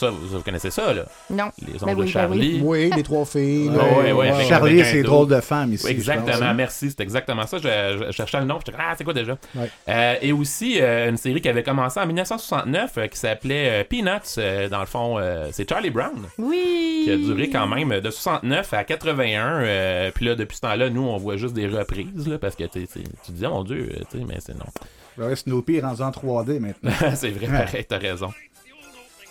Ça, 0.01 0.09
vous, 0.09 0.27
vous 0.37 0.41
connaissez 0.41 0.71
ça, 0.71 0.93
là? 0.93 1.03
Non. 1.29 1.51
Les 1.59 1.73
Ben 1.73 1.83
ongles 1.83 1.95
de 1.95 1.99
oui, 1.99 2.05
ben 2.05 2.07
Charlie. 2.11 2.61
Oui, 2.63 2.91
les 2.95 3.03
trois 3.03 3.23
filles. 3.25 3.69
Ouais, 3.69 4.11
ouais, 4.11 4.31
ouais, 4.31 4.45
Charlie 4.49 4.81
dos. 5.01 5.03
drôles 5.03 5.27
de 5.27 5.39
femmes 5.41 5.73
ici, 5.73 5.85
Oui, 5.85 5.91
je 5.91 5.97
exactement, 5.97 6.47
hein. 6.47 6.53
merci. 6.55 6.89
C'est 6.89 7.01
exactement 7.01 7.45
ça. 7.45 7.57
Je, 7.59 7.63
je- 7.99 8.05
je 8.07 8.11
cherchais 8.11 8.39
le 8.39 8.45
nom. 8.45 8.57
J'étais 8.65 8.77
ah, 8.79 8.93
c'est 8.97 9.03
quoi 9.03 9.13
déjà? 9.13 9.37
Ouais. 9.55 9.69
Euh, 9.89 10.15
et 10.21 10.31
aussi 10.31 10.81
euh, 10.81 11.09
une 11.09 11.17
série 11.17 11.39
qui 11.39 11.49
avait 11.49 11.63
commencé 11.63 11.99
en 11.99 12.05
1969 12.07 12.97
euh, 12.97 13.07
qui 13.07 13.17
s'appelait 13.19 13.81
euh, 13.81 13.83
Peanuts. 13.83 14.37
Euh, 14.39 14.69
dans 14.69 14.79
le 14.79 14.85
fond, 14.87 15.17
euh, 15.19 15.49
c'est 15.51 15.69
Charlie 15.69 15.89
Brown. 15.91 16.19
Oui. 16.39 17.01
Qui 17.05 17.11
a 17.11 17.17
duré 17.17 17.49
quand 17.49 17.67
même 17.67 17.99
de 17.99 18.09
69 18.09 18.73
à 18.73 18.83
81. 18.83 19.61
euh, 19.61 20.11
puis 20.13 20.25
là, 20.25 20.35
depuis 20.35 20.55
ce 20.55 20.61
temps-là, 20.61 20.89
nous, 20.89 21.03
on 21.03 21.17
voit 21.17 21.37
juste 21.37 21.53
des 21.53 21.67
reprises. 21.67 22.27
Là, 22.27 22.37
parce 22.39 22.55
que 22.55 22.63
tu 22.63 22.81
sais, 22.81 22.87
c'est- 22.91 23.03
tu 23.03 23.31
te 23.31 23.37
dis, 23.37 23.45
oh 23.45 23.49
mon 23.51 23.63
Dieu, 23.63 23.89
tu 24.09 24.17
sais, 24.17 24.25
mais 24.27 24.37
c'est 24.39 24.55
non. 24.55 24.65
Ouais, 25.17 25.35
Snoopy 25.35 25.75
est 25.75 25.81
rendu 25.81 26.01
en 26.01 26.09
3D 26.09 26.59
maintenant. 26.59 26.91
c'est 27.15 27.29
vrai, 27.31 27.47
pareil, 27.47 27.85
t'as 27.87 27.97
raison. 27.97 28.29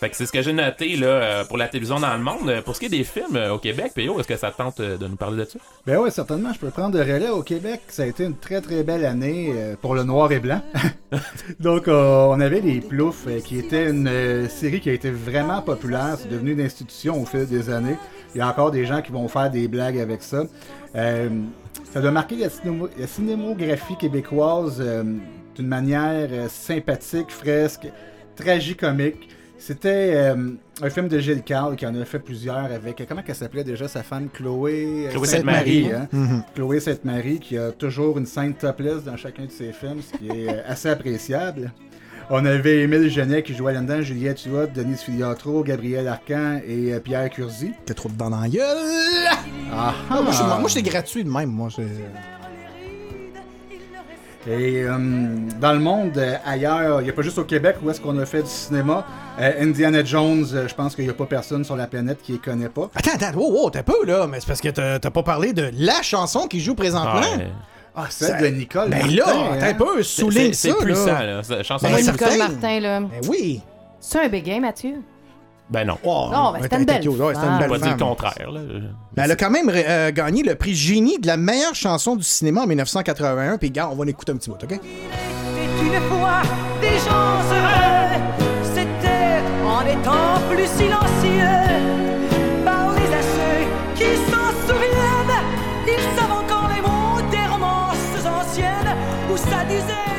Fait 0.01 0.09
que 0.09 0.17
c'est 0.17 0.25
ce 0.25 0.33
que 0.33 0.41
j'ai 0.41 0.55
noté 0.55 0.97
là, 0.97 1.07
euh, 1.09 1.45
pour 1.45 1.59
la 1.59 1.69
télévision 1.69 2.01
dans 2.01 2.17
le 2.17 2.23
monde. 2.23 2.63
Pour 2.65 2.75
ce 2.75 2.81
qui 2.81 2.87
est 2.87 2.89
des 2.89 3.05
films 3.05 3.37
euh, 3.37 3.53
au 3.53 3.59
Québec, 3.59 3.93
P.O., 3.95 4.19
est-ce 4.19 4.27
que 4.29 4.37
ça 4.37 4.51
te 4.51 4.57
tente 4.57 4.81
euh, 4.81 4.97
de 4.97 5.07
nous 5.07 5.17
parler 5.17 5.45
de 5.45 5.45
ça? 5.45 5.59
Ben 5.87 5.99
oui, 5.99 6.11
certainement, 6.11 6.55
je 6.55 6.59
peux 6.59 6.71
prendre 6.71 6.97
le 6.97 7.03
relais 7.03 7.29
au 7.29 7.43
Québec. 7.43 7.83
Ça 7.89 8.05
a 8.05 8.07
été 8.07 8.25
une 8.25 8.35
très 8.39 8.63
très 8.63 8.83
belle 8.83 9.05
année 9.05 9.53
pour 9.83 9.95
le 9.95 10.03
noir 10.05 10.33
et 10.33 10.41
blanc. 10.41 10.63
Donc 11.61 11.85
on 11.89 12.41
avait 12.41 12.61
les 12.63 12.81
Ploufs, 12.81 13.27
qui 13.45 13.59
était 13.59 13.91
une 13.91 14.49
série 14.49 14.81
qui 14.81 14.89
a 14.89 14.95
été 14.95 15.11
vraiment 15.11 15.61
populaire. 15.61 16.17
C'est 16.19 16.31
devenu 16.31 16.53
une 16.53 16.63
institution 16.63 17.21
au 17.21 17.27
fil 17.27 17.47
des 17.47 17.69
années. 17.69 17.97
Il 18.35 18.39
y 18.39 18.41
a 18.41 18.49
encore 18.49 18.71
des 18.71 18.87
gens 18.87 19.03
qui 19.03 19.13
vont 19.13 19.29
faire 19.29 19.51
des 19.51 19.69
blagues 19.69 19.99
avec 19.99 20.23
ça. 20.23 20.45
Ça 20.95 22.01
doit 22.01 22.11
marquer 22.11 22.37
la, 22.37 22.49
cinémo- 22.49 22.89
la 22.99 23.07
cinémographie 23.07 23.97
québécoise 23.99 24.81
d'une 24.81 25.67
manière 25.67 26.29
sympathique, 26.49 27.31
fresque, 27.31 27.87
tragicomique. 28.37 29.29
C'était 29.63 30.13
euh, 30.15 30.53
un 30.83 30.91
film 30.91 31.07
de 31.09 31.19
Gilles 31.19 31.43
Carle 31.43 31.77
qui 31.77 31.87
en 31.87 31.95
a 31.95 32.05
fait 32.07 32.19
plusieurs 32.19 32.57
avec. 32.57 33.03
Comment 33.07 33.23
qu'elle 33.23 33.35
s'appelait 33.35 33.63
déjà 33.63 33.89
sa 33.89 34.03
femme? 34.03 34.29
Chloé 34.33 35.07
euh, 35.07 35.11
Chloé 35.11 35.27
Sainte-Marie. 35.27 35.91
Hein? 35.93 36.09
Mhm. 36.13 36.43
Chloé 36.55 36.81
Sainte-Marie 36.81 37.39
qui 37.41 37.59
a 37.59 37.71
toujours 37.71 38.17
une 38.19 38.25
scène 38.27 38.55
topless 38.55 39.05
dans 39.05 39.17
chacun 39.19 39.45
de 39.45 39.51
ses 39.51 39.73
films, 39.73 40.01
ce 40.01 40.17
qui 40.19 40.29
est 40.29 40.49
euh, 40.49 40.63
assez 40.67 40.89
appréciable. 40.89 41.73
On 42.31 42.45
avait 42.47 42.83
Émile 42.83 43.11
Genet 43.11 43.43
qui 43.43 43.55
jouait 43.55 43.75
là-dedans, 43.75 44.01
Juliette 44.03 44.41
Huot, 44.45 44.69
Denise 44.75 45.01
Filiatro, 45.01 45.63
Gabriel 45.65 46.07
Arcan 46.09 46.61
et 46.67 46.95
euh, 46.95 47.01
Pierre 47.01 47.29
Curzi. 47.29 47.73
T'es 47.85 47.93
trop 47.93 48.09
dedans 48.09 48.31
dans 48.31 48.41
la 48.41 48.49
gueule. 48.49 48.65
Ah, 49.73 49.93
Ah, 50.09 50.23
moi, 50.23 50.33
je- 50.33 50.61
moi, 50.61 50.69
j'étais 50.69 50.89
gratuit 50.89 51.25
de 51.25 51.31
même. 51.31 51.51
Moi, 51.51 51.69
Et 54.47 54.85
euh, 54.85 54.97
dans 55.61 55.73
le 55.75 55.79
monde 55.81 56.17
euh, 56.17 56.37
ailleurs, 56.47 57.03
il 57.03 57.05
n'y 57.05 57.11
a 57.11 57.13
pas 57.13 57.21
juste 57.21 57.39
au 57.39 57.45
Québec 57.45 57.77
où 57.83 57.91
est-ce 57.91 58.01
qu'on 58.01 58.19
a 58.19 58.25
fait 58.25 58.43
du 58.43 58.49
cinéma. 58.49 59.05
Euh, 59.39 59.53
Indiana 59.61 60.03
Jones, 60.03 60.47
euh, 60.55 60.67
je 60.67 60.75
pense 60.75 60.95
qu'il 60.95 61.05
n'y 61.05 61.11
a 61.11 61.15
pas 61.15 61.27
personne 61.27 61.63
sur 61.63 61.77
la 61.77 61.87
planète 61.87 62.23
qui 62.23 62.33
ne 62.33 62.39
connaît 62.39 62.71
pas. 62.71 62.91
Attends, 62.95 63.11
attends, 63.17 63.39
wow, 63.39 63.53
wow, 63.53 63.71
t'as 63.71 63.83
peu 63.83 64.07
là, 64.07 64.27
mais 64.27 64.41
c'est 64.41 64.47
parce 64.47 64.63
que 64.63 64.71
t'as 64.71 65.11
pas 65.11 65.23
parlé 65.23 65.53
de 65.53 65.71
la 65.75 66.01
chanson 66.01 66.47
qui 66.47 66.61
joue 66.61 66.75
présentement. 66.75 67.21
Ah, 67.23 67.37
ouais. 67.37 67.49
Ah, 67.95 68.07
celle 68.09 68.41
de 68.41 68.47
Nicole. 68.47 68.89
Ben 68.89 69.01
Martin, 69.01 69.15
là, 69.15 69.27
hein? 69.53 69.59
un 69.63 69.75
peu, 69.75 70.03
souligne 70.03 70.55
ça. 70.55 70.69
C'est 70.71 70.85
puissant, 70.85 71.19
là. 71.19 71.43
chanson 71.63 71.87
Ben, 71.87 71.91
Moi, 71.91 72.03
ça 72.03 72.13
Nicole 72.13 72.39
Martin, 72.39 72.81
là. 72.81 73.01
Ben 73.01 73.21
oui. 73.29 73.61
C'est 74.01 74.21
un 74.25 74.29
béguin, 74.29 74.61
Mathieu? 74.61 75.03
Ben 75.71 75.85
non. 75.87 75.99
Oh, 76.05 76.29
Non, 76.33 76.53
ben, 76.53 76.61
c'était 76.63 76.77
une 76.79 76.85
belle 76.85 77.09
ouais, 77.09 77.35
c'était 77.35 77.47
une 77.47 77.59
belle 77.59 77.71
On 77.71 77.75
va 77.75 77.79
dire 77.79 77.97
le 77.97 78.05
contraire. 78.05 78.51
Là. 78.51 78.61
Ben, 79.15 79.23
elle 79.25 79.31
a 79.31 79.37
quand 79.37 79.51
même 79.51 79.71
euh, 79.73 80.11
gagné 80.11 80.43
le 80.43 80.55
prix 80.57 80.75
Génie 80.75 81.19
de 81.19 81.27
la 81.27 81.37
meilleure 81.37 81.75
chanson 81.75 82.17
du 82.17 82.25
cinéma 82.25 82.63
en 82.63 82.67
1981. 82.67 83.59
Puis, 83.59 83.71
gars, 83.71 83.89
on 83.91 83.95
va 83.95 84.05
l'écouter 84.05 84.33
un 84.33 84.37
petit 84.37 84.51
bout, 84.51 84.63
OK? 84.63 84.81
une 85.83 86.01
fois 86.09 86.43
des 86.81 86.99
gens 86.99 87.41
heureux. 87.51 88.21
C'était 88.75 89.41
en 89.65 89.81
étant 89.87 90.41
plus 90.51 90.67
silencieux. 90.67 91.71
Parlez 92.65 93.09
à 93.15 93.23
ceux 93.23 93.65
qui 93.95 94.17
s'en 94.31 94.51
souviennent. 94.67 95.41
Ils 95.87 96.19
savent 96.19 96.33
encore 96.33 96.69
les 96.75 96.83
mots 96.83 97.21
des 97.31 97.47
romances 97.51 98.27
anciennes 98.27 98.95
où 99.33 99.37
ça 99.37 99.65
disait 99.69 100.10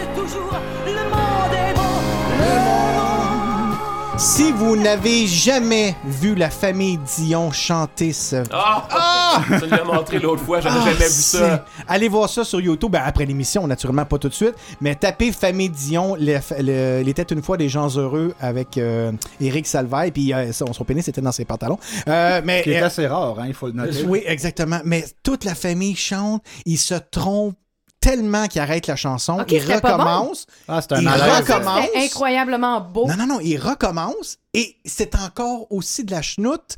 Si 4.23 4.51
vous 4.51 4.75
n'avez 4.75 5.25
jamais 5.25 5.95
vu 6.05 6.35
la 6.35 6.51
famille 6.51 6.99
Dion 7.17 7.51
chanter 7.51 8.13
ce. 8.13 8.43
Ah! 8.51 9.41
Tu 9.47 9.53
nous 9.63 9.69
l'as 9.71 9.83
montré 9.83 10.19
l'autre 10.19 10.43
fois, 10.43 10.61
j'avais 10.61 10.75
Ah, 10.79 10.85
jamais 10.91 11.05
vu 11.05 11.09
ça. 11.09 11.65
Allez 11.87 12.07
voir 12.07 12.29
ça 12.29 12.43
sur 12.43 12.61
YouTube, 12.61 12.91
ben, 12.91 13.01
après 13.03 13.25
l'émission, 13.25 13.65
naturellement 13.65 14.05
pas 14.05 14.19
tout 14.19 14.29
de 14.29 14.33
suite, 14.33 14.53
mais 14.79 14.93
tapez 14.93 15.31
Famille 15.31 15.69
Dion, 15.69 16.15
le, 16.19 16.37
le- 16.59 17.01
il 17.01 17.09
était 17.09 17.23
une 17.23 17.41
fois 17.41 17.57
des 17.57 17.67
gens 17.67 17.87
heureux 17.97 18.35
avec 18.39 18.77
euh, 18.77 19.11
Eric 19.41 19.65
Salvaille, 19.65 20.11
puis 20.11 20.31
euh, 20.33 20.51
son, 20.53 20.71
son 20.71 20.83
pénis 20.83 21.07
était 21.07 21.21
dans 21.21 21.31
ses 21.31 21.45
pantalons. 21.45 21.79
Euh, 22.07 22.41
mais, 22.45 22.59
Ce 22.59 22.63
qui 22.65 22.71
est 22.73 22.81
euh, 22.81 22.85
assez 22.85 23.07
rare, 23.07 23.39
hein, 23.39 23.45
il 23.47 23.55
faut 23.55 23.67
le 23.67 23.73
noter. 23.73 24.03
oui, 24.05 24.21
exactement. 24.27 24.81
Mais 24.85 25.03
toute 25.23 25.43
la 25.45 25.55
famille 25.55 25.95
chante, 25.95 26.43
ils 26.67 26.77
se 26.77 26.93
trompent 26.93 27.55
tellement 28.01 28.47
qu'ils 28.47 28.59
arrêtent 28.61 28.87
la 28.87 28.95
chanson, 28.97 29.39
Ok, 29.39 29.53
pas 29.79 29.79
bon. 29.79 29.93
recommencent. 29.93 30.45
Ah, 30.67 30.81
c'est 30.81 30.91
un 30.93 30.97
recommencent. 30.97 31.85
C'était 31.85 32.05
incroyablement 32.05 32.81
beau. 32.81 33.07
Non, 33.07 33.15
non, 33.15 33.27
non, 33.27 33.39
ils 33.41 33.57
recommencent 33.57 34.37
et 34.53 34.75
c'est 34.83 35.15
encore 35.15 35.67
aussi 35.71 36.03
de 36.03 36.11
la 36.11 36.21
chenoute. 36.21 36.77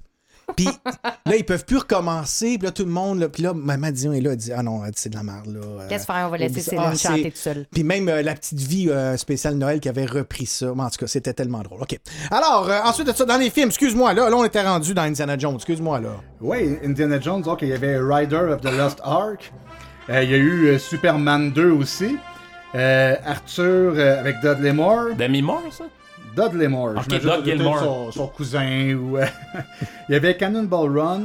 Puis 0.57 0.67
là, 1.25 1.37
ils 1.37 1.45
peuvent 1.45 1.63
plus 1.63 1.77
recommencer. 1.77 2.57
Puis 2.57 2.65
là, 2.67 2.71
tout 2.71 2.83
le 2.83 2.91
monde, 2.91 3.19
là, 3.19 3.29
puis 3.29 3.41
là, 3.41 3.53
maman 3.53 3.91
Dion 3.91 4.11
est 4.11 4.19
là, 4.19 4.31
elle 4.31 4.37
dit 4.37 4.51
Ah 4.51 4.61
non, 4.61 4.81
c'est 4.93 5.07
de 5.09 5.15
la 5.15 5.23
merde. 5.23 5.47
là. 5.47 5.61
Euh, 5.63 5.87
Qu'est-ce 5.87 6.05
faire? 6.05 6.25
On 6.27 6.31
va 6.31 6.37
laisser. 6.37 6.59
Céline 6.59 6.83
Ah, 6.85 6.95
chanter 6.95 7.23
c'est- 7.23 7.29
toute 7.29 7.37
seule? 7.37 7.65
Puis 7.71 7.85
même 7.85 8.09
euh, 8.09 8.21
la 8.21 8.35
petite 8.35 8.59
vie 8.59 8.89
euh, 8.89 9.15
spéciale 9.15 9.55
Noël 9.55 9.79
qui 9.79 9.87
avait 9.87 10.05
repris 10.05 10.45
ça. 10.45 10.73
Mais 10.75 10.83
en 10.83 10.89
tout 10.89 10.97
cas, 10.97 11.07
c'était 11.07 11.33
tellement 11.33 11.61
drôle. 11.61 11.81
OK. 11.81 11.97
Alors, 12.29 12.69
euh, 12.69 12.81
ensuite 12.83 13.07
de 13.07 13.13
ça, 13.13 13.23
dans 13.23 13.37
les 13.37 13.49
films, 13.49 13.69
excuse-moi, 13.69 14.13
là, 14.13 14.29
là, 14.29 14.35
on 14.35 14.43
était 14.43 14.61
rendu 14.61 14.93
dans 14.93 15.03
Indiana 15.03 15.37
Jones. 15.37 15.55
Excuse-moi, 15.55 16.01
là. 16.01 16.09
Oui, 16.41 16.77
Indiana 16.83 17.21
Jones, 17.21 17.41
donc 17.41 17.61
il 17.61 17.69
y 17.69 17.73
avait 17.73 17.97
Rider 17.97 18.35
of 18.35 18.59
the 18.59 18.65
Lost 18.77 18.99
Ark. 19.01 19.53
Euh, 20.09 20.23
il 20.23 20.31
y 20.31 20.33
a 20.33 20.37
eu 20.37 20.67
euh, 20.67 20.79
Superman 20.79 21.51
2 21.51 21.71
aussi. 21.71 22.17
Euh, 22.75 23.15
Arthur 23.25 23.99
avec 23.99 24.39
Dudley 24.41 24.73
Moore. 24.73 25.15
Demi 25.17 25.41
Moore, 25.41 25.63
ça? 25.71 25.85
Dudley 26.35 26.67
Moore. 26.67 26.93
Ok, 26.97 27.03
J'imagine 27.09 27.29
Doug 27.29 27.45
Gilmore. 27.45 27.79
Son, 27.79 28.11
son 28.11 28.27
cousin. 28.27 28.93
Ou, 28.95 29.17
il 30.09 30.13
y 30.13 30.15
avait 30.15 30.35
Cannonball 30.35 30.97
Run. 30.97 31.21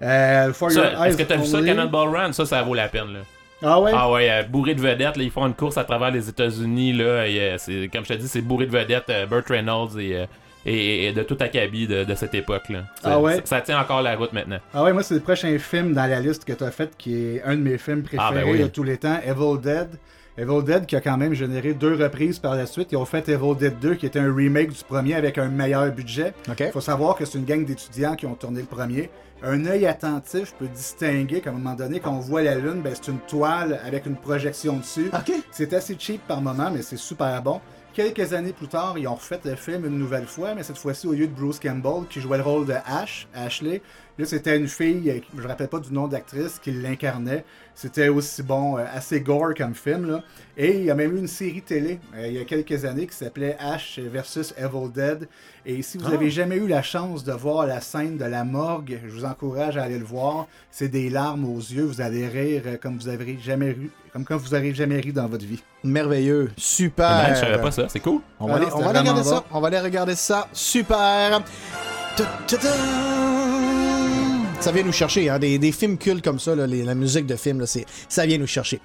Est-ce 0.00 1.16
que 1.16 1.22
t'as 1.22 1.36
vu 1.36 1.46
ça. 1.46 1.62
Cannonball 1.62 2.08
Run? 2.08 2.32
Ça, 2.32 2.44
ça 2.44 2.62
vaut 2.62 2.74
la 2.74 2.88
peine, 2.88 3.12
là. 3.12 3.20
Ah 3.62 3.78
ouais? 3.78 3.92
Ah 3.94 4.10
ouais, 4.10 4.42
bourré 4.44 4.74
de 4.74 4.80
vedettes, 4.80 5.18
là, 5.18 5.22
ils 5.22 5.30
font 5.30 5.46
une 5.46 5.52
course 5.52 5.76
à 5.76 5.84
travers 5.84 6.10
les 6.10 6.30
États-Unis, 6.30 6.94
là, 6.94 7.26
et, 7.26 7.58
comme 7.92 8.04
je 8.04 8.14
te 8.14 8.18
dis, 8.18 8.26
c'est 8.26 8.40
bourré 8.40 8.64
de 8.64 8.70
vedettes, 8.70 9.12
Burt 9.28 9.46
Reynolds 9.50 10.00
et, 10.00 10.24
et, 10.66 11.06
et 11.06 11.12
de 11.12 11.22
tout 11.22 11.36
acabit 11.40 11.86
de, 11.86 12.04
de 12.04 12.14
cette 12.14 12.34
époque-là. 12.34 12.84
Ça, 13.02 13.12
Ah 13.14 13.20
ouais? 13.20 13.36
ça, 13.36 13.42
ça 13.46 13.60
tient 13.60 13.80
encore 13.80 14.02
la 14.02 14.16
route 14.16 14.32
maintenant. 14.32 14.58
Ah 14.74 14.82
ouais, 14.84 14.92
moi, 14.92 15.02
c'est 15.02 15.14
le 15.14 15.20
prochain 15.20 15.58
film 15.58 15.92
dans 15.94 16.06
la 16.06 16.20
liste 16.20 16.44
que 16.44 16.52
tu 16.52 16.64
as 16.64 16.70
fait 16.70 16.90
qui 16.98 17.14
est 17.36 17.42
un 17.44 17.56
de 17.56 17.62
mes 17.62 17.78
films 17.78 18.02
préférés 18.02 18.28
Ah, 18.28 18.32
ben 18.34 18.50
oui. 18.50 18.58
de 18.60 18.66
tous 18.66 18.82
les 18.82 18.96
temps, 18.98 19.18
Evil 19.24 19.60
Dead. 19.60 19.88
Evil 20.38 20.62
Dead 20.64 20.86
qui 20.86 20.96
a 20.96 21.00
quand 21.00 21.16
même 21.18 21.34
généré 21.34 21.74
deux 21.74 21.94
reprises 21.94 22.38
par 22.38 22.54
la 22.54 22.64
suite. 22.66 22.92
Ils 22.92 22.96
ont 22.96 23.04
fait 23.04 23.28
Evil 23.28 23.54
Dead 23.58 23.78
2 23.78 23.94
qui 23.94 24.06
était 24.06 24.20
un 24.20 24.34
remake 24.34 24.70
du 24.70 24.84
premier 24.84 25.14
avec 25.14 25.38
un 25.38 25.48
meilleur 25.48 25.90
budget. 25.92 26.32
Il 26.58 26.70
faut 26.72 26.80
savoir 26.80 27.16
que 27.16 27.24
c'est 27.24 27.36
une 27.38 27.44
gang 27.44 27.64
d'étudiants 27.64 28.14
qui 28.14 28.26
ont 28.26 28.34
tourné 28.34 28.60
le 28.60 28.66
premier. 28.66 29.10
Un 29.42 29.64
œil 29.66 29.86
attentif 29.86 30.52
peut 30.58 30.68
distinguer 30.68 31.40
qu'à 31.40 31.48
un 31.48 31.54
moment 31.54 31.74
donné, 31.74 31.98
quand 31.98 32.12
on 32.12 32.20
voit 32.20 32.42
la 32.42 32.54
lune, 32.56 32.82
ben, 32.82 32.92
c'est 32.94 33.10
une 33.10 33.18
toile 33.20 33.80
avec 33.86 34.04
une 34.06 34.16
projection 34.16 34.76
dessus. 34.76 35.10
C'est 35.50 35.72
assez 35.72 35.96
cheap 35.98 36.20
par 36.28 36.42
moment, 36.42 36.70
mais 36.70 36.82
c'est 36.82 36.98
super 36.98 37.40
bon. 37.42 37.60
Quelques 38.00 38.32
années 38.32 38.54
plus 38.54 38.66
tard, 38.66 38.96
ils 38.96 39.06
ont 39.06 39.14
refait 39.14 39.38
le 39.44 39.56
film 39.56 39.84
une 39.84 39.98
nouvelle 39.98 40.24
fois, 40.24 40.54
mais 40.54 40.62
cette 40.62 40.78
fois-ci, 40.78 41.06
au 41.06 41.12
lieu 41.12 41.26
de 41.26 41.34
Bruce 41.34 41.60
Campbell, 41.60 42.06
qui 42.08 42.22
jouait 42.22 42.38
le 42.38 42.42
rôle 42.42 42.64
de 42.64 42.72
Ash, 42.86 43.28
Ashley, 43.34 43.82
Là, 44.20 44.26
c'était 44.26 44.56
une 44.58 44.68
fille, 44.68 45.08
euh, 45.10 45.18
je 45.34 45.40
me 45.42 45.48
rappelle 45.48 45.68
pas 45.68 45.78
du 45.78 45.92
nom 45.92 46.06
d'actrice, 46.06 46.58
qui 46.62 46.72
l'incarnait. 46.72 47.42
C'était 47.74 48.08
aussi 48.08 48.42
bon, 48.42 48.76
euh, 48.76 48.84
assez 48.92 49.22
gore 49.22 49.54
comme 49.56 49.74
film. 49.74 50.10
Là. 50.10 50.22
Et 50.58 50.76
il 50.76 50.84
y 50.84 50.90
a 50.90 50.94
même 50.94 51.16
eu 51.16 51.18
une 51.20 51.26
série 51.26 51.62
télé 51.62 51.98
euh, 52.14 52.26
il 52.26 52.34
y 52.34 52.38
a 52.38 52.44
quelques 52.44 52.84
années 52.84 53.06
qui 53.06 53.16
s'appelait 53.16 53.56
Ash 53.58 53.98
versus 53.98 54.52
Evil 54.58 54.90
Dead. 54.92 55.26
Et 55.64 55.80
si 55.80 55.96
vous 55.96 56.04
Ah. 56.10 56.14
avez 56.14 56.28
jamais 56.30 56.56
eu 56.56 56.66
la 56.68 56.82
chance 56.82 57.24
de 57.24 57.32
voir 57.32 57.66
la 57.66 57.80
scène 57.80 58.18
de 58.18 58.24
la 58.26 58.44
morgue, 58.44 58.98
je 59.06 59.10
vous 59.10 59.24
encourage 59.24 59.78
à 59.78 59.84
aller 59.84 59.98
le 59.98 60.04
voir. 60.04 60.46
C'est 60.70 60.88
des 60.88 61.08
larmes 61.08 61.46
aux 61.46 61.58
yeux. 61.58 61.84
Vous 61.84 62.02
allez 62.02 62.28
rire 62.28 62.62
comme 62.82 62.98
vous 62.98 63.08
avez 63.08 63.38
jamais 63.42 63.70
ri, 63.70 63.90
comme 64.12 64.24
quand 64.26 64.36
vous 64.36 64.54
jamais 64.74 65.00
ri 65.00 65.12
dans 65.14 65.28
votre 65.28 65.46
vie. 65.46 65.62
Merveilleux. 65.82 66.50
Super. 66.58 67.08
Ben, 67.28 67.34
je 67.34 67.40
savais 67.40 67.60
pas 67.62 67.70
ça, 67.70 67.88
c'est 67.88 68.00
cool. 68.00 68.20
On 68.38 68.48
va, 68.48 68.52
Ah 68.52 68.56
aller, 68.56 68.66
non, 68.66 68.72
on 68.72 68.78
c'était 68.80 68.84
va 68.84 68.90
aller 68.90 68.98
regarder 69.08 69.22
ça. 69.24 69.44
On 69.50 69.60
va 69.60 69.66
aller 69.68 69.80
regarder 69.80 70.14
ça. 70.14 70.48
Super. 70.52 71.42
Ta- 72.16 72.24
ta- 72.46 72.56
ta. 72.58 72.68
Ça 74.60 74.72
vient 74.72 74.82
nous 74.82 74.92
chercher, 74.92 75.30
hein, 75.30 75.38
des, 75.38 75.72
films 75.72 75.96
cultes 75.96 76.22
comme 76.22 76.38
ça, 76.38 76.54
la 76.54 76.94
musique 76.94 77.26
de 77.26 77.34
film, 77.36 77.60
là, 77.60 77.66
c'est- 77.66 77.86
ça 78.08 78.26
vient 78.26 78.36
nous 78.36 78.46
chercher. 78.46 78.78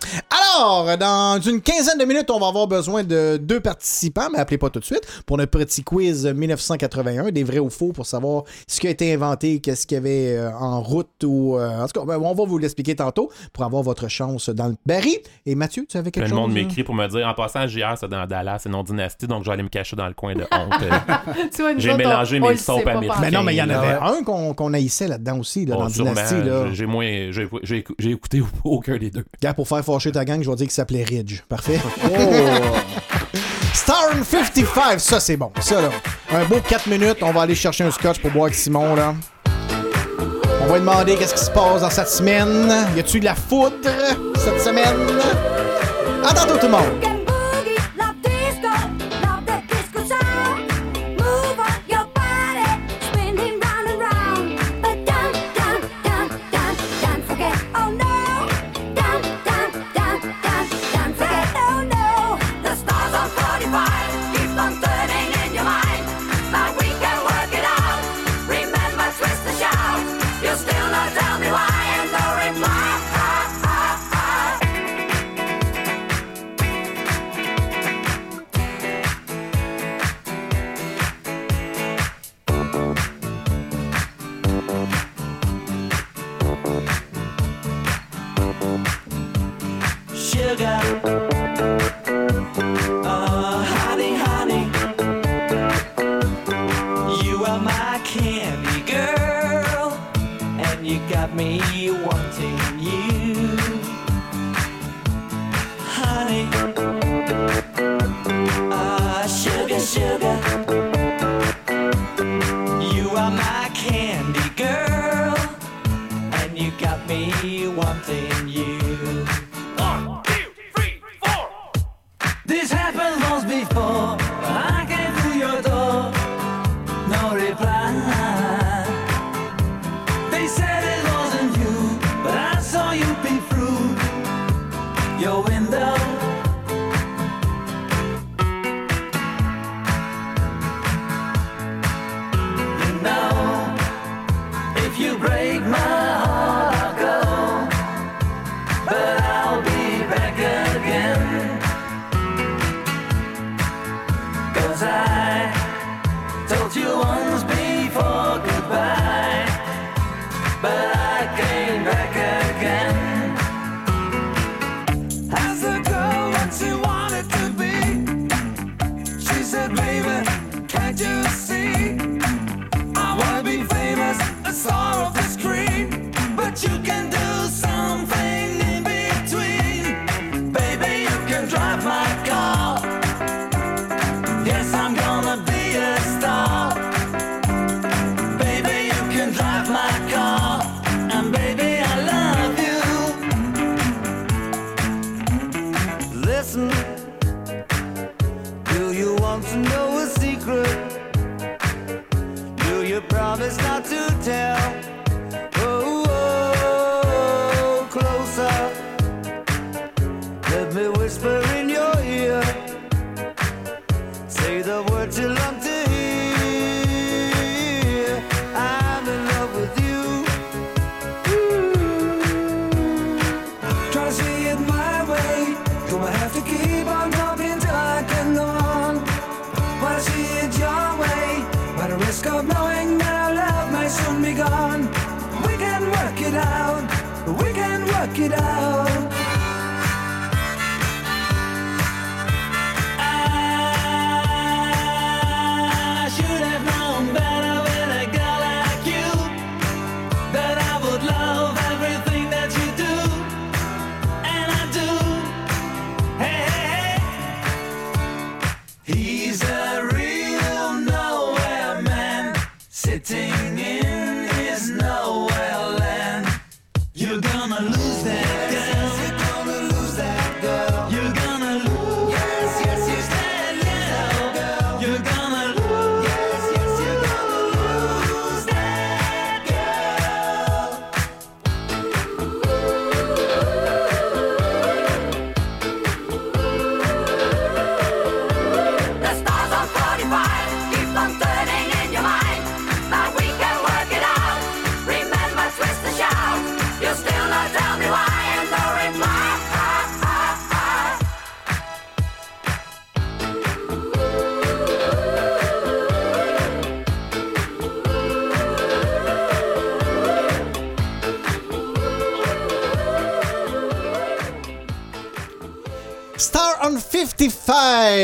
Dans 0.60 1.40
une 1.41 1.61
quinzaine 1.61 1.98
de 1.98 2.06
minutes, 2.06 2.30
on 2.32 2.40
va 2.40 2.48
avoir 2.48 2.68
besoin 2.68 3.03
de 3.03 3.38
deux 3.41 3.60
participants, 3.60 4.27
mais 4.32 4.40
appelez 4.40 4.57
pas 4.57 4.69
tout 4.69 4.80
de 4.80 4.86
suite, 4.86 5.02
pour 5.26 5.38
notre 5.38 5.52
petit 5.52 5.84
quiz 5.84 6.26
1981, 6.26 7.32
des 7.32 7.44
vrais 7.44 7.60
ou 7.60 7.69
faux, 7.69 7.91
pour 7.91 8.06
savoir 8.06 8.44
ce 8.68 8.80
qui 8.80 8.88
a 8.88 8.90
été 8.90 9.14
inventé, 9.14 9.60
qu'est-ce 9.60 9.86
qu'il 9.86 9.95
y 9.95 9.98
avait 9.99 10.38
euh, 10.38 10.52
en 10.57 10.82
route, 10.82 11.10
ou... 11.23 11.57
euh, 11.57 11.82
en 11.84 11.88
tout 11.88 11.99
cas, 11.99 12.06
ben, 12.06 12.18
on 12.22 12.34
va 12.34 12.45
vous 12.45 12.57
l'expliquer 12.57 12.95
tantôt, 12.95 13.30
pour 13.53 13.64
avoir 13.64 13.84
votre 13.84 14.07
chance 14.07 14.49
dans 14.49 14.68
le 14.68 14.76
baril. 14.86 15.18
Et 15.45 15.56
Mathieu, 15.56 15.86
tu 15.90 15.98
avais 15.98 16.11
quelque 16.11 16.26
Plein 16.26 16.30
chose? 16.30 16.40
monde 16.40 16.52
hein? 16.52 16.53
m'écrit 16.65 16.84
pour 16.84 16.95
me 16.95 17.07
dire 17.07 17.27
en 17.27 17.34
passant, 17.34 17.68
JR, 17.68 17.95
c'est 17.99 18.07
dans 18.10 18.26
Dallas, 18.26 18.60
c'est 18.64 18.69
non 18.69 18.84
dynastie, 18.84 19.27
donc 19.27 19.44
je 19.44 19.49
vais 19.49 19.53
aller 19.53 19.64
me 19.64 19.69
cacher 19.69 19.95
dans 19.95 20.07
le 20.07 20.14
coin 20.14 20.34
de 20.36 20.41
honte. 20.44 20.73
Tu 21.53 21.61
vois, 21.61 21.73
nous 21.73 21.80
J'ai 21.80 21.95
mélangé 21.95 22.40
mes 22.40 22.49
le 22.53 22.84
pas 22.84 22.91
américains. 22.91 23.15
Mais 23.22 23.32
non, 23.32 23.44
mais 23.44 23.53
il 23.53 23.57
y 23.57 23.61
en 23.61 23.69
avait 23.69 23.94
un 23.94 24.23
qu'on 24.23 24.53
qu'on 24.53 24.73
haïssait 24.73 25.07
là-dedans 25.07 25.40
aussi, 25.40 25.65
là, 25.65 25.76
Bon, 25.76 25.82
dans 25.84 25.88
Dynasty. 25.90 26.36
Là. 26.36 26.68
j'ai- 26.69 26.76
J'ai 26.76 26.86
moins. 26.86 27.06
J'ai 27.32 27.48
j'ai 27.64 27.80
écou- 27.82 27.95
j'ai 27.99 28.11
écouté 28.11 28.41
aucun 28.64 28.98
des 28.98 29.10
deux. 29.11 29.26
Gars, 29.41 29.53
pour 29.53 29.68
faire 29.68 29.84
fâcher 29.84 30.11
ta 30.11 30.23
gang, 30.26 30.41
je 30.45 30.49
vais 30.51 30.55
dire 30.55 30.67
qu'il 30.67 30.73
s'appelait 30.73 31.03
Ridge. 31.03 31.41
Parfait. 31.49 31.80
Star 33.73 34.09
55, 34.23 34.99
ça 34.99 35.19
c'est 35.19 35.38
bon. 35.38 35.51
Ça 35.59 35.81
là. 35.81 35.89
Un 36.31 36.45
beau 36.45 36.57
4 36.67 36.88
minutes, 36.88 37.17
on 37.22 37.31
va 37.31 37.41
aller 37.41 37.55
chercher 37.55 37.84
un 37.84 37.91
scotch 37.91 38.19
pour 38.19 38.31
boire 38.31 38.45
avec 38.45 38.55
Simon 38.55 38.95
là. 38.95 39.15
On 40.61 40.67
va 40.67 40.73
lui 40.76 40.80
demander 40.80 41.15
qu'est-ce 41.15 41.35
qui 41.35 41.43
se 41.45 41.51
passe 41.51 41.81
dans 41.81 41.89
cette 41.89 42.09
semaine. 42.09 42.72
Y 42.95 42.99
a-tu 42.99 43.19
de 43.19 43.26
la 43.26 43.35
foudre 43.35 43.76
cette 44.38 44.61
semaine? 44.61 44.95
À 46.23 46.34
tantôt 46.34 46.57
tout 46.57 46.65
le 46.65 46.72
monde! 46.72 47.15
Sugar, 90.86 91.24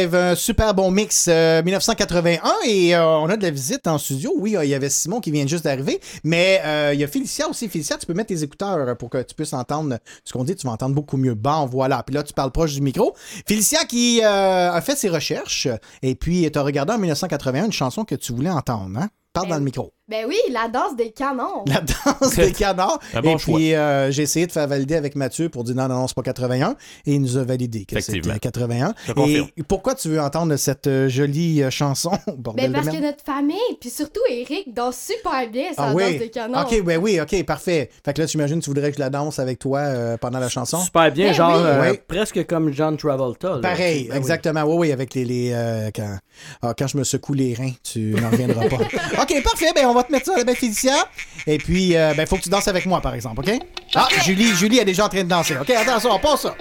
55, 0.02 0.32
un 0.32 0.36
super 0.36 0.74
bon 0.74 0.92
mix 0.92 1.28
euh, 1.28 1.62
1981 1.64 2.42
et 2.66 2.96
euh, 2.96 3.20
on 3.20 3.30
a 3.30 3.38
de 3.38 3.44
la 3.44 3.52
visite 3.52 3.88
en 3.88 3.98
studio. 3.98 4.34
Oui, 4.38 4.56
euh, 4.56 4.66
il 4.66 4.70
y 4.70 4.74
avait 4.74 4.90
Simon 4.90 5.20
qui 5.20 5.32
vient 5.32 5.46
juste 5.46 5.64
d'arriver, 5.64 6.00
mais 6.24 6.62
euh, 6.66 6.92
il 6.94 7.00
y 7.00 7.04
a 7.04 7.08
Félicia 7.08 7.48
aussi. 7.48 7.68
Félicia, 7.68 7.98
tu 7.98 8.06
peux 8.06 8.14
mettre 8.14 8.30
tes 8.30 8.44
écouteurs 8.44 8.98
pour 8.98 9.10
que 9.10 9.22
tu 9.22 9.36
puisses 9.36 9.54
entendre 9.54 9.98
ce 10.24 10.34
qu'on 10.34 10.44
dit. 10.44 10.56
Tu 10.56 10.66
vas 10.68 10.74
entendre 10.74 10.96
beaucoup 10.96 11.18
mieux. 11.18 11.36
Bon, 11.36 11.66
voilà. 11.66 12.04
Puis 12.04 12.16
là, 12.16 12.24
tu 12.24 12.34
parles 12.34 12.52
proche 12.52 12.74
du 12.74 12.82
micro. 12.82 13.14
Félicia 13.48 13.86
qui 13.86 14.22
euh, 14.24 14.72
a 14.72 14.82
fait 14.82 14.96
ses 14.96 15.10
recherches 15.10 15.68
et 16.02 16.16
puis 16.16 16.50
tu 16.52 16.58
as 16.58 16.64
regardé 16.64 16.94
en 16.94 16.98
1981 16.98 17.66
une 17.66 17.72
chanson 17.72 18.06
que 18.06 18.16
tu 18.16 18.34
voulais 18.34 18.50
entendre. 18.50 18.98
Hein? 18.98 19.10
Parle 19.34 19.48
dans 19.48 19.58
le 19.58 19.64
micro. 19.64 19.94
Ben 20.12 20.26
oui, 20.28 20.36
la 20.52 20.68
danse 20.68 20.96
des 20.98 21.12
canons. 21.12 21.64
La 21.68 21.80
danse 21.82 22.36
des 22.36 22.52
canards. 22.52 23.00
Un 23.14 23.22
bon 23.22 23.32
et 23.32 23.36
puis, 23.38 23.74
euh, 23.74 24.12
j'ai 24.12 24.24
essayé 24.24 24.46
de 24.46 24.52
faire 24.52 24.68
valider 24.68 24.96
avec 24.96 25.16
Mathieu 25.16 25.48
pour 25.48 25.64
dire 25.64 25.74
non, 25.76 25.88
non, 25.88 25.96
non, 26.02 26.08
c'est 26.08 26.16
pas 26.16 26.22
81. 26.22 26.76
Et 27.06 27.14
il 27.14 27.22
nous 27.22 27.38
a 27.38 27.44
validé 27.44 27.86
que 27.86 27.98
c'était 28.02 28.18
Effectivement. 28.18 28.38
81. 28.38 28.94
Je 29.08 29.14
confirme. 29.14 29.48
Pourquoi 29.70 29.96
tu 29.96 30.10
veux 30.10 30.20
entendre 30.20 30.54
cette 30.58 30.88
euh, 30.88 31.08
jolie 31.08 31.64
euh, 31.64 31.70
chanson? 31.70 32.12
Bordel 32.38 32.72
Ben 32.72 32.84
parce 32.84 32.94
que 32.94 33.02
notre 33.02 33.24
famille, 33.24 33.56
puis 33.80 33.90
surtout 33.90 34.20
Eric, 34.30 34.74
danse 34.74 34.98
super 34.98 35.50
bien 35.50 35.74
sa 35.74 35.86
Ah 35.86 35.94
danse 35.94 36.02
des 36.20 36.30
canons. 36.30 36.60
Ok, 36.60 36.84
ben 36.84 36.98
oui, 37.02 37.20
ok, 37.22 37.46
parfait. 37.46 37.90
Fait 38.04 38.14
que 38.14 38.22
là, 38.22 38.28
tu 38.28 38.36
imagines, 38.38 38.60
tu 38.60 38.70
voudrais 38.70 38.90
que 38.92 38.98
je 38.98 39.02
la 39.02 39.10
danse 39.10 39.40
avec 39.40 39.60
toi 39.60 39.80
euh, 39.80 40.18
pendant 40.18 40.40
la 40.40 40.50
chanson? 40.50 40.80
Super 40.80 41.10
bien, 41.14 41.28
Ben 41.28 41.34
genre 41.34 41.56
oui. 41.56 41.64
euh, 41.66 41.92
Oui. 41.92 42.00
presque 42.06 42.46
comme 42.48 42.74
John 42.74 42.98
Travolta. 42.98 43.52
là. 43.56 43.60
Pareil, 43.62 44.08
Ben 44.10 44.18
exactement. 44.18 44.64
Oui, 44.64 44.76
oui, 44.78 44.92
avec 44.92 45.14
les. 45.14 45.24
les, 45.24 45.52
euh, 45.54 45.90
quand, 45.96 46.18
ah, 46.62 46.74
quand 46.78 46.88
je 46.88 46.98
me 46.98 47.06
secoue 47.06 47.34
les 47.34 47.54
reins, 47.54 47.72
tu 47.84 48.14
n'en 48.22 48.30
reviendras 48.30 48.68
pas. 48.68 48.76
OK, 49.22 49.44
parfait. 49.44 49.72
Ben, 49.74 49.86
on 49.86 49.94
va 49.94 50.01
te 50.04 50.12
mettre 50.12 50.26
ça 50.28 50.34
à 50.36 50.38
la 50.38 50.44
belle 50.44 50.56
Félicia. 50.56 51.10
Et 51.48 51.58
puis, 51.58 51.96
euh, 51.96 52.14
ben, 52.16 52.28
faut 52.28 52.38
que 52.38 52.42
tu 52.42 52.50
danses 52.50 52.68
avec 52.68 52.86
moi, 52.86 53.02
par 53.02 53.14
exemple, 53.16 53.42
OK? 53.42 53.60
Ah, 53.96 54.08
Julie, 54.24 54.56
Julie 54.56 54.80
est 54.80 54.86
déjà 54.86 55.06
en 55.06 55.10
train 55.10 55.24
de 55.24 55.30
danser. 55.30 55.58
OK, 55.60 55.70
attention, 55.70 56.12
on 56.12 56.20
passe 56.20 56.42
ça. 56.42 56.56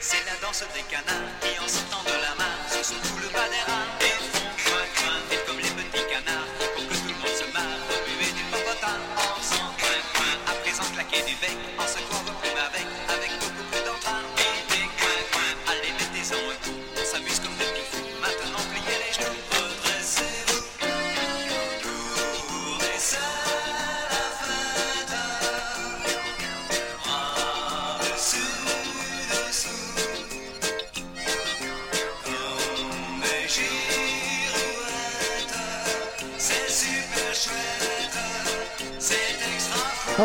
C'est 0.00 0.16
la 0.26 0.46
danse 0.46 0.64
des 0.74 0.82
canards 0.90 1.30
qui 1.40 1.58
en 1.58 1.68
sortant 1.68 2.02
de 2.04 2.10
la 2.10 2.34
mare 2.36 2.66
se 2.68 2.84
sont 2.84 2.94
tout 2.94 3.18
le 3.22 3.28
bas 3.32 3.81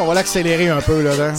on 0.02 0.06
va 0.06 0.14
l'accélérer 0.14 0.70
un 0.70 0.82
peu, 0.82 1.02
là. 1.02 1.16
là. 1.16 1.34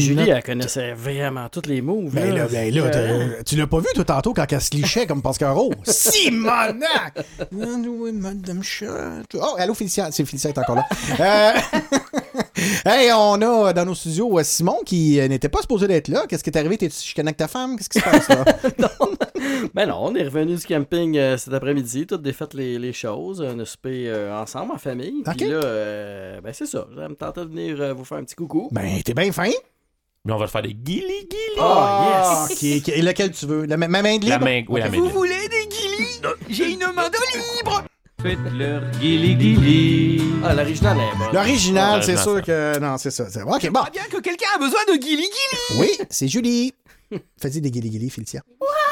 Julie, 0.00 0.30
elle 0.30 0.42
connaissait 0.42 0.92
vraiment 0.92 1.48
tous 1.48 1.66
les 1.66 1.80
moves. 1.82 2.12
Ben 2.12 2.34
là, 2.34 2.46
ben 2.50 2.74
là, 2.74 2.82
Euh, 2.94 3.42
tu 3.46 3.56
l'as 3.56 3.66
pas 3.66 3.78
vu 3.78 3.86
tout 3.94 4.04
tantôt 4.04 4.32
quand 4.34 4.46
elle 4.50 4.60
se 4.60 4.70
lichait 4.72 5.06
comme 5.06 5.22
Pascal 5.22 5.52
Rowe? 5.52 5.72
Simonac! 5.84 7.24
Madame. 7.50 8.62
Oh, 9.34 9.54
allô, 9.58 9.74
Félicia. 9.74 10.10
C'est 10.10 10.24
Félicia 10.24 10.52
qui 10.52 10.58
est 10.58 10.62
encore 10.62 10.76
là. 10.76 10.86
Euh, 11.20 11.52
hey, 12.86 13.10
on 13.12 13.40
a 13.40 13.72
dans 13.72 13.84
nos 13.84 13.94
studios 13.94 14.38
euh, 14.38 14.42
Simon 14.42 14.78
qui 14.84 15.18
n'était 15.28 15.48
pas 15.48 15.60
supposé 15.60 15.86
d'être 15.86 16.08
là. 16.08 16.24
Qu'est-ce 16.28 16.44
qui 16.44 16.50
est 16.50 16.58
arrivé? 16.58 16.76
T'es 16.78 16.90
chicané 16.90 17.28
avec 17.28 17.36
ta 17.36 17.48
femme? 17.48 17.76
Qu'est-ce 17.76 17.88
qui 17.88 17.98
se 18.00 18.04
passe 18.04 18.28
là? 18.28 18.44
Ben 19.74 19.86
non, 19.86 19.96
on 20.00 20.14
est 20.14 20.24
revenu 20.24 20.56
du 20.56 20.66
camping 20.66 21.16
euh, 21.18 21.36
cet 21.36 21.52
après-midi, 21.52 22.06
toutes 22.06 22.22
défait 22.22 22.44
les, 22.54 22.78
les 22.78 22.92
choses. 22.92 23.40
On 23.40 23.58
a 23.58 23.64
soupé 23.64 24.12
ensemble, 24.32 24.72
en 24.72 24.78
famille. 24.78 25.22
Ok. 25.26 25.36
Puis 25.36 25.48
là, 25.48 25.60
euh, 25.64 26.40
ben 26.40 26.52
c'est 26.52 26.66
ça. 26.66 26.86
Ça 26.96 27.08
me 27.08 27.14
tentait 27.14 27.42
de 27.42 27.46
venir 27.46 27.94
vous 27.94 28.04
faire 28.04 28.18
un 28.18 28.24
petit 28.24 28.34
coucou. 28.34 28.68
Ben, 28.72 29.00
t'es 29.04 29.14
bien 29.14 29.30
fin. 29.32 29.50
Mais 30.26 30.32
on 30.34 30.36
va 30.36 30.46
faire 30.48 30.60
des 30.62 30.74
guili 30.74 31.02
guili. 31.30 31.58
Ah, 31.58 32.46
yes! 32.50 32.58
qui- 32.58 32.82
qui- 32.82 33.00
lequel 33.00 33.32
tu 33.32 33.46
veux? 33.46 33.64
La, 33.64 33.76
ma 33.78 33.88
ma 33.88 34.02
main 34.02 34.18
de 34.18 34.24
libre? 34.24 34.38
La 34.38 34.38
main, 34.38 34.62
oui, 34.68 34.80
la 34.80 34.90
main. 34.90 34.98
Vous 34.98 35.04
libre. 35.04 35.16
voulez 35.16 35.48
des 35.48 35.66
guilis 35.66 36.20
J'ai 36.50 36.72
une 36.72 36.80
main 36.94 37.08
de 37.08 37.56
libre 37.56 37.84
Faites-leur 38.20 38.82
guili 39.00 39.34
guili. 39.34 40.22
Ah, 40.44 40.52
l'original 40.52 40.98
est 40.98 41.16
bon. 41.18 41.24
L'original, 41.32 42.02
c'est 42.04 42.18
sûr 42.18 42.34
ça. 42.36 42.42
que. 42.42 42.78
Non, 42.78 42.98
c'est 42.98 43.10
ça. 43.10 43.30
c'est- 43.30 43.40
Ok, 43.42 43.70
bon. 43.70 43.80
Bien 43.92 44.02
que 44.10 44.20
quelqu'un 44.20 44.48
a 44.56 44.58
besoin 44.58 44.80
de 44.88 44.96
guili 44.98 45.22
guili 45.22 45.80
Oui, 45.80 45.90
c'est 46.10 46.28
Julie. 46.28 46.74
Fais-y 47.40 47.62
des 47.62 47.70
guili-guili, 47.70 48.10
Félicia. 48.10 48.42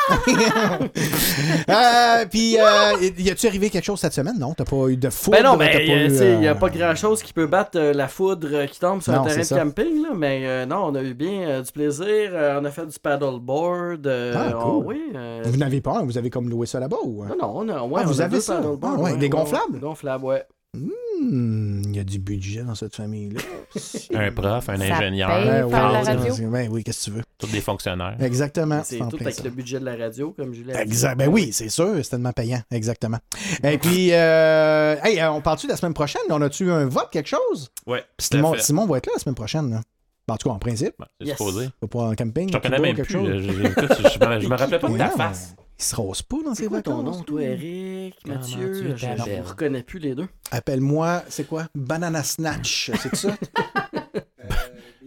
euh, 1.69 2.27
puis, 2.31 2.59
euh, 2.59 3.11
y 3.19 3.31
a-tu 3.31 3.47
arrivé 3.47 3.71
quelque 3.71 3.85
chose 3.85 4.01
cette 4.01 4.13
semaine? 4.13 4.39
Non, 4.39 4.55
t'as 4.55 4.65
pas 4.65 4.89
eu 4.89 4.97
de 4.97 5.11
foudre? 5.11 5.37
Ben 5.39 5.45
non, 5.45 5.59
t'as 5.59 5.67
pas 5.69 5.79
il 5.83 6.39
n'y 6.41 6.47
a 6.49 6.53
euh, 6.53 6.55
pas 6.55 6.69
grand-chose 6.71 7.23
qui 7.23 7.33
peut 7.33 7.47
battre 7.47 7.79
euh, 7.79 7.93
la 7.93 8.09
foudre 8.09 8.67
qui 8.67 8.79
tombe 8.81 9.03
sur 9.03 9.13
Non, 9.13 9.21
un 9.21 9.25
terrain 9.25 9.39
de 9.39 9.43
ça. 9.43 9.59
camping, 9.59 10.03
là, 10.03 10.11
mais 10.15 10.43
euh, 10.45 10.67
non, 10.67 10.85
on 10.87 10.95
a 10.95 11.03
eu 11.03 11.15
bien 11.15 11.61
du 11.61 11.73
plaisir. 11.73 12.31
on 12.61 12.65
a 12.65 12.71
fait 12.71 12.87
du 12.87 12.99
paddleboard. 12.99 14.07
Ah, 14.35 14.59
oh, 14.65 14.83
oui. 14.85 15.13
Vous 15.45 15.57
n'avez 15.57 15.81
pas 15.81 15.99
un? 15.99 16.05
Vous 16.05 16.19
avez 16.19 16.31
comme 16.31 16.49
loué 16.49 16.67
ça 16.67 16.81
là-bas? 16.81 16.97
Ou... 17.05 17.25
non, 17.25 17.37
non, 17.41 17.53
on 17.55 17.69
a, 17.69 17.83
ouais, 17.83 18.01
Ah, 18.03 18.07
vous 18.07 18.19
on 18.19 18.23
a 18.23 18.25
avez 18.25 18.41
ça? 18.41 18.61
Ah, 18.83 18.95
ouais, 18.95 19.17
des 19.17 19.29
gonflables? 19.29 19.79
Gonflables, 19.81 20.25
ouais. 20.25 20.45
Hmm, 20.79 21.83
il 21.87 21.97
y 21.97 21.99
a 21.99 22.05
du 22.05 22.19
budget 22.19 22.63
dans 22.63 22.75
cette 22.75 22.95
famille-là. 22.95 23.41
Un 24.15 24.31
prof, 24.33 24.69
un 24.69 24.77
Ça 24.79 24.97
ingénieur. 24.97 25.29
paye. 25.29 25.45
Ben 25.47 25.53
la 25.61 25.67
oui, 25.67 26.07
radio? 26.29 26.51
Ben 26.51 26.69
oui, 26.71 26.85
qu'est-ce 26.85 27.07
que 27.07 27.11
tu 27.11 27.17
veux? 27.19 27.23
Tous 27.39 27.47
des 27.49 27.61
fonctionnaires. 27.61 28.17
Exactement. 28.21 28.81
C'est 28.85 29.01
en 29.03 29.09
tout 29.09 29.19
avec 29.21 29.35
ça. 29.35 29.43
le 29.43 29.51
budget 29.51 29.81
de 29.81 29.85
la 29.85 29.97
radio, 29.97 30.33
comme 30.33 30.55
Julie 30.55 30.73
a 30.73 30.77
dit. 30.77 30.81
Exact. 30.91 31.17
Ben 31.19 31.29
oui, 31.29 31.51
c'est 31.53 31.69
sûr, 31.69 31.95
c'est 32.03 32.11
tellement 32.11 32.33
payant. 32.33 32.61
Exactement. 32.71 33.19
Et 33.65 33.79
puis, 33.79 34.09
euh, 34.13 34.97
hey, 35.03 35.19
euh, 35.21 35.33
on 35.33 35.41
parle-tu 35.43 35.67
de 35.67 35.73
la 35.73 35.77
semaine 35.77 35.93
prochaine? 35.95 36.23
On 36.31 36.41
a-tu 36.41 36.71
un 36.71 36.87
vote, 36.87 37.09
quelque 37.11 37.29
chose? 37.29 37.71
À 37.91 37.97
Simon. 38.19 38.55
Simon 38.59 38.87
va 38.87 38.99
être 38.99 39.07
là 39.07 39.13
la 39.17 39.21
semaine 39.21 39.35
prochaine. 39.35 39.71
Là. 39.71 39.81
Ben, 40.27 40.35
en 40.35 40.37
tout 40.37 40.49
cas, 40.49 40.55
en 40.55 40.59
principe. 40.59 40.95
Ben, 40.99 41.07
c'est 41.21 41.27
Yes. 41.27 41.37
supposé. 41.37 41.69
Pas 41.81 41.87
pour 41.89 42.05
un 42.05 42.15
camping. 42.15 42.49
Je 42.53 42.57
te 42.59 42.63
connais 42.63 42.79
même 42.79 42.95
quelque 42.97 43.07
plus. 43.07 43.15
chose. 43.15 43.29
Je, 43.29 43.41
je- 43.53 43.53
je 43.53 44.27
me- 44.27 44.41
je 44.41 44.49
me 44.49 44.57
rappelais 44.57 44.79
pas 44.79 44.89
de 44.89 44.99
ta 44.99 45.09
face. 45.11 45.55
Il 45.79 45.85
se 45.85 45.95
rose 45.97 46.23
pas 46.23 46.37
dans 46.45 46.55
ses 46.55 46.65
C'est 46.65 46.69
quoi 46.69 46.83
ton 46.83 47.03
nom, 47.03 47.23
toi, 47.23 47.41
Eric, 47.43 48.17
Comment 48.25 48.37
Mathieu? 48.37 48.97
Je 48.97 49.07
vous 49.43 49.49
reconnais 49.49 49.83
plus 49.85 50.01
les 50.01 50.15
deux. 50.15 50.27
Appelle-moi, 50.51 51.23
c'est 51.29 51.47
quoi? 51.47 51.67
Banana 51.75 52.23
Snatch, 52.25 52.91
c'est 53.01 53.15
ça? 53.15 53.37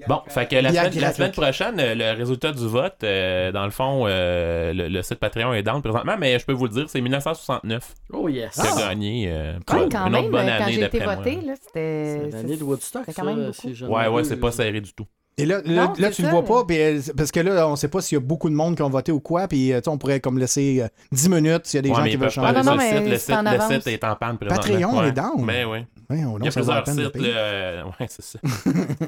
Bon, 0.07 0.19
fait 0.29 0.47
que 0.49 0.55
la 0.55 0.69
semaine, 0.71 0.83
la 0.85 0.89
graphique. 0.89 1.15
semaine 1.15 1.31
prochaine, 1.31 1.79
euh, 1.79 1.93
le 1.93 2.17
résultat 2.17 2.51
du 2.51 2.65
vote, 2.65 2.95
euh, 3.03 3.51
dans 3.51 3.65
le 3.65 3.69
fond, 3.69 4.05
euh, 4.07 4.73
le, 4.73 4.87
le 4.87 5.01
site 5.03 5.19
Patreon 5.19 5.53
est 5.53 5.61
down 5.61 5.79
présentement, 5.83 6.15
mais 6.17 6.39
je 6.39 6.45
peux 6.45 6.53
vous 6.53 6.65
le 6.65 6.71
dire, 6.71 6.89
c'est 6.89 7.01
1969 7.01 7.93
Oh 8.11 8.27
yes. 8.27 8.55
qui 8.55 8.61
a 8.67 8.75
gagné. 8.89 9.31
euh, 9.31 9.59
Quand, 9.67 9.77
une 9.77 9.85
autre 9.85 10.09
même, 10.09 10.31
bonne 10.31 10.47
quand 10.47 10.63
année 10.63 10.77
d'après 10.79 11.03
moi. 11.03 11.17
c'était. 11.23 11.55
C'est 11.71 12.29
l'année 12.31 12.57
de 12.57 12.63
Woodstock, 12.63 13.03
quand 13.15 13.23
même 13.23 13.53
si 13.53 13.67
Ouais, 13.83 14.05
ne 14.05 14.09
ouais, 14.09 14.23
c'est 14.23 14.37
pas 14.37 14.51
serré 14.51 14.81
du 14.81 14.91
tout. 14.91 15.05
Et 15.37 15.45
là, 15.45 15.61
là, 15.65 15.87
Non, 15.87 15.93
là, 15.97 16.09
c'est 16.09 16.11
tu 16.11 16.21
le 16.23 16.27
ça, 16.27 16.31
vois 16.33 16.41
mais- 16.41 16.47
pas, 16.47 16.65
puis, 16.65 16.81
euh, 16.81 16.99
parce 17.17 17.31
que 17.31 17.39
là, 17.39 17.67
on 17.67 17.75
sait 17.75 17.87
pas 17.87 18.01
s'il 18.01 18.17
y 18.17 18.21
a 18.21 18.21
beaucoup 18.23 18.49
de 18.49 18.53
monde 18.53 18.75
qui 18.75 18.81
ont 18.83 18.89
voté 18.89 19.11
ou 19.11 19.19
quoi, 19.21 19.47
puis 19.47 19.71
euh, 19.73 19.77
tu 19.79 19.85
sais, 19.85 19.89
on 19.89 19.97
pourrait 19.97 20.19
comme 20.19 20.37
laisser 20.37 20.81
euh, 20.83 20.87
10 21.11 21.29
minutes 21.29 21.65
s'il 21.65 21.77
y 21.77 21.79
a 21.79 21.81
des 21.81 21.89
Ouais, 21.89 21.95
gens 21.95 22.03
mais 22.03 22.09
qui 22.11 22.15
veulent 22.17 22.29
changer. 22.29 22.47
Ah, 22.49 22.53
non, 22.53 22.63
non, 22.63 22.71
le, 22.73 22.77
mais 22.77 22.89
site, 22.91 23.09
le, 23.09 23.17
site, 23.17 23.69
le 23.69 23.75
site 23.79 23.87
est 23.87 24.03
en 24.03 24.15
panne. 24.15 24.37
Patreon 24.37 24.99
Ouais. 24.99 25.07
est 25.07 25.11
down. 25.13 25.43
Mais 25.43 25.63
oui. 25.65 25.79
Ouais, 26.09 26.23
on- 26.25 26.37
Il 26.37 26.45
y 26.45 26.47
a 26.47 26.51
plusieurs 26.51 26.87
sites. 26.87 27.15
euh, 27.15 27.83
ouais, 27.85 28.07
c'est 28.09 28.21
ça. 28.23 28.39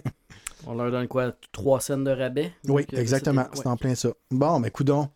On 0.66 0.76
leur 0.76 0.92
donne 0.92 1.08
quoi? 1.10 1.32
3 1.52 1.82
cents 1.82 1.98
de 1.98 2.10
rabais? 2.12 2.54
Oui, 2.70 2.84
Donc, 2.84 2.94
euh, 2.94 3.02
exactement. 3.02 3.46
C'est 3.54 3.68
en 3.68 3.76
plein 3.76 3.96
ça. 3.96 4.10
Bon, 4.32 4.62
ben, 4.62 4.72
coudon. 4.72 5.10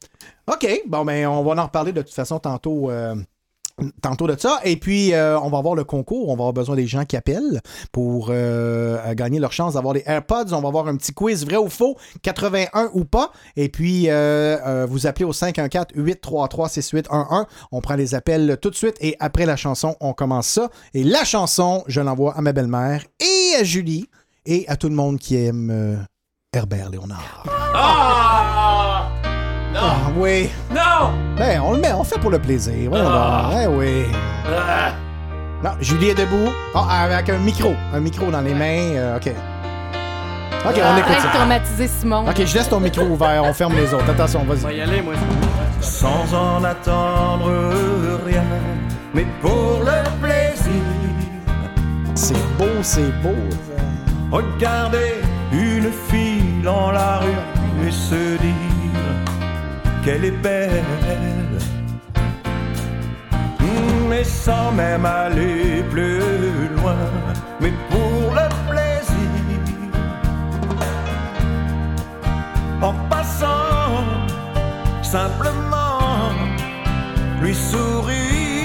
OK. 0.45 0.81
Bon, 0.87 1.05
ben, 1.05 1.25
on 1.27 1.41
va 1.41 1.61
en 1.61 1.65
reparler 1.65 1.93
de 1.93 2.01
toute 2.01 2.13
façon 2.13 2.37
tantôt 2.37 2.91
euh, 2.91 3.15
tantôt 4.01 4.27
de 4.27 4.35
ça. 4.37 4.59
Et 4.63 4.77
puis, 4.77 5.13
euh, 5.13 5.39
on 5.39 5.49
va 5.49 5.59
avoir 5.59 5.75
le 5.75 5.83
concours. 5.83 6.29
On 6.29 6.35
va 6.35 6.43
avoir 6.43 6.53
besoin 6.53 6.75
des 6.75 6.87
gens 6.87 7.05
qui 7.05 7.15
appellent 7.15 7.61
pour 7.91 8.29
euh, 8.31 9.13
gagner 9.13 9.37
leur 9.39 9.51
chance 9.51 9.75
d'avoir 9.75 9.93
les 9.93 10.01
AirPods. 10.05 10.53
On 10.53 10.61
va 10.61 10.67
avoir 10.67 10.87
un 10.87 10.95
petit 10.95 11.13
quiz 11.13 11.45
vrai 11.45 11.57
ou 11.57 11.69
faux, 11.69 11.95
81 12.23 12.89
ou 12.93 13.05
pas. 13.05 13.31
Et 13.55 13.69
puis, 13.69 14.05
euh, 14.07 14.87
vous 14.89 15.05
appelez 15.07 15.25
au 15.25 15.33
514-833-6811. 15.33 17.45
On 17.71 17.81
prend 17.81 17.95
les 17.95 18.13
appels 18.15 18.57
tout 18.61 18.69
de 18.69 18.75
suite. 18.75 18.95
Et 19.01 19.15
après 19.19 19.45
la 19.45 19.55
chanson, 19.55 19.95
on 19.99 20.13
commence 20.13 20.47
ça. 20.47 20.69
Et 20.93 21.03
la 21.03 21.23
chanson, 21.23 21.83
je 21.87 22.01
l'envoie 22.01 22.35
à 22.35 22.41
ma 22.41 22.53
belle-mère 22.53 23.03
et 23.19 23.55
à 23.59 23.63
Julie 23.63 24.09
et 24.45 24.65
à 24.67 24.77
tout 24.77 24.89
le 24.89 24.95
monde 24.95 25.19
qui 25.19 25.35
aime 25.35 26.05
Herbert 26.53 26.89
Léonard. 26.89 27.43
Ah! 27.73 28.96
Non! 29.77 29.83
Ah 29.83 30.11
oui. 30.17 30.49
Non! 30.71 31.11
Ben, 31.37 31.61
on 31.63 31.73
le 31.73 31.79
met, 31.79 31.93
on 31.93 32.03
fait 32.03 32.19
pour 32.19 32.31
le 32.31 32.39
plaisir. 32.39 32.89
Voyons 32.89 33.05
Ah. 33.07 33.49
donc. 33.51 33.59
Eh 33.63 33.67
oui. 33.67 34.05
Ah! 34.47 34.91
Non, 35.63 35.71
Julie 35.81 36.09
est 36.09 36.15
debout. 36.15 36.51
Ah, 36.75 37.03
avec 37.03 37.29
un 37.29 37.37
micro. 37.37 37.73
Un 37.93 37.99
micro 37.99 38.29
dans 38.31 38.41
les 38.41 38.53
mains. 38.53 38.95
euh, 38.95 39.17
OK. 39.17 39.27
OK, 40.65 40.65
on 40.65 40.69
écoute 40.69 40.83
Arrête 40.83 41.17
de 41.17 41.21
ça. 41.21 41.29
traumatiser 41.33 41.87
Simon. 41.87 42.25
OK, 42.29 42.43
je 42.45 42.55
laisse 42.55 42.69
ton 42.69 42.79
micro 42.79 43.03
ouvert. 43.03 43.43
On 43.43 43.53
ferme 43.53 43.75
les 43.75 43.93
autres. 43.93 44.09
Attention, 44.09 44.43
vas-y. 44.43 44.59
On 44.63 44.67
va 44.67 44.73
y 44.73 44.81
aller, 44.81 45.01
moi. 45.01 45.13
sans 45.79 46.33
en 46.33 46.63
attendre 46.63 47.49
rien, 48.25 48.43
mais 49.13 49.25
pour 49.41 49.79
le 49.81 50.03
plaisir. 50.21 50.81
C'est 52.15 52.57
beau, 52.57 52.65
c'est 52.81 53.11
beau. 53.21 53.35
Regarder 54.31 55.15
une 55.53 55.89
fille 56.09 56.61
dans 56.63 56.91
la 56.91 57.19
rue 57.19 57.87
et 57.87 57.91
se 57.91 58.15
dire 58.41 58.53
qu'elle 60.07 60.23
est 60.23 60.41
belle. 60.49 60.83
Mais 64.09 64.23
sans 64.23 64.71
même 64.71 65.05
aller 65.05 65.83
plus 65.91 66.69
loin, 66.77 66.95
mais 67.59 67.73
pour 67.89 68.33
le 68.39 68.47
plaisir. 68.69 69.29
En 72.81 72.93
passant, 73.09 74.05
simplement 75.01 76.31
lui 77.41 77.53
sourire. 77.53 78.56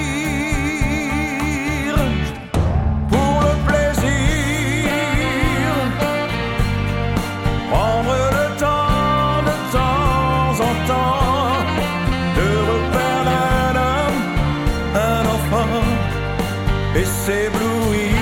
S'éblouir. 17.24 18.16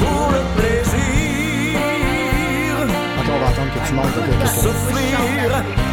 Pour 0.00 0.26
le 0.36 0.42
plaisir, 0.56 1.76
OK, 3.18 3.28
on 3.34 3.38
va 3.40 3.46
attendre 3.48 3.72
que 3.74 3.80
tu 3.86 3.92
montes. 3.94 4.16
OK, 4.18 4.28
OK. 4.28 4.46
s'offrir 4.46 5.46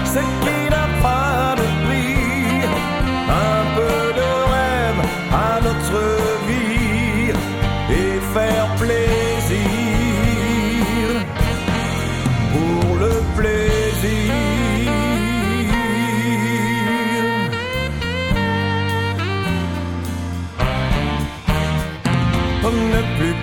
ce 0.06 0.20
qui 0.44 0.58
n'a 0.70 0.88
pas 1.02 1.51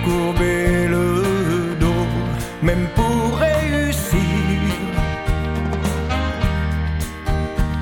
courber 0.09 0.87
le 0.87 1.05
dos, 1.79 2.07
même 2.61 2.87
pour 2.95 3.37
réussir. 3.47 4.71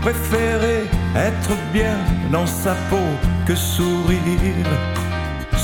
Préférer 0.02 0.82
être 1.16 1.54
bien 1.74 1.98
dans 2.32 2.46
sa 2.46 2.74
peau 2.90 3.10
que 3.48 3.56
sourire 3.56 4.72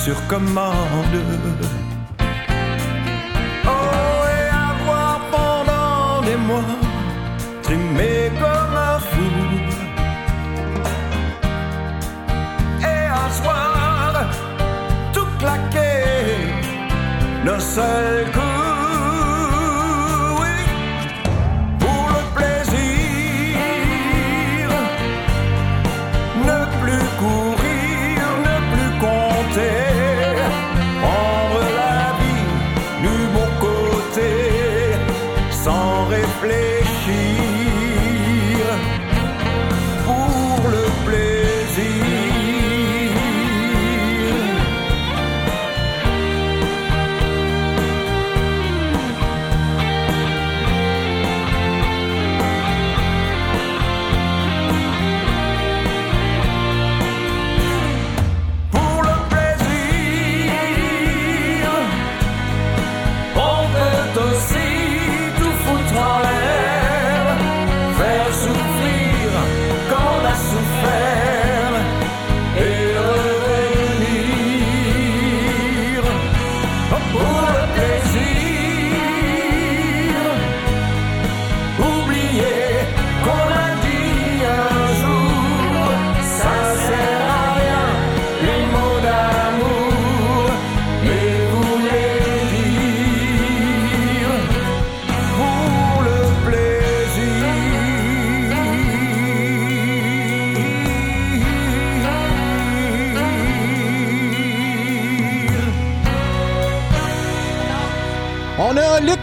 sur 0.04 0.18
commande. 0.28 1.20
Oh, 3.66 4.20
et 4.36 4.46
avoir 4.72 5.20
pendant 5.36 6.22
des 6.28 6.40
mois 6.48 6.76
trimé 7.62 8.32
comme 8.42 8.76
un 8.92 9.00
fou. 9.10 9.32
Et 12.92 13.06
un 13.24 13.30
soir, 13.40 13.73
d'un 17.44 17.60
seul 17.60 18.32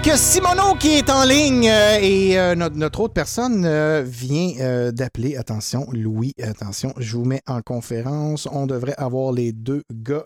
Luc 0.03 0.17
Simoneau 0.17 0.77
qui 0.77 0.93
est 0.93 1.11
en 1.11 1.25
ligne 1.25 1.69
euh, 1.69 1.99
et 2.01 2.39
euh, 2.39 2.55
notre, 2.55 2.77
notre 2.77 3.01
autre 3.01 3.13
personne 3.13 3.67
euh, 3.67 4.03
vient 4.03 4.55
euh, 4.59 4.93
d'appeler. 4.93 5.37
Attention, 5.37 5.87
Louis, 5.93 6.33
attention, 6.43 6.95
je 6.97 7.19
vous 7.19 7.27
mets 7.27 7.43
en 7.47 7.61
conférence. 7.61 8.49
On 8.51 8.67
devrait 8.67 8.95
avoir 8.97 9.31
les 9.33 9.53
deux 9.53 9.83
gars. 9.93 10.25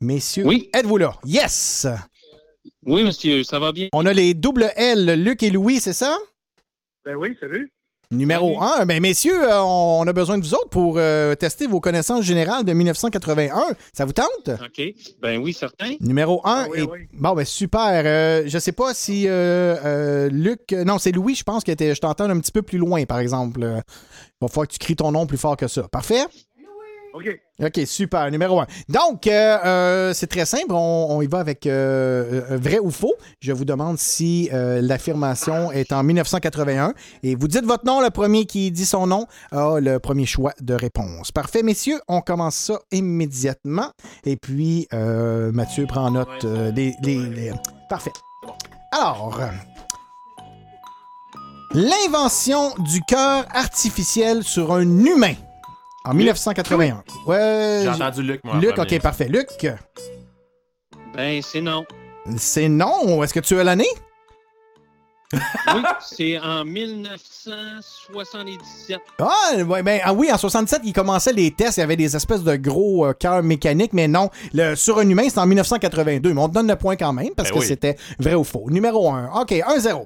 Messieurs, 0.00 0.46
Oui. 0.46 0.70
êtes-vous 0.74 0.96
là? 0.96 1.18
Yes! 1.26 1.86
Oui, 2.86 3.04
monsieur, 3.04 3.44
ça 3.44 3.58
va 3.58 3.72
bien? 3.72 3.88
On 3.92 4.06
a 4.06 4.12
les 4.14 4.32
double 4.32 4.72
L, 4.74 5.22
Luc 5.22 5.42
et 5.42 5.50
Louis, 5.50 5.80
c'est 5.80 5.92
ça? 5.92 6.16
Ben 7.04 7.14
oui, 7.14 7.36
salut. 7.38 7.70
Numéro 8.14 8.60
1. 8.60 8.86
Ben, 8.86 9.00
messieurs, 9.00 9.42
euh, 9.42 9.60
on 9.62 10.06
a 10.06 10.12
besoin 10.12 10.38
de 10.38 10.44
vous 10.44 10.54
autres 10.54 10.68
pour 10.68 10.94
euh, 10.98 11.34
tester 11.34 11.66
vos 11.66 11.80
connaissances 11.80 12.24
générales 12.24 12.64
de 12.64 12.72
1981. 12.72 13.52
Ça 13.92 14.04
vous 14.04 14.12
tente? 14.12 14.48
OK. 14.48 14.82
Ben 15.20 15.38
oui, 15.38 15.52
certain. 15.52 15.94
Numéro 16.00 16.40
1. 16.44 16.68
oui, 16.70 16.78
et... 16.78 16.82
oui. 16.82 16.98
Bon, 17.12 17.34
ben 17.34 17.44
super. 17.44 18.02
Euh, 18.04 18.44
je 18.46 18.58
sais 18.58 18.72
pas 18.72 18.94
si 18.94 19.26
euh, 19.26 19.76
euh, 19.84 20.28
Luc. 20.30 20.72
Non, 20.72 20.98
c'est 20.98 21.12
Louis, 21.12 21.34
je 21.34 21.44
pense 21.44 21.64
que 21.64 21.72
je 21.72 22.00
t'entends 22.00 22.30
un 22.30 22.38
petit 22.40 22.52
peu 22.52 22.62
plus 22.62 22.78
loin, 22.78 23.04
par 23.04 23.18
exemple. 23.18 23.60
Il 23.60 23.82
va 24.40 24.48
falloir 24.48 24.68
que 24.68 24.72
tu 24.72 24.78
cries 24.78 24.96
ton 24.96 25.12
nom 25.12 25.26
plus 25.26 25.38
fort 25.38 25.56
que 25.56 25.68
ça. 25.68 25.88
Parfait? 25.88 26.24
OK. 27.14 27.40
OK, 27.62 27.80
super. 27.86 28.28
Numéro 28.32 28.58
1. 28.60 28.66
Donc, 28.88 29.28
euh, 29.28 29.58
euh, 29.64 30.12
c'est 30.12 30.26
très 30.26 30.44
simple. 30.44 30.72
On, 30.72 31.22
y 31.22 31.28
va 31.28 31.38
avec 31.38 31.64
euh, 31.64 32.42
vrai 32.50 32.80
ou 32.80 32.90
faux. 32.90 33.14
Je 33.38 33.52
vous 33.52 33.64
demande 33.64 33.98
si 33.98 34.50
l'affirmation 34.52 35.70
est 35.70 35.92
en 35.92 36.02
1981. 36.02 36.92
Et 37.22 37.36
vous 37.36 37.46
dites 37.46 37.64
votre 37.64 37.84
nom. 37.86 38.00
Le 38.00 38.10
premier 38.10 38.46
qui 38.46 38.72
dit 38.72 38.84
son 38.84 39.06
nom 39.06 39.26
a 39.52 39.78
le 39.78 40.00
premier 40.00 40.26
choix 40.26 40.52
de 40.60 40.74
réponse. 40.74 41.30
Parfait, 41.30 41.62
messieurs. 41.62 42.00
On 42.08 42.20
commence 42.20 42.56
ça 42.56 42.80
immédiatement. 42.90 43.90
Et 44.24 44.36
puis, 44.36 44.88
Mathieu 44.92 45.86
prend 45.86 46.10
note 46.10 46.44
des, 46.44 46.94
des- 47.00 47.28
des- 47.28 47.52
Parfait. 47.88 48.12
Alors, 48.90 49.40
l'invention 51.72 52.72
du 52.78 53.00
cœur 53.02 53.44
artificiel 53.52 54.42
sur 54.42 54.72
un 54.72 54.82
humain 55.04 55.34
en 56.04 56.14
1981. 56.14 57.02
Ouais, 57.26 57.80
J'ai 57.82 57.88
entendu 57.88 58.22
Luc, 58.22 58.44
moi, 58.44 58.56
Luc, 58.60 58.78
ok, 58.78 59.00
parfait. 59.00 59.26
Luc, 59.28 59.48
Ben, 61.14 61.40
c'est 61.42 61.60
non. 61.60 61.84
c'est 62.36 62.68
non? 62.68 63.22
Est-ce 63.22 63.34
que 63.34 63.40
tu 63.40 63.58
as 63.58 63.64
l'année? 63.64 63.88
Oui, 65.32 65.40
c'est 66.00 66.38
en 66.38 66.64
1977. 66.64 69.00
Ah, 69.18 69.56
ouais, 69.66 69.82
ben, 69.82 70.00
ah 70.04 70.14
oui, 70.14 70.30
en 70.32 70.38
67, 70.38 70.82
il 70.84 70.92
commençait 70.92 71.32
les 71.32 71.50
tests. 71.50 71.78
Il 71.78 71.80
y 71.80 71.82
avait 71.82 71.96
des 71.96 72.14
espèces 72.14 72.44
de 72.44 72.54
gros 72.54 73.06
euh, 73.06 73.14
cœurs 73.14 73.42
mécaniques, 73.42 73.92
mais 73.94 74.06
non. 74.06 74.30
Le, 74.52 74.76
sur 74.76 74.98
un 74.98 75.08
humain, 75.08 75.24
c'est 75.28 75.40
en 75.40 75.46
1982. 75.46 76.32
Mais 76.34 76.40
on 76.40 76.48
te 76.48 76.54
donne 76.54 76.68
le 76.68 76.76
point 76.76 76.94
quand 76.94 77.12
même 77.12 77.30
parce 77.36 77.48
Ben 77.48 77.54
que 77.56 77.60
oui. 77.60 77.66
c'était 77.66 77.96
vrai 78.20 78.34
ou 78.34 78.44
faux. 78.44 78.66
Numéro 78.70 79.10
1. 79.10 79.30
OK, 79.40 79.50
1-0. 79.50 80.04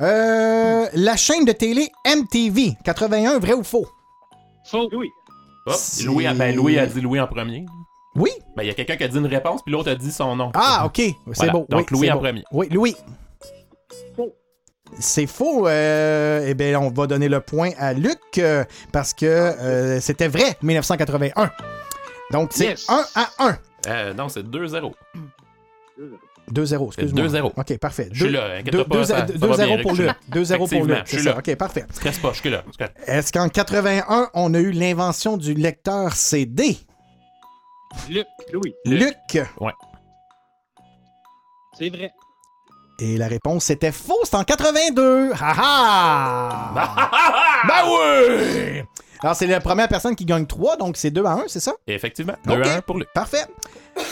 Euh, 0.00 0.86
la 0.92 1.16
chaîne 1.16 1.44
de 1.44 1.50
télé 1.52 1.90
MTV, 2.06 2.74
81, 2.84 3.40
vrai 3.40 3.54
ou 3.54 3.64
faux? 3.64 3.86
Faux. 4.64 4.88
Oui. 4.92 5.08
Hop, 5.68 6.06
Louis, 6.06 6.26
a, 6.26 6.34
ben, 6.34 6.54
Louis 6.56 6.78
a 6.78 6.86
dit 6.86 7.00
Louis 7.00 7.20
en 7.20 7.26
premier. 7.26 7.64
Oui. 8.16 8.30
Ben, 8.56 8.62
il 8.64 8.66
y 8.66 8.70
a 8.70 8.74
quelqu'un 8.74 8.96
qui 8.96 9.04
a 9.04 9.08
dit 9.08 9.16
une 9.18 9.26
réponse, 9.26 9.62
puis 9.62 9.72
l'autre 9.72 9.90
a 9.90 9.94
dit 9.94 10.10
son 10.10 10.34
nom. 10.36 10.50
Ah, 10.54 10.84
OK. 10.86 10.96
C'est 10.96 11.14
Voilà. 11.26 11.52
beau. 11.52 11.66
Donc, 11.68 11.88
Oui, 11.90 11.98
Louis 11.98 12.10
en 12.12 12.18
premier. 12.18 12.44
Oui, 12.52 12.68
Louis. 12.70 12.96
C'est 14.98 15.26
faux. 15.26 15.68
euh, 15.68 16.44
eh 16.46 16.54
bien, 16.54 16.80
on 16.80 16.90
va 16.90 17.06
donner 17.06 17.28
le 17.28 17.40
point 17.40 17.70
à 17.78 17.92
Luc 17.92 18.18
euh, 18.38 18.64
parce 18.90 19.12
que 19.12 19.26
euh, 19.26 20.00
c'était 20.00 20.28
vrai, 20.28 20.56
1981. 20.62 21.50
Donc, 22.32 22.50
c'est 22.52 22.64
Yes. 22.68 22.88
1 22.88 23.04
à 23.14 23.28
1. 23.38 23.58
Euh, 23.88 24.14
non, 24.14 24.28
c'est 24.28 24.42
2-0. 24.42 24.48
2-0, 24.50 24.92
excuse-moi. 26.48 27.26
2-0. 27.26 27.52
OK, 27.56 27.78
parfait. 27.78 28.08
Je 28.12 28.24
suis 28.24 28.32
là, 28.32 28.56
inquiète-toi 28.58 28.84
pas, 28.84 29.04
ça- 29.04 29.26
ça 29.26 29.46
va 29.46 29.56
bien, 29.56 29.66
2-0 29.66 29.74
Rick, 29.76 29.82
pour 29.82 29.92
Luc. 29.92 30.06
là. 30.06 30.16
2-0 30.30 30.66
pour 30.68 30.84
Luc. 30.84 30.96
je 31.04 31.08
suis 31.08 31.18
c'est 31.18 31.24
là. 31.24 31.32
ça. 31.32 31.38
OK, 31.38 31.54
parfait. 31.56 31.84
Stresse 31.92 32.18
pas, 32.18 32.32
je 32.32 32.40
suis 32.40 32.50
là. 32.50 32.62
Est-ce 33.06 33.32
qu'en 33.32 33.48
81, 33.48 34.30
on 34.34 34.54
a 34.54 34.58
eu 34.58 34.70
l'invention 34.72 35.36
du 35.36 35.54
lecteur 35.54 36.12
CD? 36.14 36.76
Luc. 38.08 38.26
Louis. 38.52 38.74
Luc. 38.84 39.14
Ouais. 39.60 39.72
C'est 41.78 41.90
vrai. 41.90 42.10
Et 43.00 43.16
la 43.16 43.28
réponse 43.28 43.70
était 43.70 43.92
faux, 43.92 44.18
c'est 44.24 44.34
en 44.34 44.42
82. 44.42 45.30
Ha 45.40 45.54
ha! 45.56 46.74
ben 47.68 47.84
oui! 47.86 48.82
Alors, 49.20 49.34
c'est 49.34 49.46
la 49.46 49.60
première 49.60 49.88
personne 49.88 50.14
qui 50.14 50.24
gagne 50.24 50.46
3, 50.46 50.76
donc 50.76 50.96
c'est 50.96 51.10
2 51.10 51.24
à 51.24 51.32
1, 51.32 51.44
c'est 51.48 51.60
ça? 51.60 51.74
Effectivement, 51.86 52.34
OK. 52.46 52.54
2-1 52.54 52.82
pour 52.82 52.98
Luc. 52.98 53.08
Parfait. 53.12 53.44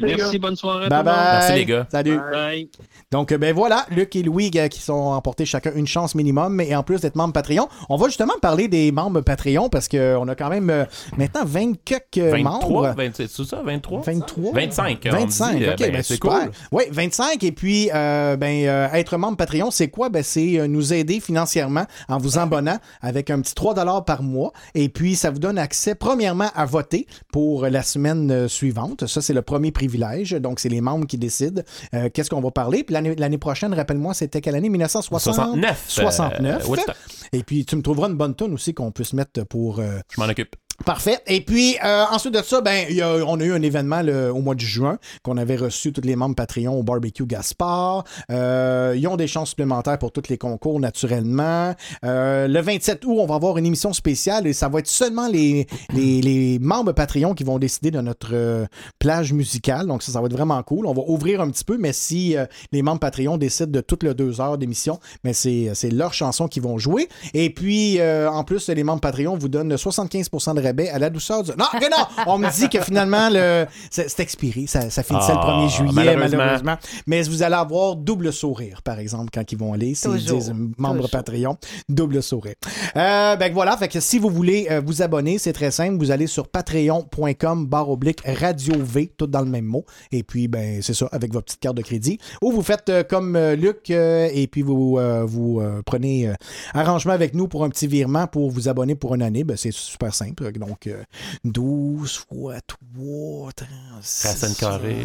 Merci, 0.00 0.38
bonne 0.38 0.56
soirée. 0.56 0.88
Bye 0.88 1.00
tout 1.00 1.04
le 1.06 1.10
monde. 1.10 1.20
bye. 1.20 1.38
Merci, 1.38 1.52
les 1.54 1.64
gars. 1.64 1.86
Salut. 1.90 2.18
Bye. 2.30 2.68
Donc, 3.10 3.32
euh, 3.32 3.38
ben 3.38 3.54
voilà, 3.54 3.84
Luc 3.90 4.14
et 4.16 4.22
Louis 4.22 4.50
euh, 4.56 4.68
qui 4.68 4.80
sont 4.80 4.92
emportés 4.92 5.44
chacun 5.44 5.72
une 5.74 5.86
chance 5.86 6.14
minimum. 6.14 6.60
Et 6.60 6.74
en 6.76 6.82
plus 6.82 7.00
d'être 7.00 7.16
membres 7.16 7.32
Patreon, 7.32 7.68
on 7.88 7.96
va 7.96 8.06
justement 8.06 8.34
parler 8.40 8.68
des 8.68 8.92
membres 8.92 9.20
Patreon 9.20 9.68
parce 9.68 9.88
qu'on 9.88 10.28
a 10.28 10.34
quand 10.34 10.48
même 10.48 10.70
euh, 10.70 10.84
maintenant 11.16 11.44
20 11.44 11.72
quelques 11.84 12.18
23, 12.18 12.40
membres. 12.42 12.94
20, 12.96 13.10
c'est 13.14 13.28
ça, 13.28 13.60
23? 13.64 14.02
23? 14.02 14.52
25. 14.52 15.00
on 15.04 15.08
me 15.08 15.12
25, 15.12 15.56
dit, 15.56 15.64
euh, 15.64 15.72
ok, 15.72 15.78
ben, 15.78 15.92
ben, 15.92 16.02
c'est 16.02 16.14
super. 16.14 16.30
cool. 16.30 16.50
Oui, 16.70 16.84
25. 16.90 17.42
Et 17.42 17.52
puis, 17.52 17.90
euh, 17.92 18.36
ben, 18.36 18.66
euh, 18.66 18.88
être 18.92 19.16
membre 19.16 19.36
Patreon, 19.36 19.70
c'est 19.70 19.88
quoi? 19.88 20.08
Ben, 20.08 20.22
c'est 20.22 20.60
euh, 20.60 20.68
nous 20.68 20.92
aider 20.92 21.18
financièrement 21.20 21.86
en 22.08 22.18
vous 22.18 22.38
abonnant 22.38 22.78
avec 23.00 23.30
un 23.30 23.40
petit 23.40 23.54
3 23.54 23.74
par 24.02 24.22
mois. 24.22 24.52
Et 24.74 24.88
puis, 24.88 25.16
ça 25.16 25.30
vous 25.30 25.40
donne 25.40 25.58
accès, 25.58 25.94
premièrement, 25.94 26.50
à 26.54 26.66
voter 26.66 27.06
pour 27.32 27.66
la 27.66 27.82
semaine 27.82 28.30
euh, 28.30 28.48
suivante. 28.48 29.06
Ça, 29.06 29.20
c'est 29.20 29.34
le 29.34 29.42
premier 29.42 29.71
privilège. 29.72 30.32
Donc, 30.32 30.60
c'est 30.60 30.68
les 30.68 30.80
membres 30.80 31.06
qui 31.06 31.18
décident 31.18 31.62
euh, 31.94 32.08
qu'est-ce 32.12 32.30
qu'on 32.30 32.40
va 32.40 32.50
parler. 32.50 32.84
Puis 32.84 32.94
l'année 32.94 33.38
prochaine, 33.38 33.74
rappelle-moi, 33.74 34.14
c'était 34.14 34.40
quelle 34.40 34.54
année? 34.54 34.68
1969. 34.68 35.84
69. 35.88 36.62
69. 36.62 36.68
euh. 36.68 36.94
Et 37.32 37.42
puis, 37.42 37.64
tu 37.64 37.76
me 37.76 37.82
trouveras 37.82 38.08
une 38.08 38.16
bonne 38.16 38.34
tonne 38.34 38.52
aussi 38.54 38.74
qu'on 38.74 38.92
puisse 38.92 39.12
mettre 39.14 39.44
pour... 39.44 39.78
euh, 39.80 39.98
Je 40.14 40.20
m'en 40.20 40.28
occupe. 40.28 40.54
Parfait. 40.84 41.18
Et 41.28 41.40
puis, 41.42 41.76
euh, 41.84 42.04
ensuite 42.10 42.34
de 42.34 42.42
ça, 42.42 42.60
ben, 42.60 42.86
y 42.90 43.00
a- 43.02 43.24
on 43.26 43.38
a 43.38 43.44
eu 43.44 43.52
un 43.52 43.62
événement 43.62 44.02
le- 44.02 44.32
au 44.32 44.40
mois 44.40 44.54
de 44.56 44.60
juin 44.60 44.98
qu'on 45.22 45.36
avait 45.36 45.54
reçu 45.56 45.92
tous 45.92 46.00
les 46.00 46.16
membres 46.16 46.34
Patreon 46.34 46.76
au 46.76 46.82
barbecue 46.82 47.24
Gaspard. 47.24 48.02
Euh, 48.30 48.94
ils 48.96 49.06
ont 49.06 49.16
des 49.16 49.28
chances 49.28 49.50
supplémentaires 49.50 49.98
pour 49.98 50.10
tous 50.10 50.28
les 50.28 50.38
concours, 50.38 50.80
naturellement. 50.80 51.74
Euh, 52.04 52.48
le 52.48 52.60
27 52.60 53.04
août, 53.04 53.16
on 53.20 53.26
va 53.26 53.36
avoir 53.36 53.58
une 53.58 53.66
émission 53.66 53.92
spéciale 53.92 54.46
et 54.46 54.52
ça 54.52 54.68
va 54.68 54.80
être 54.80 54.88
seulement 54.88 55.28
les, 55.28 55.68
les, 55.94 56.20
les 56.20 56.58
membres 56.58 56.92
Patreon 56.92 57.34
qui 57.34 57.44
vont 57.44 57.58
décider 57.60 57.90
de 57.92 58.00
notre 58.00 58.30
euh, 58.32 58.66
plage 58.98 59.32
musicale. 59.32 59.86
Donc, 59.86 60.02
ça, 60.02 60.10
ça 60.10 60.20
va 60.20 60.26
être 60.26 60.32
vraiment 60.32 60.60
cool. 60.64 60.86
On 60.86 60.94
va 60.94 61.02
ouvrir 61.06 61.40
un 61.40 61.50
petit 61.50 61.64
peu, 61.64 61.78
mais 61.78 61.92
si 61.92 62.36
euh, 62.36 62.44
les 62.72 62.82
membres 62.82 63.00
Patreon 63.00 63.36
décident 63.36 63.70
de 63.70 63.80
toutes 63.82 64.02
les 64.02 64.14
deux 64.14 64.40
heures 64.40 64.58
d'émission, 64.58 64.98
mais 65.22 65.32
c'est 65.32 65.70
c'est 65.74 65.90
leurs 65.90 66.12
chansons 66.14 66.48
qui 66.48 66.58
vont 66.60 66.76
jouer. 66.76 67.08
Et 67.34 67.50
puis, 67.50 68.00
euh, 68.00 68.28
en 68.28 68.42
plus, 68.42 68.68
les 68.68 68.82
membres 68.84 69.00
Patreon 69.00 69.36
vous 69.36 69.48
donnent 69.48 69.76
75% 69.76 70.54
de 70.54 70.71
rabais 70.72 70.88
à 70.88 70.98
la 70.98 71.10
douceur 71.10 71.42
du... 71.42 71.50
Non, 71.50 71.66
que 71.72 71.90
non! 71.90 72.04
On 72.26 72.38
me 72.38 72.48
dit 72.50 72.68
que 72.68 72.80
finalement, 72.80 73.28
le... 73.30 73.66
c'est 73.90 74.20
expiré. 74.20 74.66
Ça, 74.66 74.90
ça 74.90 75.02
finissait 75.02 75.32
Ah, 75.36 75.58
le 75.58 75.64
1er 75.66 75.68
juillet, 75.76 75.92
malheureusement. 75.94 76.38
malheureusement. 76.38 76.76
Mais 77.06 77.22
vous 77.22 77.42
allez 77.42 77.54
avoir 77.54 77.96
double 77.96 78.32
sourire, 78.32 78.82
par 78.82 78.98
exemple, 78.98 79.30
quand 79.32 79.50
ils 79.52 79.58
vont 79.58 79.72
aller. 79.72 79.94
S'ils 79.94 80.10
Toujours. 80.12 80.38
disent 80.38 80.54
membre 80.78 80.94
Toujours. 80.96 81.10
Patreon, 81.10 81.56
double 81.88 82.22
sourire. 82.22 82.54
Euh, 82.96 83.36
ben 83.36 83.52
voilà, 83.52 83.76
fait 83.76 83.88
que 83.88 84.00
si 84.00 84.18
vous 84.18 84.30
voulez 84.30 84.66
euh, 84.70 84.80
vous 84.84 85.02
abonner, 85.02 85.38
c'est 85.38 85.52
très 85.52 85.70
simple. 85.70 85.96
Vous 85.98 86.10
allez 86.10 86.26
sur 86.26 86.48
patreon.com 86.48 87.66
barre 87.66 87.90
oblique 87.90 88.20
radio 88.24 88.74
V, 88.78 89.12
tout 89.16 89.26
dans 89.26 89.40
le 89.40 89.46
même 89.46 89.64
mot. 89.64 89.84
Et 90.10 90.22
puis, 90.22 90.48
ben 90.48 90.80
c'est 90.82 90.94
ça, 90.94 91.08
avec 91.12 91.32
votre 91.32 91.46
petite 91.46 91.60
carte 91.60 91.76
de 91.76 91.82
crédit. 91.82 92.18
Ou 92.42 92.52
vous 92.52 92.62
faites 92.62 92.88
euh, 92.88 93.02
comme 93.02 93.36
euh, 93.36 93.54
Luc 93.56 93.90
euh, 93.90 94.28
et 94.32 94.46
puis 94.46 94.62
vous, 94.62 94.98
euh, 94.98 95.24
vous 95.24 95.60
euh, 95.60 95.82
prenez 95.84 96.28
euh, 96.28 96.34
arrangement 96.74 97.12
avec 97.12 97.34
nous 97.34 97.48
pour 97.48 97.64
un 97.64 97.68
petit 97.68 97.86
virement 97.86 98.26
pour 98.26 98.50
vous 98.50 98.68
abonner 98.68 98.94
pour 98.94 99.14
une 99.14 99.22
année. 99.22 99.44
Ben, 99.44 99.56
c'est 99.56 99.72
super 99.72 100.14
simple. 100.14 100.50
Donc, 100.66 100.86
euh, 100.86 101.02
12 101.44 102.24
fois 102.28 102.56
3, 102.66 103.50
36. 103.52 104.26
Racine 104.26 104.54
carrée. 104.58 104.96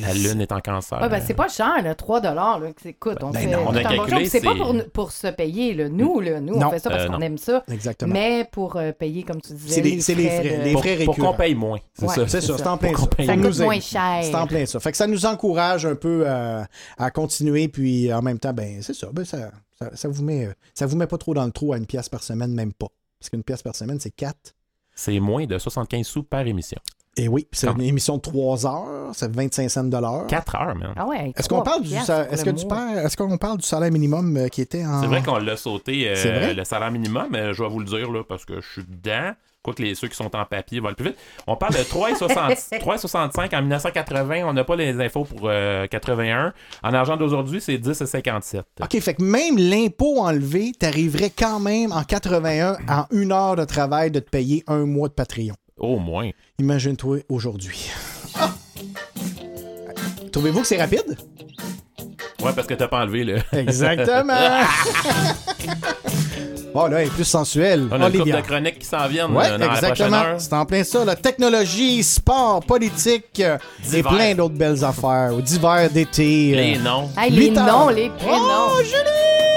La 0.00 0.14
lune 0.14 0.40
est 0.40 0.52
en 0.52 0.60
cancer. 0.60 1.00
Ouais, 1.00 1.08
ben, 1.08 1.22
c'est 1.24 1.34
pas 1.34 1.48
cher, 1.48 1.82
là, 1.82 1.94
3 1.94 2.20
là. 2.20 2.58
Écoute, 2.84 3.18
on 3.22 3.30
Ben 3.30 3.40
fait 3.40 3.46
non. 3.46 3.64
On 3.68 3.74
a 3.74 3.82
calculé. 3.82 4.26
C'est 4.26 4.40
pas 4.40 4.52
c'est- 4.52 4.58
pour, 4.58 4.74
pour 4.92 5.12
se 5.12 5.26
payer, 5.28 5.74
là. 5.74 5.88
Nous, 5.88 6.20
là, 6.20 6.40
nous, 6.40 6.56
Non. 6.58 6.68
on 6.68 6.70
fait 6.70 6.78
ça 6.78 6.90
parce 6.90 7.04
Euh, 7.04 7.08
qu'on 7.08 7.20
aime 7.20 7.38
ça. 7.38 7.62
Exactement. 7.70 8.12
Mais 8.12 8.48
pour 8.50 8.76
euh, 8.76 8.92
payer, 8.92 9.22
comme 9.22 9.40
tu 9.40 9.52
disais, 9.52 9.74
C'est 9.74 9.80
les- 9.82 10.00
c'est 10.00 10.14
les 10.14 10.28
frais, 10.28 10.58
de- 10.58 10.64
les 10.64 10.72
pour, 10.72 10.80
frais 10.82 10.96
pour 11.04 11.14
récurrents. 11.14 11.32
qu'on 11.32 11.36
paye 11.38 11.54
moins. 11.54 11.78
C'est 11.94 12.06
Ouais, 12.06 12.14
ça. 12.14 12.28
C'est 12.28 12.40
ça, 12.40 12.56
c'est 12.58 12.66
en 12.66 12.76
plein 12.78 12.92
Pour 12.92 13.00
ça. 13.00 13.06
paye 13.08 13.26
Ça 13.26 13.36
coûte 13.36 13.58
moins 13.60 13.80
cher. 13.80 14.20
C'est 14.22 14.34
en 14.34 14.46
plein 14.46 14.66
ça. 14.66 14.80
Fait 14.80 14.90
que 14.90 14.96
ça 14.96 15.06
nous 15.06 15.26
encourage 15.26 15.86
un 15.86 15.94
peu 15.94 16.28
à, 16.28 16.66
à 16.98 17.10
continuer, 17.10 17.68
puis 17.68 18.12
en 18.12 18.22
même 18.22 18.38
temps, 18.38 18.52
ben 18.52 18.82
c'est 18.82 18.94
ça, 18.94 19.08
ben 19.12 19.24
ça, 19.24 19.50
ça, 19.78 19.90
ça 19.94 20.08
vous 20.08 20.22
met, 20.22 20.46
euh, 20.46 20.52
ça 20.74 20.86
vous 20.86 20.96
met 20.96 21.06
pas 21.06 21.18
trop 21.18 21.34
dans 21.34 21.44
le 21.44 21.52
trou 21.52 21.72
à 21.72 21.76
une 21.76 21.86
pièce 21.86 22.08
par 22.08 22.22
semaine, 22.22 22.52
même 22.54 22.72
pas. 22.72 22.88
Parce 23.20 23.30
qu'une 23.30 23.42
pièce 23.44 23.62
par 23.62 23.76
semaine, 23.76 24.00
c'est 24.00 24.10
4. 24.10 24.54
C'est 24.94 25.20
moins 25.20 25.46
de 25.46 25.58
75 25.58 26.06
sous 26.06 26.22
par 26.24 26.40
émission. 26.46 26.78
Et 27.16 27.28
oui, 27.28 27.46
puis 27.50 27.58
c'est 27.60 27.66
une 27.68 27.80
émission 27.82 28.16
de 28.16 28.20
3 28.22 28.66
heures, 28.66 29.10
c'est 29.14 29.30
25 29.34 29.68
cents 29.68 29.84
de 29.84 29.96
l'heure. 29.96 30.26
4 30.26 30.54
heures, 30.56 30.74
man. 30.76 30.92
Ah 30.96 31.06
ouais, 31.06 31.32
Est-ce 31.36 31.48
qu'on 31.48 31.60
parle 31.62 31.82
du 31.82 31.88
piastres 31.88 32.06
sa- 32.06 32.24
pour 32.24 32.32
est-ce 32.34 32.44
le 32.46 32.52
que 32.52 32.56
tu 32.58 32.66
mois. 32.66 32.76
parles- 32.76 32.98
est-ce 32.98 33.16
qu'on 33.16 33.36
parle 33.36 33.58
du 33.58 33.66
salaire 33.66 33.90
minimum 33.90 34.36
euh, 34.36 34.48
qui 34.48 34.60
était 34.62 34.86
en 34.86 35.00
C'est 35.00 35.06
vrai 35.08 35.22
qu'on 35.22 35.36
l'a 35.38 35.56
sauté, 35.56 36.08
euh, 36.08 36.54
le 36.54 36.64
salaire 36.64 36.90
minimum, 36.92 37.26
mais 37.30 37.52
je 37.52 37.62
vais 37.62 37.68
vous 37.68 37.80
le 37.80 37.84
dire 37.86 38.10
là, 38.12 38.22
parce 38.26 38.44
que 38.44 38.60
je 38.60 38.66
suis 38.72 38.84
dedans. 38.84 39.32
Quoique 39.62 39.82
les, 39.82 39.94
ceux 39.94 40.08
qui 40.08 40.16
sont 40.16 40.34
en 40.34 40.46
papier 40.46 40.80
vont 40.80 40.94
plus 40.94 41.08
vite. 41.08 41.18
On 41.46 41.54
parle 41.54 41.74
de 41.74 41.80
3,60 41.80 42.80
3,65 42.80 43.54
en 43.56 43.60
1980. 43.60 44.44
On 44.46 44.54
n'a 44.54 44.64
pas 44.64 44.74
les 44.74 44.98
infos 45.00 45.24
pour 45.24 45.40
euh, 45.44 45.86
81. 45.86 46.54
En 46.82 46.94
argent 46.94 47.18
d'aujourd'hui, 47.18 47.60
c'est 47.60 47.76
10,57. 47.76 48.62
OK, 48.80 49.00
fait 49.00 49.14
que 49.14 49.22
même 49.22 49.58
l'impôt 49.58 50.20
enlevé, 50.20 50.72
t'arriverais 50.78 51.28
quand 51.28 51.60
même 51.60 51.92
en 51.92 52.04
81 52.04 52.78
en 52.88 53.04
une 53.10 53.32
heure 53.32 53.56
de 53.56 53.66
travail 53.66 54.10
de 54.10 54.20
te 54.20 54.30
payer 54.30 54.64
un 54.66 54.86
mois 54.86 55.08
de 55.08 55.14
Patreon. 55.14 55.54
Au 55.76 55.98
moins. 55.98 56.30
Imagine-toi 56.58 57.18
aujourd'hui. 57.28 57.90
Ah! 58.38 58.54
Trouvez-vous 60.32 60.62
que 60.62 60.66
c'est 60.66 60.80
rapide? 60.80 61.18
Ouais, 62.42 62.54
parce 62.54 62.66
que 62.66 62.72
t'as 62.72 62.88
pas 62.88 63.02
enlevé 63.02 63.24
le. 63.24 63.36
Exactement! 63.52 64.32
bon, 66.74 66.86
là, 66.86 67.00
elle 67.00 67.06
est 67.06 67.10
plus 67.10 67.24
sensuelle. 67.24 67.88
On 67.90 68.00
a 68.00 68.08
une 68.08 68.18
couple 68.18 68.30
de 68.30 68.40
chroniques 68.40 68.78
qui 68.78 68.86
s'en 68.86 69.06
viennent 69.08 69.32
Ouais, 69.32 69.50
euh, 69.50 69.58
dans 69.58 69.72
exactement. 69.72 70.22
C'est 70.38 70.52
en 70.52 70.64
plein 70.64 70.84
ça. 70.84 71.04
La 71.04 71.16
technologie, 71.16 72.02
sport, 72.02 72.60
politique 72.60 73.40
euh, 73.40 73.58
et 73.92 74.02
plein 74.02 74.34
d'autres 74.34 74.54
belles 74.54 74.84
affaires. 74.84 75.32
D'hiver, 75.36 75.90
d'été. 75.90 76.52
Les 76.54 76.78
euh, 76.78 76.82
noms. 76.82 77.10
Hey, 77.18 77.30
les 77.30 77.50
noms, 77.50 77.88
les 77.88 78.10
prénoms. 78.10 78.70
Oh, 78.72 78.82
Julie! 78.82 79.49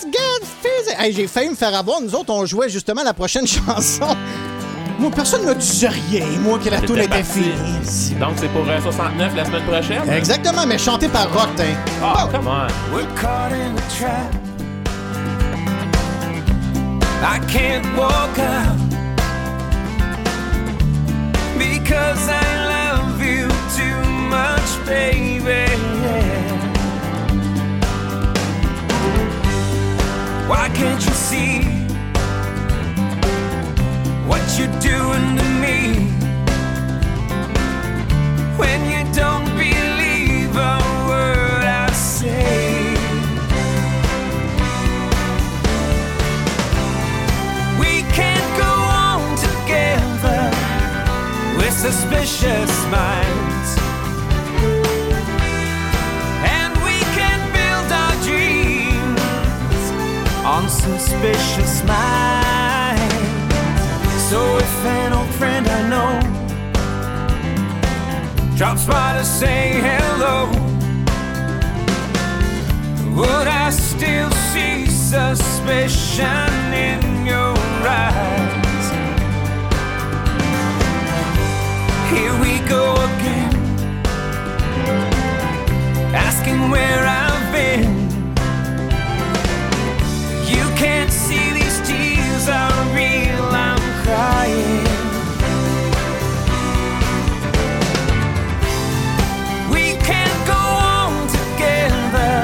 Let's 0.00 0.16
get 0.16 0.44
fizzy. 0.44 0.94
Hey, 0.96 1.12
j'ai 1.12 1.26
failli 1.26 1.50
me 1.50 1.56
faire 1.56 1.74
avoir. 1.74 2.00
Nous 2.00 2.14
autres, 2.14 2.32
on 2.32 2.46
jouait 2.46 2.68
justement 2.68 3.02
la 3.02 3.12
prochaine 3.14 3.46
chanson. 3.66 4.16
Moi, 5.00 5.10
personne 5.10 5.42
ne 5.42 5.48
me 5.48 5.54
disait 5.54 5.88
rien, 5.88 6.24
moi, 6.40 6.58
que 6.58 6.68
la 6.70 6.80
tour 6.80 6.98
était 6.98 7.22
finie. 7.24 8.16
Donc, 8.18 8.34
c'est 8.36 8.48
pour 8.48 8.68
euh, 8.68 8.80
69 8.80 9.34
la 9.36 9.44
semaine 9.44 9.64
prochaine? 9.64 10.08
Exactement, 10.10 10.66
mais 10.66 10.78
chanté 10.78 11.08
par 11.08 11.32
Rock, 11.32 11.48
t'in. 11.56 11.74
Oh, 12.02 12.28
come 12.30 12.46
on. 12.46 12.68
We're 12.92 13.06
caught 13.20 13.52
in 13.52 13.76
a 13.76 13.96
trap. 13.96 14.32
I 17.20 17.40
can't 17.50 17.84
walk 17.96 18.38
out 18.38 18.76
because 21.58 22.28
I 22.28 22.68
love 22.68 23.20
you 23.20 23.48
too 23.76 24.10
much, 24.28 24.86
baby. 24.86 25.97
Why 30.48 30.70
can't 30.70 31.04
you 31.04 31.12
see 31.12 31.60
what 34.26 34.40
you're 34.58 34.80
doing 34.80 35.36
to 35.36 35.44
me 35.60 36.08
when 38.56 38.80
you 38.90 39.04
don't 39.12 39.44
believe 39.58 40.56
a 40.56 40.78
word 41.06 41.64
I 41.64 41.90
say? 41.92 42.94
We 47.78 48.00
can't 48.16 48.50
go 48.56 48.72
on 49.04 49.36
together 49.36 50.50
with 51.58 51.74
suspicious 51.74 52.72
minds. 52.86 53.47
Suspicious 60.96 61.84
minds. 61.84 63.14
So 64.30 64.40
if 64.56 64.84
an 64.86 65.12
old 65.12 65.28
friend 65.34 65.66
I 65.68 65.80
know 65.92 66.12
drops 68.56 68.86
by 68.86 69.18
to 69.18 69.24
say 69.24 69.80
hello, 69.88 70.48
would 73.14 73.48
I 73.64 73.70
still 73.70 74.30
see 74.50 74.86
suspicion 74.86 76.52
in 76.72 77.26
your 77.26 77.56
eyes? 77.84 78.86
Here 82.12 82.34
we 82.44 82.52
go 82.66 82.94
again, 83.08 83.54
asking 86.14 86.70
where 86.70 87.04
I've 87.06 87.52
been. 87.52 88.07
Can't 90.78 91.10
see 91.10 91.50
these 91.50 91.80
tears 91.80 92.48
are 92.48 92.84
real, 92.94 93.44
I'm 93.50 93.82
crying. 94.04 94.86
We 99.72 99.96
can't 100.06 100.46
go 100.46 100.54
on 100.54 101.26
together 101.26 102.42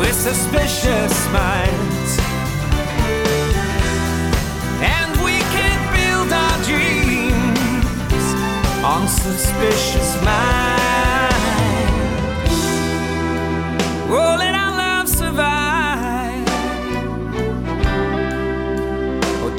with 0.00 0.14
suspicious 0.14 1.14
minds. 1.30 2.10
And 4.82 5.10
we 5.22 5.38
can't 5.54 5.84
build 5.94 6.32
our 6.32 6.58
dreams 6.64 8.24
on 8.82 9.06
suspicious 9.06 10.16
minds. 10.24 10.80
Oh, 14.12 14.49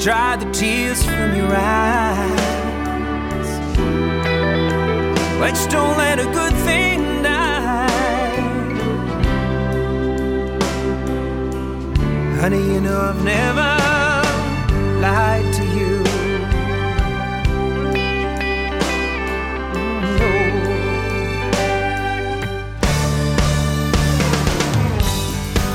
dry 0.02 0.34
the 0.34 0.50
tears 0.50 1.04
from 1.04 1.36
your 1.36 1.54
eyes. 1.54 2.40
Let's 5.38 5.64
don't 5.68 5.96
let 5.96 6.18
a 6.18 6.24
good 6.24 6.52
thing 6.66 7.22
die. 7.22 7.88
Honey, 12.40 12.64
you 12.72 12.80
know 12.80 13.00
I've 13.00 13.22
never 13.22 13.78
lied 15.00 15.54
to 15.54 15.64
you. 15.76 16.02
No. 20.18 20.30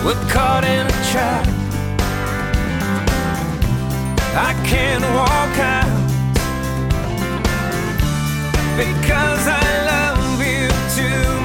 We're 0.06 0.30
caught 0.30 0.66
in 0.66 0.86
a 0.86 1.12
trap. 1.14 1.57
I 4.40 4.54
can't 4.68 5.02
walk 5.02 5.58
out 5.58 5.98
because 8.78 9.48
I 9.48 9.66
love 9.92 10.40
you 10.46 10.68
too 10.96 11.37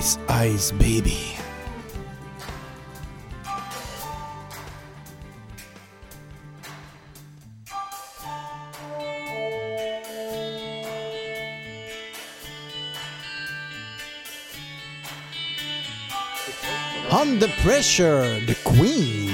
Ice, 0.00 0.16
ice, 0.30 0.70
baby. 0.72 1.36
Under 17.10 17.48
Pressure, 17.60 18.40
The 18.46 18.56
Queen. 18.64 19.29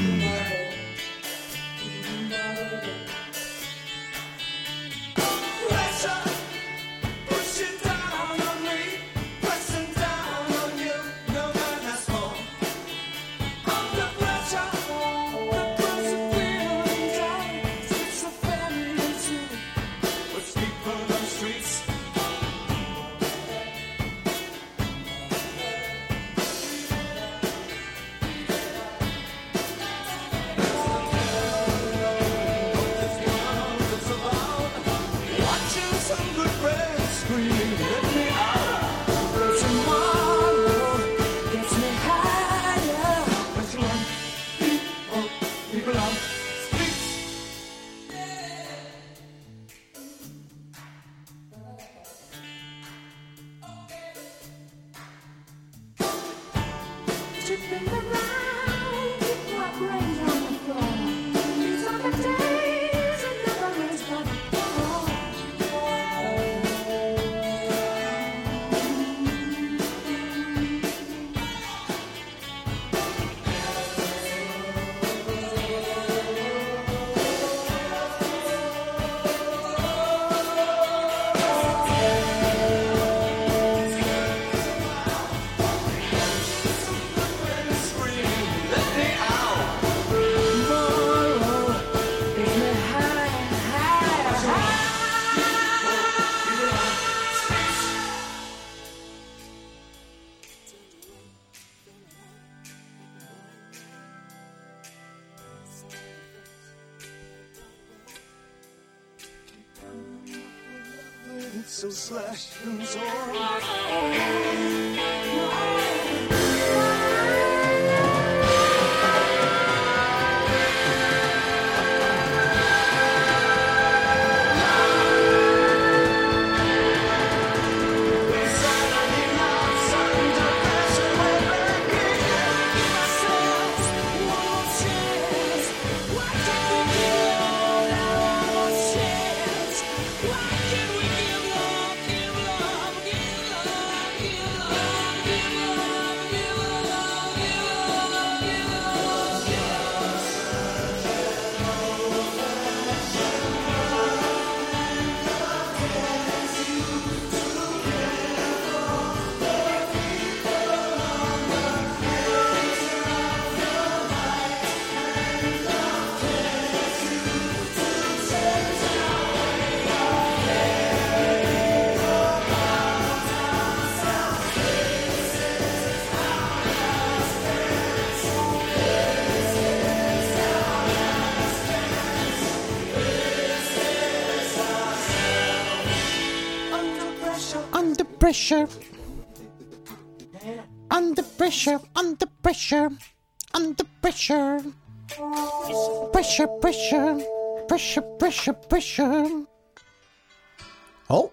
Oh! 201.09 201.31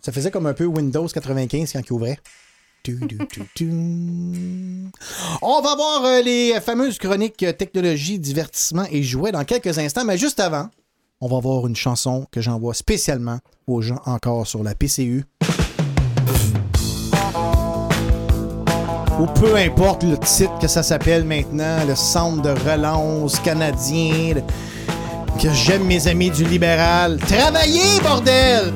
Ça 0.00 0.12
faisait 0.12 0.30
comme 0.30 0.46
un 0.46 0.54
peu 0.54 0.66
Windows 0.66 1.08
95 1.08 1.72
quand 1.72 1.80
il 1.84 1.92
ouvrait. 1.92 2.18
On 5.42 5.60
va 5.60 5.74
voir 5.74 6.04
euh, 6.04 6.22
les 6.22 6.60
fameuses 6.60 6.98
chroniques 6.98 7.42
euh, 7.42 7.52
technologie, 7.52 8.20
divertissement 8.20 8.86
et 8.92 9.02
jouets 9.02 9.32
dans 9.32 9.44
quelques 9.44 9.78
instants, 9.78 10.04
mais 10.04 10.16
juste 10.16 10.38
avant, 10.38 10.70
on 11.20 11.26
va 11.26 11.40
voir 11.40 11.66
une 11.66 11.74
chanson 11.74 12.26
que 12.30 12.40
j'envoie 12.40 12.74
spécialement 12.74 13.40
aux 13.66 13.82
gens 13.82 14.00
encore 14.06 14.46
sur 14.46 14.62
la 14.62 14.76
PCU. 14.76 15.24
Ou 19.18 19.26
peu 19.26 19.56
importe 19.56 20.02
le 20.02 20.18
titre 20.18 20.58
que 20.60 20.68
ça 20.68 20.82
s'appelle 20.82 21.24
maintenant, 21.24 21.78
le 21.86 21.94
centre 21.94 22.42
de 22.42 22.50
relance 22.70 23.38
canadien, 23.40 24.34
que 25.40 25.52
j'aime 25.52 25.84
mes 25.84 26.06
amis 26.06 26.30
du 26.30 26.44
libéral. 26.44 27.18
Travaillez, 27.26 28.00
bordel! 28.02 28.74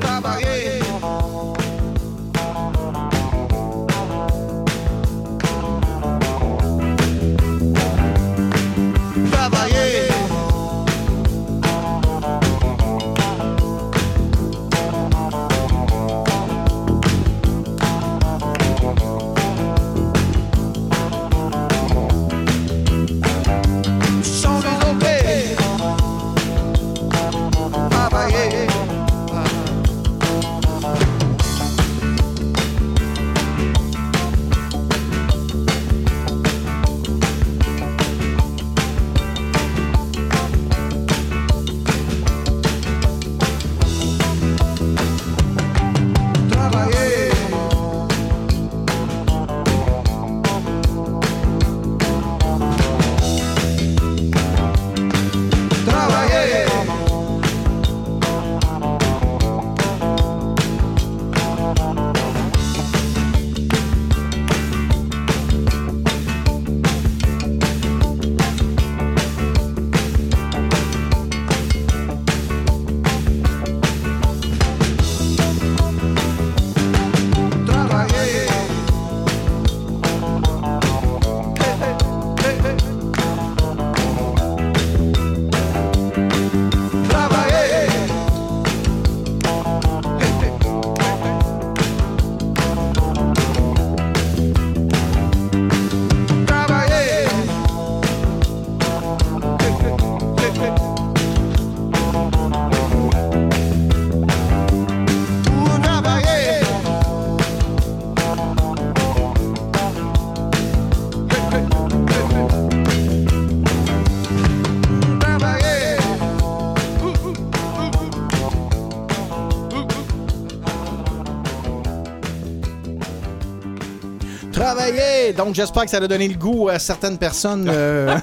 Donc, 125.37 125.55
j'espère 125.55 125.85
que 125.85 125.91
ça 125.91 125.99
a 125.99 126.07
donné 126.07 126.29
le 126.29 126.35
goût 126.35 126.69
à 126.69 126.79
certaines 126.79 127.19
personnes 127.19 127.69
euh, 127.69 128.17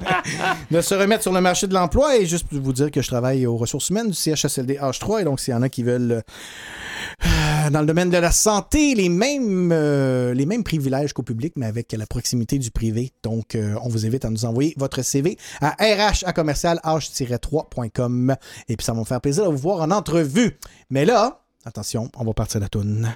de 0.70 0.80
se 0.80 0.94
remettre 0.94 1.22
sur 1.22 1.32
le 1.32 1.40
marché 1.40 1.66
de 1.66 1.74
l'emploi. 1.74 2.16
Et 2.16 2.26
juste 2.26 2.46
pour 2.46 2.60
vous 2.60 2.72
dire 2.72 2.90
que 2.90 3.02
je 3.02 3.08
travaille 3.08 3.46
aux 3.46 3.56
ressources 3.56 3.90
humaines 3.90 4.08
du 4.08 4.14
CHSLD 4.14 4.78
H3. 4.78 5.20
Et 5.20 5.24
donc, 5.24 5.40
s'il 5.40 5.52
y 5.52 5.56
en 5.56 5.62
a 5.62 5.68
qui 5.68 5.82
veulent, 5.82 6.22
euh, 7.24 7.70
dans 7.70 7.80
le 7.80 7.86
domaine 7.86 8.10
de 8.10 8.18
la 8.18 8.30
santé, 8.30 8.94
les 8.94 9.08
mêmes, 9.08 9.70
euh, 9.72 10.34
les 10.34 10.46
mêmes 10.46 10.64
privilèges 10.64 11.12
qu'au 11.12 11.22
public, 11.22 11.54
mais 11.56 11.66
avec 11.66 11.92
la 11.92 12.06
proximité 12.06 12.58
du 12.58 12.70
privé. 12.70 13.12
Donc, 13.22 13.56
on 13.82 13.88
vous 13.88 14.06
invite 14.06 14.24
à 14.24 14.30
nous 14.30 14.44
envoyer 14.44 14.74
votre 14.76 15.02
CV 15.02 15.38
à 15.60 15.76
rh 15.80 16.32
commercial 16.34 16.80
h-3.com. 16.84 18.36
Et 18.68 18.76
puis, 18.76 18.84
ça 18.84 18.92
va 18.92 19.00
me 19.00 19.04
faire 19.04 19.20
plaisir 19.20 19.44
de 19.44 19.50
vous 19.50 19.58
voir 19.58 19.80
en 19.80 19.90
entrevue. 19.90 20.58
Mais 20.90 21.04
là, 21.04 21.42
attention, 21.64 22.10
on 22.16 22.24
va 22.24 22.34
partir 22.34 22.60
la 22.60 22.68
toune. 22.68 23.14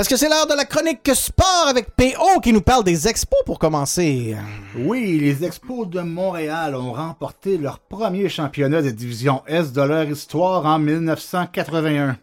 Parce 0.00 0.08
que 0.08 0.16
c'est 0.16 0.30
l'heure 0.30 0.46
de 0.46 0.54
la 0.54 0.64
chronique 0.64 1.10
sport 1.12 1.66
avec 1.68 1.94
PO 1.94 2.40
qui 2.40 2.54
nous 2.54 2.62
parle 2.62 2.84
des 2.84 3.06
expos 3.06 3.38
pour 3.44 3.58
commencer. 3.58 4.34
Oui, 4.74 5.18
les 5.18 5.44
Expos 5.44 5.86
de 5.90 6.00
Montréal 6.00 6.74
ont 6.74 6.92
remporté 6.92 7.58
leur 7.58 7.80
premier 7.80 8.30
championnat 8.30 8.80
de 8.80 8.88
division 8.88 9.42
S 9.46 9.74
de 9.74 9.82
leur 9.82 10.04
histoire 10.08 10.64
en 10.64 10.78
1981. 10.78 12.16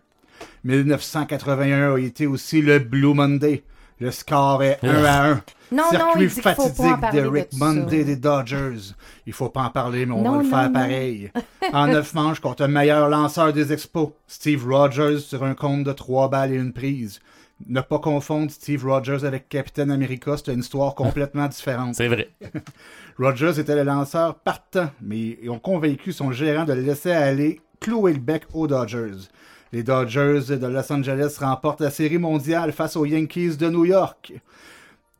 1981 0.63 1.93
a 1.93 1.99
été 1.99 2.25
aussi 2.25 2.63
le 2.63 2.79
Blue 2.79 3.13
Monday, 3.13 3.63
Le 3.99 4.09
score 4.09 4.63
est 4.63 4.79
Ugh. 4.81 4.89
1 4.89 5.03
à 5.05 5.25
1. 5.27 5.33
Non, 5.71 5.83
non, 5.83 5.83
Circuit 5.91 6.23
il 6.23 6.27
dit 6.29 6.33
qu'il 6.33 6.41
faut 6.41 6.49
pas 6.49 6.49
en 6.63 6.69
fatidique 6.69 6.99
parler 7.01 7.19
de 7.19 7.25
de 7.25 7.29
Rick 7.29 7.47
ça. 7.51 7.57
Monday 7.63 8.03
des 8.03 8.15
Dodgers. 8.15 8.93
Il 9.27 9.33
faut 9.33 9.49
pas 9.49 9.61
en 9.61 9.69
parler, 9.69 10.07
mais 10.07 10.13
on 10.13 10.23
Non, 10.23 10.31
va 10.31 10.37
le 10.39 10.43
non, 10.45 10.49
faire 10.49 10.63
non. 10.69 10.73
pareil. 10.73 11.31
en 11.73 11.85
neuf 11.85 12.15
manches 12.15 12.39
contre 12.39 12.63
le 12.63 12.69
meilleur 12.69 13.07
lanceur 13.07 13.53
des 13.53 13.71
expos, 13.71 14.09
Steve 14.25 14.65
Rogers, 14.67 15.19
sur 15.19 15.43
un 15.43 15.53
compte 15.53 15.83
de 15.83 15.91
3 15.93 16.27
balles 16.31 16.53
et 16.53 16.57
une 16.57 16.73
prise. 16.73 17.19
Ne 17.65 17.81
pas 17.81 17.99
confondre 17.99 18.51
Steve 18.51 18.85
Rogers 18.85 19.25
avec 19.25 19.49
Captain 19.49 19.89
America, 19.89 20.35
c'est 20.37 20.53
une 20.53 20.59
histoire 20.59 20.93
complètement 20.95 21.47
différente. 21.47 21.95
C'est 21.95 22.07
vrai. 22.07 22.29
Rogers 23.17 23.59
était 23.59 23.75
le 23.75 23.83
lanceur 23.83 24.35
partant, 24.35 24.91
mais 25.01 25.39
ils 25.41 25.49
ont 25.49 25.59
convaincu 25.59 26.11
son 26.11 26.31
gérant 26.31 26.65
de 26.65 26.73
le 26.73 26.81
laisser 26.81 27.11
aller 27.11 27.61
clouer 27.79 28.13
le 28.13 28.19
bec 28.19 28.43
aux 28.53 28.67
Dodgers. 28.67 29.27
Les 29.73 29.83
Dodgers 29.83 30.57
de 30.57 30.67
Los 30.67 30.91
Angeles 30.91 31.37
remportent 31.39 31.81
la 31.81 31.89
série 31.89 32.19
mondiale 32.19 32.71
face 32.71 32.95
aux 32.95 33.05
Yankees 33.05 33.57
de 33.57 33.69
New 33.69 33.85
York. 33.85 34.33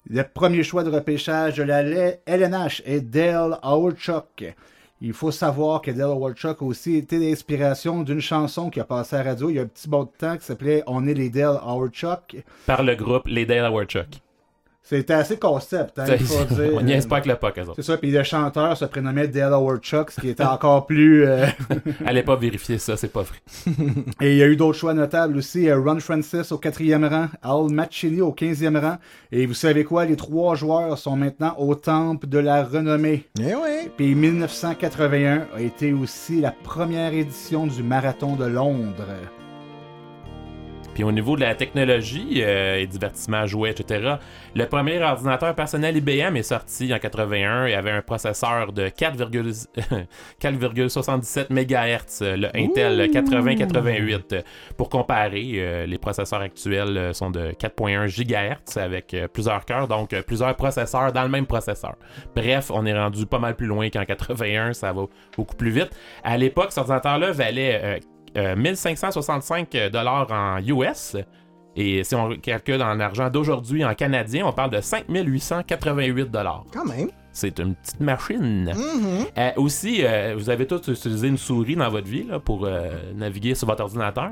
Le 0.10 0.24
premier 0.24 0.64
choix 0.64 0.84
de 0.84 0.90
repêchage 0.90 1.56
de 1.56 1.64
la 1.64 1.82
LNH 1.82 2.82
est 2.86 3.02
Dale 3.02 3.60
Howardchuck. 3.62 4.56
Il 5.00 5.14
faut 5.14 5.32
savoir 5.32 5.82
que 5.84 5.92
Dale 5.92 6.10
Howardchuck 6.10 6.62
a 6.62 6.66
aussi 6.66 6.96
été 6.96 7.20
l'inspiration 7.20 8.02
d'une 8.02 8.20
chanson 8.20 8.72
qui 8.72 8.80
a 8.80 8.84
passé 8.84 9.16
à 9.16 9.24
la 9.24 9.30
radio 9.32 9.50
il 9.50 9.58
y 9.58 9.60
a 9.60 9.62
un 9.62 9.68
petit 9.68 9.88
bon 9.88 10.04
de 10.06 10.10
temps 10.18 10.36
qui 10.38 10.46
s'appelait 10.46 10.84
On 10.88 11.06
est 11.08 11.14
les 11.14 11.30
Dale 11.30 11.60
Howardchuck. 11.64 12.38
Par 12.66 12.82
le 12.82 12.96
groupe 12.96 13.28
Les 13.28 13.46
Dale 13.46 13.66
Howardchuck. 13.66 14.08
C'était 14.90 15.16
assez 15.16 15.38
concept, 15.38 16.00
hein, 16.00 16.06
il 16.08 16.26
faut 16.26 16.46
dire. 16.46 16.72
On 16.76 16.82
niaise 16.82 17.06
pas 17.06 17.18
avec 17.18 17.26
le 17.28 17.36
puck. 17.36 17.60
C'est 17.76 17.82
ça, 17.82 17.98
puis 17.98 18.10
le 18.10 18.24
chanteur 18.24 18.78
se 18.78 18.86
prénommait 18.86 19.28
Dale 19.28 19.52
Howard 19.54 19.82
Chuck, 19.82 20.12
ce 20.12 20.22
qui 20.22 20.30
était 20.30 20.46
encore 20.46 20.86
plus... 20.86 21.26
euh, 21.26 21.46
Allez 22.06 22.24
pas 22.24 22.38
vérifier 22.38 22.78
ça, 22.78 22.96
c'est 22.96 23.12
pas 23.12 23.24
vrai. 23.24 23.36
Et 24.22 24.32
il 24.32 24.38
y 24.38 24.44
a 24.44 24.48
eu 24.48 24.56
d'autres 24.56 24.78
choix 24.78 24.94
notables 24.94 25.36
aussi. 25.36 25.68
euh, 25.70 25.78
Ron 25.78 26.00
Francis 26.00 26.54
au 26.54 26.58
quatrième 26.58 27.04
rang, 27.04 27.28
Al 27.44 27.70
Machini 27.70 28.22
au 28.22 28.32
quinzième 28.32 28.78
rang. 28.78 28.96
Et 29.34 29.46
vous 29.46 29.54
savez 29.54 29.84
quoi? 29.84 30.06
Les 30.06 30.16
trois 30.16 30.56
joueurs 30.56 30.98
sont 30.98 31.18
maintenant 31.18 31.54
au 31.58 31.76
temple 31.76 32.28
de 32.28 32.40
la 32.40 32.64
renommée. 32.64 33.26
Eh 33.42 33.56
oui. 33.56 33.90
Puis 33.98 34.16
1981 34.16 35.48
a 35.54 35.62
été 35.62 35.92
aussi 35.92 36.40
la 36.40 36.52
première 36.52 37.14
édition 37.14 37.68
du 37.68 37.84
Marathon 37.84 38.38
de 38.38 38.46
Londres. 38.46 39.04
Puis 40.98 41.04
au 41.04 41.12
niveau 41.12 41.36
de 41.36 41.42
la 41.42 41.54
technologie 41.54 42.42
euh, 42.42 42.80
et 42.80 42.88
divertissement, 42.88 43.46
jouets, 43.46 43.70
etc., 43.70 44.16
le 44.56 44.66
premier 44.66 45.00
ordinateur 45.00 45.54
personnel 45.54 45.96
IBM 45.96 46.36
est 46.36 46.42
sorti 46.42 46.92
en 46.92 46.98
81 46.98 47.68
et 47.68 47.76
avait 47.76 47.92
un 47.92 48.02
processeur 48.02 48.74
de 48.74 48.88
4,- 48.88 49.68
4,77 50.42 51.52
MHz, 51.52 52.24
euh, 52.24 52.36
le 52.38 52.48
Intel 52.56 53.12
8088. 53.14 54.38
Pour 54.76 54.90
comparer, 54.90 55.52
euh, 55.58 55.86
les 55.86 56.00
processeurs 56.00 56.42
actuels 56.42 57.14
sont 57.14 57.30
de 57.30 57.52
4,1 57.52 58.08
GHz 58.08 58.80
avec 58.80 59.14
euh, 59.14 59.28
plusieurs 59.28 59.66
cœurs, 59.66 59.88
donc 59.88 60.20
plusieurs 60.24 60.56
processeurs 60.56 61.12
dans 61.12 61.22
le 61.22 61.30
même 61.30 61.46
processeur. 61.46 61.94
Bref, 62.36 62.72
on 62.74 62.88
est 62.88 63.00
rendu 63.00 63.28
pas 63.28 63.38
mal 63.38 63.56
plus 63.56 63.68
loin 63.68 63.88
qu'en 63.92 64.04
81, 64.04 64.74
ça 64.74 64.94
va 64.94 65.06
beaucoup 65.38 65.56
plus 65.56 65.70
vite. 65.70 65.92
À 66.24 66.40
l'époque, 66.40 66.72
cet 66.72 66.80
ordinateur-là 66.80 67.34
valait 67.34 68.00
1565 68.38 69.76
dollars 69.92 70.28
en 70.32 70.58
US. 70.66 71.16
Et 71.80 72.04
si 72.04 72.16
on 72.16 72.36
calcule 72.38 72.82
en 72.82 73.00
argent 73.00 73.30
d'aujourd'hui 73.30 73.86
en 73.86 73.94
canadien, 73.94 74.46
on 74.48 74.52
parle 74.52 74.72
de 74.72 74.82
5888 74.82 76.32
dollars. 76.32 76.64
Quand 76.74 76.86
même. 76.86 77.10
C'est 77.32 77.60
une 77.60 77.76
petite 77.76 78.00
machine. 78.00 78.74
Mhm. 78.76 79.26
Euh, 79.38 79.52
aussi, 79.58 80.00
euh, 80.04 80.34
vous 80.36 80.50
avez 80.50 80.66
tous 80.66 80.88
utilisé 80.88 81.28
une 81.28 81.38
souris 81.38 81.76
dans 81.76 81.90
votre 81.90 82.08
vie 82.08 82.24
là, 82.24 82.40
pour 82.40 82.66
euh, 82.66 82.90
naviguer 83.16 83.54
sur 83.54 83.68
votre 83.68 83.84
ordinateur. 83.84 84.32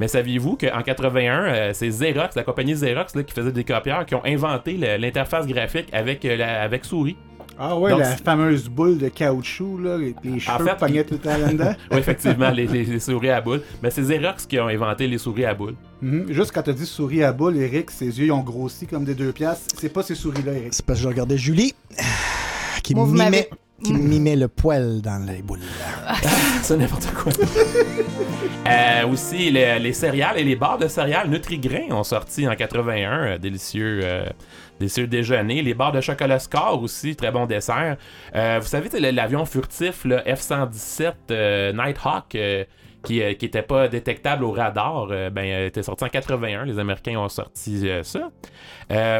Mais 0.00 0.08
saviez-vous 0.08 0.56
qu'en 0.56 0.80
81, 0.82 1.42
euh, 1.44 1.70
c'est 1.74 1.88
Xerox, 1.88 2.34
la 2.34 2.44
compagnie 2.44 2.72
Xerox 2.72 3.14
là, 3.14 3.22
qui 3.24 3.34
faisait 3.34 3.52
des 3.52 3.64
copieurs, 3.64 4.06
qui 4.06 4.14
ont 4.14 4.24
inventé 4.24 4.72
l'interface 4.98 5.46
graphique 5.46 5.88
avec, 5.92 6.24
euh, 6.24 6.36
la- 6.36 6.62
avec 6.62 6.86
souris? 6.86 7.16
Ah 7.58 7.76
ouais, 7.78 7.90
Donc, 7.90 8.00
la 8.00 8.16
fameuse 8.16 8.68
boule 8.68 8.98
de 8.98 9.08
caoutchouc, 9.08 9.78
là, 9.78 9.94
avec 9.94 10.16
les 10.24 10.38
cheveux 10.38 10.64
fait, 10.66 10.76
pognaient 10.76 11.04
tout 11.04 11.14
le 11.14 11.20
temps 11.20 11.38
là-dedans. 11.38 11.72
oui, 11.90 11.98
effectivement, 11.98 12.50
les, 12.50 12.66
les- 12.66 12.84
les 12.84 13.00
souris 13.00 13.30
à 13.30 13.40
boule. 13.40 13.62
Mais 13.82 13.90
c'est 13.90 14.02
Xerox 14.02 14.46
qui 14.46 14.58
ont 14.60 14.68
inventé 14.68 15.06
les 15.08 15.18
souris 15.18 15.44
à 15.46 15.54
boule. 15.54 15.74
Mhm. 16.02 16.26
Juste 16.32 16.52
quand 16.52 16.62
t'as 16.62 16.72
dit 16.72 16.84
souris 16.86 17.22
à 17.24 17.32
boule, 17.32 17.56
Eric, 17.56 17.90
ses 17.90 18.06
yeux 18.20 18.26
ils 18.26 18.32
ont 18.32 18.42
grossi 18.42 18.86
comme 18.86 19.04
des 19.04 19.14
deux 19.14 19.32
piastres. 19.32 19.74
C'est 19.78 19.88
pas 19.92 20.02
ces 20.02 20.14
souris-là, 20.14 20.52
Eric. 20.52 20.74
C'est 20.74 20.84
parce 20.84 20.98
que 20.98 21.04
je 21.04 21.08
regardais 21.08 21.38
Julie 21.38 21.74
qui 22.82 22.94
Moi, 22.94 23.06
mimait, 23.06 23.48
qui 23.82 23.92
mimait 23.94 24.36
le 24.36 24.48
poil 24.48 25.00
dans 25.00 25.24
les 25.26 25.40
boules. 25.42 25.60
C'est 26.62 26.76
n'importe 26.76 27.10
quoi. 27.14 27.32
Euh, 28.68 29.06
aussi, 29.06 29.50
le- 29.52 29.78
les 29.78 29.92
céréales 29.92 30.38
et 30.38 30.44
les 30.44 30.56
barres 30.56 30.78
de 30.78 30.88
céréales 30.88 31.28
Nutri-Grain 31.30 31.90
ont 31.92 32.02
sorti 32.02 32.48
en 32.48 32.54
81. 32.56 33.10
euh, 33.12 33.38
délicieux, 33.38 34.00
euh, 34.02 34.24
délicieux 34.78 35.06
déjeuner. 35.06 35.62
Les 35.62 35.74
barres 35.74 35.92
de 35.92 36.00
chocolat 36.00 36.38
Score 36.38 36.82
aussi, 36.82 37.16
très 37.16 37.30
bon 37.30 37.46
dessert. 37.46 37.96
Euh, 38.34 38.58
vous 38.60 38.66
savez, 38.66 38.88
l'avion 39.12 39.44
furtif, 39.44 40.04
le 40.04 40.16
F-117 40.18 41.12
euh, 41.30 41.72
Nighthawk, 41.72 42.34
euh, 42.34 42.64
qui 43.02 43.20
n'était 43.20 43.62
pas 43.62 43.86
détectable 43.86 44.42
au 44.42 44.50
radar, 44.50 45.06
ben, 45.30 45.66
était 45.66 45.84
sorti 45.84 46.02
en 46.02 46.08
81. 46.08 46.64
Les 46.64 46.80
Américains 46.80 47.16
ont 47.18 47.28
sorti 47.28 47.88
ça. 48.02 48.32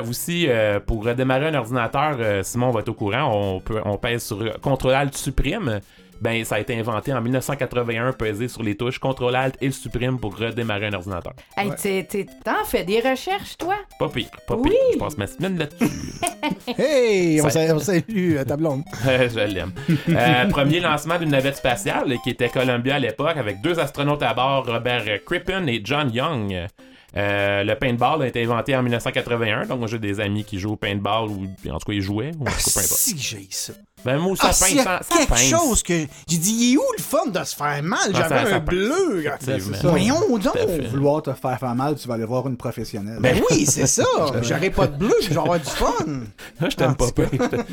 Aussi, 0.08 0.48
pour 0.86 1.04
redémarrer 1.04 1.46
un 1.46 1.54
ordinateur, 1.54 2.44
Simon 2.44 2.72
va 2.72 2.80
être 2.80 2.88
au 2.88 2.94
courant, 2.94 3.30
on, 3.32 3.60
peut, 3.60 3.80
on 3.84 3.96
pèse 3.96 4.24
sur 4.24 4.42
Ctrl-Alt 4.42 5.16
Supprime. 5.16 5.80
Ben, 6.20 6.44
ça 6.44 6.54
a 6.56 6.60
été 6.60 6.78
inventé 6.78 7.12
en 7.12 7.20
1981, 7.20 8.12
peser 8.12 8.48
sur 8.48 8.62
les 8.62 8.76
touches 8.76 8.98
Ctrl-Alt 9.00 9.56
et 9.60 9.66
le 9.66 9.72
Supprime 9.72 10.18
pour 10.18 10.36
redémarrer 10.36 10.86
un 10.86 10.92
ordinateur. 10.94 11.34
Hey, 11.56 11.70
t'es- 11.80 12.04
t'es- 12.08 12.26
t'en 12.44 12.64
fais 12.64 12.84
des 12.84 13.00
recherches, 13.00 13.56
toi? 13.58 13.76
Pas 13.98 14.08
pire, 14.08 14.30
pas 14.46 14.56
Oui. 14.56 14.70
pire. 14.70 14.78
Je 14.94 14.98
passe 14.98 15.18
ma 15.18 15.26
semaine 15.26 15.58
là-dessus. 15.58 15.84
Hey, 16.78 17.40
on 17.40 17.48
Ça- 17.50 17.74
on 17.74 17.78
salue, 17.78 18.36
euh, 18.36 18.44
ta 18.44 18.56
blonde. 18.56 18.82
je 19.04 19.40
l'aime. 19.52 19.72
Euh, 20.08 20.46
premier 20.48 20.80
lancement 20.80 21.18
d'une 21.18 21.30
navette 21.30 21.56
spatiale 21.56 22.14
qui 22.22 22.30
était 22.30 22.48
Columbia 22.48 22.96
à 22.96 22.98
l'époque 22.98 23.36
avec 23.36 23.60
deux 23.60 23.78
astronautes 23.78 24.22
à 24.22 24.32
bord, 24.34 24.66
Robert 24.66 25.04
Crippen 25.24 25.66
et 25.68 25.80
John 25.84 26.12
Young. 26.12 26.66
Euh, 27.16 27.64
le 27.64 27.74
paintball 27.76 28.22
a 28.22 28.26
été 28.28 28.42
inventé 28.44 28.76
en 28.76 28.82
1981, 28.82 29.66
donc 29.66 29.78
moi 29.78 29.88
j'ai 29.88 29.98
des 29.98 30.20
amis 30.20 30.44
qui 30.44 30.58
jouent 30.58 30.72
au 30.72 30.76
paintball 30.76 31.28
ou 31.30 31.44
en 31.70 31.78
tout 31.78 31.86
cas 31.86 31.92
ils 31.92 32.02
jouaient. 32.02 32.32
Ou 32.38 32.42
en 32.42 32.50
tout 32.50 32.56
cas, 32.56 32.70
peu 32.74 32.80
importe. 32.80 33.00
Si 33.00 33.16
j'ai 33.18 33.46
ça. 33.50 33.72
Ben 34.04 34.18
moi 34.18 34.36
ça 34.36 34.44
Ah, 34.44 34.48
pince, 34.50 34.78
a 34.78 34.82
ça, 34.84 35.00
ça 35.02 35.16
quelque 35.16 35.28
pince. 35.30 35.50
chose 35.50 35.82
que 35.82 35.94
j'ai 36.28 36.36
dit, 36.36 36.52
il 36.52 36.74
est 36.74 36.76
où 36.76 36.82
le 36.96 37.02
fun 37.02 37.26
de 37.28 37.42
se 37.44 37.56
faire 37.56 37.82
mal? 37.82 37.98
Ah, 38.14 38.28
J'avais 38.28 38.52
un 38.52 38.60
bleu. 38.60 39.24
Voyons 39.82 40.20
donc. 40.38 40.54
Vouloir 40.90 41.22
te 41.22 41.32
faire 41.32 41.58
faire 41.58 41.74
mal, 41.74 41.96
tu 41.96 42.06
vas 42.06 42.14
aller 42.14 42.24
voir 42.24 42.46
une 42.46 42.56
professionnelle. 42.56 43.18
Ben 43.20 43.36
oui, 43.50 43.64
c'est 43.66 43.86
ça. 43.86 44.04
J'aurais 44.42 44.70
pas 44.70 44.86
de 44.86 44.96
bleu, 44.96 45.14
puis 45.20 45.32
j'aurais 45.32 45.58
avoir 45.58 45.60
du 45.60 45.70
fun. 45.70 45.92
Ah, 46.60 46.66
je 46.70 46.76
t'aime 46.76 46.94
pas 46.96 47.10
peu. 47.14 47.26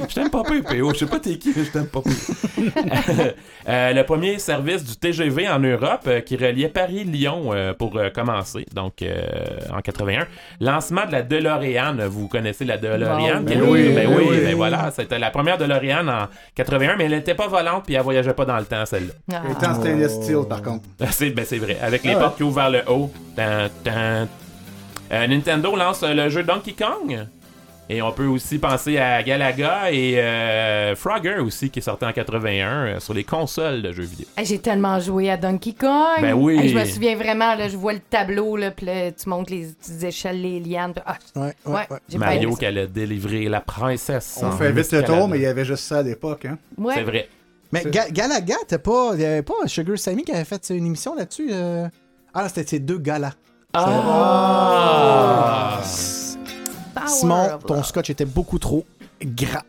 Je 0.09 0.13
t'aime 0.15 0.29
pas 0.29 0.43
peu, 0.43 0.61
PO. 0.61 0.93
Je 0.93 0.99
sais 0.99 1.05
pas 1.05 1.19
t'es 1.19 1.37
qui, 1.37 1.53
mais 1.55 1.63
je 1.65 1.71
t'aime 1.71 1.87
pas 1.87 2.01
peu. 2.01 2.09
Euh, 3.67 3.93
le 3.93 4.03
premier 4.03 4.39
service 4.39 4.83
du 4.83 4.95
TGV 4.97 5.47
en 5.47 5.59
Europe 5.59 6.01
euh, 6.07 6.19
qui 6.21 6.35
reliait 6.35 6.67
Paris-Lyon 6.69 7.51
euh, 7.53 7.73
pour 7.73 7.95
euh, 7.97 8.09
commencer, 8.09 8.65
donc 8.73 9.01
euh, 9.01 9.23
en 9.71 9.79
81. 9.81 10.27
Lancement 10.59 11.05
de 11.05 11.11
la 11.13 11.21
DeLorean. 11.21 11.95
Vous 12.09 12.27
connaissez 12.27 12.65
la 12.65 12.77
DeLorean? 12.77 13.41
Ben 13.41 13.61
oui, 13.61 13.89
ben 13.89 13.95
ben 14.09 14.15
oui, 14.17 14.25
oui. 14.29 14.37
ben 14.43 14.55
voilà. 14.55 14.91
C'était 14.95 15.19
la 15.19 15.29
première 15.31 15.57
DeLorean 15.57 16.07
en 16.13 16.27
81, 16.55 16.95
mais 16.97 17.05
elle 17.05 17.11
n'était 17.11 17.35
pas 17.35 17.47
volante 17.47 17.83
puis 17.85 17.93
elle 17.95 18.01
voyageait 18.03 18.33
pas 18.33 18.45
dans 18.45 18.57
le 18.57 18.65
temps, 18.65 18.85
celle-là. 18.85 19.13
Elle 19.45 19.51
était 19.51 19.67
en 19.67 19.75
stainless 19.75 20.13
steel, 20.21 20.43
par 20.47 20.61
contre. 20.61 20.83
C'est, 21.11 21.29
ben, 21.31 21.45
c'est 21.45 21.57
vrai. 21.57 21.77
Avec 21.81 22.03
les 22.03 22.11
Ah 22.11 22.15
ouais. 22.15 22.21
portes 22.21 22.37
qui 22.37 22.43
ouvrent 22.43 22.55
vers 22.55 22.69
le 22.69 22.81
haut. 22.89 23.11
Tan, 23.35 23.67
tan. 23.83 24.27
Euh, 25.11 25.27
Nintendo 25.27 25.75
lance 25.75 26.01
le 26.03 26.29
jeu 26.29 26.43
Donkey 26.43 26.73
Kong. 26.73 27.27
Et 27.89 28.01
on 28.01 28.11
peut 28.13 28.25
aussi 28.25 28.59
penser 28.59 28.97
à 28.97 29.21
Galaga 29.23 29.91
et 29.91 30.17
euh, 30.17 30.95
Frogger 30.95 31.39
aussi, 31.39 31.69
qui 31.69 31.79
est 31.79 31.81
sorti 31.81 32.05
en 32.05 32.13
81 32.13 32.85
euh, 32.85 32.99
sur 32.99 33.13
les 33.13 33.25
consoles 33.25 33.81
de 33.81 33.91
jeux 33.91 34.03
vidéo. 34.03 34.25
Hey, 34.37 34.45
J'ai 34.45 34.59
tellement 34.59 34.99
joué 35.01 35.29
à 35.29 35.35
Donkey 35.37 35.73
Kong. 35.73 36.21
Ben 36.21 36.33
oui. 36.33 36.57
Hey, 36.59 36.69
je 36.69 36.77
me 36.79 36.85
souviens 36.85 37.15
vraiment, 37.17 37.55
là, 37.55 37.67
je 37.67 37.75
vois 37.75 37.93
le 37.93 37.99
tableau, 37.99 38.55
là, 38.55 38.71
puis 38.71 38.85
là, 38.85 39.11
tu 39.11 39.27
montes 39.27 39.49
les 39.49 39.65
petites 39.67 40.01
échelles, 40.03 40.41
les 40.41 40.59
lianes. 40.61 40.93
puis- 40.93 41.03
Ah, 41.05 41.17
ouais, 41.35 41.53
ouais, 41.65 42.17
Mario 42.17 42.55
qui 42.55 42.65
allait 42.65 42.87
délivrer 42.87 43.49
la 43.49 43.59
princesse. 43.59 44.39
On 44.41 44.51
fait 44.51 44.71
vite 44.71 44.91
le 44.93 45.03
tour, 45.03 45.27
mais 45.27 45.37
il 45.37 45.43
y 45.43 45.47
avait 45.47 45.65
juste 45.65 45.83
ça 45.83 45.97
à 45.99 46.03
l'époque. 46.03 46.45
Hein? 46.45 46.57
C'est 46.95 47.03
vrai. 47.03 47.27
Mais 47.73 47.83
Ga- 47.85 48.09
Galaga, 48.11 48.55
t'as 48.67 48.77
pas. 48.77 49.11
Il 49.15 49.21
y 49.21 49.25
avait 49.25 49.41
pas 49.41 49.55
Sugar 49.65 49.97
Sammy 49.97 50.23
qui 50.23 50.31
avait 50.31 50.45
fait 50.45 50.69
une 50.69 50.85
émission 50.85 51.15
là-dessus? 51.15 51.49
euh? 51.51 51.87
Ah, 52.33 52.47
c'était 52.47 52.69
ces 52.69 52.79
deux 52.79 52.99
gars-là. 52.99 53.31
Ah! 53.73 55.81
Power 56.93 57.07
Simon, 57.07 57.45
of 57.55 57.65
ton 57.65 57.75
love. 57.75 57.85
scotch 57.85 58.09
était 58.09 58.25
beaucoup 58.25 58.59
trop 58.59 58.85
gras. 59.21 59.63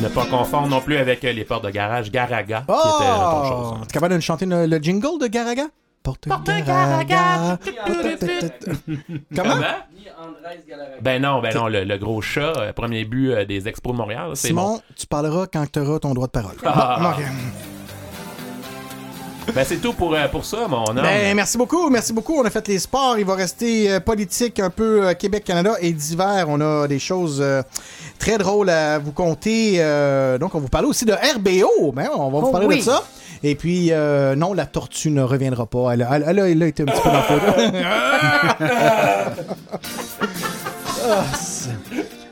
Ne 0.00 0.08
pas 0.08 0.26
confondre 0.26 0.68
non 0.68 0.80
plus 0.80 0.96
avec 0.96 1.24
euh, 1.24 1.32
les 1.32 1.44
portes 1.44 1.64
de 1.64 1.70
garage 1.70 2.10
Garaga, 2.12 2.60
qui 2.60 2.64
Oh! 2.68 2.74
était 2.74 3.10
autre 3.10 3.48
chose. 3.48 3.72
hein. 3.74 3.80
T'es 3.88 3.92
capable 3.94 4.12
de 4.12 4.16
nous 4.18 4.22
chanter 4.22 4.46
le, 4.46 4.66
le 4.66 4.78
jingle 4.78 5.18
de 5.20 5.26
Garaga? 5.26 5.64
Porte 6.04 6.28
Garaga. 6.28 7.58
Comment? 9.34 9.56
Ben 11.02 11.20
non, 11.20 11.40
ben 11.42 11.52
non, 11.54 11.66
le, 11.66 11.82
le 11.84 11.98
gros 11.98 12.20
chat, 12.22 12.52
euh, 12.58 12.72
premier 12.72 13.04
but 13.04 13.32
euh, 13.32 13.44
des 13.44 13.66
Expos 13.68 13.92
de 13.92 13.98
Montréal, 13.98 14.30
c'est 14.34 14.48
Simon, 14.48 14.74
bon. 14.74 14.82
tu 14.96 15.06
parleras 15.06 15.46
quand 15.52 15.70
tu 15.70 15.80
auras 15.80 15.98
ton 15.98 16.14
droit 16.14 16.26
de 16.28 16.32
parole. 16.32 16.54
Ah. 16.64 17.14
Bon. 17.18 17.24
Ben, 19.54 19.64
c'est 19.66 19.76
tout 19.78 19.92
pour, 19.92 20.14
euh, 20.14 20.28
pour 20.28 20.44
ça, 20.44 20.68
mon 20.68 20.84
homme. 20.86 20.96
Ben, 21.02 21.34
merci 21.34 21.56
beaucoup, 21.58 21.88
merci 21.90 22.12
beaucoup. 22.12 22.38
On 22.40 22.44
a 22.44 22.50
fait 22.50 22.66
les 22.68 22.78
sports. 22.78 23.16
Il 23.18 23.24
va 23.24 23.34
rester 23.34 23.90
euh, 23.90 24.00
politique 24.00 24.60
un 24.60 24.70
peu 24.70 25.06
euh, 25.08 25.14
Québec-Canada 25.14 25.74
et 25.80 25.92
d'hiver. 25.92 26.46
On 26.48 26.60
a 26.60 26.86
des 26.86 26.98
choses 26.98 27.38
euh, 27.40 27.62
très 28.18 28.36
drôles 28.38 28.68
à 28.70 28.98
vous 28.98 29.12
conter. 29.12 29.76
Euh, 29.78 30.36
donc, 30.38 30.54
on 30.54 30.60
vous 30.60 30.68
parle 30.68 30.86
aussi 30.86 31.04
de 31.04 31.12
RBO. 31.12 31.92
Ben, 31.92 32.08
on 32.14 32.30
va 32.30 32.40
vous 32.40 32.46
Oh 32.48 32.52
parler 32.52 32.66
oui. 32.66 32.78
de 32.78 32.82
ça. 32.82 33.02
Et 33.42 33.54
puis, 33.54 33.88
euh, 33.92 34.34
non, 34.34 34.52
la 34.52 34.66
tortue 34.66 35.10
ne 35.10 35.22
reviendra 35.22 35.64
pas. 35.66 35.92
Elle, 35.92 36.02
a- 36.02 36.08
elle, 36.16 36.24
elle 36.26 36.40
a, 36.40 36.48
elle 36.50 36.62
a 36.62 36.66
été 36.66 36.82
un 36.82 36.86
petit 36.86 37.00
peu 37.00 37.08
dans 37.08 37.20
le 37.72 37.78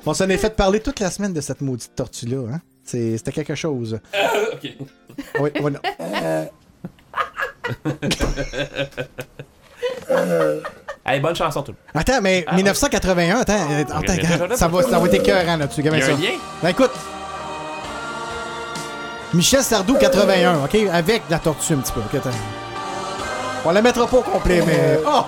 On 0.05 0.15
s'en 0.15 0.29
est 0.29 0.37
fait 0.39 0.55
parler 0.55 0.81
toute 0.81 1.01
la 1.01 1.11
semaine 1.11 1.33
de 1.33 1.41
cette 1.41 1.61
maudite 1.61 1.93
tortue-là. 1.97 2.55
Hein? 2.55 2.61
C'était 2.85 3.33
quelque 3.33 3.55
chose. 3.55 3.99
ok. 4.53 4.71
Oui, 5.41 5.51
oui, 5.63 5.73
non. 5.73 5.79
Hey, 11.09 11.21
bonne 11.21 11.37
chanson, 11.37 11.63
tout. 11.63 11.73
Attends, 11.95 12.21
mais 12.21 12.45
Ah, 12.49 12.57
1981, 12.57 13.39
attends, 13.39 13.53
euh, 13.53 13.83
attends, 13.83 13.99
attends, 13.99 14.57
ça 14.57 14.67
va, 14.67 14.83
ça 14.83 14.99
va 14.99 15.07
être 15.07 15.15
écœurant 15.15 15.57
là-dessus. 15.57 15.81
Il 15.81 15.87
y 15.87 15.89
a 15.89 16.01
ça. 16.01 16.13
un 16.13 16.17
lien? 16.17 16.31
Ben, 16.61 16.71
écoute. 16.71 16.91
Michel 19.33 19.63
Sardou 19.63 19.95
81, 19.95 20.65
OK? 20.65 20.75
Avec 20.93 21.23
la 21.31 21.39
tortue 21.39 21.75
un 21.75 21.77
petit 21.77 21.93
peu. 21.93 22.01
OK, 22.01 22.13
attends. 22.17 22.31
On 23.65 23.71
la 23.71 23.83
mettra 23.83 24.05
pas 24.09 24.17
au 24.17 24.23
complet, 24.23 24.61
mais. 24.67 24.99
Oh! 25.07 25.23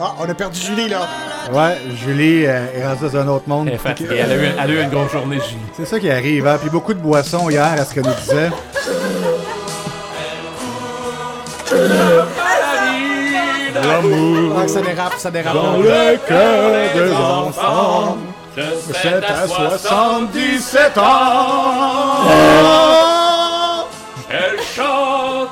Ah, 0.00 0.14
on 0.20 0.28
a 0.28 0.34
perdu 0.34 0.58
Julie, 0.60 0.88
là. 0.88 1.00
Ouais, 1.52 1.76
Julie 2.04 2.46
euh, 2.46 2.66
est 2.76 2.86
rendue 2.86 3.04
dans 3.12 3.16
un 3.20 3.28
autre 3.28 3.48
monde. 3.48 3.68
Elle 3.68 3.74
est 3.74 3.78
fatiguée. 3.78 4.16
Elle 4.18 4.32
a 4.32 4.36
eu, 4.36 4.48
elle 4.62 4.70
a 4.70 4.74
eu 4.74 4.82
une 4.82 4.90
grosse 4.90 5.12
journée, 5.12 5.36
Julie. 5.36 5.60
C'est 5.76 5.84
ça 5.86 5.98
qui 6.00 6.10
arrive, 6.10 6.46
hein? 6.46 6.56
Puis 6.60 6.70
beaucoup 6.70 6.94
de 6.94 7.00
boissons 7.00 7.48
hier, 7.50 7.64
à 7.78 7.84
ce 7.84 7.94
que 7.94 8.00
nous 8.00 8.14
disait. 8.14 8.50
L'amour 13.74 14.56
Ah, 14.62 14.68
ça 14.68 14.80
dérape, 14.80 15.14
ça 15.18 15.30
dérape. 15.30 15.54
dans 15.54 15.76
le 15.78 16.16
cœur 16.26 16.70
des 16.94 17.12
enfants. 17.12 18.18
C'est 18.54 19.24
à 19.24 19.46
77 19.48 20.98
ans. 20.98 21.02
Elle 24.30 24.60
chante 24.74 25.48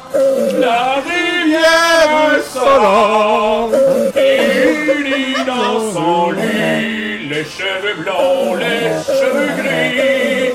la 0.58 0.94
rivière 0.96 2.42
Solon. 2.52 3.70
Son 6.00 6.30
lit, 6.30 7.28
les 7.28 7.44
cheveux 7.44 7.94
blonds, 8.02 8.54
les 8.54 9.02
cheveux 9.04 9.48
gris. 9.62 10.54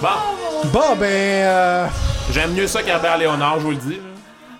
Bon. 0.00 0.08
Bon, 0.72 0.96
ben. 0.98 1.04
euh, 1.06 1.86
J'aime 2.32 2.52
mieux 2.54 2.66
ça 2.66 2.82
qu'Herbert 2.82 3.18
Léonard, 3.18 3.56
je 3.58 3.64
vous 3.64 3.70
le 3.72 3.76
dis. 3.76 3.96
là. 3.96 4.00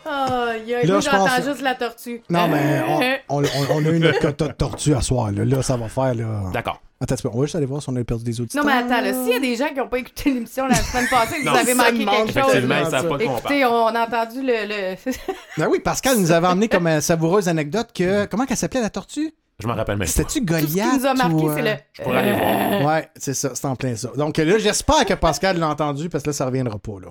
Ah, 0.05 0.49
il 0.63 0.69
y 0.69 0.75
a 0.75 0.79
Là, 0.79 0.85
lui, 0.85 0.93
je 1.03 1.11
j'entends 1.11 1.27
pense- 1.27 1.45
juste 1.45 1.63
la 1.63 1.75
tortue. 1.75 2.21
Non, 2.29 2.49
mais 2.49 2.59
Euh, 2.59 3.17
on, 3.31 3.43
on, 3.43 3.45
on- 3.45 3.77
on 3.77 3.87
a 3.87 3.89
eu 3.89 3.99
notre 3.99 4.19
quota 4.19 4.49
de 4.49 4.53
tortue 4.53 4.95
à 4.95 5.01
soir. 5.01 5.31
Là, 5.31 5.45
Là, 5.47 5.63
ça 5.63 5.77
va 5.79 5.89
faire. 5.89 6.15
là. 6.15 6.51
D'accord. 6.53 6.81
Attends, 7.03 7.15
on 7.33 7.39
va 7.39 7.45
juste 7.47 7.55
aller 7.55 7.65
voir 7.65 7.83
si 7.83 7.89
on 7.89 7.97
a 7.97 8.05
perdu 8.05 8.25
des 8.25 8.41
auditeurs. 8.43 8.63
Non, 8.63 8.71
mais 8.71 8.77
attends, 8.77 9.01
là, 9.01 9.15
s'il 9.15 9.33
y 9.33 9.37
a 9.37 9.41
des 9.41 9.57
gens 9.57 9.69
qui 9.69 9.77
n'ont 9.77 9.89
pas 9.89 9.99
écouté 9.99 10.35
l'émission 10.35 10.67
la 10.67 10.75
semaine 10.75 11.07
passée, 11.11 11.43
Non, 11.43 11.53
vous 11.53 11.59
avez 11.59 11.75
ça 11.75 11.91
manqué 11.93 12.05
quelque 12.05 12.41
chose. 12.41 12.91
savent 12.91 13.09
pas 13.09 13.17
de 13.17 13.25
quoi 13.25 13.33
on 13.35 13.39
Écoutez, 13.39 13.65
on 13.65 13.87
a 13.87 14.07
entendu 14.07 14.43
le. 14.43 14.67
le... 14.69 14.97
Ben 15.57 15.69
oui, 15.71 15.81
Pascal 15.81 16.19
nous 16.19 16.31
avait 16.31 16.47
emmené 16.47 16.69
comme 16.69 16.87
euh, 16.87 17.01
savoureuse 17.01 17.49
anecdote 17.49 17.89
que. 17.95 18.27
Comment 18.27 18.45
qu'elle 18.45 18.59
s'appelait 18.59 18.83
la 18.83 18.91
tortue? 18.91 19.33
Je 19.61 19.67
m'en 19.67 19.75
rappelle 19.75 19.97
même 19.97 20.07
pas. 20.07 20.13
C'était-tu 20.13 20.43
Goliath 20.43 20.67
Tout 20.67 20.73
ce 20.73 20.75
qui 20.75 20.99
nous 20.99 21.07
a 21.07 21.15
marqué, 21.15 21.35
ou, 21.35 21.51
euh, 21.51 21.55
c'est 21.57 21.63
le. 21.63 21.77
Je 21.93 22.03
pourrais 22.03 22.19
aller 22.19 22.33
voir. 22.33 22.81
Ouais, 22.97 23.09
c'est 23.17 23.35
ça, 23.35 23.51
c'est 23.55 23.67
en 23.67 23.77
plein 23.77 23.97
ça. 23.97 24.11
Donc 24.17 24.37
là, 24.37 24.59
j'espère 24.59 25.07
que 25.07 25.15
Pascal 25.15 25.59
l'a 25.59 25.69
entendu 25.69 26.11
parce 26.11 26.23
que 26.23 26.31
là, 26.31 26.35
ça 26.35 26.45
reviendra 26.47 26.79
pas, 26.79 27.01
là. 27.01 27.09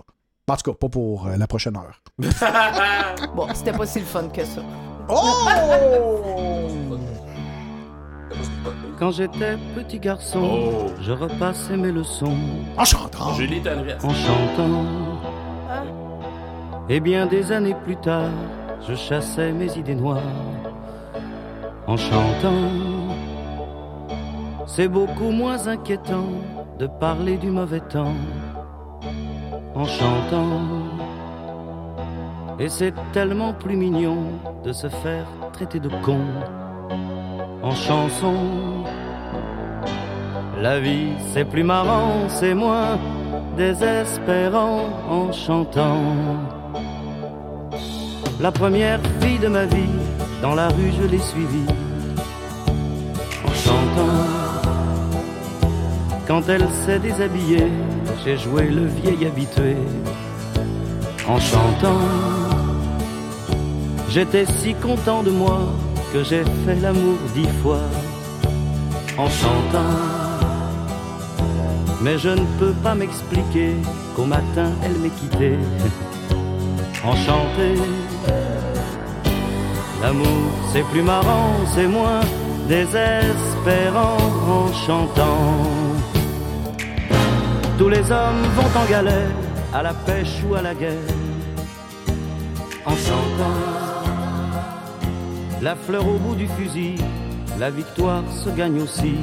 En 0.47 0.55
tout 0.55 0.71
cas, 0.71 0.77
pas 0.77 0.89
pour 0.89 1.27
euh, 1.27 1.35
la 1.37 1.47
prochaine 1.47 1.75
heure. 1.77 2.01
Bon, 3.35 3.47
c'était 3.53 3.71
pas 3.71 3.85
si 3.87 3.99
le 3.99 4.05
fun 4.05 4.27
que 4.29 4.43
ça. 4.45 4.61
Oh! 5.09 5.47
Quand 8.99 9.11
j'étais 9.11 9.55
petit 9.75 9.99
garçon, 9.99 10.41
Oh. 10.43 10.91
je 11.01 11.11
repassais 11.13 11.77
mes 11.77 11.91
leçons 11.91 12.35
En 12.77 12.83
chantant! 12.83 13.33
Julie 13.33 13.61
Tendresse. 13.61 14.03
en 14.03 14.09
chantant. 14.09 14.85
Et 16.89 16.99
bien 16.99 17.25
des 17.27 17.51
années 17.51 17.75
plus 17.85 17.95
tard, 17.97 18.31
je 18.87 18.95
chassais 18.95 19.51
mes 19.53 19.77
idées 19.77 19.95
noires 19.95 20.21
en 21.87 21.95
chantant. 21.95 22.71
C'est 24.65 24.87
beaucoup 24.87 25.31
moins 25.31 25.67
inquiétant 25.67 26.27
de 26.77 26.87
parler 26.87 27.37
du 27.37 27.49
mauvais 27.51 27.79
temps 27.79 28.13
en 29.75 29.85
chantant. 29.85 30.61
Et 32.59 32.67
c'est 32.69 32.93
tellement 33.13 33.53
plus 33.53 33.77
mignon 33.77 34.17
de 34.63 34.73
se 34.73 34.89
faire 34.89 35.25
traiter 35.53 35.79
de 35.79 35.89
con 36.03 36.19
en 37.63 37.71
chanson. 37.71 38.35
La 40.61 40.77
vie 40.77 41.07
c'est 41.33 41.45
plus 41.45 41.63
marrant, 41.63 42.27
c'est 42.27 42.53
moins 42.53 42.99
désespérant 43.55 44.89
en 45.09 45.31
chantant. 45.31 46.03
La 48.41 48.51
première 48.51 48.99
fille 49.21 49.39
de 49.39 49.47
ma 49.47 49.65
vie, 49.65 49.95
dans 50.41 50.55
la 50.55 50.67
rue 50.67 50.91
je 51.01 51.07
l'ai 51.07 51.19
suivie 51.19 51.71
en 53.47 53.53
chantant. 53.53 54.17
Quand 56.27 56.41
elle 56.49 56.67
s'est 56.85 56.99
déshabillée, 56.99 57.71
j'ai 58.25 58.37
joué 58.37 58.63
le 58.67 58.85
vieil 58.85 59.27
habitué 59.27 59.77
en 61.25 61.39
chantant. 61.39 62.01
J'étais 64.09 64.45
si 64.45 64.73
content 64.73 65.23
de 65.23 65.31
moi 65.31 65.59
que 66.11 66.21
j'ai 66.21 66.43
fait 66.65 66.75
l'amour 66.81 67.17
dix 67.33 67.47
fois 67.63 67.85
en 69.17 69.29
chantant. 69.29 70.18
Mais 72.01 72.17
je 72.17 72.29
ne 72.29 72.45
peux 72.59 72.73
pas 72.83 72.95
m'expliquer 72.95 73.75
qu'au 74.15 74.25
matin 74.25 74.71
elle 74.83 74.97
m'ait 74.99 75.09
quitté 75.09 75.57
enchanté. 77.03 77.75
L'amour 80.01 80.51
c'est 80.71 80.83
plus 80.83 81.01
marrant, 81.01 81.51
c'est 81.73 81.87
moins 81.87 82.21
désespérant 82.69 84.17
en 84.47 84.73
chantant. 84.85 85.69
Tous 87.77 87.89
les 87.89 88.11
hommes 88.11 88.43
vont 88.55 88.79
en 88.79 88.85
galère, 88.89 89.31
à 89.73 89.83
la 89.83 89.93
pêche 89.93 90.43
ou 90.49 90.55
à 90.55 90.61
la 90.61 90.73
guerre, 90.73 91.13
en 92.85 92.91
chantant. 92.91 93.59
La 95.61 95.75
fleur 95.75 96.07
au 96.07 96.17
bout 96.17 96.35
du 96.35 96.47
fusil, 96.47 96.95
la 97.59 97.69
victoire 97.69 98.23
se 98.31 98.49
gagne 98.49 98.81
aussi 98.81 99.15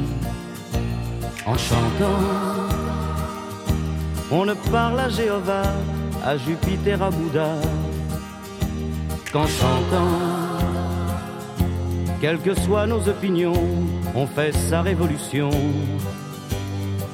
en 1.46 1.56
chantant. 1.56 2.65
On 4.30 4.44
ne 4.44 4.54
parle 4.54 4.98
à 4.98 5.08
Jéhovah, 5.08 5.72
à 6.24 6.36
Jupiter, 6.36 7.00
à 7.02 7.10
Bouddha, 7.10 7.54
qu'en 9.32 9.46
chantant. 9.46 10.66
Quelles 12.20 12.38
que 12.38 12.54
soient 12.54 12.86
nos 12.86 13.08
opinions, 13.08 13.62
on 14.14 14.26
fait 14.26 14.52
sa 14.52 14.82
révolution 14.82 15.50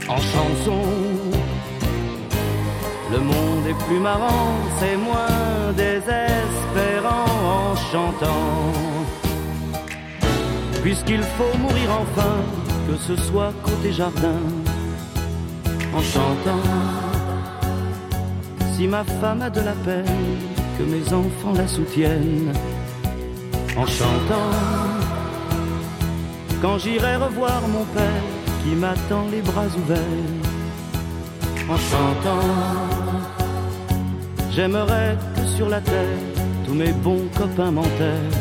en 0.08 0.16
chanson. 0.16 0.82
Le 3.10 3.18
monde 3.18 3.66
est 3.68 3.84
plus 3.86 3.98
marrant, 3.98 4.54
c'est 4.78 4.96
moins 4.96 5.72
désespérant 5.76 7.26
en 7.56 7.76
chantant. 7.90 8.72
Puisqu'il 10.82 11.22
faut 11.22 11.58
mourir 11.58 11.90
enfin, 12.00 12.36
que 12.88 12.96
ce 12.96 13.16
soit 13.16 13.52
côté 13.62 13.92
jardin, 13.92 14.40
en 15.94 16.00
chantant. 16.00 16.62
Si 18.74 18.86
ma 18.86 19.04
femme 19.04 19.42
a 19.42 19.50
de 19.50 19.60
la 19.60 19.72
peine, 19.84 20.38
que 20.78 20.82
mes 20.84 21.12
enfants 21.12 21.52
la 21.54 21.68
soutiennent, 21.68 22.52
en 23.76 23.86
chantant. 23.86 24.50
Quand 26.60 26.78
j'irai 26.78 27.16
revoir 27.16 27.60
mon 27.68 27.84
père 27.84 28.24
qui 28.62 28.74
m'attend 28.76 29.26
les 29.30 29.42
bras 29.42 29.66
ouverts, 29.80 30.52
en 31.68 31.76
chantant. 31.76 32.48
J'aimerais 34.50 35.16
que 35.34 35.44
sur 35.56 35.68
la 35.68 35.80
terre 35.80 36.18
tous 36.66 36.74
mes 36.74 36.92
bons 36.92 37.26
copains 37.36 37.70
m'enterrent 37.70 38.38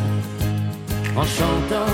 en 1.16 1.24
chantant. 1.24 1.94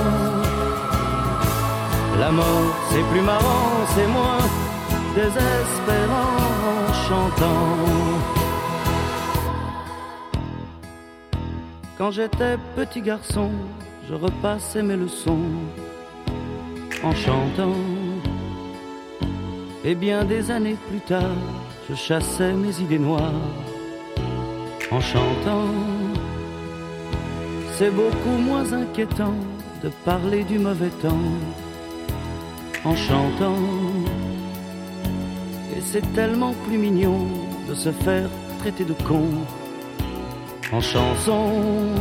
La 2.19 2.31
mort 2.31 2.75
c'est 2.89 3.03
plus 3.11 3.21
marrant, 3.21 3.69
c'est 3.93 4.07
moins 4.07 4.66
désespérant 5.17 6.33
en 6.89 6.93
chantant. 7.07 7.67
Quand 11.97 12.11
j'étais 12.11 12.55
petit 12.75 13.01
garçon, 13.01 13.49
je 14.07 14.13
repassais 14.13 14.83
mes 14.83 14.95
leçons 14.95 15.49
en 17.03 17.13
chantant. 17.25 17.79
Et 19.83 19.95
bien 19.95 20.23
des 20.23 20.51
années 20.51 20.77
plus 20.89 21.03
tard, 21.13 21.39
je 21.89 21.95
chassais 21.95 22.53
mes 22.53 22.75
idées 22.79 23.03
noires 23.09 23.47
en 24.91 25.01
chantant. 25.11 25.69
C'est 27.75 27.93
beaucoup 28.01 28.37
moins 28.49 28.67
inquiétant 28.83 29.37
de 29.83 29.89
parler 30.05 30.43
du 30.43 30.59
mauvais 30.59 30.93
temps 31.05 31.31
en 32.85 32.95
chantant. 32.95 33.86
C'est 35.89 36.13
tellement 36.13 36.53
plus 36.65 36.77
mignon 36.77 37.27
de 37.69 37.73
se 37.73 37.93
faire 37.93 38.29
traiter 38.59 38.83
de 38.83 38.91
con 39.07 39.23
en 40.73 40.81
chanson. 40.81 41.93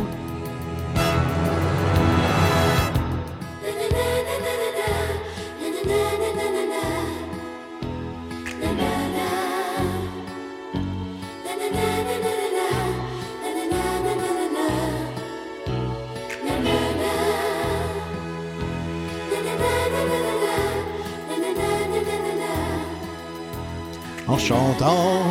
Chantant. 24.47 25.23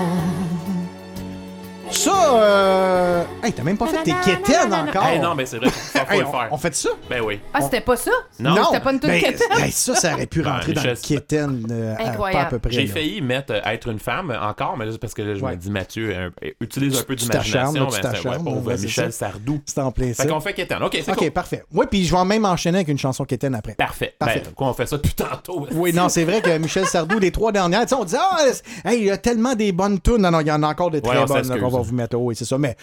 Ça, 1.91 2.35
euh... 2.35 3.25
Hey, 3.43 3.53
t'as 3.53 3.63
même 3.63 3.77
pas 3.77 3.87
fait 3.87 4.03
tes 4.03 4.15
quétaines 4.25 4.73
encore. 4.75 5.05
Hey, 5.07 5.21
non, 5.21 5.35
mais 5.37 5.47
c'est 5.47 5.59
vrai, 5.59 5.71
faut, 5.71 5.99
faut 5.99 6.13
Hey, 6.13 6.21
le 6.21 6.27
on, 6.27 6.31
faire. 6.33 6.49
on 6.51 6.57
fait 6.59 6.75
ça? 6.75 6.89
Ben 7.09 7.21
oui. 7.23 7.39
Ah, 7.55 7.61
c'était 7.61 7.81
pas 7.81 7.97
ça? 7.97 8.11
Non. 8.41 8.57
C'était 8.65 8.81
pas 8.81 8.93
une 8.93 8.99
toute 8.99 9.11
Ben, 9.11 9.21
quétaine? 9.21 9.47
hey, 9.59 9.71
ça, 9.71 9.95
ça 9.95 10.15
aurait 10.15 10.27
pu 10.27 10.43
Ben, 10.43 10.51
rentrer 10.53 10.73
dans 10.73 10.83
le 10.83 10.91
Michel, 10.91 11.19
quétaine 11.19 11.67
euh, 11.71 11.95
à- 11.97 12.09
Incroyable. 12.11 12.41
pas 12.43 12.47
à 12.47 12.51
peu 12.51 12.59
près. 12.59 12.71
J'ai 12.73 12.87
là. 12.87 12.93
failli 12.93 13.21
mettre 13.21 13.53
euh, 13.53 13.61
être 13.71 13.89
une 13.89 14.01
femme 14.01 14.37
encore, 14.43 14.77
mais 14.77 14.87
juste 14.87 14.99
parce 14.99 15.15
que 15.15 15.23
là, 15.23 15.35
je 15.37 15.45
Ouais. 15.45 15.53
me 15.53 15.57
dis, 15.57 15.71
Mathieu, 15.71 16.13
euh, 16.17 16.31
utilise 16.61 16.99
un 16.99 17.03
peu 17.05 17.15
Tu 17.15 17.29
t'acharnes, 17.29 17.75
d'imagination. 17.75 17.85
là, 17.85 17.87
tu 17.87 18.03
ben, 18.03 18.11
c'est- 18.11 18.19
ouais, 18.19 18.25
t'acharnes, 18.33 18.45
pauvre 18.45 18.67
ouais, 18.69 18.77
c'est 18.79 18.83
Michel 18.85 19.13
ça. 19.13 19.27
Sardou. 19.31 19.61
C'est 19.65 19.81
en 19.81 19.93
plein 19.93 20.13
ça. 20.13 20.23
Fait 20.25 20.29
qu'on 20.29 20.41
fait 20.41 20.55
Kéten. 20.55 20.83
OK, 20.83 20.93
c'est 21.05 21.11
Ok, 21.13 21.17
cool. 21.19 21.31
parfait. 21.31 21.65
Oui, 21.73 21.87
puis 21.89 22.05
je 22.05 22.17
vais 22.17 22.25
même 22.25 22.45
enchaîner 22.47 22.79
avec 22.79 22.89
une 22.89 22.99
chanson 22.99 23.25
quétaine 23.25 23.55
après. 23.55 23.75
Parfait. 23.75 24.15
Parfait. 24.19 24.43
Ben, 24.45 24.53
quoi, 24.55 24.69
on 24.69 24.73
fait 24.75 24.87
ça 24.87 24.99
tout 24.99 25.11
tantôt. 25.15 25.67
Oui, 25.73 25.93
non, 25.93 26.09
c'est 26.09 26.25
vrai 26.25 26.41
que 26.41 26.57
Michel 26.59 26.87
Sardou, 26.87 27.19
les 27.21 27.31
trois 27.31 27.53
dernières, 27.53 27.83
tu 27.83 27.89
sais, 27.89 27.95
on 27.95 28.05
dit, 28.05 28.17
ah, 28.19 28.39
hey, 28.87 28.99
il 28.99 29.05
y 29.05 29.11
a 29.11 29.19
tellement 29.19 29.55
des 29.55 29.71
bonnes 29.73 30.01
tunes. 30.01 30.17
Non, 30.19 30.31
non, 30.33 30.41
il 30.41 30.49
y 30.49 30.53
en 30.53 30.63
a 30.65 30.67
encore 30.69 30.91
des 30.91 31.01
très 31.01 31.13
Ouais, 31.17 31.23
on 31.23 31.27
bonnes 31.27 31.37
là, 31.37 31.43
s'excuse. 31.45 31.63
qu'on 31.63 31.69
va 31.77 31.83
vous 31.83 31.95
mettre. 31.95 32.17
Oui, 32.19 32.35
c'est 32.35 32.45
ça. 32.45 32.57
Mais 32.59 32.77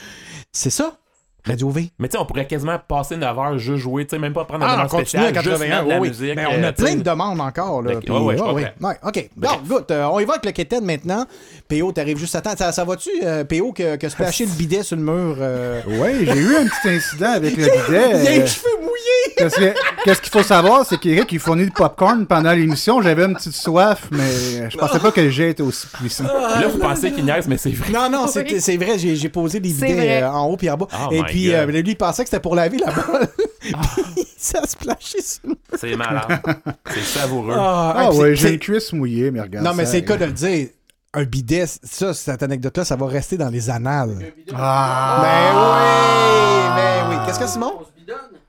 c'est 0.53 0.69
ça, 0.69 0.98
Radio 1.46 1.70
V. 1.70 1.92
Mais 2.00 2.08
tu 2.08 2.14
sais, 2.14 2.18
on 2.20 2.26
pourrait 2.26 2.48
quasiment 2.48 2.80
passer 2.88 3.18
9 3.18 3.38
heures 3.38 3.58
juste 3.58 3.78
jouer, 3.84 4.06
tu 4.06 4.12
sais, 4.12 4.20
même 4.20 4.32
pas 4.32 4.46
prendre 4.46 4.64
un 4.66 4.68
Ah, 4.70 4.72
on 4.74 4.76
demande 4.78 4.90
continue 4.92 5.24
à 5.24 5.28
spéciale, 5.30 5.44
juste 5.44 5.58
81. 5.60 5.68
mettre 5.76 5.84
de 5.86 5.90
la 5.90 6.00
oui, 6.00 6.08
musique. 6.08 6.36
Mais 6.38 6.46
on 6.46 6.52
euh, 6.64 6.70
a 6.70 6.72
tu 6.72 6.82
sais. 6.84 6.90
plein 6.92 6.96
de 6.96 7.04
demandes 7.04 7.42
encore. 7.42 7.82
Là, 7.82 7.96
puis, 8.00 8.10
ouais, 8.14 8.20
ouais, 8.20 8.38
je 8.38 8.86
ouais, 8.86 8.96
OK. 9.06 9.30
Bon, 9.36 9.50
écoute, 9.66 9.92
euh, 9.92 10.06
on 10.06 10.20
y 10.22 10.26
va 10.26 10.34
avec 10.34 10.46
le 10.46 10.52
quétaine 10.52 10.86
maintenant. 10.86 11.26
PO, 11.68 11.92
t'arrives 11.92 12.18
juste 12.18 12.36
à 12.36 12.42
temps. 12.42 12.54
Ça, 12.58 12.72
ça 12.72 12.86
va-tu, 12.86 13.10
euh, 13.24 13.44
PO, 13.44 13.74
que, 13.74 13.98
que 13.98 14.08
splasher 14.08 14.46
le 14.46 14.52
bidet 14.52 14.84
sur 14.84 14.96
le 14.96 15.02
mur? 15.04 15.36
euh? 15.40 15.82
Oui, 15.86 16.26
j'ai 16.26 16.40
eu 16.40 16.56
un 16.56 16.66
petit 16.66 16.90
incident 16.96 17.32
avec 17.34 17.58
le 17.58 17.64
bidet. 17.66 17.74
Il 17.90 17.96
a 17.96 18.00
euh, 18.16 18.24
les 18.40 18.48
cheveux 18.48 18.78
mouillés! 18.80 19.34
Qu'est-ce 19.36 19.56
que- 19.58 19.74
qu'est-ce 20.06 20.22
qu'il 20.22 20.32
faut 20.32 20.44
savoir, 20.44 20.86
c'est 20.86 20.98
qu'Éric, 20.98 21.32
il 21.32 21.40
fournit 21.40 21.66
du 21.66 21.72
popcorn 21.72 22.26
pendant 22.26 22.52
l'émission. 22.52 23.02
J'avais 23.02 23.26
une 23.26 23.34
petite 23.36 23.54
soif, 23.54 24.08
mais 24.12 24.70
je 24.70 24.78
pensais 24.78 25.00
pas 25.00 25.12
que 25.12 25.22
le 25.22 25.30
jet 25.30 25.50
était 25.52 25.64
aussi 25.64 25.88
puissant. 25.88 26.26
Là, 26.26 26.68
vous 26.72 26.78
pensez 26.78 27.12
qu'il 27.12 27.26
niaise, 27.26 27.48
mais 27.48 27.58
c'est 27.58 27.72
vrai. 27.72 27.92
Non, 27.92 28.10
non, 28.10 28.28
c'est 28.28 28.60
c'est 28.62 28.78
vrai, 28.78 28.98
j'ai 28.98 29.16
j'ai 29.16 29.30
posé 29.30 29.60
des 29.60 29.70
bidets 29.74 30.22
euh, 30.22 30.30
en 30.30 30.46
haut 30.46 30.56
puis 30.58 30.70
en 30.70 30.78
bas. 30.78 30.88
Oh 30.94 31.10
Et 31.12 31.24
puis, 31.34 31.53
euh, 31.53 31.66
lui, 31.66 31.80
il 31.86 31.95
pensait 31.98 32.24
que 32.24 32.30
c'était 32.30 32.42
pour 32.42 32.56
laver 32.56 32.78
la 32.78 32.88
balle. 32.92 33.28
puis 34.16 34.26
ça 34.38 34.60
a 34.64 34.68
splashé 34.68 35.22
sur 35.22 35.42
le 35.50 35.56
C'est 35.78 35.95
malade. 35.95 36.42
c'est 36.94 37.02
savoureux. 37.20 37.56
Ah, 37.58 37.94
Ah 37.98 38.12
ouais, 38.12 38.30
c'est- 38.30 38.36
j'ai 38.36 38.48
c'est- 38.48 38.53
une 38.53 38.60
cuisse 38.60 38.94
mouillée, 38.94 39.32
mais 39.32 39.42
regarde. 39.42 39.66
Non, 39.66 39.74
mais 39.74 39.86
c'est 39.86 40.02
le 40.02 40.06
cas 40.08 40.18
de 40.18 40.24
euh, 40.24 40.28
le 40.28 40.34
dire. 40.34 40.68
Un 41.16 41.24
bidet, 41.26 41.66
ça, 41.68 42.14
cette 42.14 42.42
anecdote-là, 42.42 42.84
ça 42.86 42.95
va 42.95 43.06
rester 43.06 43.38
dans 43.38 43.50
les 43.50 43.70
annales. 43.70 44.18
Ah! 44.56 45.20
Ben 45.22 45.60
oui, 45.60 46.76
ben 46.76 47.10
oui. 47.20 47.26
Qu'est-ce 47.28 47.40
que 47.40 47.48
Simon? 47.48 47.74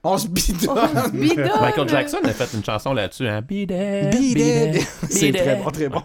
On 0.03 0.17
se 0.17 0.27
bidonne. 0.27 0.75
Bidonne! 1.13 1.49
Michael 1.61 1.89
Jackson 1.89 2.17
a 2.23 2.29
fait 2.29 2.53
une 2.55 2.63
chanson 2.63 2.93
là-dessus, 2.93 3.27
hein. 3.27 3.41
Bidet. 3.41 4.09
Bidet. 4.11 4.81
C'est 5.09 5.27
bidet. 5.27 5.39
très 5.43 5.55
bon, 5.57 5.71
très 5.71 5.89
bon. 5.89 6.01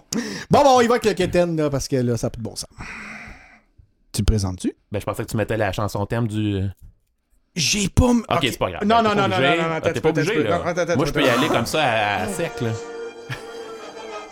Bon, 0.51 0.63
bon, 0.63 0.71
on 0.77 0.81
y 0.83 0.87
va 0.87 0.95
avec 0.95 1.05
le 1.07 1.13
Keten, 1.15 1.57
là, 1.57 1.69
parce 1.71 1.87
que 1.89 1.97
là, 1.97 2.17
ça 2.17 2.27
n'a 2.27 2.31
plus 2.31 2.39
de 2.41 2.45
bon 2.45 2.57
sens. 2.57 2.69
Tu 4.13 4.23
le 4.23 4.25
présentes-tu? 4.25 4.73
Ben, 4.91 5.01
je 5.01 5.05
pensais 5.05 5.25
que 5.25 5.31
tu 5.31 5.37
mettais 5.37 5.57
la 5.57 5.73
chanson 5.73 6.05
thème 6.07 6.27
du. 6.27 6.63
J'ai 7.55 7.89
pas... 7.89 8.11
m- 8.11 8.23
Ok, 8.29 8.39
c'est 8.43 8.59
pas 8.59 8.71
grave. 8.71 8.85
Non, 8.85 9.03
non, 9.03 9.11
non, 9.15 9.29
non, 9.29 9.29
non, 9.29 9.57
non, 9.57 9.65
Ah, 9.75 9.81
T'es 9.81 10.01
pas 10.01 10.09
obligé, 10.11 10.43
là. 10.45 10.61
Moi, 10.97 11.07
je 11.07 11.13
peux 11.13 11.23
y 11.23 11.29
aller 11.29 11.49
comme 11.49 11.67
ça 11.67 11.83
à, 12.23 12.29
sec, 12.29 12.53
là. 12.61 12.71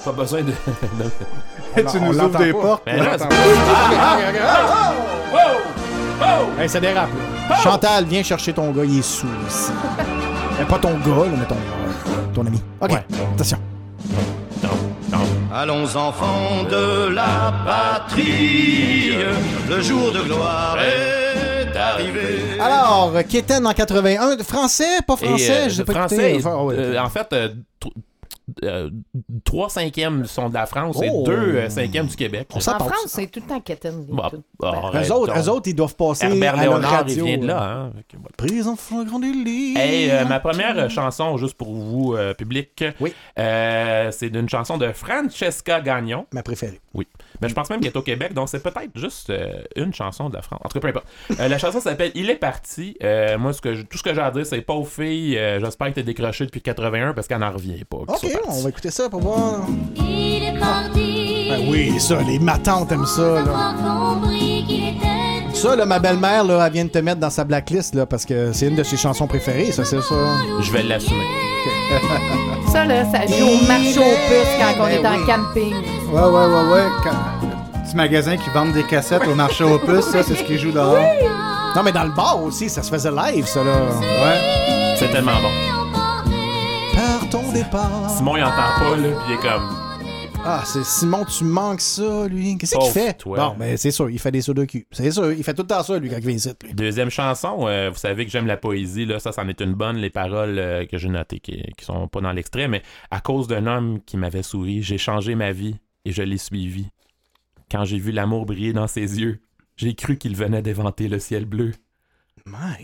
Pas 0.04 0.12
besoin 0.12 0.42
de. 0.42 0.52
tu 1.74 2.00
nous 2.00 2.18
ouvres 2.20 2.38
des 2.38 2.52
pas. 2.52 2.60
portes. 2.60 2.82
Ben 2.86 3.02
là. 3.02 3.18
c'est- 3.18 3.24
Ah, 3.30 4.92
Oh! 5.32 5.36
Oh! 6.20 6.60
Hey, 6.60 6.68
ça 6.68 6.80
dérape, 6.80 7.08
là. 7.48 7.56
Chantal, 7.56 8.04
viens 8.04 8.22
chercher 8.22 8.52
ton 8.52 8.70
gars, 8.72 8.84
il 8.84 8.98
est 9.00 9.02
sous 9.02 9.26
ici. 9.48 9.70
Mais 10.58 10.64
pas 10.64 10.78
ton 10.78 10.94
gars, 10.98 11.24
là, 11.26 11.32
mais 11.38 11.46
ton, 11.46 11.56
ton 12.34 12.46
ami. 12.46 12.62
OK, 12.80 12.90
Ouais. 12.92 13.04
attention. 13.34 13.58
Non, 14.62 14.70
non. 15.10 15.18
Allons 15.52 15.96
enfants 15.96 16.64
de 16.70 17.08
la 17.08 17.54
patrie, 17.64 19.12
le 19.68 19.80
jour 19.80 20.12
de 20.12 20.20
gloire 20.20 20.76
est 20.80 21.76
arrivé. 21.76 22.60
Alors, 22.60 23.12
Keten 23.28 23.66
en 23.66 23.72
81, 23.72 24.38
français, 24.42 25.00
pas 25.06 25.16
français, 25.16 25.66
euh, 25.66 25.68
je 25.68 25.74
sais 25.76 25.84
pas 25.84 25.92
français, 25.94 26.32
écouté. 26.32 26.46
Enfin, 26.46 26.62
ouais. 26.64 26.74
euh, 26.76 27.02
en 27.02 27.08
fait, 27.08 27.28
euh, 27.32 27.48
euh, 27.84 27.88
trois 29.44 29.68
cinquièmes 29.68 30.24
sont 30.26 30.48
de 30.48 30.54
la 30.54 30.66
France 30.66 31.00
et 31.02 31.08
Oh. 31.12 31.22
deux 31.24 31.32
euh, 31.32 31.68
cinquièmes 31.68 32.06
du 32.06 32.16
Québec. 32.16 32.48
On 32.54 32.60
s'en 32.60 32.74
En 32.74 32.78
passe. 32.78 32.88
France, 32.88 33.04
c'est 33.08 33.26
tout 33.30 33.40
le 33.40 33.46
temps 33.46 33.62
les 33.68 34.12
Bah, 34.14 34.30
arrête 34.62 35.08
Eux 35.08 35.12
autres, 35.12 35.38
eux 35.38 35.48
autres, 35.48 35.68
ils 35.68 35.74
doivent 35.74 35.94
passer 35.94 36.26
Herbert 36.26 36.56
Léonard, 36.56 36.90
radio. 36.90 37.16
il 37.16 37.24
vient 37.24 37.38
de 37.38 37.46
là. 37.46 37.62
Hein? 37.62 37.92
Voilà. 38.12 38.28
Prise 38.36 38.66
en 38.68 38.76
flagrant 38.76 39.18
délit. 39.18 39.76
Hey, 39.76 40.10
euh, 40.10 40.24
ma 40.24 40.40
première 40.40 40.78
euh, 40.78 40.88
chanson, 40.88 41.36
juste 41.36 41.54
pour 41.54 41.72
vous, 41.72 42.14
euh, 42.14 42.34
public, 42.34 42.84
Oui. 43.00 43.12
euh, 43.38 44.10
c'est 44.10 44.30
d'une 44.30 44.48
chanson 44.48 44.78
de 44.78 44.92
Francesca 44.92 45.80
Gagnon. 45.80 46.26
Ma 46.32 46.42
préférée. 46.42 46.80
Oui. 46.94 47.06
Mais 47.40 47.48
je 47.48 47.54
pense 47.54 47.70
même 47.70 47.80
qu'elle 47.80 47.92
est 47.92 47.96
au 47.96 48.02
Québec, 48.02 48.34
donc 48.34 48.48
c'est 48.48 48.62
peut-être 48.62 48.90
juste 48.96 49.30
euh, 49.30 49.62
une 49.76 49.94
chanson 49.94 50.28
de 50.28 50.34
la 50.34 50.42
France. 50.42 50.60
En 50.64 50.68
tout 50.68 50.74
cas, 50.74 50.80
peu 50.80 50.88
importe. 50.88 51.06
Euh, 51.38 51.48
la 51.48 51.58
chanson 51.58 51.80
s'appelle 51.80 52.10
Il 52.14 52.30
est 52.30 52.36
parti. 52.36 52.96
Euh, 53.02 53.38
moi, 53.38 53.52
ce 53.52 53.60
que 53.60 53.74
je- 53.74 53.82
tout 53.82 53.96
ce 53.98 54.02
que 54.02 54.12
j'ai 54.14 54.20
à 54.20 54.30
dire, 54.30 54.44
c'est 54.44 54.60
pauvre 54.60 54.88
fille, 54.88 55.38
euh, 55.38 55.60
j'espère 55.60 55.88
que 55.88 55.94
t'es 55.94 56.02
décroché 56.02 56.46
depuis 56.46 56.60
81 56.60 57.12
parce 57.14 57.28
qu'elle 57.28 57.38
n'en 57.38 57.52
revient 57.52 57.84
pas. 57.84 57.98
qu'il 58.18 58.28
OK, 58.28 58.32
soit 58.32 58.37
parti. 58.44 58.58
on 58.58 58.62
va 58.62 58.68
écouter 58.68 58.90
ça 58.90 59.08
pour 59.08 59.20
voir. 59.20 59.60
Il 59.96 60.44
est 60.44 60.58
parti. 60.58 61.48
Ben 61.50 61.66
oui, 61.70 61.98
ça, 61.98 62.18
les 62.22 62.38
matantes 62.38 62.92
aiment 62.92 63.06
ça, 63.06 63.40
là. 63.40 63.74
Ça, 65.54 65.74
là, 65.74 65.84
ma 65.86 65.98
belle-mère, 65.98 66.44
là, 66.44 66.64
elle 66.66 66.72
vient 66.72 66.84
de 66.84 66.90
te 66.90 66.98
mettre 66.98 67.18
dans 67.18 67.30
sa 67.30 67.42
blacklist, 67.42 67.94
là, 67.94 68.06
parce 68.06 68.24
que 68.24 68.52
c'est 68.52 68.66
une 68.68 68.76
de 68.76 68.84
ses 68.84 68.96
chansons 68.96 69.26
préférées, 69.26 69.72
ça, 69.72 69.84
c'est 69.84 70.00
ça. 70.00 70.14
Je 70.60 70.72
vais 70.72 70.82
l'assumer. 70.84 71.24
Ça, 72.72 72.84
là, 72.84 73.02
ça 73.10 73.26
joue 73.26 73.46
au 73.46 73.66
marché 73.66 73.98
aux 73.98 74.02
puces 74.28 74.56
quand 74.58 74.82
on 74.82 74.86
Ben 74.86 75.02
est 75.02 75.06
en 75.06 75.16
oui. 75.16 75.26
camping. 75.26 75.74
Ouais, 76.12 76.20
ouais, 76.20 76.46
ouais, 76.46 76.72
ouais. 76.74 76.84
Quand... 77.02 77.80
Petit 77.82 77.96
magasin 77.96 78.36
qui 78.36 78.50
vendent 78.50 78.74
des 78.74 78.82
cassettes 78.84 79.26
au 79.26 79.34
marché 79.34 79.64
aux 79.64 79.78
puces, 79.78 80.04
ça, 80.04 80.22
c'est 80.22 80.34
ce 80.34 80.44
qui 80.44 80.58
joue 80.58 80.70
dehors. 80.70 81.02
Non, 81.74 81.82
mais 81.82 81.92
dans 81.92 82.04
le 82.04 82.10
bar 82.10 82.42
aussi, 82.44 82.68
ça 82.68 82.82
se 82.82 82.90
faisait 82.90 83.10
live, 83.10 83.46
ça, 83.46 83.64
là. 83.64 83.72
Ouais. 83.72 84.96
C'est 84.98 85.10
tellement 85.10 85.40
bon. 85.40 85.77
Ton 87.30 87.52
départ. 87.52 88.10
Simon, 88.10 88.36
il 88.36 88.42
entend 88.42 88.54
pas, 88.78 88.96
là, 88.96 89.08
puis 89.20 89.26
il 89.28 89.34
est 89.34 89.42
comme. 89.42 89.68
Ah, 90.44 90.62
c'est 90.64 90.84
Simon, 90.84 91.24
tu 91.24 91.44
manques 91.44 91.80
ça, 91.80 92.26
lui. 92.28 92.56
Qu'est-ce 92.56 92.72
qu'il 92.72 92.80
Pauvre 92.80 92.92
fait? 92.92 93.14
toi. 93.14 93.36
Bon, 93.50 93.56
ben, 93.58 93.76
c'est 93.76 93.90
sûr, 93.90 94.08
il 94.08 94.18
fait 94.18 94.30
des 94.30 94.40
sauts 94.40 94.54
de 94.54 94.64
cul. 94.64 94.86
C'est 94.92 95.10
sûr, 95.10 95.32
il 95.32 95.42
fait 95.44 95.52
tout 95.52 95.62
le 95.62 95.68
temps 95.68 95.82
ça, 95.82 95.98
lui, 95.98 96.08
quand 96.08 96.16
il 96.16 96.22
vient 96.26 96.32
ici. 96.36 96.50
lui. 96.64 96.72
Deuxième 96.74 97.10
chanson, 97.10 97.66
euh, 97.66 97.90
vous 97.90 97.98
savez 97.98 98.24
que 98.24 98.30
j'aime 98.30 98.46
la 98.46 98.56
poésie, 98.56 99.04
là, 99.04 99.18
ça, 99.18 99.32
c'en 99.32 99.46
est 99.48 99.60
une 99.60 99.74
bonne, 99.74 99.96
les 99.96 100.10
paroles 100.10 100.58
euh, 100.58 100.86
que 100.86 100.96
j'ai 100.96 101.08
notées, 101.08 101.40
qui, 101.40 101.62
qui 101.76 101.84
sont 101.84 102.08
pas 102.08 102.20
dans 102.20 102.32
l'extrait, 102.32 102.68
mais 102.68 102.82
à 103.10 103.20
cause 103.20 103.46
d'un 103.48 103.66
homme 103.66 104.00
qui 104.06 104.16
m'avait 104.16 104.42
souri, 104.44 104.82
j'ai 104.82 104.98
changé 104.98 105.34
ma 105.34 105.52
vie 105.52 105.76
et 106.04 106.12
je 106.12 106.22
l'ai 106.22 106.38
suivi. 106.38 106.86
Quand 107.70 107.84
j'ai 107.84 107.98
vu 107.98 108.12
l'amour 108.12 108.46
briller 108.46 108.72
dans 108.72 108.86
ses 108.86 109.20
yeux, 109.20 109.40
j'ai 109.76 109.94
cru 109.94 110.16
qu'il 110.16 110.34
venait 110.34 110.62
d'éventer 110.62 111.08
le 111.08 111.18
ciel 111.18 111.44
bleu. 111.44 111.72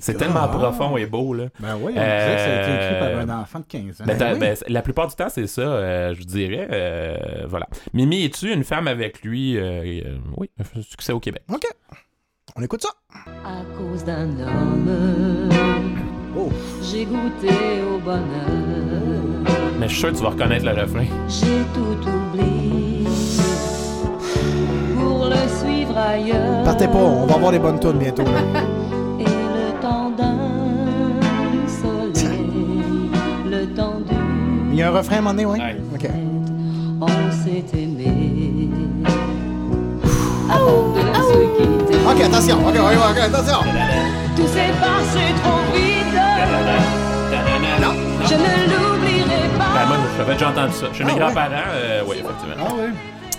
C'est 0.01 0.15
tellement 0.17 0.49
profond 0.49 0.97
et 0.97 1.07
beau, 1.07 1.35
là. 1.35 1.45
Ben 1.61 1.75
oui, 1.81 1.93
on 1.97 2.01
dirait 2.01 2.35
que 2.35 2.41
ça 2.41 2.59
a 2.59 2.63
été 2.63 2.75
écrit 2.75 2.99
par 3.01 3.09
Euh, 3.09 3.21
un 3.27 3.41
enfant 3.43 3.59
de 3.61 3.65
15 3.65 4.01
ans. 4.01 4.05
Ben, 4.07 4.33
oui. 4.35 4.39
ben, 4.39 4.57
la 4.69 4.83
plupart 4.83 5.09
du 5.09 5.15
temps, 5.15 5.29
c'est 5.29 5.47
ça, 5.47 5.61
euh, 5.63 6.13
je 6.15 6.19
vous 6.19 6.25
dirais. 6.27 6.69
euh, 6.71 7.17
voilà. 7.49 7.67
Mimi, 7.93 8.25
es-tu 8.25 8.53
une 8.53 8.65
femme 8.65 8.89
avec 8.89 9.23
lui? 9.23 9.57
Euh, 9.57 9.83
euh, 10.05 10.17
oui, 10.37 10.51
un 10.77 10.83
succès 10.83 11.13
au 11.13 11.21
Québec? 11.21 11.43
OK. 11.53 11.65
On 12.57 12.63
écoute 12.63 12.83
ça. 12.83 12.91
À 13.45 13.63
cause 13.77 14.05
d'un 14.05 14.29
homme, 14.41 15.49
Oh. 16.37 16.51
j'ai 16.83 17.05
goûté 17.05 17.49
au 17.93 17.99
bonheur. 17.99 18.23
Mais 19.79 19.87
je 19.89 19.93
suis 19.93 20.01
sûr 20.01 20.11
que 20.13 20.17
tu 20.17 20.23
vas 20.23 20.31
reconnaître 20.31 20.65
le 20.65 20.73
refrain. 20.73 21.05
J'ai 21.29 21.63
tout 21.75 22.09
oublié 22.09 23.05
pour 24.97 25.27
le 25.27 25.49
suivre 25.49 25.97
ailleurs. 25.97 26.63
Partez 26.65 26.87
pas, 26.87 26.95
on 26.99 27.27
va 27.27 27.35
avoir 27.35 27.53
des 27.53 27.59
bonnes 27.59 27.79
tunes 27.81 27.99
bientôt. 27.99 28.25
là. 28.25 28.31
Il 34.75 34.79
y 34.79 34.83
a 34.83 34.89
un 34.89 34.91
refrain 34.91 35.15
à 35.15 35.19
un 35.19 35.23
moment 35.23 35.35
donné, 35.35 35.47
oui? 35.47 35.59
OK. 35.95 36.11
On 37.01 37.07
s'est 37.31 37.65
aimé. 37.79 38.69
Avant 40.51 40.95
de 40.95 40.99
se 41.23 41.39
quitter. 41.57 41.99
OK, 42.05 42.21
attention. 42.25 42.57
OK, 42.59 42.75
OK, 42.75 43.11
OK, 43.11 43.19
attention. 43.19 43.59
Tout 44.37 44.47
s'est 44.49 44.73
passé 44.81 45.33
trop 45.45 45.61
vite. 45.73 46.19
Non. 47.81 47.93
Je 48.27 48.35
ne 48.35 48.65
l'oublierai 48.73 49.49
pas. 49.57 49.65
Ben, 49.75 49.87
moi, 49.87 49.97
j'avais 50.17 50.33
déjà 50.33 50.49
entendu 50.51 50.73
ça. 50.73 50.87
Chez 50.93 51.05
mes 51.05 51.11
Ah 51.11 51.15
ouais? 51.15 51.21
grands-parents, 51.21 51.71
euh, 51.75 52.03
oui, 52.09 52.17
effectivement. 52.19 52.67
Ah 52.69 52.75
ouais? 52.75 52.91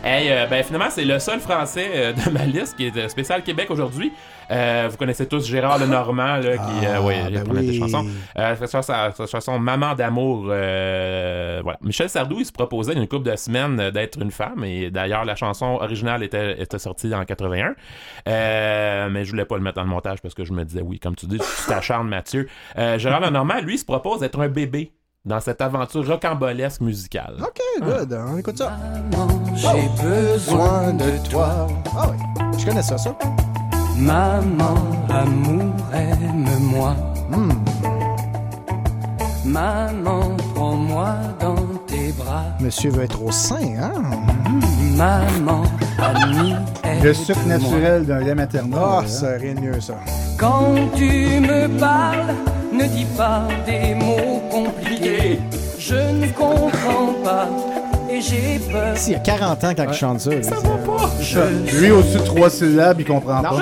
Hey, 0.08 0.30
euh, 0.32 0.45
ben 0.45 0.64
finalement, 0.64 0.92
c'est 0.92 1.03
le 1.03 1.17
seul 1.17 1.40
français 1.40 1.90
euh, 1.95 2.14
de 2.14 2.30
ma 2.30 2.45
liste 2.45 2.77
qui 2.77 2.85
est 2.85 2.95
euh, 2.95 3.08
spécial 3.09 3.42
Québec 3.42 3.72
aujourd'hui. 3.72 4.14
Euh, 4.51 4.88
vous 4.92 4.98
connaissez 4.98 5.27
tous 5.27 5.48
Gérard 5.48 5.80
Lenormand, 5.80 6.35
là, 6.38 6.58
qui 6.58 6.85
euh, 6.85 7.01
ouais, 7.01 7.24
il 7.27 7.34
ben 7.34 7.43
prenait 7.43 7.61
des 7.64 7.69
oui. 7.72 7.80
chansons. 7.80 8.06
Euh, 8.38 8.56
sa, 8.67 8.84
sa- 8.84 9.11
sa 9.11 9.25
chanson 9.25 9.58
Maman 9.58 9.95
d'amour. 9.95 10.45
euh, 10.50 11.59
voilà. 11.64 11.80
Michel 11.82 12.08
Sardou, 12.08 12.38
il 12.40 12.45
se 12.45 12.51
proposait 12.51 12.93
une 12.93 13.08
couple 13.08 13.32
de 13.32 13.35
semaines 13.35 13.90
d'être 13.90 14.22
une 14.22 14.30
femme. 14.30 14.64
Et 14.64 14.92
d'ailleurs, 14.92 15.25
la 15.25 15.35
chanson 15.35 15.80
originale 15.82 16.22
était, 16.22 16.61
était 16.61 16.77
sortie 16.77 17.11
en 17.16 17.25
81. 17.25 17.74
Euh, 18.27 19.09
mais 19.09 19.25
je 19.25 19.32
voulais 19.32 19.45
pas 19.45 19.56
le 19.58 19.64
mettre 19.64 19.77
dans 19.77 19.84
le 19.84 19.90
montage 19.90 20.22
parce 20.22 20.35
que 20.35 20.45
je 20.45 20.53
me 20.53 20.64
disais, 20.66 20.82
oui, 20.84 21.00
comme 21.00 21.16
tu 21.16 21.25
dis, 21.25 21.40
tu 21.40 21.67
t'acharnes, 21.67 22.08
Mathieu. 22.08 22.48
Euh, 22.77 23.00
Gérard 23.00 23.22
Lenormand, 23.22 23.59
lui, 23.61 23.74
il 23.74 23.80
se 23.80 23.85
propose 23.85 24.19
d'être 24.19 24.40
un 24.40 24.50
bébé 24.50 24.92
dans 25.26 25.40
cette 25.40 25.62
aventure 25.62 26.08
rocambolesque 26.08 26.82
musicale. 26.82 27.36
OK, 27.42 27.62
good. 27.82 28.18
On 28.28 28.38
écoute 28.38 28.58
ça. 28.58 28.78
J'ai 29.56 30.04
besoin 30.04 30.94
de 30.94 31.30
toi. 31.30 31.68
Ah 31.95 32.12
oui, 32.12 32.44
je 32.58 32.66
connais 32.66 32.84
ça, 32.84 32.98
ça. 32.98 33.18
Maman, 33.98 34.76
amour, 35.10 35.74
aime-moi. 35.94 36.95
Hmm. 37.30 37.94
Maman, 39.56 40.35
prends-moi 40.53 41.16
dans 41.40 41.56
tes 41.88 42.11
bras. 42.11 42.43
Monsieur 42.59 42.92
veut 42.92 43.06
être 43.06 43.24
au 43.24 43.32
sein, 43.32 43.56
hein? 43.80 43.93
Maman, 44.98 45.64
ami, 45.98 46.56
Le 47.01 47.14
sucre 47.14 47.48
naturel 47.48 48.06
d'un 48.06 48.19
lait 48.19 48.35
maternel. 48.35 48.77
Ah, 48.77 49.00
hein? 49.00 49.08
ça 49.08 49.27
rien 49.40 49.53
de 49.53 49.61
mieux, 49.61 49.80
ça. 49.80 49.93
Quand 50.38 50.75
tu 50.93 51.40
me 51.40 51.69
parles, 51.80 52.35
ne 52.74 52.84
dis 52.84 53.08
pas 53.16 53.43
des 53.66 53.95
mots 53.95 54.42
compliqués. 54.51 55.40
Je 55.80 55.95
ne 55.95 56.27
comprends 56.34 57.14
pas 57.24 57.48
et 58.11 58.19
j'ai 58.19 58.59
peur. 58.69 58.98
Si, 58.98 59.11
il 59.11 59.14
y 59.14 59.16
a 59.16 59.19
40 59.19 59.64
ans 59.64 59.72
quand 59.74 59.85
il 59.88 59.93
chante 59.93 60.19
ça. 60.19 60.32
Ça 60.43 60.56
va 60.56 60.77
pas. 60.85 61.09
Ça, 61.24 61.45
Lui, 61.80 61.92
au-dessus 61.92 62.17
de 62.17 62.24
trois 62.24 62.50
syllabes, 62.50 63.00
il 63.00 63.06
comprend 63.06 63.42
pas. 63.42 63.61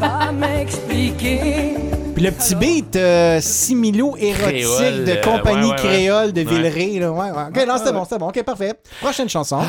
Pas 0.00 0.32
m'expliquer. 0.32 1.74
Puis 2.16 2.24
le 2.24 2.30
petit 2.30 2.54
beat 2.54 2.96
euh, 2.96 3.40
similo 3.42 4.16
érotique 4.16 4.64
Créole, 4.64 5.04
de 5.04 5.10
euh, 5.12 5.20
compagnie 5.20 5.58
ouais, 5.58 5.64
ouais, 5.66 5.70
ouais. 5.70 5.76
créole 5.76 6.32
de 6.32 6.40
Ouais. 6.40 6.46
Villeray. 6.46 6.98
Là. 6.98 7.12
Ouais, 7.12 7.30
ouais. 7.30 7.42
OK, 7.50 7.66
non, 7.68 7.76
c'était 7.76 7.92
bon, 7.92 8.04
c'était 8.04 8.18
bon. 8.18 8.28
OK, 8.28 8.42
parfait. 8.42 8.72
Prochaine 9.02 9.28
chanson. 9.28 9.60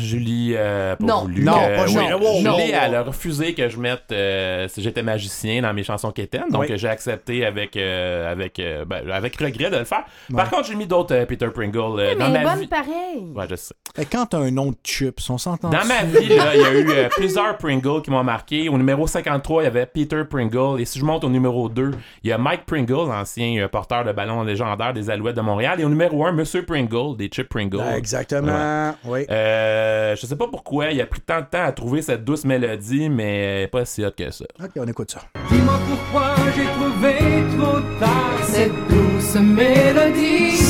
Julie, 0.00 0.52
euh, 0.56 0.94
pas 0.94 1.04
Non, 1.04 1.22
voulu 1.22 1.42
non, 1.42 1.52
que- 1.54 1.76
pas 1.76 1.84
oui, 1.84 2.42
Julie. 2.42 2.70
Elle 2.80 2.94
a 2.94 3.02
refusé 3.02 3.54
que 3.54 3.68
je 3.68 3.76
mette 3.78 4.04
euh, 4.12 4.68
si 4.68 4.82
j'étais 4.82 5.02
magicien 5.02 5.62
dans 5.62 5.72
mes 5.74 5.82
chansons 5.82 6.12
quétaines, 6.12 6.48
donc 6.50 6.60
Oui. 6.62 6.66
euh, 6.70 6.76
j'ai 6.76 6.88
accepté 6.88 7.44
avec 7.44 7.76
euh, 7.76 8.30
avec 8.30 8.60
euh, 8.60 8.84
ben, 8.84 9.10
avec 9.10 9.36
regret 9.40 9.70
de 9.70 9.78
le 9.78 9.84
faire. 9.84 10.04
Par 10.32 10.50
contre, 10.50 10.68
j'ai 10.68 10.76
mis 10.76 10.86
d'autres 10.86 11.14
euh, 11.14 11.26
Peter 11.26 11.48
Pringle 11.52 11.98
euh, 11.98 12.14
dans 12.14 12.28
mais 12.30 12.44
ma 12.44 12.50
bonne 12.52 12.60
vie. 12.62 12.66
pareil. 12.68 13.24
Ouais, 13.34 13.46
je 13.50 13.56
sais. 13.56 13.74
Et 13.98 14.04
quand 14.04 14.26
t'as 14.26 14.38
un 14.38 14.50
nom 14.52 14.66
de 14.70 14.76
chips, 14.84 15.28
on 15.30 15.38
s'entend 15.38 15.70
Dans 15.70 15.84
ma 15.84 16.02
vie, 16.04 16.28
là, 16.28 16.54
il 16.54 16.60
y 16.60 16.64
a 16.64 16.72
eu 16.72 16.88
euh, 16.90 17.08
plusieurs 17.10 17.56
Pringle 17.58 18.02
qui 18.02 18.10
m'ont 18.10 18.22
marqué. 18.24 18.68
Au 18.68 18.76
numéro 18.78 19.06
53, 19.08 19.62
il 19.62 19.64
y 19.64 19.68
avait 19.68 19.86
Peter 19.86 20.22
Pringle. 20.28 20.80
Et 20.80 20.84
si 20.84 20.98
je 21.00 21.04
monte 21.04 21.24
au 21.24 21.28
numéro 21.28 21.63
2, 21.68 21.90
il 22.22 22.30
y 22.30 22.32
a 22.32 22.38
Mike 22.38 22.66
Pringle, 22.66 23.10
ancien 23.10 23.62
euh, 23.62 23.68
porteur 23.68 24.04
de 24.04 24.12
ballon 24.12 24.42
légendaire 24.42 24.92
des 24.92 25.10
Alouettes 25.10 25.36
de 25.36 25.40
Montréal. 25.40 25.80
Et 25.80 25.84
au 25.84 25.88
numéro 25.88 26.24
1, 26.26 26.32
Monsieur 26.32 26.64
Pringle, 26.64 27.16
des 27.16 27.30
Chip 27.32 27.48
Pringle. 27.48 27.80
Ah, 27.82 27.98
exactement. 27.98 28.94
Oui. 29.04 29.26
Euh, 29.30 30.16
je 30.16 30.26
sais 30.26 30.36
pas 30.36 30.48
pourquoi 30.48 30.90
il 30.90 31.00
a 31.00 31.06
pris 31.06 31.20
tant 31.20 31.40
de 31.40 31.46
temps 31.46 31.64
à 31.64 31.72
trouver 31.72 32.02
cette 32.02 32.24
douce 32.24 32.44
mélodie, 32.44 33.08
mais 33.08 33.62
est 33.62 33.68
pas 33.68 33.84
si 33.84 34.04
hot 34.04 34.10
que 34.16 34.30
ça. 34.30 34.44
OK, 34.62 34.70
on 34.76 34.86
écoute 34.86 35.10
ça. 35.10 35.20
Dis-moi 35.50 35.78
pourquoi 35.88 36.34
j'ai 36.56 36.64
trouvé 36.64 37.14
trop 37.58 37.80
tard 37.98 38.38
Cette 38.42 38.72
douce 38.88 39.34
mélodie. 39.36 40.60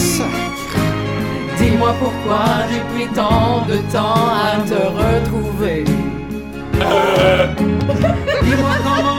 Dis-moi 1.59 1.95
pourquoi 1.99 2.45
j'ai 2.71 2.81
pris 2.95 3.15
tant 3.15 3.65
de 3.67 3.77
temps 3.93 4.15
à 4.15 4.61
te 4.67 4.75
retrouver. 4.75 5.85
Dis-moi 8.43 8.75
comment 8.83 9.14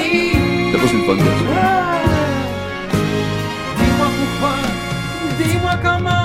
harmonie. 0.00 0.72
T'as 0.72 0.78
pas 0.80 0.88
sur 0.88 0.98
le 0.98 1.04
fun, 1.04 1.16
ça. 1.18 1.30
Dis-moi 3.76 4.06
pourquoi, 4.18 4.54
dis-moi 5.42 5.72
comment, 5.82 6.24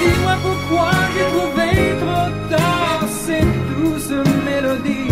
dis-moi 0.00 0.34
pourquoi 0.42 0.90
j'ai 1.14 1.26
trouvé 1.36 1.68
trop 2.00 2.30
tard 2.56 3.08
cette 3.08 3.54
douce 3.78 4.10
mélodie. 4.44 5.10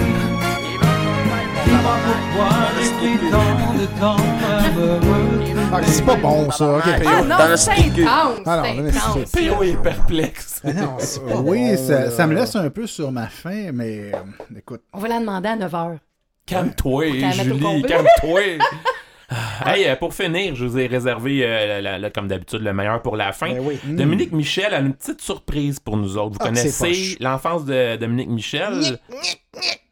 Dis-moi 1.64 1.96
pourquoi 2.06 2.50
j'ai 2.80 2.90
pris 3.18 3.30
tant 3.30 3.74
de 3.74 3.86
temps 4.00 4.24
à 4.48 4.70
me 4.70 4.92
retrouver. 4.94 5.52
Ah, 5.74 5.80
c'est 5.86 6.04
pas 6.04 6.16
bon, 6.16 6.50
ça. 6.50 6.76
OK, 6.76 6.84
P.O. 6.84 7.08
Ah 7.08 7.22
non, 7.22 7.28
Dans 7.38 7.48
le 7.48 7.56
c'est 7.56 7.70
intense, 7.70 8.40
Ah 8.44 8.56
non, 8.58 8.62
c'est 8.62 8.74
mais 8.82 8.92
c'est- 8.92 8.98
intense. 8.98 9.30
P.O. 9.32 9.62
est 9.62 9.82
perplexe. 9.82 10.60
Ah 10.64 10.72
non, 10.74 10.94
c'est 10.98 11.24
pas 11.24 11.36
Oui, 11.36 11.70
bon, 11.70 11.86
ça, 11.88 12.10
ça 12.10 12.26
me 12.26 12.34
laisse 12.34 12.54
un 12.56 12.68
peu 12.68 12.86
sur 12.86 13.10
ma 13.10 13.26
faim, 13.28 13.70
mais 13.72 14.12
euh, 14.12 14.58
écoute. 14.58 14.82
On 14.92 14.98
va 14.98 15.08
la 15.08 15.20
demander 15.20 15.48
à 15.48 15.56
9h. 15.56 15.96
Calme-toi, 16.46 17.04
Julie, 17.32 17.82
calme-toi. 17.82 18.40
Hey, 19.64 19.86
euh, 19.86 19.96
pour 19.96 20.12
finir, 20.12 20.54
je 20.54 20.66
vous 20.66 20.76
ai 20.78 20.86
réservé, 20.86 21.40
euh, 21.42 21.66
la- 21.66 21.80
la- 21.80 21.98
la- 21.98 22.10
comme 22.10 22.28
d'habitude, 22.28 22.60
le 22.60 22.74
meilleur 22.74 23.00
pour 23.00 23.16
la 23.16 23.32
fin. 23.32 23.48
Ben 23.54 23.60
oui. 23.62 23.78
Dominique 23.82 24.30
Michel 24.32 24.74
a 24.74 24.80
une 24.80 24.92
petite 24.92 25.22
surprise 25.22 25.80
pour 25.80 25.96
nous 25.96 26.18
autres. 26.18 26.32
Vous 26.32 26.38
Ah, 26.40 26.48
connaissez 26.48 27.16
l'enfance 27.18 27.64
de 27.64 27.96
Dominique 27.96 28.28
Michel? 28.28 28.98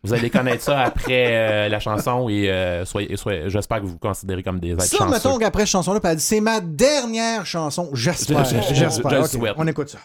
Vous 0.03 0.13
allez 0.13 0.29
connaître 0.29 0.63
ça 0.63 0.81
après 0.81 1.29
euh, 1.29 1.69
la 1.71 1.81
chanson 1.81 2.29
et 2.29 2.51
euh, 2.51 2.85
soyez, 2.85 3.17
soyez- 3.17 3.45
j'espère 3.49 3.79
que 3.79 3.85
vous 3.85 3.93
vous 3.93 3.99
considérez 3.99 4.43
comme 4.43 4.61
des 4.61 4.73
êtres 4.73 4.83
Ça, 4.83 4.99
chanceux. 4.99 5.11
mettons 5.11 5.39
qu'après 5.39 5.63
cette 5.63 5.71
chanson-là, 5.71 6.01
puis 6.01 6.11
elle 6.11 6.17
dit 6.19 6.23
c'est 6.23 6.41
ma 6.41 6.61
dernière 6.61 7.47
chanson. 7.47 7.89
J'espère. 7.95 8.45
Je- 8.45 8.57
je- 8.57 8.61
je- 8.69 8.75
J'espère. 8.75 9.11
je 9.11 9.17
le 9.17 9.23
OK, 9.23 9.29
souhaite. 9.29 9.55
On 9.57 9.67
écoute 9.67 9.89
ça. 9.89 9.99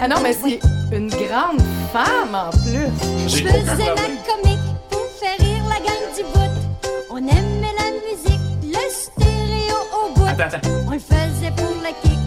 Ah 0.00 0.06
non, 0.06 0.16
mais 0.22 0.32
c'est 0.32 0.60
une 0.96 1.08
grande 1.10 1.60
femme 1.92 2.34
en 2.34 2.50
plus. 2.50 2.88
Je 3.26 3.36
faisais 3.44 3.86
la 3.86 4.08
comique 4.26 4.60
pour 4.88 5.04
faire 5.20 5.36
rire 5.40 5.64
la 5.68 5.78
gang 5.80 6.04
du 6.16 6.22
bout. 6.22 6.88
On 7.10 7.16
aimait 7.18 7.74
la 7.76 7.90
musique, 8.06 8.40
le 8.62 8.90
stéréo 8.90 9.76
au 9.92 10.14
bout. 10.14 10.26
Attends, 10.26 10.56
attends. 10.56 10.68
On 10.86 10.92
le 10.92 10.98
faisait 11.00 11.50
pour 11.56 11.74
le 11.82 11.92
kick, 12.02 12.18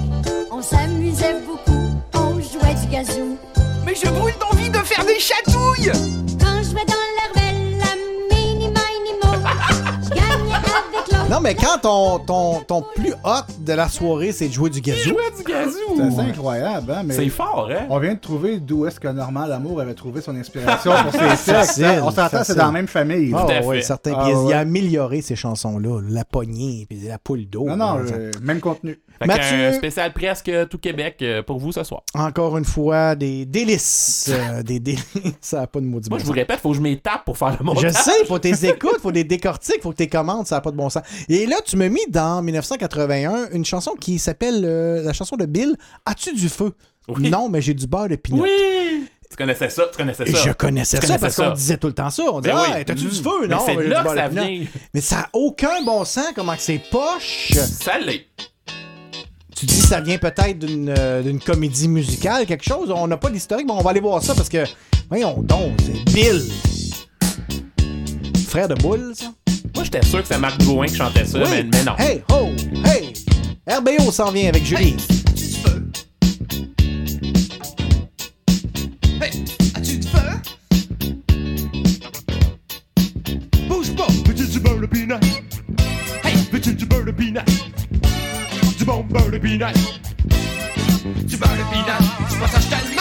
on 0.51 0.61
s'amusait 0.61 1.35
beaucoup, 1.45 1.91
on 2.14 2.33
jouait 2.41 2.75
du 2.75 2.88
gazou. 2.91 3.38
Mais 3.85 3.95
je 3.95 4.09
brûle 4.09 4.33
d'envie 4.40 4.69
de 4.69 4.77
faire 4.77 5.06
des 5.06 5.19
chatouilles 5.19 5.91
Quand 6.40 6.58
je 6.61 6.69
jouais 6.69 6.85
dans 6.85 7.06
l'hermelle, 7.17 7.41
Non, 11.32 11.40
mais 11.40 11.56
quand 11.56 11.77
ton, 11.82 12.19
ton, 12.19 12.60
ton 12.60 12.84
plus 12.93 13.14
hot 13.24 13.53
de 13.60 13.72
la 13.72 13.88
soirée, 13.88 14.34
c'est 14.34 14.50
de 14.50 14.53
jouer 14.53 14.69
du 14.69 14.82
gazou. 14.82 15.11
du 15.38 15.43
gazou. 15.43 15.77
C'est 16.14 16.19
incroyable, 16.19 16.92
hein? 16.92 17.03
mais 17.06 17.14
C'est 17.14 17.30
fort, 17.30 17.69
hein? 17.72 17.85
On 17.90 18.00
vient 18.00 18.16
de 18.16 18.19
trouver 18.19 18.60
d'où 18.60 18.85
est-ce 18.85 19.00
que 19.00 19.08
Normand 19.08 19.45
Lamour 19.45 19.80
avait 19.80 19.93
trouvé 19.93 20.19
son 20.19 20.35
inspiration 20.35 20.92
pour 21.03 21.14
ses 21.14 21.19
textes. 21.53 21.82
Hein? 21.82 22.01
On 22.03 22.11
s'entend, 22.11 22.43
c'est 22.43 22.56
dans 22.56 22.66
la 22.66 22.72
même 22.74 22.88
famille. 22.88 23.32
Ah 23.34 23.45
Tout 23.45 23.51
à 23.53 23.61
oui, 23.66 23.77
fait. 23.77 23.82
certain. 23.84 24.14
Ah 24.18 24.30
il 24.30 24.51
a 24.53 24.60
amélioré 24.60 25.22
ces 25.22 25.38
chansons-là. 25.38 26.01
La 26.10 26.26
poignée, 26.26 26.85
puis 26.90 27.00
la 27.08 27.18
poule 27.18 27.45
d'eau. 27.45 27.64
Non, 27.66 27.77
non, 27.77 28.06
ça- 28.06 28.14
euh, 28.14 28.32
même 28.42 28.60
contenu. 28.60 29.00
Fait 29.22 29.27
Mathieu. 29.27 29.56
euh, 29.58 29.74
spécial 29.74 30.14
presque 30.14 30.51
tout 30.69 30.77
Québec 30.77 31.17
euh, 31.22 31.41
pour 31.43 31.59
vous 31.59 31.72
ce 31.72 31.83
soir. 31.83 32.01
Encore 32.14 32.58
une 32.58 32.66
fois, 32.66 33.16
des 33.16 33.45
délices. 33.45 34.30
euh, 34.33 34.64
des 34.64 34.80
délices. 34.80 35.06
Ça 35.41 35.61
n'a 35.61 35.67
pas 35.67 35.80
de 35.80 35.85
maudit 35.85 36.09
Moi, 36.09 36.17
bon 36.17 36.24
je 36.24 36.27
vous 36.27 36.33
répète, 36.33 36.59
faut 36.59 36.72
que 36.72 36.77
je 36.77 36.82
m'étape 36.82 37.24
pour 37.25 37.38
faire 37.38 37.56
le 37.59 37.64
montage. 37.66 37.83
Je 37.83 37.90
sais, 37.98 38.25
faut 38.25 38.40
tes 38.40 38.66
écoutes, 38.67 39.00
faut 39.01 39.11
des 39.11 39.24
décortiques, 39.24 39.82
faut 39.82 39.91
que 39.91 39.98
tes 39.98 40.09
commandes, 40.09 40.48
ça 40.48 40.56
n'a 40.56 40.61
pas 40.61 40.72
de 40.72 40.77
bon 40.77 40.90
sens. 40.90 41.03
Et 41.30 41.45
là, 41.45 41.58
tu 41.66 41.77
m'as 41.77 41.90
mis 41.90 42.06
dans 42.09 42.41
1981 42.41 43.50
une 43.51 43.66
chanson 43.66 43.91
qui 44.00 44.19
s'appelle 44.19 44.61
euh, 44.66 45.03
la 45.03 45.14
chanson 45.14 45.35
de 45.35 45.45
Bill 45.45 45.75
As-tu 46.06 46.33
du 46.33 46.50
feu? 46.50 46.74
Oui. 47.08 47.30
Non, 47.30 47.50
mais 47.50 47.61
j'ai 47.61 47.74
du 47.74 47.88
beurre 47.88 48.09
de 48.09 48.16
pinot. 48.16 48.43
Oui! 48.43 49.08
Tu 49.30 49.38
connaissais 49.38 49.69
ça, 49.69 49.83
tu 49.90 49.98
connaissais 49.98 50.25
ça. 50.25 50.38
je 50.45 50.51
connaissais 50.51 51.00
Tu 51.00 51.08
ça 51.08 51.17
parce 51.17 51.35
connaissais 51.35 51.43
qu'on 51.51 51.56
disait 51.56 51.77
tout 51.77 51.88
le 51.88 51.93
temps 51.93 52.09
ça. 52.09 52.24
On 52.33 52.41
disait, 52.41 52.53
Ben 52.53 52.61
ah, 52.67 52.74
oui. 52.77 52.85
t'as-tu 52.85 53.06
du 53.06 53.19
Mm. 53.19 53.24
feu? 53.24 53.48
Non, 53.48 53.59
mais 53.66 53.88
là 53.88 54.03
que 54.03 54.16
ça 54.16 54.27
vient. 54.27 54.66
Mais 54.93 55.00
ça 55.01 55.16
n'a 55.17 55.30
aucun 55.32 55.82
bon 55.85 56.03
sens 56.03 56.25
comment 56.35 56.53
que 56.53 56.61
c'est 56.61 56.82
poche. 56.91 57.53
Ça 57.53 57.98
l'est. 58.00 58.25
Tu 59.61 59.67
dis 59.67 59.75
ça 59.80 60.01
vient 60.01 60.17
peut-être 60.17 60.57
d'une 60.57 60.91
euh, 60.98 61.22
d'une 61.22 61.40
comédie 61.40 61.88
musicale, 61.88 62.48
quelque 62.48 62.64
chose. 62.64 62.90
On 62.90 63.06
n'a 63.06 63.17
pas 63.17 63.30
d'historique, 63.30 63.67
mais 63.67 63.73
on 63.73 63.81
va 63.83 63.91
aller 63.91 63.99
voir 63.99 64.23
ça 64.23 64.33
parce 64.33 64.49
que, 64.49 64.64
voyons 65.07 65.40
donc, 65.43 65.73
c'est 65.85 66.11
Bill. 66.11 66.41
frère 68.48 68.67
de 68.67 68.73
Boule, 68.73 69.14
ça? 69.15 69.25
Moi, 69.75 69.83
j'étais 69.83 70.03
sûr 70.03 70.23
que 70.23 70.27
c'est 70.27 70.40
Marc 70.40 70.57
Drouin 70.61 70.88
qui 70.88 70.95
chantait 70.95 71.25
ça, 71.25 71.38
Oui. 71.38 71.45
mais, 71.51 71.64
mais 71.72 71.83
non. 71.83 71.95
Hey, 71.99 72.23
ho, 72.31 72.49
hey! 72.88 73.14
RBO 73.72 74.11
s'en 74.11 74.31
vient 74.31 74.49
avec 74.49 74.65
Julie. 74.65 74.95
Hey, 79.22 79.45
as-tu 79.75 79.98
du 79.99 80.07
feu? 80.07 80.41
Bouge 83.67 83.95
pas, 83.95 84.07
du 84.33 84.59
beurre 84.59 84.80
de 84.81 84.88
peanut? 84.88 85.19
Du 89.11 89.17
bon 89.17 89.23
beurre 89.23 89.31
de 89.31 89.38
peanut? 89.40 89.75
Du 91.25 91.35
beurre 91.35 91.51
de 91.51 91.64
peanut, 91.69 91.99
tu 92.30 93.01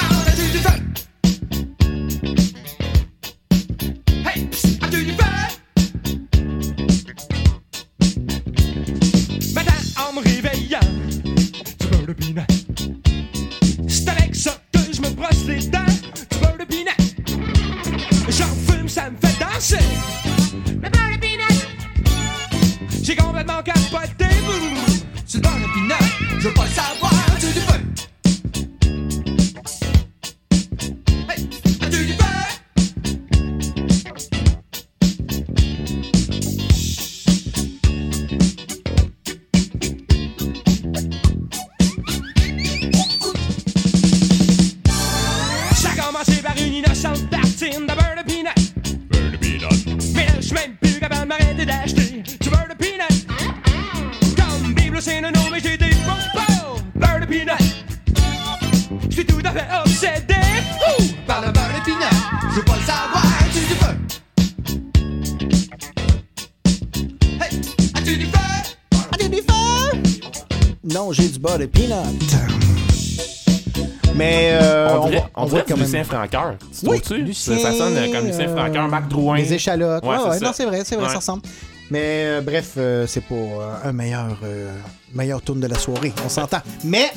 Francoeur. 76.29 76.57
Tu 76.59 76.87
Oui, 76.89 77.01
trouves-tu? 77.01 77.23
Lucien, 77.25 77.57
Ça, 77.59 77.73
ça 77.73 77.79
sonne 77.79 78.13
comme 78.13 78.27
Lucien 78.27 78.49
euh, 78.49 78.57
Francoeur, 78.57 78.89
Marc 78.89 79.09
Drouin. 79.09 79.37
Les 79.39 79.53
échalotes. 79.55 80.05
Ouais, 80.05 80.17
ouais, 80.19 80.41
non, 80.41 80.51
c'est 80.55 80.65
vrai, 80.67 80.83
c'est 80.85 80.97
vrai, 80.97 81.07
Ouais. 81.07 81.11
ça 81.13 81.19
ressemble. 81.19 81.43
Mais 81.91 82.25
euh, 82.27 82.41
bref, 82.41 82.75
euh, 82.77 83.07
c'est 83.07 83.21
pas 83.23 83.35
euh, 83.35 83.75
un 83.85 83.93
meilleur, 83.93 84.39
euh, 84.45 84.73
meilleur 85.13 85.43
tourne 85.43 85.61
de 85.61 85.67
la 85.67 85.79
soirée. 85.79 86.13
On 86.25 86.29
s'entend. 86.29 86.61
Mais 86.85 87.11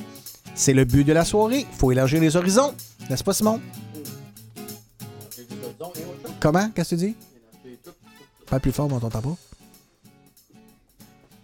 c'est 0.56 0.74
le 0.74 0.86
but 0.86 1.04
de 1.04 1.14
la 1.14 1.26
soirée. 1.26 1.66
faut 1.78 1.92
élargir 1.92 2.20
les 2.22 2.36
horizons. 2.36 2.74
N'est-ce 3.10 3.24
pas, 3.24 3.34
Simon? 3.34 3.60
Comment? 6.40 6.70
Qu'est-ce 6.76 6.96
que 6.96 7.00
tu 7.02 7.06
dis? 7.08 7.16
Pas 8.50 8.60
plus 8.60 8.72
fort, 8.72 8.88
mais 8.88 8.96
on 8.96 9.00
t'entend 9.00 9.22
pas. 9.22 9.36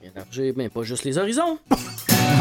Élargir, 0.03 0.53
mais 0.55 0.69
pas 0.69 0.83
juste 0.83 1.03
les 1.03 1.17
horizons. 1.17 1.59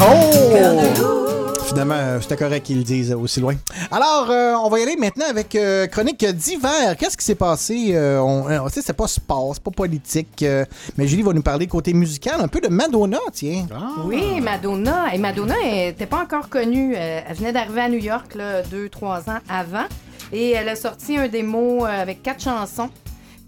Oh! 0.01 1.55
Finalement, 1.67 1.95
euh, 1.95 2.19
c'était 2.19 2.35
correct 2.37 2.65
qu'ils 2.65 2.77
le 2.77 2.83
disent 2.83 3.13
aussi 3.13 3.39
loin. 3.39 3.53
Alors, 3.91 4.27
euh, 4.31 4.53
on 4.63 4.69
va 4.69 4.79
y 4.79 4.83
aller 4.83 4.95
maintenant 4.95 5.25
avec 5.29 5.53
euh, 5.55 5.85
chronique 5.87 6.25
d'hiver. 6.25 6.95
Qu'est-ce 6.97 7.15
qui 7.15 7.23
s'est 7.23 7.35
passé? 7.35 7.91
Euh, 7.93 8.19
on, 8.19 8.67
sais, 8.69 8.81
c'est 8.81 8.93
pas 8.93 9.07
sport, 9.07 9.51
c'est 9.53 9.61
pas 9.61 9.69
politique. 9.71 10.41
euh, 10.41 10.65
mais 10.97 11.07
Julie 11.07 11.21
va 11.21 11.31
nous 11.33 11.43
parler 11.43 11.67
côté 11.67 11.93
musical, 11.93 12.41
un 12.41 12.47
peu 12.47 12.59
de 12.59 12.69
Madonna, 12.69 13.19
tiens. 13.33 13.67
Oui, 14.03 14.41
Madonna. 14.41 15.13
Et 15.13 15.19
Madonna 15.19 15.53
n'était 15.63 16.07
pas 16.07 16.23
encore 16.23 16.49
connue. 16.49 16.95
Elle 16.95 17.35
venait 17.35 17.51
d'arriver 17.51 17.81
à 17.81 17.89
New 17.89 17.99
York, 17.99 18.33
là, 18.33 18.63
deux, 18.63 18.89
trois 18.89 19.19
ans 19.29 19.39
avant. 19.47 19.85
Et 20.31 20.51
elle 20.51 20.69
a 20.69 20.75
sorti 20.75 21.17
un 21.17 21.27
démo 21.27 21.85
avec 21.85 22.23
quatre 22.23 22.43
chansons. 22.43 22.89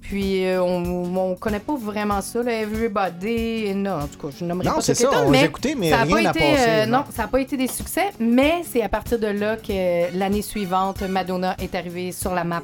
Puis 0.01 0.45
euh, 0.45 0.61
on, 0.61 1.15
on 1.15 1.35
connaît 1.35 1.59
pas 1.59 1.75
vraiment 1.75 2.21
ça, 2.21 2.41
là, 2.43 2.51
Everybody. 2.53 3.73
Non, 3.75 3.91
en 4.01 4.07
tout 4.07 4.27
cas, 4.27 4.35
je 4.37 4.43
n'aimerais 4.43 4.67
Non, 4.67 4.75
pas 4.75 4.81
c'est 4.81 4.95
ce 4.95 5.03
ça, 5.03 5.09
on 5.25 5.29
mais 5.29 5.49
ça 5.89 5.99
a 5.99 6.03
rien 6.03 6.21
n'a 6.23 6.33
passé, 6.33 6.55
euh, 6.67 6.85
non. 6.85 6.97
non, 6.99 7.03
ça 7.15 7.23
n'a 7.23 7.27
pas 7.27 7.39
été 7.39 7.55
des 7.55 7.67
succès, 7.67 8.09
mais 8.19 8.61
c'est 8.69 8.81
à 8.81 8.89
partir 8.89 9.19
de 9.19 9.27
là 9.27 9.57
que 9.57 10.17
l'année 10.17 10.41
suivante, 10.41 11.01
Madonna 11.03 11.55
est 11.59 11.75
arrivée 11.75 12.11
sur 12.11 12.33
la 12.33 12.43
map 12.43 12.61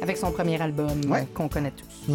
avec 0.00 0.16
son 0.16 0.30
premier 0.30 0.60
album 0.62 1.00
euh, 1.10 1.20
qu'on 1.34 1.48
connaît 1.48 1.72
tous. 1.72 2.12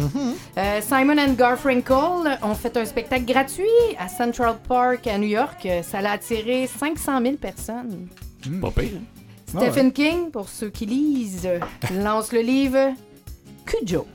Euh, 0.56 0.80
Simon 0.80 1.18
and 1.18 1.34
Garfunkel 1.34 2.38
ont 2.42 2.54
fait 2.54 2.76
un 2.76 2.84
spectacle 2.84 3.26
gratuit 3.26 3.64
à 3.98 4.08
Central 4.08 4.56
Park 4.66 5.06
à 5.06 5.18
New 5.18 5.28
York. 5.28 5.68
Ça 5.82 6.00
l'a 6.00 6.12
attiré 6.12 6.66
500 6.66 7.20
000 7.22 7.34
personnes. 7.36 8.08
Pas 8.60 8.70
pire. 8.70 8.98
Stephen 9.46 9.92
King, 9.92 10.30
pour 10.32 10.48
ceux 10.48 10.70
qui 10.70 10.86
lisent, 10.86 11.48
lance 11.92 12.32
le 12.32 12.40
livre 12.40 12.92
Cujo. 13.66 14.06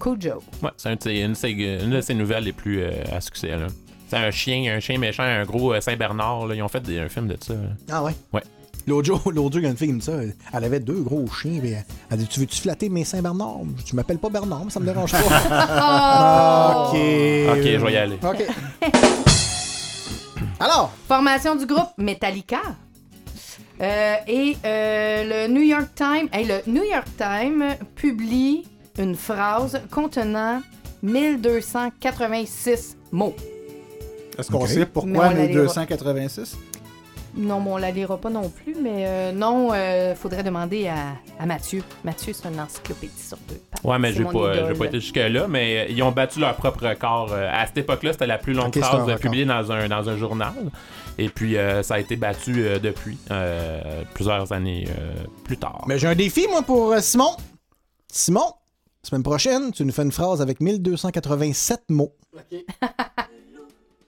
Cujo. 0.00 0.42
Ouais, 0.62 0.70
c'est 0.76 0.88
un 0.88 0.92
une, 0.92 1.32
de 1.32 1.34
ses- 1.36 1.50
une 1.50 1.90
de 1.90 2.00
ses 2.00 2.14
nouvelles 2.14 2.44
les 2.44 2.52
plus 2.52 2.82
euh, 2.82 2.90
à 3.12 3.20
succès. 3.20 3.48
là. 3.56 3.66
C'est 4.08 4.16
un 4.16 4.30
chien, 4.30 4.74
un 4.74 4.80
chien 4.80 4.98
méchant, 4.98 5.22
un 5.22 5.44
gros 5.44 5.72
euh, 5.74 5.80
Saint-Bernard. 5.80 6.52
Ils 6.54 6.62
ont 6.62 6.68
fait 6.68 6.80
des- 6.80 6.98
un 6.98 7.08
film 7.08 7.28
de 7.28 7.36
ça. 7.40 7.52
là. 7.54 7.60
Ah 7.92 8.02
ouais? 8.02 8.12
Ouais. 8.32 8.42
L'autre 8.86 9.06
jour, 9.06 9.20
l'autre 9.32 9.52
jour, 9.52 9.60
il 9.60 9.64
y 9.64 9.66
a 9.66 9.70
une 9.70 9.76
fille 9.76 9.88
qui 9.88 9.92
me 9.92 9.98
dit 10.00 10.06
ça. 10.06 10.14
Elle 10.54 10.64
avait 10.64 10.80
deux 10.80 11.00
gros 11.02 11.26
chiens. 11.28 11.60
puis 11.60 11.74
Elle 12.10 12.18
dit 12.18 12.26
Tu 12.26 12.40
veux-tu 12.40 12.60
flatter 12.60 12.88
mes 12.88 13.04
Saint-Bernard? 13.04 13.58
Tu 13.84 13.94
m'appelles 13.94 14.18
pas 14.18 14.30
Bernard, 14.30 14.64
mais 14.64 14.70
ça 14.70 14.80
me 14.80 14.86
dérange 14.86 15.12
pas. 15.12 15.18
Oh! 16.88 16.88
ok. 16.88 17.58
Ok, 17.58 17.62
je 17.64 17.84
vais 17.84 17.92
y 17.92 17.96
aller. 17.96 18.18
Ok. 18.22 18.44
Alors, 20.58 20.92
Formation 21.08 21.54
du 21.56 21.66
groupe 21.66 21.90
Metallica. 21.98 22.60
Euh, 23.80 24.14
et 24.26 24.56
euh, 24.64 25.46
le 25.46 25.52
New 25.52 25.62
York 25.62 25.88
Times, 25.94 26.28
hey, 26.32 26.46
le 26.46 26.60
New 26.70 26.82
York 26.84 27.06
Times 27.16 27.76
publie 27.96 28.66
une 29.00 29.16
phrase 29.16 29.80
contenant 29.90 30.60
1286 31.02 32.96
mots. 33.12 33.34
Est-ce 34.38 34.50
qu'on 34.50 34.66
sait 34.66 34.86
pourquoi 34.86 35.10
on 35.28 35.30
la 35.30 35.46
lira. 35.46 35.62
1286? 35.62 36.56
Non, 37.36 37.60
mais 37.60 37.70
on 37.70 37.76
la 37.76 37.90
lira 37.92 38.18
pas 38.18 38.28
non 38.30 38.48
plus, 38.48 38.74
mais 38.82 39.04
euh, 39.06 39.32
non, 39.32 39.70
euh, 39.72 40.16
faudrait 40.16 40.42
demander 40.42 40.88
à, 40.88 41.12
à 41.38 41.46
Mathieu. 41.46 41.82
Mathieu, 42.02 42.32
c'est 42.32 42.48
une 42.48 42.58
encyclopédie 42.58 43.12
sur 43.22 43.36
deux 43.48 43.60
pattes. 43.70 43.84
Ouais, 43.84 43.98
mais 44.00 44.12
j'ai 44.12 44.24
pas, 44.24 44.52
j'ai 44.68 44.74
pas 44.74 44.86
été 44.86 44.98
jusque-là, 45.00 45.46
mais 45.48 45.78
euh, 45.78 45.86
ils 45.92 46.02
ont 46.02 46.10
battu 46.10 46.40
leur 46.40 46.56
propre 46.56 46.88
record. 46.88 47.30
Euh, 47.32 47.48
À 47.52 47.66
cette 47.66 47.78
époque-là, 47.78 48.12
c'était 48.14 48.26
la 48.26 48.38
plus 48.38 48.52
longue 48.52 48.76
un 48.76 48.82
phrase 48.82 49.08
euh, 49.08 49.16
publiée 49.16 49.44
dans 49.44 49.70
un, 49.70 49.88
dans 49.88 50.08
un 50.08 50.16
journal. 50.16 50.52
Et 51.18 51.28
puis, 51.28 51.56
euh, 51.56 51.84
ça 51.84 51.94
a 51.94 51.98
été 52.00 52.16
battu 52.16 52.64
euh, 52.64 52.78
depuis, 52.80 53.16
euh, 53.30 54.02
plusieurs 54.12 54.50
années 54.52 54.86
euh, 54.88 55.12
plus 55.44 55.56
tard. 55.56 55.84
mais 55.86 55.98
j'ai 55.98 56.08
un 56.08 56.16
défi, 56.16 56.46
moi, 56.50 56.62
pour 56.62 56.92
euh, 56.92 56.98
Simon. 57.00 57.36
Simon, 58.12 58.54
semaine 59.02 59.22
prochaine, 59.22 59.72
tu 59.72 59.84
nous 59.84 59.92
fais 59.92 60.02
une 60.02 60.12
phrase 60.12 60.40
avec 60.42 60.60
1287 60.60 61.84
mots. 61.90 62.12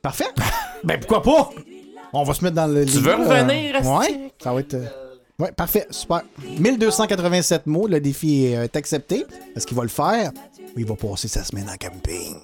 Parfait? 0.03 0.27
ben 0.85 0.99
pourquoi 1.01 1.23
pas? 1.23 1.51
On 2.13 2.25
va 2.25 2.35
se 2.35 2.45
mettre 2.45 2.57
dans 2.57 2.67
le. 2.67 2.85
Tu 2.85 2.99
veux 2.99 3.15
revenir, 3.15 3.77
euh? 3.77 3.99
Ouais, 3.99 4.33
ça 4.43 4.53
va 4.53 4.61
être. 4.61 4.75
euh, 4.75 4.87
Ouais, 5.39 5.51
parfait, 5.51 5.87
super. 5.91 6.21
1287 6.59 7.67
mots, 7.67 7.89
le 7.89 8.01
défi 8.01 8.45
est, 8.45 8.57
euh, 8.59 8.65
est 8.65 8.77
accepté. 8.77 9.25
Est-ce 9.57 9.67
qu'il 9.67 9.77
va 9.77 9.83
le 9.83 9.89
faire? 9.89 10.31
Il 10.77 10.85
va 10.85 10.95
passer 10.95 11.27
sa 11.27 11.43
semaine 11.43 11.69
en 11.71 11.77
camping? 11.77 12.37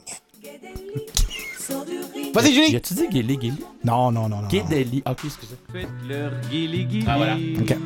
Vas-y, 2.34 2.54
Julie! 2.54 2.70
Y 2.72 2.76
a-tu 2.76 2.94
dit 2.94 3.06
Gilly 3.10 3.38
Gilly? 3.40 3.64
Non, 3.84 4.10
non, 4.10 4.28
non, 4.28 4.40
non. 4.42 4.48
Guédeli. 4.48 5.02
Ok, 5.06 5.18
excusez. 5.24 5.54
Faites-leur 5.70 6.32
guili 6.50 6.86
guili. 6.86 7.04
Ah, 7.06 7.16
voilà. 7.18 7.34
OK. 7.60 7.76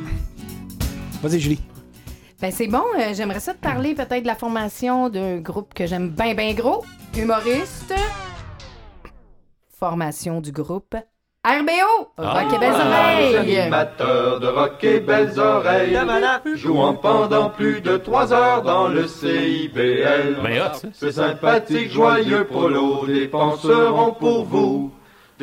Vas-y, 1.21 1.39
Julie. 1.39 1.59
Ben 2.43 2.51
c'est 2.51 2.67
bon, 2.67 2.83
euh, 2.99 3.13
j'aimerais 3.13 3.39
ça 3.39 3.53
te 3.53 3.59
parler 3.59 3.95
peut-être 3.95 4.23
de 4.23 4.27
la 4.27 4.35
formation 4.35 5.07
d'un 5.07 5.37
groupe 5.37 5.73
que 5.73 5.85
j'aime 5.85 6.09
bien, 6.09 6.35
bien 6.35 6.53
gros. 6.53 6.83
Humoriste. 7.17 7.93
Formation 9.79 10.41
du 10.41 10.51
groupe 10.51 10.93
RBO. 11.45 12.09
Rock 12.17 12.53
et 12.53 12.59
belles 12.59 12.73
oreilles. 12.73 13.37
Animateur 13.37 14.41
de 14.41 14.47
rock 14.47 14.83
et 14.83 14.99
belles 14.99 15.39
oreilles, 15.39 15.97
jouant 16.55 16.95
pendant 16.95 17.49
plus 17.49 17.79
de 17.79 17.95
trois 17.95 18.33
heures 18.33 18.61
dans 18.61 18.89
le 18.89 19.07
CIBL. 19.07 20.41
Ben, 20.43 20.63
hot, 20.63 20.73
ça. 20.73 20.87
Ce 20.91 21.11
sympathique, 21.11 21.91
joyeux 21.91 22.43
prolo 22.43 23.07
dépenseront 23.07 24.11
pour 24.19 24.43
vous 24.43 24.91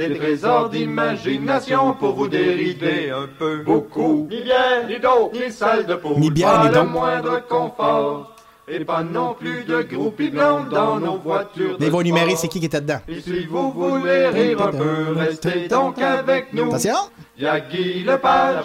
des 0.09 0.17
trésors 0.19 0.71
d'imagination 0.71 1.93
pour 1.95 2.15
vous 2.15 2.29
dérider 2.29 3.11
un 3.11 3.29
peu 3.39 3.59
beaucoup. 3.59 4.27
Ni 4.31 4.41
bière, 4.41 4.87
ni 4.89 4.99
d'eau, 4.99 5.31
ni 5.33 5.51
salle 5.53 5.85
de 5.87 5.95
peau, 5.95 6.15
Ni 6.17 6.31
bière, 6.31 6.63
pas 6.63 6.69
ni 6.69 6.75
le 6.75 6.85
moindre 6.85 7.47
confort. 7.47 8.35
Et 8.73 8.85
pas 8.85 9.03
non 9.03 9.35
plus 9.35 9.65
de 9.65 9.83
groupies 9.83 10.31
blondes 10.31 10.69
dans 10.69 11.01
nos 11.01 11.17
voitures 11.17 11.77
de 11.77 11.85
énumérer 11.85 12.31
sport. 12.31 12.39
c'est 12.39 12.49
qui 12.49 12.61
qui 12.61 12.67
était 12.67 12.81
dedans? 12.81 13.01
Et 13.09 13.21
si 13.21 13.45
vous 13.47 13.73
voulez 13.73 14.29
rire 14.29 14.63
un 14.63 14.71
peu, 14.71 15.13
restez 15.17 15.67
donc 15.67 16.01
avec 16.01 16.53
nous. 16.53 16.69
Attention. 16.69 16.95
Y'a 17.37 17.59
Guy 17.59 18.05
Lepage, 18.05 18.65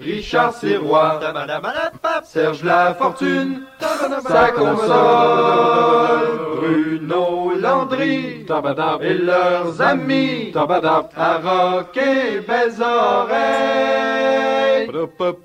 Richard 0.00 0.54
Sirois, 0.54 1.20
Serge 2.24 2.64
Lafortune, 2.64 3.60
sa 4.26 4.48
console, 4.50 4.96
Bruno 6.56 7.52
Landry, 7.60 8.46
et 9.02 9.14
leurs 9.14 9.80
amis, 9.82 10.52
à 10.54 11.38
rocker 11.38 12.40
belles 12.48 12.82
oreilles. 12.82 13.96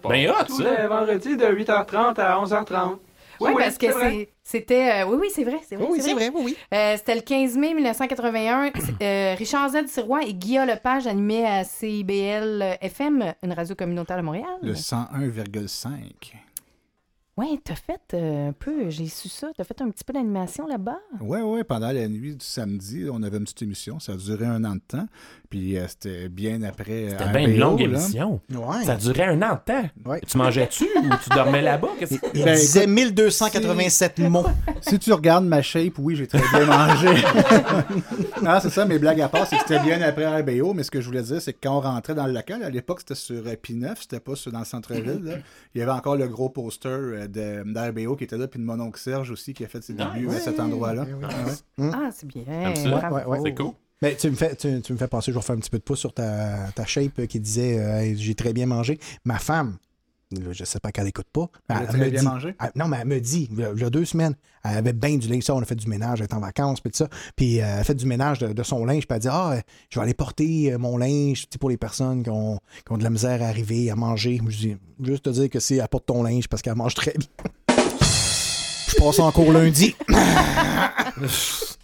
Ben 0.04 0.30
hot, 0.30 0.46
Tous 0.48 0.62
les 0.62 0.88
vendredis 0.88 1.36
de 1.36 1.46
8h30 1.46 2.20
à 2.20 2.40
11h30. 2.42 2.98
Oui, 3.42 3.52
parce 3.58 3.78
que 3.78 3.88
c'était. 4.44 5.04
euh, 5.04 5.08
oui, 5.08 5.18
oui, 5.22 5.28
c'est 5.34 5.44
vrai. 5.44 5.60
C'est 5.68 5.76
vrai, 5.76 5.88
Oui, 5.90 6.00
c'est 6.02 6.14
vrai, 6.14 6.32
oui, 6.34 6.42
oui. 6.46 6.58
Euh, 6.74 6.96
c'était 6.98 7.16
le 7.16 7.22
15 7.22 7.58
mai 7.58 7.74
1981. 7.74 8.72
Euh, 9.02 9.36
Richard 9.38 9.70
Z. 9.70 9.88
Sirois 9.88 10.24
et 10.24 10.34
Guillaume 10.34 10.68
Lepage 10.68 11.08
animaient 11.08 11.46
à 11.46 11.64
CIBL 11.64 12.78
FM, 12.82 13.34
une 13.44 13.54
radio 13.54 13.74
communautaire 13.76 14.18
de 14.18 14.22
Montréal. 14.22 14.46
Le 14.62 14.74
101,5. 14.74 16.34
Ouais, 17.38 17.60
t'as 17.64 17.76
fait 17.76 18.14
un 18.14 18.52
peu, 18.52 18.90
j'ai 18.90 19.08
su 19.08 19.30
ça, 19.30 19.48
t'as 19.58 19.64
fait 19.64 19.82
un 19.82 19.90
petit 19.90 20.04
peu 20.04 20.14
d'animation 20.14 20.68
là-bas? 20.68 21.00
Ouais, 21.22 21.42
ouais, 21.42 21.64
pendant 21.64 21.92
la 21.92 22.08
nuit 22.08 22.36
du 22.36 22.46
samedi, 22.46 23.08
on 23.12 23.24
avait 23.24 23.38
une 23.38 23.44
petite 23.46 23.62
émission. 23.64 24.00
Ça 24.00 24.12
a 24.12 24.16
duré 24.18 24.46
un 24.46 24.64
an 24.66 24.76
de 24.76 24.82
temps. 24.86 25.06
Puis 25.52 25.78
euh, 25.78 25.86
c'était 25.88 26.30
bien 26.30 26.64
après. 26.64 27.10
C'était 27.10 27.30
bien 27.30 27.42
une 27.48 27.60
longue 27.60 27.80
là. 27.82 27.86
émission. 27.86 28.40
Ouais. 28.52 28.84
Ça 28.86 28.96
durait 28.96 29.26
un 29.26 29.42
an 29.44 29.60
de 29.68 29.72
temps. 29.74 30.18
Tu 30.28 30.38
mangeais-tu 30.38 30.86
ou 30.86 31.10
tu 31.24 31.30
dormais 31.30 31.62
là-bas? 31.62 31.90
Qu'est-ce 32.00 32.16
que- 32.16 32.26
Il 32.34 32.44
Ben, 32.44 32.56
disait 32.56 32.84
écoute, 32.86 32.94
1287 32.96 34.20
mots. 34.30 34.46
Si 34.82 34.98
tu 34.98 35.14
regardes 35.14 35.46
ma 35.46 35.62
shape, 35.62 35.94
oui, 36.00 36.16
j'ai 36.16 36.26
très 36.26 36.40
bien 36.40 36.66
mangé. 36.66 37.10
non, 38.42 38.60
c'est 38.62 38.70
ça, 38.72 38.86
mes 38.86 38.98
blagues 38.98 39.22
à 39.22 39.30
part, 39.30 39.46
c'est 39.46 39.58
que 39.58 39.62
c'était 39.68 39.80
bien 39.84 40.02
après 40.02 40.26
RBO, 40.42 40.74
mais 40.74 40.82
ce 40.84 40.90
que 40.92 41.02
je 41.02 41.06
voulais 41.06 41.22
dire, 41.22 41.42
c'est 41.42 41.54
que 41.54 41.60
quand 41.62 41.78
on 41.78 41.82
rentrait 41.82 42.16
dans 42.16 42.26
le 42.26 42.34
local, 42.34 42.64
à 42.64 42.70
l'époque, 42.70 43.02
c'était 43.02 43.16
sur 43.16 43.46
euh, 43.46 43.54
P9, 43.54 43.94
c'était 44.00 44.20
pas 44.20 44.36
sur, 44.36 44.52
dans 44.52 44.60
le 44.60 44.66
centre-ville. 44.66 45.42
Il 45.76 45.80
y 45.80 45.82
avait 45.84 45.92
encore 45.92 46.16
le 46.16 46.28
gros 46.28 46.50
poster 46.50 46.88
euh, 46.90 47.28
d'RBO 47.28 48.16
qui 48.16 48.24
était 48.24 48.38
là, 48.38 48.48
puis 48.48 48.60
de 48.60 48.66
mon 48.66 48.80
oncle 48.80 49.00
Serge 49.00 49.30
aussi 49.32 49.54
qui 49.54 49.64
a 49.64 49.68
fait 49.68 49.84
ses 49.84 49.94
débuts 49.94 50.30
à 50.30 50.40
cet 50.40 50.60
endroit-là. 50.60 51.04
Ouais. 51.04 51.86
Ah, 51.94 52.10
c'est 52.12 52.28
bien. 52.28 52.44
Comme 52.64 52.76
ça. 52.76 52.90
bravo. 52.90 53.16
Ouais, 53.16 53.24
ouais, 53.26 53.40
ouais. 53.40 53.50
C'est 53.50 53.56
cool. 53.56 53.72
Mais 54.02 54.16
tu 54.16 54.30
me 54.30 54.36
fais, 54.36 54.56
tu, 54.56 54.82
tu 54.82 54.94
me 54.94 54.98
fais 54.98 55.08
penser, 55.08 55.32
je 55.32 55.38
vais 55.38 55.44
faire 55.44 55.56
un 55.56 55.60
petit 55.60 55.70
peu 55.70 55.78
de 55.78 55.84
pouce 55.84 56.00
sur 56.00 56.14
ta, 56.14 56.70
ta 56.74 56.86
shape 56.86 57.20
euh, 57.20 57.26
qui 57.28 57.40
disait 57.40 57.78
euh, 57.78 58.16
j'ai 58.16 58.34
très 58.36 58.52
bien 58.54 58.66
mangé. 58.66 59.00
Ma 59.26 59.38
femme, 59.38 59.78
je 60.52 60.64
sais 60.64 60.80
pas 60.80 60.92
qu'elle 60.92 61.08
écoute 61.08 61.28
pas. 61.32 61.50
Elle 61.70 61.98
me 62.00 62.10
bien 62.10 62.20
dit- 62.22 62.26
mangé? 62.26 62.56
elle- 62.60 62.72
non, 62.76 62.88
mais 62.88 62.98
elle 63.02 63.08
me 63.08 63.20
dit, 63.20 63.48
il 63.52 63.60
y 63.60 63.84
a- 63.84 63.90
deux 63.92 64.06
semaines, 64.06 64.34
elle 64.64 64.78
avait 64.78 64.94
bien 64.94 65.18
du 65.18 65.28
linge, 65.28 65.44
ça, 65.44 65.54
on 65.54 65.62
a 65.62 65.66
fait 65.66 65.76
du 65.76 65.88
ménage, 65.88 66.20
elle 66.20 66.26
était 66.26 66.34
en 66.34 66.40
vacances, 66.40 66.80
puis 66.82 66.90
tout 66.90 66.98
ça. 66.98 67.10
Puis 67.36 67.60
euh, 67.62 67.64
elle 67.66 67.80
a 67.80 67.84
fait 67.84 67.94
du 67.94 68.06
ménage 68.08 68.40
de, 68.40 68.54
de 68.54 68.64
son 68.64 68.86
linge, 68.86 69.06
puis 69.08 69.16
elle 69.16 69.22
dit 69.22 69.28
Ah, 69.30 69.62
je 69.92 70.00
vais 70.00 70.04
aller 70.04 70.14
porter 70.16 70.76
mon 70.80 70.98
linge 70.98 71.46
pour 71.60 71.70
les 71.70 71.78
personnes 71.78 72.24
qui 72.24 72.30
ont, 72.32 72.60
qui 72.86 72.92
ont 72.92 72.98
de 72.98 73.04
la 73.04 73.10
misère 73.12 73.44
à 73.44 73.48
arriver, 73.48 73.92
à 73.92 73.96
manger. 73.96 74.42
Je 74.48 74.58
dis 74.58 74.78
Juste 75.04 75.26
te 75.26 75.30
dire 75.30 75.50
que 75.50 75.60
si 75.60 75.76
elle 75.76 75.88
porte 75.88 76.08
ton 76.08 76.24
linge 76.24 76.48
parce 76.48 76.64
qu'elle 76.64 76.74
mange 76.76 76.96
très 76.96 77.14
bien. 77.16 77.28
Je 78.88 78.96
passe 78.96 79.20
en 79.20 79.32
cours 79.32 79.52
lundi. 79.52 79.96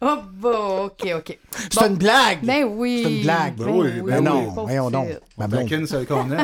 Oh, 0.00 0.16
bon, 0.32 0.84
ok, 0.86 1.08
ok. 1.16 1.38
C'est 1.70 1.74
Bon. 1.80 1.86
une 1.88 1.96
blague! 1.96 2.38
Ben 2.44 2.64
oui. 2.64 3.00
C'est 3.04 3.10
une 3.12 3.22
blague. 3.22 3.54
Ben 3.56 3.66
oui, 3.68 3.90
Ben 4.00 4.02
ben 4.04 4.20
non, 4.24 4.44
pauvre 4.46 4.62
voyons 4.62 4.90
donc. 4.90 5.08
Ma 5.36 5.44
On 5.44 5.48
blonde. 5.48 5.68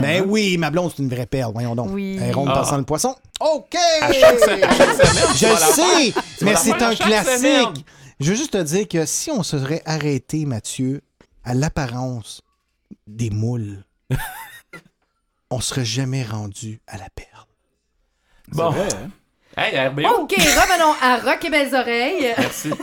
Ben 0.02 0.23
hein. 0.23 0.25
oui, 0.27 0.59
ma 0.59 0.70
blonde, 0.70 0.93
c'est 0.94 1.02
une 1.02 1.09
vraie 1.09 1.27
perle, 1.27 1.52
voyons 1.52 1.75
donc. 1.75 1.89
Oui. 1.91 2.19
Elle 2.20 2.35
ronde 2.35 2.49
Ah. 2.51 2.55
passant 2.59 2.77
le 2.77 2.85
poisson. 2.85 3.15
OK! 3.41 3.75
À 4.02 4.12
chaque 4.12 4.39
se- 4.39 4.51
à 4.51 4.73
chaque 4.75 5.07
semaine, 5.07 5.25
tu 5.33 5.39
Je 5.39 5.73
sais, 5.75 6.44
mais 6.44 6.57
c'est 6.57 6.73
un 6.83 6.94
semaine. 6.94 6.97
classique. 6.97 7.86
Je 8.20 8.31
veux 8.31 8.36
juste 8.36 8.52
te 8.52 8.62
dire 8.62 8.86
que 8.86 9.07
si 9.07 9.31
on 9.31 9.43
se 9.43 9.59
serait 9.59 9.83
arrêté, 9.86 10.44
Mathieu, 10.44 11.01
à 11.44 11.55
l'apparence 11.55 12.43
des 13.07 13.31
moules, 13.31 13.85
on 15.51 15.60
serait 15.60 15.85
jamais 15.85 16.23
rendu 16.25 16.81
à 16.86 16.99
la 16.99 17.09
perle. 17.15 17.47
Bon. 18.49 18.70
vrai, 18.70 18.89
hein? 18.94 19.10
Hey, 19.60 19.78
RBO. 19.89 20.22
OK, 20.22 20.34
revenons 20.36 20.94
à 21.02 21.16
Rock 21.18 21.44
et 21.44 21.50
Belles 21.50 21.74
Oreilles. 21.74 22.34
Merci. 22.39 22.70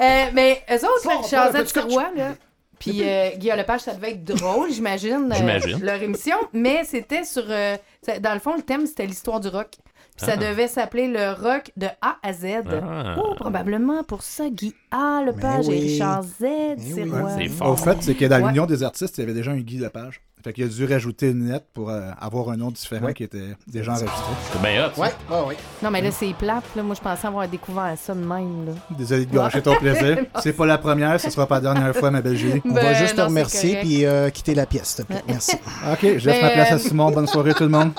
Euh, 0.00 0.24
mais 0.32 0.62
eux 0.70 0.84
autres, 0.84 1.28
Charles 1.28 1.56
le 1.56 1.62
petit 1.64 1.72
Tiroir, 1.72 2.10
là, 2.16 2.34
puis 2.78 3.00
euh, 3.02 3.30
Guillaume 3.36 3.56
Lepage, 3.58 3.80
ça 3.80 3.94
devait 3.94 4.12
être 4.12 4.24
drôle, 4.24 4.70
j'imagine, 4.70 5.28
euh, 5.32 5.34
J'imagine. 5.36 5.80
leur 5.84 6.00
émission, 6.02 6.36
mais 6.52 6.84
c'était 6.84 7.24
sur... 7.24 7.44
euh, 7.48 7.76
ça- 8.02 8.18
dans 8.20 8.34
le 8.34 8.38
fond, 8.40 8.54
le 8.54 8.62
thème, 8.62 8.86
c'était 8.86 9.06
l'histoire 9.06 9.40
du 9.40 9.48
rock. 9.48 9.70
Puis 10.18 10.26
ça 10.26 10.32
Ah. 10.34 10.36
devait 10.36 10.68
s'appeler 10.68 11.08
le 11.08 11.30
rock 11.32 11.70
de 11.76 11.86
A 12.02 12.16
à 12.22 12.32
Z. 12.32 12.44
Ah. 12.70 13.16
Oh, 13.18 13.34
probablement 13.34 14.02
pour 14.04 14.22
ça, 14.22 14.50
Guy 14.50 14.74
A, 14.90 15.22
Lepage 15.24 15.68
Mais 15.68 15.76
et 15.76 15.80
oui. 15.80 15.88
Richard 15.92 16.22
Z, 16.24 16.36
c'est 16.40 16.76
oui. 16.94 17.04
moi. 17.04 17.30
C'est 17.38 17.48
fort. 17.48 17.70
Au 17.70 17.76
fait, 17.76 17.96
c'est 18.00 18.14
que 18.14 18.24
dans 18.26 18.40
Ouais. 18.42 18.48
l'Union 18.48 18.66
des 18.66 18.82
artistes, 18.82 19.16
il 19.18 19.20
y 19.22 19.24
avait 19.24 19.34
déjà 19.34 19.52
un 19.52 19.58
Guy 19.58 19.78
Lepage. 19.78 20.20
Fait 20.44 20.52
qu'il 20.52 20.62
a 20.64 20.68
dû 20.68 20.84
rajouter 20.86 21.30
une 21.30 21.48
lettre 21.50 21.66
pour 21.74 21.90
euh, 21.90 22.10
avoir 22.20 22.50
un 22.50 22.56
nom 22.56 22.70
différent 22.70 23.06
Ouais. 23.06 23.14
qui 23.14 23.24
était 23.24 23.56
déjà 23.66 23.90
enregistré. 23.90 24.32
C'est 24.52 24.62
bien 24.62 24.86
hot. 24.86 24.90
ça. 24.94 25.02
Ouais, 25.02 25.08
ouais, 25.30 25.46
ouais. 25.48 25.56
Non, 25.82 25.90
mais 25.90 26.00
là, 26.00 26.12
c'est 26.12 26.32
plate. 26.32 26.62
Là. 26.76 26.82
Moi, 26.84 26.94
je 26.94 27.00
pensais 27.00 27.26
avoir 27.26 27.48
découvert 27.48 27.92
ça 28.00 28.14
de 28.14 28.20
même. 28.20 28.66
Là. 28.66 28.72
Désolé 28.96 29.26
de 29.26 29.34
gâcher 29.34 29.60
ton 29.62 29.74
plaisir. 29.74 30.18
C'est 30.40 30.52
pas 30.52 30.64
la 30.66 30.78
première, 30.78 31.20
ce 31.20 31.28
sera 31.30 31.46
pas 31.48 31.56
la 31.56 31.60
dernière 31.72 31.94
fois, 31.96 32.12
ma 32.12 32.22
belle 32.22 32.36
Julie. 32.36 32.62
On 32.64 32.68
Ben, 32.72 32.82
va 32.84 32.94
juste 32.94 33.16
te 33.16 33.20
non, 33.20 33.26
remercier 33.26 33.80
puis 33.80 34.06
euh, 34.06 34.30
quitter 34.30 34.54
la 34.54 34.66
pièce, 34.66 34.94
s'il 34.94 35.04
te 35.04 35.12
plaît. 35.12 35.22
Merci. 35.26 35.56
Ok, 35.92 35.98
je 36.02 36.08
laisse 36.08 36.24
Ben, 36.24 36.42
ma 36.42 36.50
place 36.50 36.70
euh, 36.70 36.74
à 36.76 36.78
Simon. 36.78 37.10
Bonne 37.10 37.26
soirée 37.26 37.54
tout 37.54 37.64
le 37.64 37.70
monde. 37.70 37.90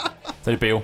Salut, 0.43 0.57
PO. 0.57 0.81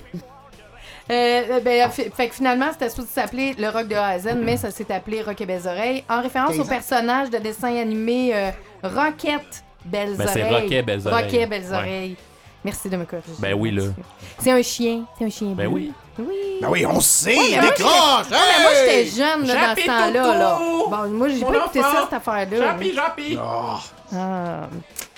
Euh, 1.12 1.60
ben, 1.60 1.90
fi- 1.92 2.10
fait 2.16 2.30
que 2.30 2.36
finalement, 2.36 2.68
c'était 2.72 2.90
supposé 2.90 3.08
s'appeler 3.14 3.54
le 3.60 3.70
rock 3.70 3.88
de 3.88 3.96
A 3.96 4.08
à 4.08 4.20
Z, 4.20 4.30
mais 4.42 4.58
ça 4.58 4.72
s'est 4.72 4.92
appelé 4.92 5.22
Rock 5.22 5.40
et 5.40 5.46
Belles 5.46 5.68
Oreilles, 5.68 6.04
en 6.10 6.22
référence 6.22 6.58
au 6.58 6.64
personnage 6.66 7.30
de 7.30 7.38
dessin 7.38 7.76
animé 7.76 8.32
euh, 8.34 8.50
Rocket 8.84 9.64
Belles 9.86 10.16
Ben, 10.18 10.28
c'est 10.34 10.42
Oreilles. 10.42 10.64
Rocket 10.64 10.86
Belles 10.86 11.08
Oreilles. 11.08 11.24
Rocket 11.26 11.50
Belles 11.50 11.66
Ouais. 11.70 11.78
Oreilles. 11.78 12.16
Merci 12.64 12.90
de 12.90 12.98
me 12.98 13.06
corriger. 13.06 13.28
Ben 13.38 13.54
oui, 13.54 13.70
là. 13.70 13.84
C'est 14.40 14.50
un 14.52 14.62
chien. 14.64 15.04
C'est 15.20 15.26
un 15.26 15.30
chien 15.30 15.50
Ben 15.50 15.68
bleu. 15.68 15.76
oui. 15.76 15.94
Oui. 16.18 16.26
Ben 16.62 16.70
oui, 16.72 16.86
on 16.88 17.00
sait, 17.02 17.38
Ouais, 17.38 17.60
moi, 17.62 17.70
décroche! 17.70 18.26
mais 18.32 18.64
moi, 18.64 18.72
j'étais 18.74 19.06
jeune 19.06 19.46
là, 19.46 19.54
dans 19.76 19.76
ce 19.82 19.86
temps-là. 19.86 20.38
Là. 20.40 20.58
Bon, 20.90 21.10
moi, 21.12 21.28
j'ai 21.30 21.42
pas 21.46 21.56
écouté 21.58 21.82
ça, 21.82 22.02
cette 22.06 22.14
affaire-là. 22.14 22.72
Jampi, 22.72 22.94
Jampi. 22.96 23.38
Ah. 24.12 24.62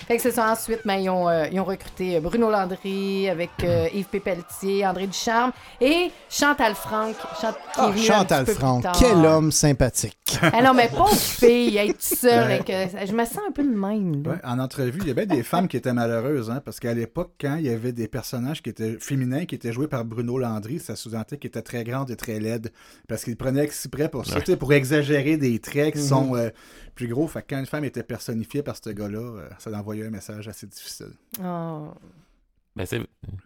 Fait 0.08 0.16
que 0.16 0.22
c'est 0.22 0.30
ça. 0.32 0.50
Ensuite, 0.52 0.80
ben, 0.86 0.94
ils, 0.94 1.10
ont, 1.10 1.28
euh, 1.28 1.46
ils 1.52 1.60
ont 1.60 1.64
recruté 1.64 2.16
euh, 2.16 2.20
Bruno 2.20 2.50
Landry 2.50 3.28
avec 3.28 3.50
euh, 3.62 3.86
Yves 3.94 4.06
Pépelletier, 4.06 4.86
André 4.86 5.06
Ducharme 5.06 5.52
et 5.80 6.10
Chantal 6.30 6.74
Franck. 6.74 7.14
Chant- 7.40 7.52
qui 7.92 8.06
est 8.06 8.10
Ah, 8.10 8.18
Chantal 8.18 8.46
Franck, 8.46 8.84
quel 8.98 9.16
homme 9.24 9.52
sympathique. 9.52 10.14
Ah 10.42 10.62
non, 10.62 10.74
mais 10.74 10.88
pauvre 10.88 11.14
fille, 11.16 11.76
être 11.78 12.00
seule. 12.02 12.44
Avec, 12.44 12.68
euh, 12.70 12.86
je 13.06 13.12
me 13.12 13.24
sens 13.24 13.38
un 13.48 13.52
peu 13.52 13.62
de 13.62 13.68
même. 13.74 14.22
Ouais, 14.26 14.36
en 14.44 14.58
entrevue, 14.58 14.98
il 15.02 15.08
y 15.08 15.10
avait 15.10 15.24
des 15.26 15.42
femmes 15.42 15.68
qui 15.68 15.76
étaient 15.78 15.92
malheureuses, 15.94 16.50
hein, 16.50 16.60
parce 16.64 16.78
qu'à 16.80 16.92
l'époque, 16.92 17.32
quand 17.40 17.56
il 17.56 17.64
y 17.66 17.70
avait 17.70 17.92
des 17.92 18.08
personnages 18.08 18.62
qui 18.62 18.68
étaient 18.70 18.98
féminins, 19.00 19.46
qui 19.46 19.54
étaient 19.54 19.72
joués 19.72 19.88
par 19.88 20.04
Bruno 20.04 20.38
Landry, 20.38 20.78
ça 20.80 20.96
sous-entendait 20.96 21.38
qu'ils 21.38 21.48
étaient 21.48 21.62
très 21.62 21.82
grandes 21.82 22.10
et 22.10 22.16
très 22.16 22.38
laides, 22.40 22.70
parce 23.08 23.24
qu'il 23.24 23.36
prenait 23.36 23.64
exprès 23.64 24.08
pour 24.10 24.26
ça, 24.26 24.36
Ouais. 24.46 24.56
pour 24.56 24.72
exagérer 24.74 25.38
des 25.38 25.58
traits 25.60 25.94
qui 25.94 26.00
Mhm. 26.00 26.06
sont 26.06 26.36
euh, 26.36 26.50
plus 26.98 27.08
gros. 27.08 27.28
Fait 27.28 27.42
que 27.42 27.46
quand 27.54 27.60
une 27.60 27.66
femme 27.66 27.84
était 27.84 28.02
personnifiée 28.02 28.62
par 28.62 28.76
ce 28.76 28.90
gars-là, 28.90 29.18
euh, 29.18 29.48
ça 29.58 29.70
envoyait 29.70 30.04
un 30.06 30.10
message 30.10 30.48
assez 30.48 30.66
difficile. 30.66 31.12
Oh. 31.42 31.88
Ben, 32.74 32.84
c'est 32.86 33.00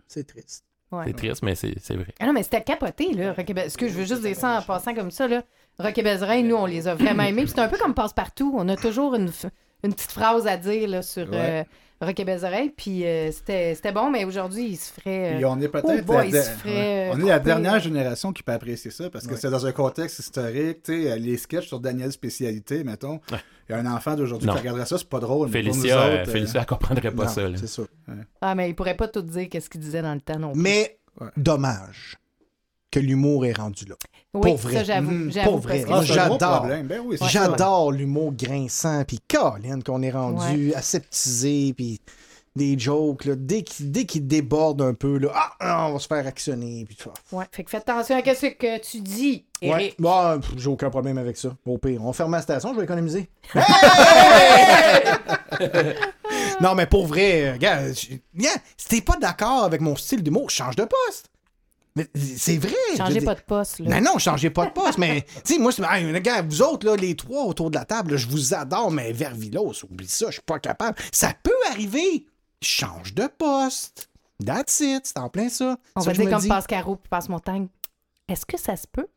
C'est 0.09 0.27
triste. 0.27 0.65
Ouais. 0.91 1.05
c'est 1.07 1.13
triste, 1.15 1.43
mais 1.43 1.55
c'est 1.55 1.75
c'est 1.81 1.95
vrai. 1.97 2.13
Ah 2.21 2.27
non, 2.27 2.33
mais 2.33 2.43
c'était 2.43 2.63
capoté, 2.63 3.13
là. 3.15 3.33
Rock 3.33 3.49
Est-ce 3.51 3.79
que 3.79 3.89
je 3.89 3.95
veux 3.95 4.05
juste 4.05 4.23
dire 4.23 4.37
ça 4.37 4.59
en 4.59 4.63
passant 4.63 4.95
comme 4.95 5.11
ça, 5.11 5.27
là? 5.29 5.43
Rock 5.79 5.97
et 5.99 6.43
nous, 6.43 6.57
on 6.57 6.67
les 6.67 6.87
a 6.89 6.95
vraiment 6.95 7.23
aimés. 7.23 7.47
C'est 7.47 7.59
un 7.61 7.69
peu 7.69 7.79
comme 7.79 7.95
Passe-Partout. 7.95 8.53
On 8.57 8.69
a 8.69 8.77
toujours 8.77 9.15
une, 9.15 9.29
f- 9.29 9.49
une 9.85 9.93
petite 9.95 10.13
phrase 10.13 10.47
à 10.47 10.57
dire, 10.59 10.89
là, 10.89 11.01
sur 11.03 11.31
Ouais. 11.31 11.63
euh, 11.63 11.65
Rock 12.03 12.19
et 12.21 12.25
Belles 12.25 12.45
Oreilles. 12.45 12.73
Puis 12.77 13.07
euh, 13.07 13.31
c'était 13.33 13.75
c'était 13.75 13.93
bon, 13.93 14.11
mais 14.11 14.25
aujourd'hui, 14.25 14.67
il 14.71 14.77
se 14.77 14.93
ferait... 14.93 15.33
euh, 15.33 15.37
Puis 15.37 15.45
on 15.45 15.61
est 15.61 15.67
oh 15.67 15.71
peut-être 15.71 16.05
boy, 16.05 16.31
la, 16.31 16.41
ouais. 16.41 16.47
euh, 16.67 17.11
on 17.15 17.21
est 17.21 17.29
la 17.29 17.39
dernière 17.39 17.79
génération 17.81 18.33
qui 18.33 18.43
peut 18.43 18.53
apprécier 18.53 18.91
ça 18.91 19.09
parce 19.11 19.27
que 19.27 19.33
Ouais. 19.33 19.39
c'est 19.41 19.51
dans 19.51 19.65
un 19.67 19.73
contexte 19.73 20.19
historique, 20.19 20.83
tu 20.83 21.05
sais, 21.05 21.19
les 21.19 21.37
sketchs 21.37 21.69
sur 21.69 21.81
Daniel 21.81 22.11
Spécialité, 22.13 22.85
mettons. 22.85 23.21
Ouais. 23.31 23.39
Il 23.69 23.73
y 23.73 23.75
a 23.75 23.79
un 23.79 23.87
enfant 23.87 24.15
d'aujourd'hui 24.17 24.49
Non. 24.49 24.55
qui 24.55 24.61
regarderait 24.61 24.87
ça, 24.87 24.99
c'est 24.99 25.09
pas 25.09 25.21
drôle. 25.21 25.49
Félicia, 25.49 26.07
autres, 26.23 26.31
Félicia, 26.31 26.61
elle 26.61 26.67
comprendrait 26.67 27.11
pas 27.13 27.25
Non, 27.25 27.31
ça. 27.31 27.49
là. 27.49 27.57
C'est 27.57 27.67
sûr. 27.69 27.87
Ah, 28.41 28.55
mais 28.55 28.69
il 28.69 28.75
pourrait 28.75 28.97
pas 28.97 29.09
tout 29.09 29.23
dire 29.23 29.49
qu'est-ce 29.49 29.71
qu'il 29.71 29.81
disait 29.81 30.03
dans 30.03 30.15
le 30.15 30.21
temps 30.21 30.39
non 30.39 30.53
plus. 30.53 30.61
Mais 30.61 30.99
Ouais. 31.21 31.29
dommage 31.37 32.17
que 32.93 33.01
l'humour 33.01 33.45
est 33.47 33.55
rendu 33.55 33.87
là. 33.87 33.97
oui, 34.35 34.51
pour 34.51 34.57
vrai. 34.59 34.75
ça, 34.75 34.85
j'avoue. 34.85 35.11
Mhm. 35.11 35.33
j'avoue, 35.33 35.51
Pour 35.51 35.59
vrai. 35.59 35.85
Ah, 35.91 36.03
j'adore. 36.05 36.59
problème. 36.61 36.87
Ben 36.87 37.01
oui. 37.05 37.17
J'adore 37.29 37.91
l'humour 37.91 38.33
grinçant, 38.35 39.03
puis 39.05 39.19
Colin, 39.29 39.81
qu'on 39.81 40.03
est 40.03 40.13
rendu 40.13 40.73
aseptisé, 40.75 41.73
puis 41.77 42.01
des 42.55 42.79
jokes, 42.79 43.25
là, 43.25 43.35
dès 43.35 43.63
qu'il 43.63 43.91
dès 43.91 44.05
qu'il 44.05 44.27
déborde 44.27 44.83
un 44.83 44.93
peu, 44.93 45.19
là, 45.19 45.31
ah, 45.35 45.53
ah, 45.59 45.87
on 45.89 45.95
va 45.95 45.99
se 45.99 46.07
faire 46.07 46.27
actionner, 46.27 46.85
puis 46.85 46.97
tout 46.97 47.05
ça. 47.05 47.37
Ouais, 47.37 47.47
fait 47.51 47.65
que 47.65 47.71
fais 47.71 47.79
attention 47.79 48.17
à 48.17 48.35
ce 48.35 48.47
que 48.47 48.79
tu 48.79 49.01
dis, 49.01 49.47
Ouais. 49.63 49.95
Bon, 49.99 50.41
j'ai 50.57 50.69
aucun 50.69 50.91
problème 50.91 51.19
avec 51.19 51.37
ça. 51.37 51.57
Au 51.65 51.79
pire, 51.79 52.05
on 52.05 52.13
ferme 52.13 52.33
la 52.33 52.43
station, 52.43 52.73
je 52.73 52.79
vais 52.79 52.85
économiser. 52.85 53.31
non, 56.61 56.75
mais 56.75 56.87
pour 56.87 57.07
vrai, 57.07 57.57
gars, 57.61 57.95
si 57.95 58.21
t'es 58.89 59.01
pas 59.01 59.17
d'accord 59.17 59.65
avec 59.65 59.81
mon 59.81 59.97
style 59.97 60.23
d'humour, 60.23 60.51
change 60.51 60.77
de 60.77 60.85
poste. 60.85 61.29
Mais 61.95 62.09
c'est 62.15 62.57
vrai. 62.57 62.75
Changez 62.97 63.21
pas 63.21 63.35
de 63.35 63.41
poste, 63.41 63.79
là. 63.81 64.01
Non, 64.01 64.13
non, 64.13 64.19
changez 64.19 64.51
pas 64.51 64.67
de 64.67 64.73
poste, 64.73 64.99
mais, 64.99 65.27
tu 65.45 65.55
sais, 65.55 65.59
moi, 65.59 65.73
hey, 65.93 66.05
vous 66.49 66.63
autres, 66.63 66.87
là, 66.87 66.97
les 66.97 67.15
trois 67.17 67.45
autour 67.45 67.71
de 67.71 67.77
la 67.77 67.85
table, 67.85 68.13
là, 68.13 68.17
je 68.17 68.27
vous 68.29 68.55
adore, 68.55 68.91
mais 68.91 69.13
Vervilos, 69.13 69.85
oublie 69.91 70.09
ça, 70.09 70.27
je 70.27 70.33
suis 70.33 70.43
pas 70.43 70.59
capable. 70.59 70.97
Ça 71.13 71.33
peut 71.43 71.51
arriver. 71.71 72.27
Change 72.63 73.13
de 73.15 73.27
poste. 73.27 74.09
That's 74.45 74.81
it, 74.81 75.07
c'est 75.07 75.19
en 75.19 75.29
plein 75.29 75.49
ça. 75.49 75.77
On 75.97 76.01
Ça 76.01 76.11
va 76.11 76.17
dire 76.17 76.27
me 76.27 76.31
comme 76.31 76.41
dis. 76.41 76.49
Passe-Carreau 76.49 76.97
puis 76.97 77.09
Passe-Montagne. 77.09 77.69
Est-ce 78.29 78.47
que 78.47 78.59
ça 78.59 78.77
se 78.77 78.87
peut? 78.87 79.09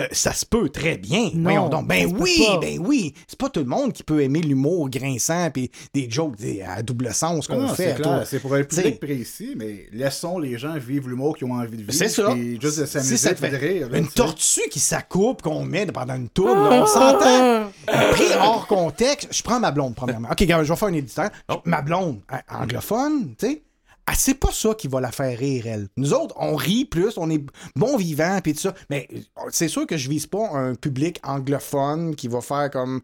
Euh, 0.00 0.06
ça 0.12 0.32
se 0.32 0.46
peut 0.46 0.68
très 0.68 0.96
bien. 0.96 1.30
Non, 1.34 1.42
Voyons 1.42 1.68
donc. 1.68 1.86
Ben 1.86 2.12
oui, 2.18 2.42
ben 2.60 2.78
oui. 2.80 3.14
C'est 3.28 3.38
pas 3.38 3.48
tout 3.48 3.60
le 3.60 3.66
monde 3.66 3.92
qui 3.92 4.02
peut 4.02 4.22
aimer 4.22 4.40
l'humour 4.40 4.88
grinçant 4.90 5.50
puis 5.50 5.70
des 5.94 6.08
jokes 6.10 6.36
des- 6.36 6.62
à 6.62 6.82
double 6.82 7.12
sens 7.12 7.46
qu'on 7.46 7.60
Non, 7.62 7.74
fait. 7.74 7.96
c'est 8.24 8.40
pour 8.40 8.54
un 8.54 8.64
T'sais, 8.64 8.82
public 8.82 9.00
précis, 9.00 9.54
mais 9.56 9.86
laissons 9.92 10.38
les 10.38 10.58
gens 10.58 10.74
vivre 10.78 11.08
l'humour 11.08 11.36
qu'ils 11.36 11.46
ont 11.46 11.54
envie 11.54 11.72
de 11.76 11.82
vivre. 11.82 11.92
C'est 11.92 12.08
ça. 12.08 12.34
juste 12.60 12.80
de 12.80 12.86
s'amuser, 12.86 13.16
ça 13.16 13.34
te 13.34 13.40
puis 13.40 13.50
de 13.50 13.56
fait 13.56 13.66
rire. 13.68 13.88
là, 13.90 13.98
une 13.98 14.08
tortue 14.08 14.68
qui 14.70 14.78
s'accoupe 14.80 15.42
qu'on 15.42 15.62
met 15.64 15.86
pendant 15.86 16.14
une 16.16 16.28
tourne, 16.28 16.58
on 16.58 16.86
s'entend. 16.86 17.70
Pris 18.12 18.24
hors 18.40 18.66
contexte, 18.66 19.28
je 19.32 19.42
prends 19.42 19.60
ma 19.60 19.70
blonde 19.70 19.94
premièrement. 19.94 20.28
OK, 20.30 20.38
je 20.46 20.54
vais 20.54 20.76
faire 20.76 20.88
un 20.88 20.92
éditeur. 20.92 21.30
Ma 21.64 21.82
blonde, 21.82 22.20
anglophone, 22.48 23.34
tu 23.38 23.46
sais, 23.46 23.62
ah, 24.06 24.12
c'est 24.16 24.34
pas 24.34 24.50
ça 24.52 24.74
qui 24.74 24.88
va 24.88 25.00
la 25.00 25.12
faire 25.12 25.38
rire, 25.38 25.66
elle. 25.66 25.88
Nous 25.96 26.12
autres, 26.14 26.34
on 26.38 26.56
rit 26.56 26.84
plus, 26.84 27.16
on 27.16 27.30
est 27.30 27.42
bon 27.76 27.96
vivant, 27.96 28.38
puis 28.42 28.54
tout 28.54 28.60
ça. 28.60 28.74
Mais 28.90 29.06
euh, 29.14 29.18
c'est 29.50 29.68
sûr 29.68 29.86
que 29.86 29.96
je 29.96 30.08
vise 30.08 30.26
pas 30.26 30.48
un 30.52 30.74
public 30.74 31.20
anglophone 31.22 32.14
qui 32.16 32.28
va 32.28 32.40
faire 32.40 32.70
comme 32.70 33.00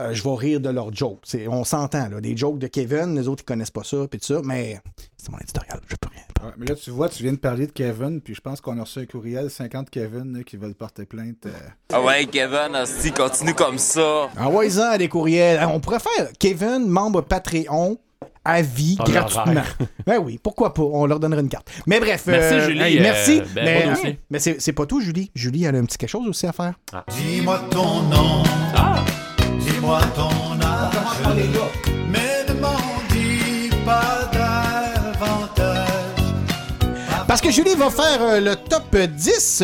euh, 0.00 0.12
je 0.14 0.22
vais 0.22 0.34
rire 0.34 0.60
de 0.60 0.70
leurs 0.70 0.92
jokes. 0.94 1.20
C'est- 1.24 1.46
on 1.48 1.64
s'entend, 1.64 2.08
là. 2.08 2.20
Des 2.20 2.36
jokes 2.36 2.58
de 2.58 2.66
Kevin, 2.68 3.14
les 3.18 3.28
autres, 3.28 3.42
ils 3.42 3.46
connaissent 3.46 3.70
pas 3.70 3.84
ça, 3.84 4.06
puis 4.10 4.18
tout 4.18 4.26
ça. 4.26 4.40
Mais 4.44 4.80
c'est 5.16 5.30
mon 5.30 5.38
éditorial, 5.38 5.80
je 5.88 5.96
peux 5.96 6.08
rien. 6.10 6.22
Ouais, 6.46 6.52
mais 6.58 6.66
là, 6.66 6.74
tu 6.74 6.90
vois, 6.90 7.08
tu 7.08 7.22
viens 7.22 7.32
de 7.32 7.38
parler 7.38 7.66
de 7.66 7.72
Kevin, 7.72 8.20
puis 8.20 8.34
je 8.34 8.40
pense 8.40 8.60
qu'on 8.60 8.78
a 8.78 8.82
reçu 8.82 9.00
un 9.00 9.06
courriel 9.06 9.50
50 9.50 9.90
Kevin 9.90 10.36
là, 10.36 10.42
qui 10.44 10.56
veulent 10.56 10.74
porter 10.74 11.04
plainte. 11.06 11.46
euh. 11.46 11.50
Ah 11.92 12.02
ouais, 12.02 12.26
Kevin, 12.26 12.74
hostie, 12.76 13.12
continue 13.12 13.54
comme 13.54 13.78
ça. 13.78 14.28
Envoyez-en 14.38 14.96
des 14.98 15.08
courriels. 15.08 15.66
On 15.72 15.80
pourrait 15.80 16.00
faire 16.00 16.30
Kevin, 16.38 16.86
membre 16.86 17.22
Patreon, 17.22 17.98
à 18.46 18.62
vie, 18.62 18.96
En 19.00 19.04
gratuitement. 19.04 19.62
ben 20.06 20.18
oui, 20.18 20.38
pourquoi 20.42 20.72
pas? 20.72 20.82
On 20.82 21.06
leur 21.06 21.20
donnerait 21.20 21.42
une 21.42 21.48
carte. 21.48 21.68
Mais 21.86 21.98
bref. 22.00 22.24
Merci, 22.26 22.54
euh, 22.54 22.66
Julie, 22.66 22.80
hey, 22.80 22.98
euh, 22.98 23.02
merci. 23.02 23.42
ben, 23.54 23.64
mais 23.64 23.82
bon 23.82 23.90
dossier. 23.90 24.18
mais 24.30 24.38
c'est 24.38 24.60
c'est 24.60 24.72
pas 24.72 24.86
tout, 24.86 25.00
Julie. 25.00 25.30
Julie, 25.34 25.64
elle 25.64 25.74
a 25.74 25.78
un 25.78 25.84
petit 25.84 25.98
quelque 25.98 26.10
chose 26.10 26.28
aussi 26.28 26.46
à 26.46 26.52
faire. 26.52 26.74
Dis-moi 27.08 27.60
ton 27.70 28.02
nom, 28.02 28.42
dis-moi 29.58 30.00
ton 30.14 30.60
âge, 30.64 31.34
mais 31.34 31.42
Parce 37.36 37.48
que 37.48 37.52
Julie 37.52 37.74
va 37.74 37.90
faire 37.90 38.22
euh, 38.22 38.40
le 38.40 38.56
top 38.56 38.96
10, 38.96 39.62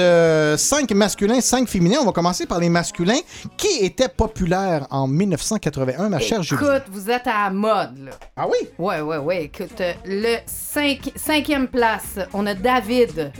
5 0.63 0.91
masculins, 0.91 1.41
5 1.41 1.67
féminins. 1.67 2.01
On 2.03 2.05
va 2.05 2.13
commencer 2.13 2.45
par 2.45 2.59
les 2.59 2.69
masculins. 2.69 3.17
Qui 3.57 3.83
était 3.83 4.11
populaire 4.11 4.87
en 4.91 5.09
1981, 5.09 6.11
ma 6.11 6.19
chère 6.19 6.43
Julie? 6.43 6.63
Écoute, 6.63 6.83
vous 6.91 7.09
êtes 7.11 7.27
à 7.27 7.45
la 7.45 7.51
mode, 7.51 7.97
là. 7.97 8.11
Ah 8.37 8.47
oui? 8.47 8.69
Ouais, 8.79 9.01
ouais, 9.01 9.17
ouais. 9.17 9.45
Écoute, 9.45 9.81
euh, 9.81 9.95
le 10.05 10.37
cinq- 10.45 11.13
cinquième 11.17 11.67
place, 11.67 12.19
on 12.35 12.45
a 12.45 12.53
David. 12.53 13.33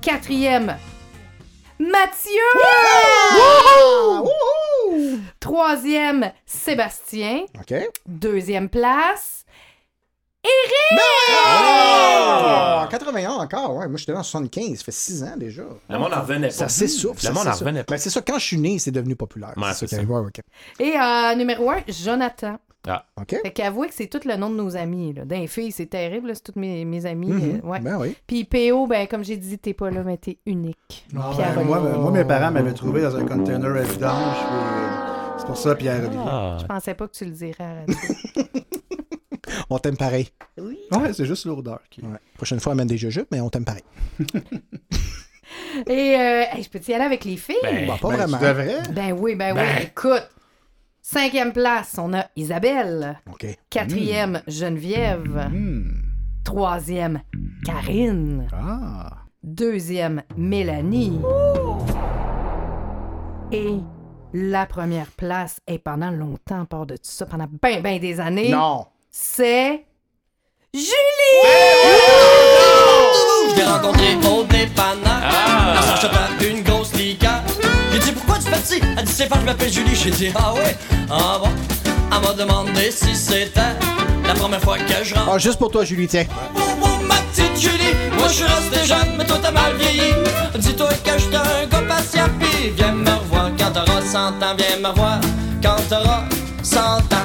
Quatrième, 0.00 0.76
Mathieu! 1.80 2.30
Troisième, 5.40 6.30
Sébastien. 6.46 7.40
OK. 7.58 7.74
Deuxième 8.06 8.68
place, 8.68 9.41
Eric! 10.44 11.00
Oh! 11.34 12.86
81 12.90 13.30
encore, 13.30 13.76
ouais. 13.76 13.88
Moi, 13.88 13.96
j'étais 13.96 14.12
en 14.12 14.22
75, 14.22 14.78
ça 14.78 14.84
fait 14.84 14.90
6 14.92 15.22
ans 15.22 15.36
déjà. 15.36 15.62
Le 15.88 15.98
monde 15.98 16.12
en 16.12 16.20
revenait 16.20 16.48
pas. 16.48 16.52
Ça 16.52 16.68
s'essouffle. 16.68 17.16
Le 17.16 17.28
ça 17.28 17.32
monde 17.32 17.46
en 17.46 17.52
revenait 17.52 17.84
pas. 17.84 17.94
Ben, 17.94 17.98
c'est 17.98 18.10
ça, 18.10 18.20
quand 18.20 18.38
je 18.38 18.44
suis 18.46 18.58
né, 18.58 18.78
c'est 18.78 18.90
devenu 18.90 19.16
populaire. 19.16 19.54
Ouais, 19.56 19.72
c'est 19.74 19.86
ça. 19.86 19.96
ça. 19.96 20.02
Ouais. 20.02 20.30
Et 20.80 20.94
euh, 20.98 21.34
numéro 21.36 21.70
un, 21.70 21.78
Jonathan. 21.88 22.58
Ah. 22.88 23.04
OK. 23.20 23.36
Fait 23.42 23.52
qu'avouez 23.52 23.86
que 23.88 23.94
c'est 23.94 24.08
tout 24.08 24.20
le 24.26 24.34
nom 24.36 24.50
de 24.50 24.56
nos 24.56 24.76
amis. 24.76 25.12
Là. 25.12 25.24
D'un 25.24 25.46
fille, 25.46 25.70
c'est 25.70 25.86
terrible, 25.86 26.28
là, 26.28 26.34
c'est 26.34 26.42
toutes 26.42 26.56
mes, 26.56 26.84
mes 26.84 27.06
amis. 27.06 27.28
Mhm. 27.30 27.60
euh, 27.64 27.68
ouais. 27.68 27.80
Ben 27.80 27.96
oui. 28.00 28.16
Puis 28.26 28.44
PO, 28.44 28.88
ben 28.88 29.06
comme 29.06 29.22
j'ai 29.24 29.36
dit, 29.36 29.56
t'es 29.58 29.72
pas 29.72 29.90
là, 29.90 30.02
mais 30.04 30.16
t'es 30.16 30.38
unique. 30.46 31.06
Ouais, 31.14 31.20
Pierre 31.36 31.64
moi, 31.64 31.78
moi, 31.78 32.10
mes 32.10 32.24
parents 32.24 32.50
m'avaient 32.50 32.74
trouvé 32.74 33.02
dans 33.02 33.14
un 33.14 33.24
container 33.24 33.76
à 33.76 33.82
vidange, 33.82 34.36
puis 34.36 34.56
euh, 34.56 35.38
c'est 35.38 35.46
pour 35.46 35.56
ça, 35.56 35.74
Pierre 35.76 36.00
Olivier. 36.00 36.26
Ah. 36.26 36.56
Je 36.60 36.66
pensais 36.66 36.94
pas 36.94 37.06
que 37.06 37.12
tu 37.12 37.24
le 37.24 37.30
dirais 37.30 37.54
à 37.60 37.74
la 37.74 37.80
radio. 37.80 37.94
On 39.70 39.78
t'aime 39.78 39.96
pareil. 39.96 40.28
Ouais, 40.58 41.12
c'est 41.12 41.26
juste 41.26 41.46
lourdeur. 41.46 41.80
Qui... 41.90 42.02
Ouais. 42.02 42.18
Prochaine 42.36 42.60
fois, 42.60 42.72
amène 42.72 42.88
des 42.88 42.96
jujubes, 42.98 43.26
mais 43.30 43.40
on 43.40 43.50
t'aime 43.50 43.64
pareil. 43.64 43.82
Et 45.86 46.16
euh, 46.16 46.42
hey, 46.52 46.62
je 46.62 46.68
peux 46.70 46.80
y 46.86 46.94
aller 46.94 47.04
avec 47.04 47.24
les 47.24 47.36
filles? 47.36 47.56
Ben, 47.62 47.86
pas 47.86 47.96
Ben, 48.02 48.26
vraiment. 48.26 48.38
Ben 48.92 49.12
oui, 49.18 49.34
ben, 49.34 49.54
Ben. 49.54 49.66
oui. 49.78 49.84
Écoute, 49.84 50.28
cinquième 51.00 51.52
place, 51.52 51.96
on 51.98 52.12
a 52.14 52.26
Isabelle. 52.36 53.18
OK. 53.30 53.46
Quatrième, 53.70 54.42
Geneviève. 54.46 55.50
Troisième, 56.44 57.20
Karine. 57.64 58.46
Ah. 58.52 59.18
Deuxième, 59.42 60.22
Mélanie. 60.36 61.20
Et 63.52 63.76
la 64.32 64.66
première 64.66 65.10
place, 65.10 65.58
et 65.66 65.78
pendant 65.78 66.10
longtemps, 66.10 66.64
part 66.64 66.86
de 66.86 66.94
tout 66.94 67.02
ça, 67.02 67.26
pendant 67.26 67.46
ben, 67.60 67.82
ben 67.82 67.98
des 68.00 68.18
années, 68.20 68.50
Non. 68.50 68.86
C'est 69.12 69.84
Julie! 70.74 70.86
Je 73.50 73.56
l'ai 73.56 73.64
rencontré 73.64 74.16
au 74.26 74.42
dépanneur. 74.44 75.20
Elle 75.76 76.00
s'en 76.00 76.08
pas 76.08 76.28
une 76.44 76.62
grosse 76.62 76.94
liqueur. 76.94 77.42
J'ai 77.92 77.98
dit 77.98 78.12
pourquoi 78.12 78.38
tu 78.38 78.50
fais 78.50 78.64
ci? 78.64 78.80
Elle 78.96 79.04
dit 79.04 79.12
c'est 79.12 79.28
pas, 79.28 79.38
je 79.38 79.44
m'appelle 79.44 79.70
Julie. 79.70 79.94
J'ai 79.94 80.10
dit 80.10 80.32
ah 80.34 80.54
ouais, 80.54 80.76
ah 81.10 81.38
bon. 81.42 81.50
Elle 81.84 82.20
m'a 82.26 82.32
demandé 82.32 82.90
si 82.90 83.14
c'était 83.14 83.60
la 84.26 84.32
première 84.34 84.62
fois 84.62 84.78
que 84.78 85.04
je 85.04 85.14
rentre. 85.14 85.30
Ah, 85.34 85.38
juste 85.38 85.58
pour 85.58 85.70
toi, 85.70 85.84
Julie, 85.84 86.08
tiens. 86.08 86.24
Oh, 86.56 86.60
oh, 86.82 86.86
ma 87.06 87.16
petite 87.16 87.60
Julie, 87.60 87.94
moi 88.16 88.28
je 88.28 88.34
suis 88.34 88.44
resté 88.44 88.86
jeune, 88.86 89.16
mais 89.18 89.26
toi 89.26 89.38
t'as 89.42 89.50
mal 89.50 89.76
vieilli. 89.76 90.14
Dis-toi 90.54 90.88
que 90.88 91.18
j'étais 91.18 91.36
un 91.36 91.66
gars 91.70 91.82
patient, 91.86 92.28
pis 92.40 92.70
viens 92.70 92.92
me 92.92 93.10
revoir 93.10 93.50
quand 93.58 93.72
t'auras 93.72 94.00
100 94.00 94.18
ans. 94.18 94.56
Viens 94.56 94.78
me 94.80 94.88
revoir 94.88 95.20
quand 95.62 95.76
t'auras 95.90 96.24
100 96.62 96.78
ans. 96.80 97.21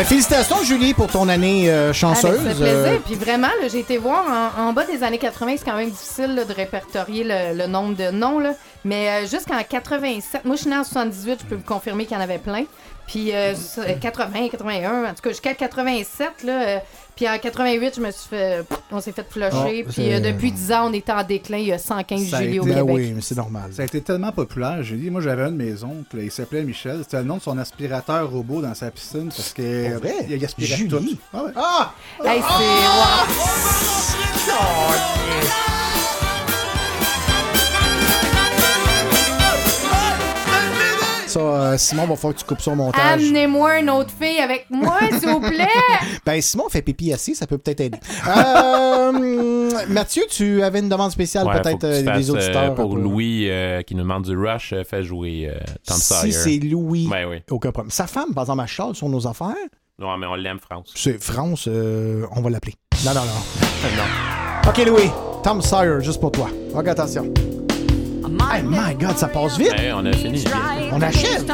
Ben, 0.00 0.06
félicitations, 0.06 0.64
Julie, 0.64 0.94
pour 0.94 1.08
ton 1.08 1.28
année 1.28 1.70
euh, 1.70 1.92
chanceuse. 1.92 2.40
Ah, 2.40 2.42
ben, 2.42 2.48
ça 2.48 2.54
fait 2.54 2.62
plaisir. 2.62 2.92
Euh, 2.92 2.98
Puis 3.04 3.14
vraiment, 3.16 3.48
j'ai 3.70 3.80
été 3.80 3.98
voir 3.98 4.24
en, 4.56 4.68
en 4.68 4.72
bas 4.72 4.86
des 4.86 5.02
années 5.02 5.18
80, 5.18 5.56
c'est 5.58 5.64
quand 5.66 5.76
même 5.76 5.90
difficile 5.90 6.34
là, 6.36 6.46
de 6.46 6.54
répertorier 6.54 7.22
le, 7.22 7.54
le 7.54 7.66
nombre 7.66 7.94
de 7.94 8.10
noms. 8.10 8.38
Là. 8.38 8.54
Mais 8.86 9.10
euh, 9.10 9.26
jusqu'en 9.26 9.62
87, 9.62 10.46
moi 10.46 10.56
je 10.56 10.62
suis 10.62 10.70
née 10.70 10.78
en 10.78 10.84
78, 10.84 11.40
je 11.42 11.44
peux 11.44 11.56
vous 11.56 11.62
confirmer 11.62 12.06
qu'il 12.06 12.16
y 12.16 12.18
en 12.18 12.22
avait 12.22 12.38
plein. 12.38 12.64
Puis 13.08 13.34
euh, 13.34 13.54
ça, 13.54 13.82
80, 13.92 14.48
81, 14.48 15.04
en 15.04 15.08
tout 15.08 15.20
cas 15.22 15.28
jusqu'à 15.28 15.52
87, 15.52 16.44
là. 16.44 16.80
Euh, 17.22 17.26
puis 17.26 17.28
en 17.28 17.38
88, 17.38 17.94
je 17.96 18.00
me 18.00 18.10
suis 18.10 18.28
fait. 18.28 18.64
On 18.90 19.00
s'est 19.00 19.12
fait 19.12 19.26
flusher. 19.28 19.84
Oh, 19.86 19.90
puis 19.92 20.12
euh, 20.12 20.20
depuis 20.20 20.50
10 20.52 20.72
ans, 20.72 20.88
on 20.90 20.92
est 20.92 21.08
en 21.10 21.22
déclin. 21.22 21.58
Il 21.58 21.66
y 21.66 21.72
a 21.72 21.78
115 21.78 22.28
Ça 22.28 22.38
a 22.38 22.42
Julie 22.42 22.58
au 22.60 22.62
été- 22.64 22.72
ben 22.74 22.80
Québec. 22.80 22.94
oui, 22.96 23.12
mais 23.14 23.20
c'est 23.20 23.36
normal. 23.36 23.70
Ça 23.72 23.82
a 23.82 23.84
été 23.84 24.00
tellement 24.00 24.32
populaire, 24.32 24.82
Julie. 24.82 25.10
Moi, 25.10 25.20
j'avais 25.20 25.42
un 25.42 25.50
de 25.52 25.56
mes 25.56 25.84
oncles, 25.84 26.18
il 26.22 26.30
s'appelait 26.30 26.62
Michel. 26.64 27.00
C'était 27.02 27.18
le 27.18 27.24
nom 27.24 27.36
de 27.36 27.42
son 27.42 27.58
aspirateur 27.58 28.30
robot 28.30 28.62
dans 28.62 28.74
sa 28.74 28.90
piscine 28.90 29.28
parce 29.28 29.52
que 29.52 29.98
vrai? 29.98 30.26
il 30.28 30.44
aspirait 30.44 30.76
Julie. 30.76 30.88
tout. 30.88 31.18
Ah 31.32 31.44
ouais. 31.44 31.50
Ah! 31.56 31.94
Hey, 32.24 32.40
c'est. 32.40 32.48
wow. 34.48 36.29
Ça, 41.30 41.40
euh, 41.40 41.78
Simon, 41.78 42.06
va 42.06 42.16
falloir 42.16 42.34
que 42.34 42.40
tu 42.40 42.44
coupes 42.46 42.66
au 42.66 42.74
montage. 42.74 43.02
Amenez-moi 43.22 43.78
une 43.80 43.90
autre 43.90 44.10
fille 44.20 44.38
avec 44.40 44.66
moi, 44.70 44.98
s'il 45.20 45.28
vous 45.28 45.40
plaît! 45.40 45.68
Ben, 46.26 46.40
Simon 46.40 46.68
fait 46.68 46.82
pipi 46.82 47.12
assis, 47.12 47.34
ça 47.34 47.46
peut 47.46 47.58
peut-être 47.58 47.80
aider. 47.80 47.98
Euh, 48.26 49.70
Mathieu, 49.88 50.24
tu 50.28 50.62
avais 50.62 50.80
une 50.80 50.88
demande 50.88 51.10
spéciale, 51.10 51.46
Ouais, 51.46 51.60
peut-être 51.60 51.84
euh, 51.84 52.04
fasses, 52.04 52.26
des 52.26 52.30
euh, 52.30 52.34
auditeurs. 52.34 52.74
pour 52.74 52.96
Louis 52.96 53.48
euh, 53.48 53.82
qui 53.82 53.94
nous 53.94 54.02
demande 54.02 54.24
du 54.24 54.36
rush, 54.36 54.72
euh, 54.72 54.82
fais 54.84 55.02
jouer 55.02 55.48
euh, 55.50 55.58
Tom 55.86 55.96
Si 55.96 56.32
Sawyer. 56.32 56.32
c'est 56.32 56.58
Louis, 56.66 57.08
Ben 57.10 57.26
oui. 57.28 57.42
aucun 57.50 57.70
problème. 57.72 57.90
Sa 57.90 58.06
femme, 58.06 58.34
par 58.34 58.44
exemple, 58.44 58.62
elle 58.62 58.68
charle 58.68 58.94
sur 58.94 59.08
nos 59.08 59.26
affaires? 59.26 59.54
Non, 59.98 60.16
mais 60.16 60.26
on 60.26 60.34
l'aime, 60.34 60.58
France. 60.58 60.92
C'est 60.94 61.22
France, 61.22 61.66
euh, 61.68 62.26
on 62.34 62.40
va 62.40 62.50
l'appeler. 62.50 62.74
Non, 63.04 63.12
non, 63.14 63.20
non. 63.20 63.26
non. 63.96 64.70
OK, 64.70 64.78
Louis. 64.86 65.10
Tom 65.42 65.62
Sawyer, 65.62 66.00
juste 66.02 66.20
pour 66.20 66.32
toi. 66.32 66.48
OK, 66.74 66.88
attention. 66.88 67.32
Hey, 68.52 68.62
my 68.62 68.94
God, 68.94 69.16
ça 69.16 69.28
passe 69.28 69.58
vite. 69.58 69.72
Ben, 69.76 69.94
on 69.94 70.06
a 70.06 70.12
fini. 70.12 70.44
On 70.92 71.00
achève. 71.00 71.44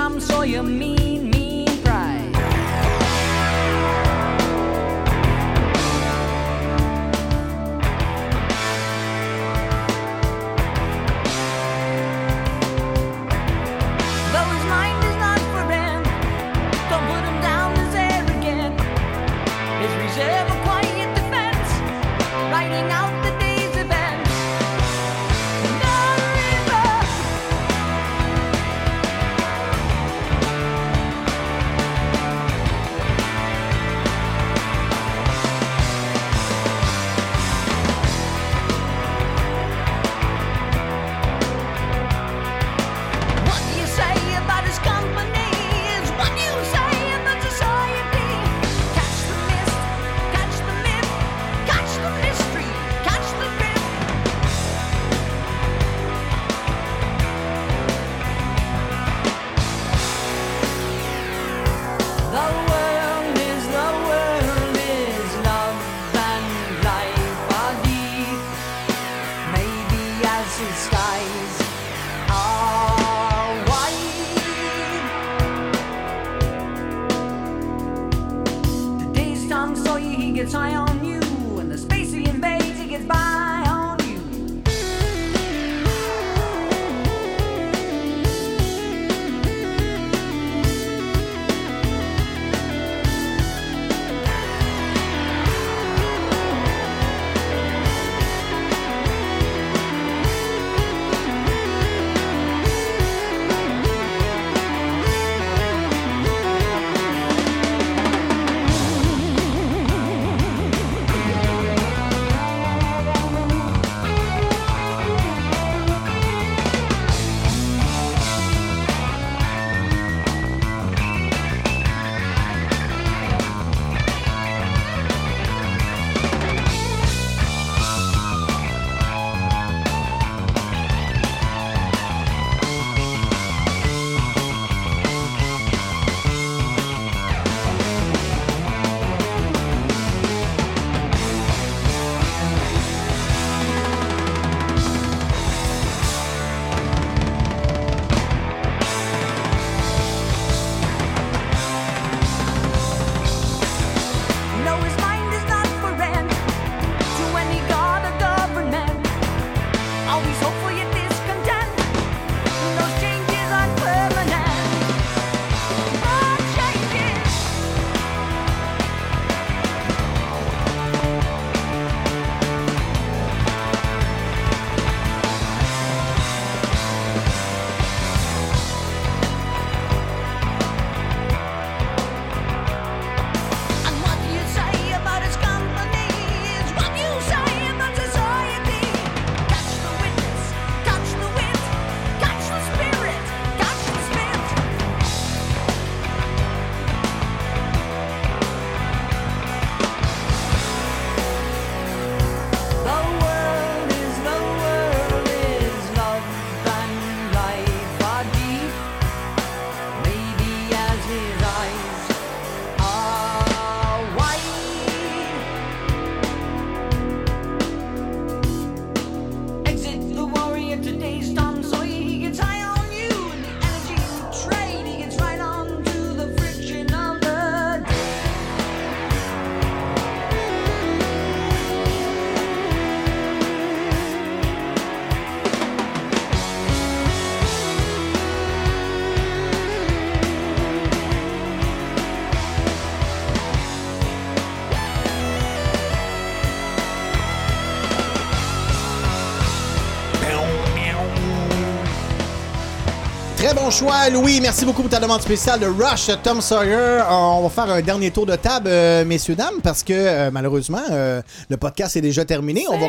Très 253.46 253.54
bon 253.54 253.70
choix, 253.70 254.10
Louis. 254.10 254.40
Merci 254.40 254.64
beaucoup 254.64 254.82
pour 254.82 254.90
ta 254.90 254.98
demande 254.98 255.22
spéciale 255.22 255.60
de 255.60 255.66
Rush, 255.66 256.10
Tom 256.24 256.40
Sawyer. 256.40 257.00
On 257.08 257.42
va 257.44 257.48
faire 257.48 257.72
un 257.72 257.80
dernier 257.80 258.10
tour 258.10 258.26
de 258.26 258.34
table, 258.34 258.66
euh, 258.66 259.04
messieurs, 259.04 259.36
dames, 259.36 259.60
parce 259.62 259.84
que 259.84 259.92
euh, 259.92 260.30
malheureusement, 260.32 260.82
euh, 260.90 261.22
le 261.48 261.56
podcast 261.56 261.94
est 261.94 262.00
déjà 262.00 262.24
terminé. 262.24 262.64
On 262.68 262.76
va, 262.76 262.88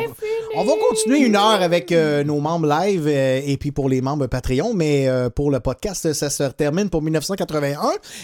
on 0.56 0.64
va 0.64 0.72
continuer 0.88 1.20
une 1.20 1.36
heure 1.36 1.62
avec 1.62 1.92
euh, 1.92 2.24
nos 2.24 2.40
membres 2.40 2.66
live 2.66 3.06
euh, 3.06 3.40
et 3.44 3.56
puis 3.56 3.70
pour 3.70 3.88
les 3.88 4.00
membres 4.00 4.26
Patreon, 4.26 4.74
mais 4.74 5.08
euh, 5.08 5.30
pour 5.30 5.50
le 5.50 5.60
podcast, 5.60 6.12
ça 6.12 6.30
se 6.30 6.44
termine 6.44 6.90
pour 6.90 7.02
1981. 7.02 7.78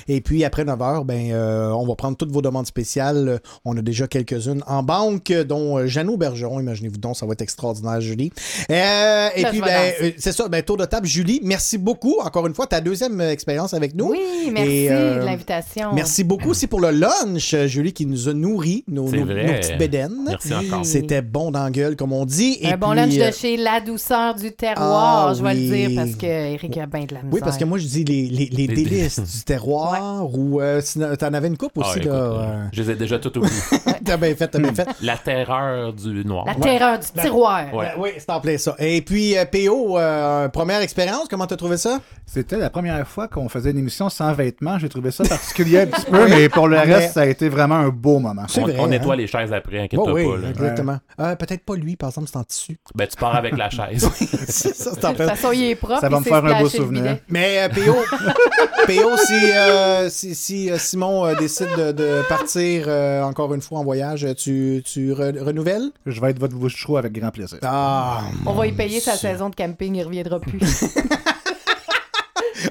Et 0.09 0.21
puis 0.21 0.45
après 0.45 0.65
9 0.65 0.83
heures, 0.83 1.05
ben, 1.05 1.31
euh, 1.33 1.71
on 1.71 1.87
va 1.87 1.95
prendre 1.95 2.17
toutes 2.17 2.33
vos 2.33 2.43
demandes 2.43 2.67
spéciales. 2.67 3.41
On 3.65 3.77
a 3.77 3.83
déjà 3.83 4.07
quelques-unes 4.07 4.63
en 4.67 4.83
banque, 4.83 5.33
dont 5.33 5.79
euh, 5.79 5.87
Jeannot 5.87 6.17
Bergeron. 6.17 6.61
Imaginez-vous 6.61 6.99
donc, 6.99 7.17
ça 7.17 7.27
va 7.27 7.33
être 7.33 7.43
extraordinaire, 7.43 8.01
Julie. 8.01 8.33
Euh, 8.71 9.29
et 9.37 9.45
puis, 9.45 9.61
ben, 9.61 9.93
euh, 10.03 10.11
c'est 10.19 10.33
ça, 10.33 10.49
ben, 10.49 10.63
tour 10.63 10.77
de 10.77 10.85
table, 10.85 11.07
Julie. 11.07 11.41
Merci 11.43 11.79
beaucoup. 11.79 12.17
Encore 12.21 12.47
une 12.47 12.55
fois, 12.55 12.67
ta 12.67 12.81
deuxième 12.81 13.21
expérience 13.21 13.75
avec 13.75 13.95
nous. 13.95 14.11
Oui, 14.11 14.51
merci 14.53 14.71
Et, 14.71 14.91
euh, 14.91 15.21
de 15.21 15.25
l'invitation. 15.25 15.93
Merci 15.95 16.25
beaucoup 16.25 16.51
aussi 16.51 16.67
pour 16.67 16.81
le 16.81 16.91
lunch, 16.91 17.55
Julie, 17.67 17.93
qui 17.93 18.07
nous 18.07 18.29
a 18.29 18.35
nourri 18.35 18.85
nos, 18.89 19.07
petites 19.07 19.79
bédaines. 19.79 20.25
Merci 20.27 20.55
encore. 20.55 20.85
C'était 20.85 21.23
bon 21.23 21.51
dans 21.51 21.65
la 21.65 21.71
gueule, 21.71 21.97
comme 21.97 22.13
on 22.13 22.14
dit. 22.25 22.59
Et 22.61 22.73
Un 22.73 22.77
bon 22.77 22.91
puis, 22.91 22.97
lunch 23.01 23.19
euh, 23.19 23.27
de 23.31 23.35
chez 23.35 23.57
La 23.57 23.81
Douceur 23.81 24.35
du 24.37 24.53
Terroir, 24.53 25.29
Ah, 25.31 25.35
je 25.35 25.43
vais 25.43 25.51
oui. 25.55 25.69
le 25.69 25.77
dire, 25.89 25.91
parce 25.97 26.15
que 26.17 26.27
Eric 26.27 26.77
a 26.79 26.87
bien 26.87 27.05
de 27.05 27.15
la 27.15 27.23
misère. 27.23 27.33
Oui, 27.33 27.41
parce 27.43 27.57
que 27.59 27.65
moi, 27.65 27.79
je 27.79 27.87
dis 27.87 28.05
les, 28.05 28.27
les, 28.29 28.47
les 28.47 28.67
délices 28.69 29.19
du 29.21 29.43
terroir 29.45 30.25
ou 30.33 30.61
euh, 30.61 30.81
t'en 31.19 31.33
avais 31.35 31.49
une 31.49 31.57
coupe 31.57 31.77
aussi. 31.79 31.91
Ah, 31.95 31.99
écoute, 31.99 32.07
là, 32.13 32.15
euh, 32.15 32.39
euh, 32.39 32.65
Je 32.73 32.83
les 32.83 32.91
ai 32.93 32.95
déjà 32.95 33.19
toutes 33.19 33.37
oubliées. 33.39 33.53
T'as 34.05 34.17
bien 34.19 34.35
fait, 34.35 34.49
t'as 34.49 34.59
bien 34.59 34.75
fait. 34.75 34.87
La 35.01 35.17
terreur 35.17 35.93
du 35.95 36.25
noir. 36.27 36.45
La 36.47 36.55
terreur 36.55 36.99
du 36.99 37.07
tiroir. 37.21 37.73
Ouais. 37.75 37.89
Oui, 37.99 38.11
c'est 38.19 38.29
en 38.31 38.39
plein 38.41 38.59
ça. 38.59 38.75
Et 38.79 39.01
puis, 39.01 39.37
euh, 39.37 39.45
PO, 39.47 39.99
euh, 39.99 40.49
première 40.49 40.81
expérience, 40.83 41.27
comment 41.31 41.47
t'as 41.47 41.57
trouvé 41.57 41.79
ça? 41.79 42.01
C'était 42.27 42.59
la 42.59 42.69
première 42.69 43.07
fois 43.09 43.29
qu'on 43.29 43.49
faisait 43.49 43.71
une 43.71 43.79
émission 43.79 44.11
sans 44.11 44.33
vêtements. 44.35 44.79
J'ai 44.79 44.91
trouvé 44.91 45.11
ça 45.11 45.25
particulier 45.25 45.81
un 45.81 45.87
petit 45.87 46.05
peu, 46.11 46.29
mais 46.29 46.49
pour 46.51 46.69
le 46.69 46.77
reste, 46.79 47.15
ça 47.15 47.23
a 47.23 47.27
été 47.27 47.49
vraiment 47.49 47.77
un 47.77 47.89
beau 47.89 48.19
moment. 48.19 48.43
On, 48.57 48.61
vrai, 48.61 48.77
on 48.79 48.85
hein? 48.85 48.89
nettoie 48.89 49.17
les 49.17 49.27
chaises 49.27 49.53
après, 49.53 49.79
inquiète-toi 49.81 50.13
Oh, 50.13 50.15
oui, 50.15 50.25
pas. 50.27 50.37
là. 50.43 50.49
exactement. 50.51 50.99
Euh, 51.21 51.37
Peut-être 51.37 51.65
pas 51.65 51.75
lui, 51.77 51.97
par 52.05 52.11
exemple, 52.11 52.29
c'est 52.31 52.37
en 52.39 52.45
tissu. 52.45 52.77
Ben, 52.95 53.07
tu 53.09 53.17
pars 53.17 53.35
avec 53.35 53.57
la 53.57 53.71
chaise. 53.77 54.07
C'est 54.47 54.75
ça, 54.75 54.91
c'est 54.93 55.05
en 55.07 55.13
De 55.13 55.17
fait. 55.17 55.27
toute 55.27 55.37
façon, 55.37 55.53
il 55.53 55.65
est 55.65 55.75
propre. 55.75 56.01
Ça 56.01 56.09
va 56.11 56.21
me 56.21 56.25
faire 56.25 56.45
un 56.45 56.61
beau 56.61 56.69
souvenir. 56.69 57.17
Mais 57.29 57.61
euh, 57.63 57.69
PO, 57.71 57.95
PO, 58.87 59.17
si, 59.17 59.33
euh, 59.53 60.09
si, 60.11 60.35
si, 60.35 60.71
euh, 60.71 60.77
Simon 60.79 61.25
euh, 61.25 61.35
décide 61.35 61.69
de, 61.77 61.93
de 61.93 62.23
partir 62.29 62.85
euh, 62.89 63.23
encore 63.23 63.55
une 63.55 63.63
fois 63.63 63.79
en 63.79 63.85
voyage, 63.85 64.27
tu, 64.37 64.83
tu 64.85 65.13
re- 65.13 65.39
renouvelles? 65.43 65.91
Je 66.05 66.21
vais 66.21 66.31
être 66.31 66.39
votre 66.39 66.57
bouche-trou 66.57 66.99
avec 66.99 67.13
grand 67.13 67.31
plaisir. 67.31 67.59
Ah! 67.63 68.21
On 68.45 68.53
va 68.53 68.67
y 68.67 68.73
payer 68.73 69.01
sa 69.01 69.17
saison 69.17 69.49
de 69.49 69.55
camping, 69.55 69.95
il 69.97 70.03
reviendra 70.05 70.41
plus. 70.41 70.61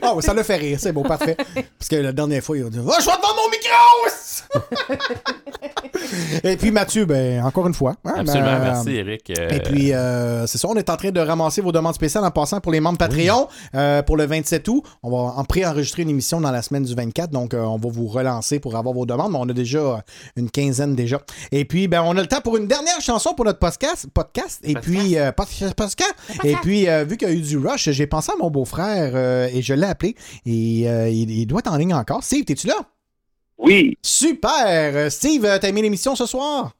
Oh, 0.01 0.21
ça 0.21 0.33
le 0.33 0.43
fait 0.43 0.55
rire, 0.57 0.77
c'est 0.81 0.91
beau, 0.91 1.03
parfait. 1.03 1.35
Parce 1.77 1.89
que 1.89 1.95
la 1.97 2.11
dernière 2.11 2.43
fois, 2.43 2.57
il 2.57 2.65
a 2.65 2.69
dit 2.69 2.79
Va, 2.79 2.93
je 2.99 3.05
vais 3.05 3.11
te 3.11 3.21
vendre 3.21 3.35
mon 3.35 3.49
micro! 3.49 4.93
Et 6.43 6.57
puis 6.57 6.71
Mathieu, 6.71 7.05
ben, 7.05 7.43
encore 7.43 7.67
une 7.67 7.73
fois. 7.73 7.95
hein, 8.05 8.13
Absolument, 8.17 8.51
ben, 8.51 8.59
merci 8.63 8.91
Eric. 8.95 9.31
Euh, 9.37 9.49
Et 9.49 9.59
puis, 9.59 9.93
euh, 9.93 10.45
c'est 10.47 10.57
ça, 10.57 10.67
on 10.69 10.75
est 10.75 10.89
en 10.89 10.97
train 10.97 11.11
de 11.11 11.19
ramasser 11.19 11.61
vos 11.61 11.71
demandes 11.71 11.95
spéciales 11.95 12.23
en 12.25 12.31
passant 12.31 12.59
pour 12.59 12.71
les 12.71 12.79
membres 12.79 12.97
Patreon. 12.97 13.47
Euh, 13.75 14.01
pour 14.03 14.17
le 14.17 14.25
27 14.25 14.67
août, 14.67 14.83
on 15.01 15.11
va 15.11 15.33
en 15.35 15.43
pré-enregistrer 15.43 16.03
une 16.03 16.09
émission 16.09 16.39
dans 16.41 16.51
la 16.51 16.61
semaine 16.61 16.83
du 16.83 16.93
24, 16.93 17.31
donc 17.31 17.53
euh, 17.53 17.61
on 17.61 17.77
va 17.77 17.89
vous 17.89 18.07
relancer 18.07 18.59
pour 18.59 18.75
avoir 18.75 18.93
vos 18.93 19.05
demandes, 19.05 19.31
mais 19.31 19.37
on 19.39 19.49
a 19.49 19.53
déjà 19.53 19.79
euh, 19.79 19.95
une 20.35 20.49
quinzaine 20.49 20.95
déjà. 20.95 21.19
Et 21.51 21.65
puis, 21.65 21.87
ben, 21.87 22.01
on 22.03 22.15
a 22.17 22.21
le 22.21 22.27
temps 22.27 22.41
pour 22.41 22.57
une 22.57 22.67
dernière 22.67 22.99
chanson 23.01 23.33
pour 23.33 23.45
notre 23.45 23.59
podcast. 23.59 24.07
podcast 24.13 24.59
et 24.63 24.73
puis, 24.75 25.17
euh, 25.17 25.31
pod- 25.31 25.47
podcast. 25.75 26.13
Et 26.43 26.55
puis, 26.57 26.87
euh, 26.89 27.03
vu 27.05 27.17
qu'il 27.17 27.27
y 27.27 27.31
a 27.31 27.33
eu 27.33 27.41
du 27.41 27.57
rush, 27.57 27.89
j'ai 27.89 28.07
pensé 28.07 28.31
à 28.31 28.35
mon 28.41 28.49
beau-frère 28.49 29.11
euh, 29.15 29.47
et 29.53 29.61
je 29.61 29.73
l'ai 29.73 29.82
appelé. 29.87 30.15
Et 30.45 30.89
euh, 30.89 31.09
il, 31.09 31.31
il 31.31 31.45
doit 31.45 31.59
être 31.59 31.71
en 31.71 31.77
ligne 31.77 31.93
encore. 31.93 32.23
Steve, 32.23 32.45
t'es-tu 32.45 32.67
là? 32.67 32.75
Oui. 33.57 33.97
Super! 34.01 34.95
Euh, 34.95 35.09
Steve, 35.09 35.45
euh, 35.45 35.57
t'as 35.59 35.69
aimé 35.69 35.81
l'émission 35.81 36.15
ce 36.15 36.25
soir? 36.25 36.73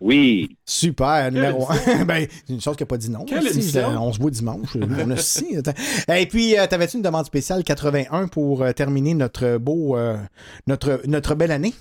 Oui. 0.00 0.56
Super, 0.64 1.32
numéro 1.32 1.66
1. 1.70 2.04
ben, 2.06 2.26
c'est 2.46 2.52
une 2.52 2.60
chose 2.60 2.76
qui 2.76 2.82
n'a 2.82 2.86
pas 2.86 2.98
dit 2.98 3.10
non. 3.10 3.24
Quelle 3.24 3.38
aussi. 3.38 3.54
émission? 3.58 3.88
On 4.00 4.12
se 4.12 4.20
voit 4.20 4.30
dimanche. 4.30 4.76
On 4.76 5.10
a 5.10 5.16
six. 5.18 5.56
Attends. 5.56 5.72
Et 6.14 6.26
puis, 6.26 6.54
t'avais-tu 6.70 6.96
une 6.96 7.02
demande 7.02 7.26
spéciale 7.26 7.64
81 7.64 8.28
pour 8.28 8.64
terminer 8.74 9.14
notre 9.14 9.58
beau, 9.58 9.96
euh, 9.96 10.16
notre, 10.66 11.00
notre 11.06 11.34
belle 11.34 11.50
année? 11.50 11.74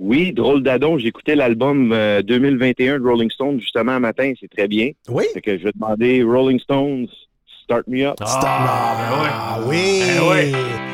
Oui, 0.00 0.32
drôle 0.32 0.62
d'adon. 0.62 0.98
J'écoutais 0.98 1.36
l'album 1.36 1.92
euh, 1.92 2.20
2021 2.22 2.98
de 2.98 3.04
Rolling 3.04 3.30
Stones 3.30 3.60
justement 3.60 3.92
un 3.92 4.00
matin. 4.00 4.32
C'est 4.40 4.50
très 4.50 4.66
bien. 4.66 4.90
Oui. 5.08 5.24
Fait 5.34 5.40
que 5.40 5.56
je 5.56 5.64
vais 5.64 5.72
demander 5.72 6.22
Rolling 6.22 6.58
Stones, 6.58 7.06
Start 7.64 7.84
Me 7.88 8.04
Up. 8.06 8.14
Ah, 8.20 9.58
oui! 9.64 10.02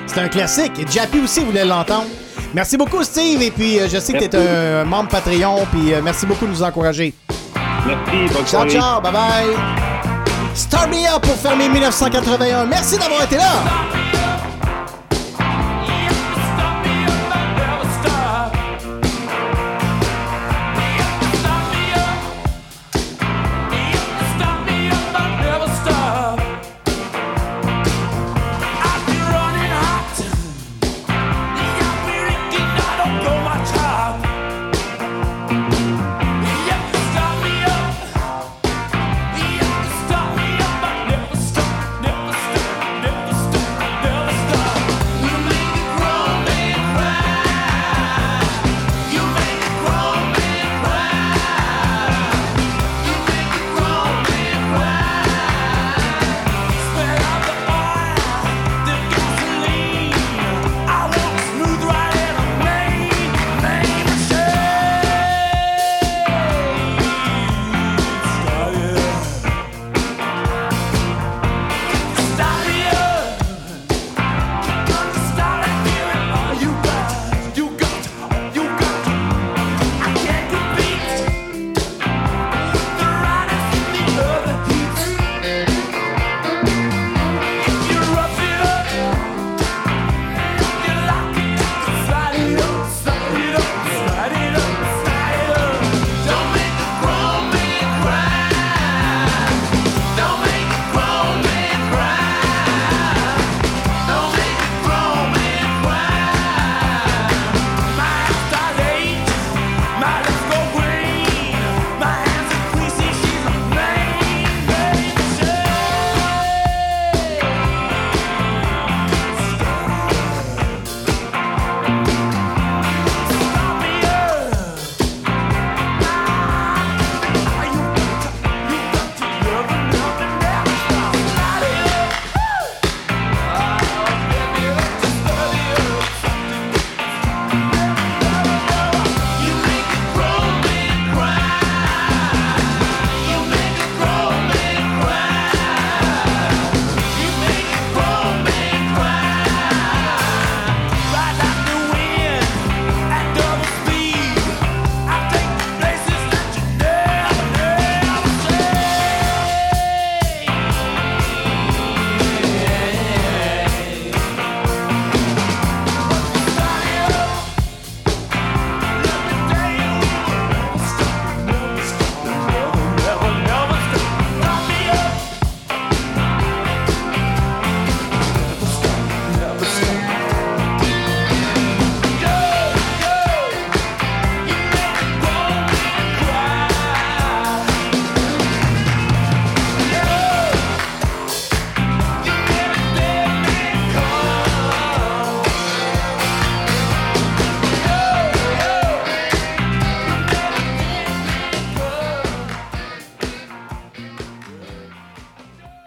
C'est 0.06 0.20
un 0.20 0.28
classique. 0.28 0.72
Et 0.78 0.86
Jappy 0.88 1.18
aussi 1.20 1.40
voulait 1.40 1.64
l'entendre. 1.64 2.06
Merci 2.54 2.76
beaucoup, 2.76 3.02
Steve. 3.02 3.42
Et 3.42 3.50
puis, 3.50 3.80
euh, 3.80 3.88
je 3.92 3.98
sais 3.98 4.12
que 4.12 4.24
tu 4.24 4.36
es 4.36 4.48
un 4.48 4.84
membre 4.84 5.08
Patreon. 5.08 5.66
Puis, 5.72 5.92
euh, 5.92 6.00
merci 6.00 6.26
beaucoup 6.26 6.46
de 6.46 6.50
nous 6.52 6.62
encourager. 6.62 7.12
Merci, 7.86 8.32
bonne 8.32 8.46
Ciao, 8.46 8.68
soirée. 8.68 8.70
ciao. 8.70 9.00
Bye 9.00 9.12
bye. 9.12 9.56
Start 10.54 10.90
Me 10.90 11.12
Up 11.12 11.22
pour 11.22 11.34
fermer 11.36 11.68
1981. 11.68 12.66
Merci 12.66 12.96
d'avoir 12.98 13.24
été 13.24 13.36
là. 13.36 13.50